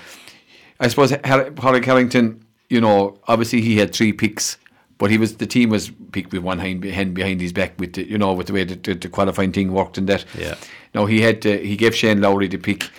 I 0.80 0.88
suppose 0.88 1.12
Har- 1.24 1.52
Harry 1.60 1.80
Carrington, 1.80 2.44
you 2.68 2.80
know, 2.80 3.18
obviously 3.28 3.60
he 3.60 3.76
had 3.78 3.94
three 3.94 4.12
picks, 4.12 4.58
but 4.98 5.10
he 5.10 5.18
was 5.18 5.36
the 5.36 5.46
team 5.46 5.70
was 5.70 5.90
picked 6.12 6.32
with 6.32 6.42
one 6.42 6.58
hand, 6.58 6.84
hand 6.84 7.14
behind 7.14 7.40
his 7.40 7.52
back 7.52 7.78
with 7.78 7.92
the, 7.92 8.08
you 8.08 8.18
know 8.18 8.32
with 8.32 8.48
the 8.48 8.52
way 8.52 8.64
that 8.64 8.82
the, 8.82 8.94
the 8.94 9.08
qualifying 9.08 9.52
thing 9.52 9.72
worked 9.72 9.98
and 9.98 10.08
that. 10.08 10.24
Yeah. 10.36 10.56
Now 10.94 11.06
he 11.06 11.20
had 11.20 11.42
to, 11.42 11.56
he 11.58 11.76
gave 11.76 11.94
Shane 11.94 12.20
Lowry 12.20 12.48
the 12.48 12.58
pick. 12.58 12.90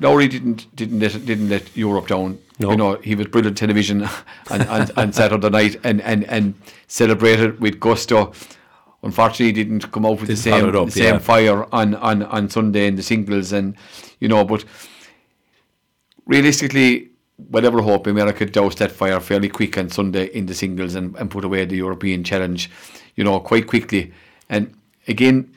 Lowry 0.00 0.28
didn't 0.28 0.74
didn't 0.76 1.00
let 1.00 1.12
didn't 1.26 1.48
let 1.48 1.76
Europe 1.76 2.08
down. 2.08 2.38
No. 2.58 2.70
You 2.70 2.76
know 2.76 2.94
he 2.96 3.14
was 3.14 3.26
brilliant 3.26 3.58
television 3.58 4.02
on, 4.50 4.62
on, 4.62 4.90
on 4.96 5.12
Saturday 5.12 5.50
night 5.50 5.80
and, 5.82 6.00
and, 6.02 6.24
and 6.24 6.54
celebrated 6.86 7.60
with 7.60 7.80
gusto. 7.80 8.32
Unfortunately, 9.02 9.46
he 9.46 9.52
didn't 9.52 9.92
come 9.92 10.06
out 10.06 10.20
with 10.20 10.28
Didn't 10.28 10.36
the 10.36 10.36
same 10.36 10.76
up, 10.76 10.86
the 10.86 10.90
same 10.90 11.14
yeah. 11.14 11.18
fire 11.18 11.74
on, 11.74 11.94
on, 11.96 12.22
on 12.22 12.48
Sunday 12.48 12.86
in 12.86 12.96
the 12.96 13.02
singles 13.02 13.52
and 13.52 13.76
you 14.20 14.28
know, 14.28 14.44
but 14.44 14.64
realistically, 16.26 17.10
whatever 17.36 17.82
hope 17.82 18.06
America 18.06 18.46
doused 18.46 18.78
that 18.78 18.92
fire 18.92 19.20
fairly 19.20 19.48
quick 19.48 19.76
on 19.76 19.90
Sunday 19.90 20.26
in 20.26 20.46
the 20.46 20.54
singles 20.54 20.94
and, 20.94 21.16
and 21.16 21.30
put 21.30 21.44
away 21.44 21.64
the 21.64 21.76
European 21.76 22.24
challenge, 22.24 22.70
you 23.16 23.24
know, 23.24 23.40
quite 23.40 23.66
quickly. 23.66 24.12
And 24.48 24.74
again, 25.08 25.54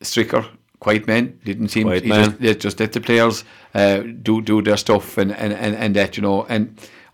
Stricker, 0.00 0.46
quiet 0.82 1.06
man, 1.06 1.38
didn't 1.44 1.68
seem 1.68 1.84
Quiet 1.86 2.02
he 2.02 2.08
man. 2.08 2.36
Just, 2.40 2.60
just 2.60 2.80
let 2.80 2.92
the 2.92 3.00
players 3.00 3.44
uh, 3.74 3.98
do 4.28 4.42
do 4.42 4.60
their 4.62 4.76
stuff 4.76 5.16
and, 5.18 5.30
and, 5.42 5.52
and, 5.52 5.74
and 5.76 5.96
that, 5.96 6.16
you 6.16 6.22
know, 6.22 6.44
and 6.48 6.62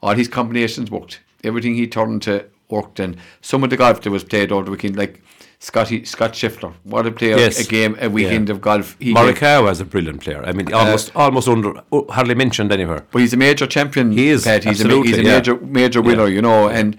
all 0.02 0.14
his 0.14 0.28
combinations 0.28 0.90
worked. 0.90 1.20
Everything 1.44 1.74
he 1.74 1.86
turned 1.86 2.22
to 2.22 2.34
worked 2.70 2.98
and 3.00 3.16
some 3.40 3.64
of 3.64 3.70
the 3.70 3.76
golf 3.76 4.00
that 4.02 4.10
was 4.10 4.24
played 4.24 4.52
over 4.52 4.64
the 4.64 4.70
weekend, 4.70 4.96
like 4.96 5.20
Scotty 5.60 6.04
Scott 6.04 6.32
Scheffler, 6.34 6.72
what 6.84 7.06
a 7.06 7.10
player 7.10 7.36
Yes. 7.36 7.60
a 7.60 7.68
game, 7.76 7.96
a 8.00 8.08
weekend 8.08 8.48
Yeah. 8.48 8.54
of 8.54 8.60
golf. 8.60 8.96
He 9.00 9.12
Morikawa 9.12 9.64
was 9.64 9.80
a 9.80 9.84
brilliant 9.84 10.20
player. 10.24 10.42
I 10.50 10.52
mean, 10.52 10.72
almost 10.72 11.10
almost 11.14 11.48
under 11.48 11.70
oh, 11.92 12.06
hardly 12.16 12.34
mentioned 12.44 12.70
anywhere. 12.72 13.00
But 13.10 13.20
he's 13.22 13.34
a 13.34 13.36
major 13.48 13.66
champion. 13.66 14.12
He 14.12 14.28
is, 14.34 14.44
Pat. 14.44 14.64
He's 14.64 14.80
a, 14.80 14.84
absolutely, 14.84 15.08
he's 15.10 15.18
a 15.18 15.24
yeah. 15.24 15.36
major 15.36 15.54
major 15.80 16.00
winner, 16.00 16.26
Yeah. 16.28 16.36
you 16.36 16.42
know. 16.42 16.68
And 16.78 16.96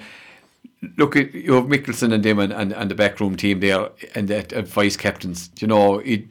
look, 0.98 1.16
you 1.16 1.54
have 1.54 1.66
Mickelson 1.76 2.14
and 2.14 2.24
them 2.24 2.40
and, 2.40 2.52
and, 2.54 2.74
and 2.74 2.92
the 2.92 2.96
backroom 2.96 3.36
team 3.44 3.60
there 3.60 3.90
and 4.16 4.28
the 4.28 4.40
uh, 4.60 4.62
vice 4.80 4.98
captains. 4.98 5.50
You 5.60 5.68
know, 5.68 6.00
it 6.00 6.26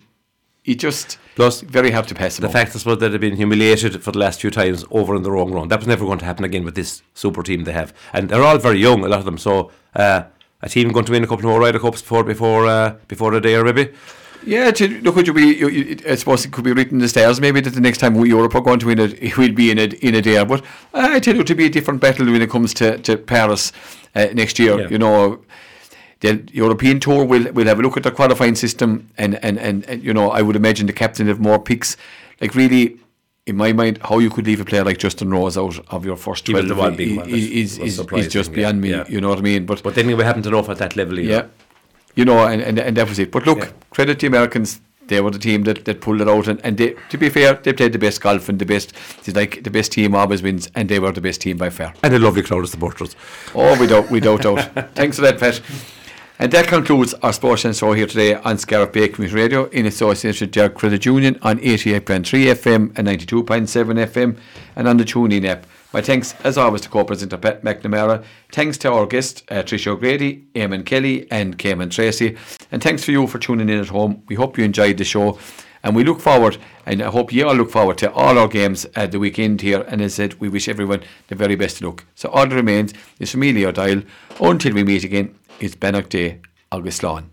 it 0.69 0.79
just 0.79 1.19
Plus, 1.39 1.61
very 1.61 1.93
hard 1.93 2.09
to 2.09 2.17
pass 2.17 2.37
him 2.37 2.43
The 2.43 2.49
fact, 2.49 2.75
I 2.75 2.81
suppose, 2.81 2.99
that 2.99 3.11
they've 3.11 3.21
been 3.21 3.37
humiliated 3.37 4.03
for 4.03 4.11
the 4.11 4.19
last 4.19 4.41
few 4.41 4.51
times 4.51 4.85
over 4.91 5.15
in 5.15 5.23
the 5.23 5.31
wrong 5.31 5.53
run. 5.53 5.69
That 5.69 5.79
was 5.79 5.87
never 5.87 6.05
going 6.05 6.19
to 6.19 6.25
happen 6.25 6.45
again 6.45 6.65
with 6.65 6.75
this 6.75 7.01
super 7.15 7.45
team 7.45 7.63
they 7.63 7.71
have. 7.71 7.95
And 8.13 8.29
they're 8.29 8.43
all 8.43 8.59
very 8.59 8.81
young, 8.81 9.05
a 9.05 9.09
lot 9.09 9.21
of 9.21 9.25
them. 9.25 9.39
So, 9.39 9.71
uh, 9.95 10.25
a 10.63 10.69
team 10.69 10.91
going 10.91 11.05
to 11.05 11.13
win 11.13 11.23
a 11.23 11.29
couple 11.29 11.49
more 11.49 11.61
Ryder 11.61 11.79
Cups 11.79 12.03
before 12.03 12.25
before 12.25 12.67
uh, 12.67 12.97
before 13.07 13.31
the 13.31 13.41
day, 13.41 13.55
or 13.55 13.63
maybe. 13.63 13.93
Yeah, 14.45 14.73
to, 14.73 15.01
look, 15.03 15.15
would 15.15 15.29
you 15.29 15.33
be? 15.33 15.55
You, 15.55 15.69
you, 15.69 15.97
I 16.09 16.17
suppose 16.17 16.45
it 16.45 16.51
could 16.51 16.65
be 16.65 16.73
written 16.73 16.95
in 16.95 17.03
the 17.03 17.09
stars. 17.09 17.41
Maybe 17.41 17.61
that 17.61 17.71
the 17.71 17.81
next 17.81 17.99
time 17.99 18.15
we 18.15 18.31
Europe 18.31 18.57
are 18.57 18.61
going 18.61 18.81
to 18.81 18.87
win 18.87 18.99
it, 18.99 19.23
it 19.23 19.39
will 19.39 19.53
be 19.53 19.71
in 19.71 19.79
a 19.79 19.85
in 19.85 20.17
a 20.17 20.21
day. 20.21 20.43
But 20.45 20.65
I 20.93 21.21
tell 21.21 21.37
you, 21.37 21.43
it 21.43 21.47
to 21.47 21.55
be 21.55 21.67
a 21.67 21.71
different 21.71 22.01
battle 22.01 22.27
when 22.27 22.43
it 22.43 22.51
comes 22.51 22.75
to 22.75 22.99
to 22.99 23.17
Paris 23.17 23.73
uh, 24.17 24.27
next 24.35 24.59
year. 24.59 24.81
Yeah. 24.81 24.89
You 24.89 24.99
know, 24.99 25.41
the 26.21 26.43
European 26.53 27.01
Tour 27.01 27.25
will 27.25 27.53
will 27.53 27.67
have 27.67 27.79
a 27.79 27.83
look 27.83 27.97
at 27.97 28.03
the 28.03 28.11
qualifying 28.11 28.55
system, 28.57 29.11
and 29.19 29.43
and, 29.45 29.59
and 29.59 29.85
and 29.89 30.03
you 30.03 30.13
know, 30.13 30.31
I 30.31 30.43
would 30.43 30.57
imagine 30.57 30.87
the 30.87 30.93
captain 30.93 31.27
have 31.29 31.41
more 31.41 31.59
picks. 31.59 31.97
Like 32.41 32.55
really. 32.55 32.99
In 33.47 33.57
my 33.57 33.73
mind, 33.73 33.99
how 34.03 34.19
you 34.19 34.29
could 34.29 34.47
leave 34.47 34.61
a 34.61 34.65
player 34.67 34.85
like 34.85 34.99
Justin 34.99 35.31
Rose 35.31 35.57
out 35.57 35.79
of 35.89 36.05
your 36.05 36.17
first 36.17 36.47
He 36.47 36.53
was 36.53 36.67
twelve 36.67 36.77
the 36.77 36.83
one 36.83 36.97
big 36.97 37.17
one 37.17 37.31
that 37.31 37.35
is, 37.35 37.45
was 37.49 37.51
is, 37.51 37.79
is, 37.79 37.97
surprising, 37.97 38.31
just 38.31 38.51
yeah, 38.51 38.57
beyond 38.57 38.81
me. 38.83 38.91
yeah. 38.91 39.05
You 39.09 39.23
know 39.23 39.31
what 39.31 39.39
I 39.39 39.41
mean? 39.41 39.65
But 39.65 39.83
But 39.83 39.95
then 39.95 40.07
we 40.07 40.23
happen 40.23 40.43
to 40.43 40.51
know 40.51 40.59
at 40.59 40.77
that 40.77 40.97
level. 40.97 41.19
either. 41.19 41.31
yeah. 41.31 41.47
You 42.15 42.27
know, 42.27 42.45
and, 42.47 42.61
and, 42.61 42.79
and 42.79 42.95
that 42.99 43.09
was 43.09 43.19
it. 43.19 43.31
But 43.31 43.47
look, 43.47 43.59
Yeah. 43.61 43.71
credit 43.89 44.19
the 44.19 44.27
Americans. 44.27 44.83
They 45.07 45.23
were 45.23 45.31
the 45.31 45.39
team 45.39 45.63
that, 45.63 45.87
that 45.87 46.03
pulled 46.03 46.21
it 46.21 46.29
out, 46.29 46.47
and, 46.47 46.61
and 46.63 46.77
they, 46.77 46.95
to 47.09 47.17
be 47.17 47.31
fair, 47.31 47.55
they 47.55 47.73
played 47.73 47.95
the 47.95 47.99
best 47.99 48.21
golf 48.21 48.51
and 48.51 48.59
the 48.59 48.67
best. 48.67 48.93
It's 49.25 49.35
like 49.35 49.63
the 49.65 49.71
best 49.71 49.93
team 49.93 50.15
always 50.15 50.43
wins, 50.43 50.69
and 50.75 50.87
they 50.91 50.99
were 50.99 51.13
the 51.13 51.23
best 51.23 51.41
team 51.41 51.57
by 51.57 51.71
far. 51.71 51.95
And 52.03 52.13
a 52.13 52.19
lovely 52.19 52.43
crowd 52.43 52.65
of 52.65 52.69
supporters. 52.69 53.17
Oh, 53.55 53.81
without 53.81 54.11
without 54.11 54.43
doubt. 54.43 54.61
Thanks 54.95 55.17
for 55.17 55.23
that, 55.23 55.39
Pat. 55.41 55.63
And 56.41 56.53
that 56.53 56.69
concludes 56.69 57.15
our 57.15 57.33
sports 57.33 57.65
and 57.65 57.75
show 57.75 57.95
here 57.95 58.07
today 58.07 58.35
on 58.35 58.59
Scariff 58.59 58.93
Bay 58.93 59.09
Community 59.09 59.35
Radio 59.35 59.65
in 59.71 59.87
association 59.87 60.47
with 60.47 60.55
Derg 60.55 60.75
Credit 60.75 61.05
Union 61.05 61.37
on 61.43 61.59
88.3 61.59 62.23
FM 62.55 62.97
and 62.97 63.09
92.7 63.09 64.07
FM 64.07 64.39
and 64.77 64.87
on 64.87 64.99
the 64.99 65.05
TuneIn 65.05 65.45
app. 65.47 65.67
My 65.93 66.01
thanks, 66.01 66.37
as 66.45 66.57
always, 66.57 66.83
to 66.83 66.89
co-presenter 66.91 67.39
Pat 67.39 67.65
McNamara. 67.65 68.23
Thanks 68.53 68.79
to 68.79 68.93
our 68.93 69.07
guests, 69.07 69.43
uh, 69.51 69.63
Trish 69.63 69.89
O'Grady, 69.89 70.47
Eamon 70.55 70.87
Kelly 70.87 71.27
and 71.33 71.59
Cayman 71.59 71.91
Tracy. 71.91 72.37
And 72.71 72.81
thanks 72.81 73.03
for 73.03 73.11
you 73.11 73.27
for 73.27 73.41
tuning 73.41 73.69
in 73.69 73.81
at 73.81 73.89
home. 73.89 74.23
We 74.29 74.37
hope 74.37 74.57
you 74.57 74.63
enjoyed 74.63 74.99
the 74.99 75.05
show. 75.05 75.41
And 75.83 75.97
we 75.97 76.05
look 76.05 76.21
forward, 76.21 76.59
and 76.87 77.03
I 77.03 77.11
hope 77.11 77.33
you 77.33 77.49
all 77.49 77.55
look 77.55 77.71
forward 77.71 77.99
to 77.99 78.13
all 78.13 78.39
our 78.39 78.49
games 78.49 78.87
at 78.95 79.11
the 79.11 79.19
weekend 79.19 79.61
here. 79.61 79.85
And 79.89 80.01
as 80.01 80.15
I 80.15 80.17
said, 80.17 80.41
we 80.41 80.49
wish 80.49 80.69
everyone 80.69 81.03
the 81.29 81.35
very 81.35 81.57
best 81.57 81.77
of 81.77 81.83
luck. 81.83 82.05
So 82.15 82.29
all 82.29 82.47
that 82.47 82.55
remains 82.55 82.95
is 83.19 83.31
from 83.33 83.41
Dial. 83.41 84.03
Until 84.41 84.75
we 84.75 84.85
meet 84.85 85.05
again, 85.05 85.35
it's 85.61 85.75
Bannock 85.75 86.09
Day, 86.09 86.41
August 86.71 87.03
Lawn. 87.03 87.31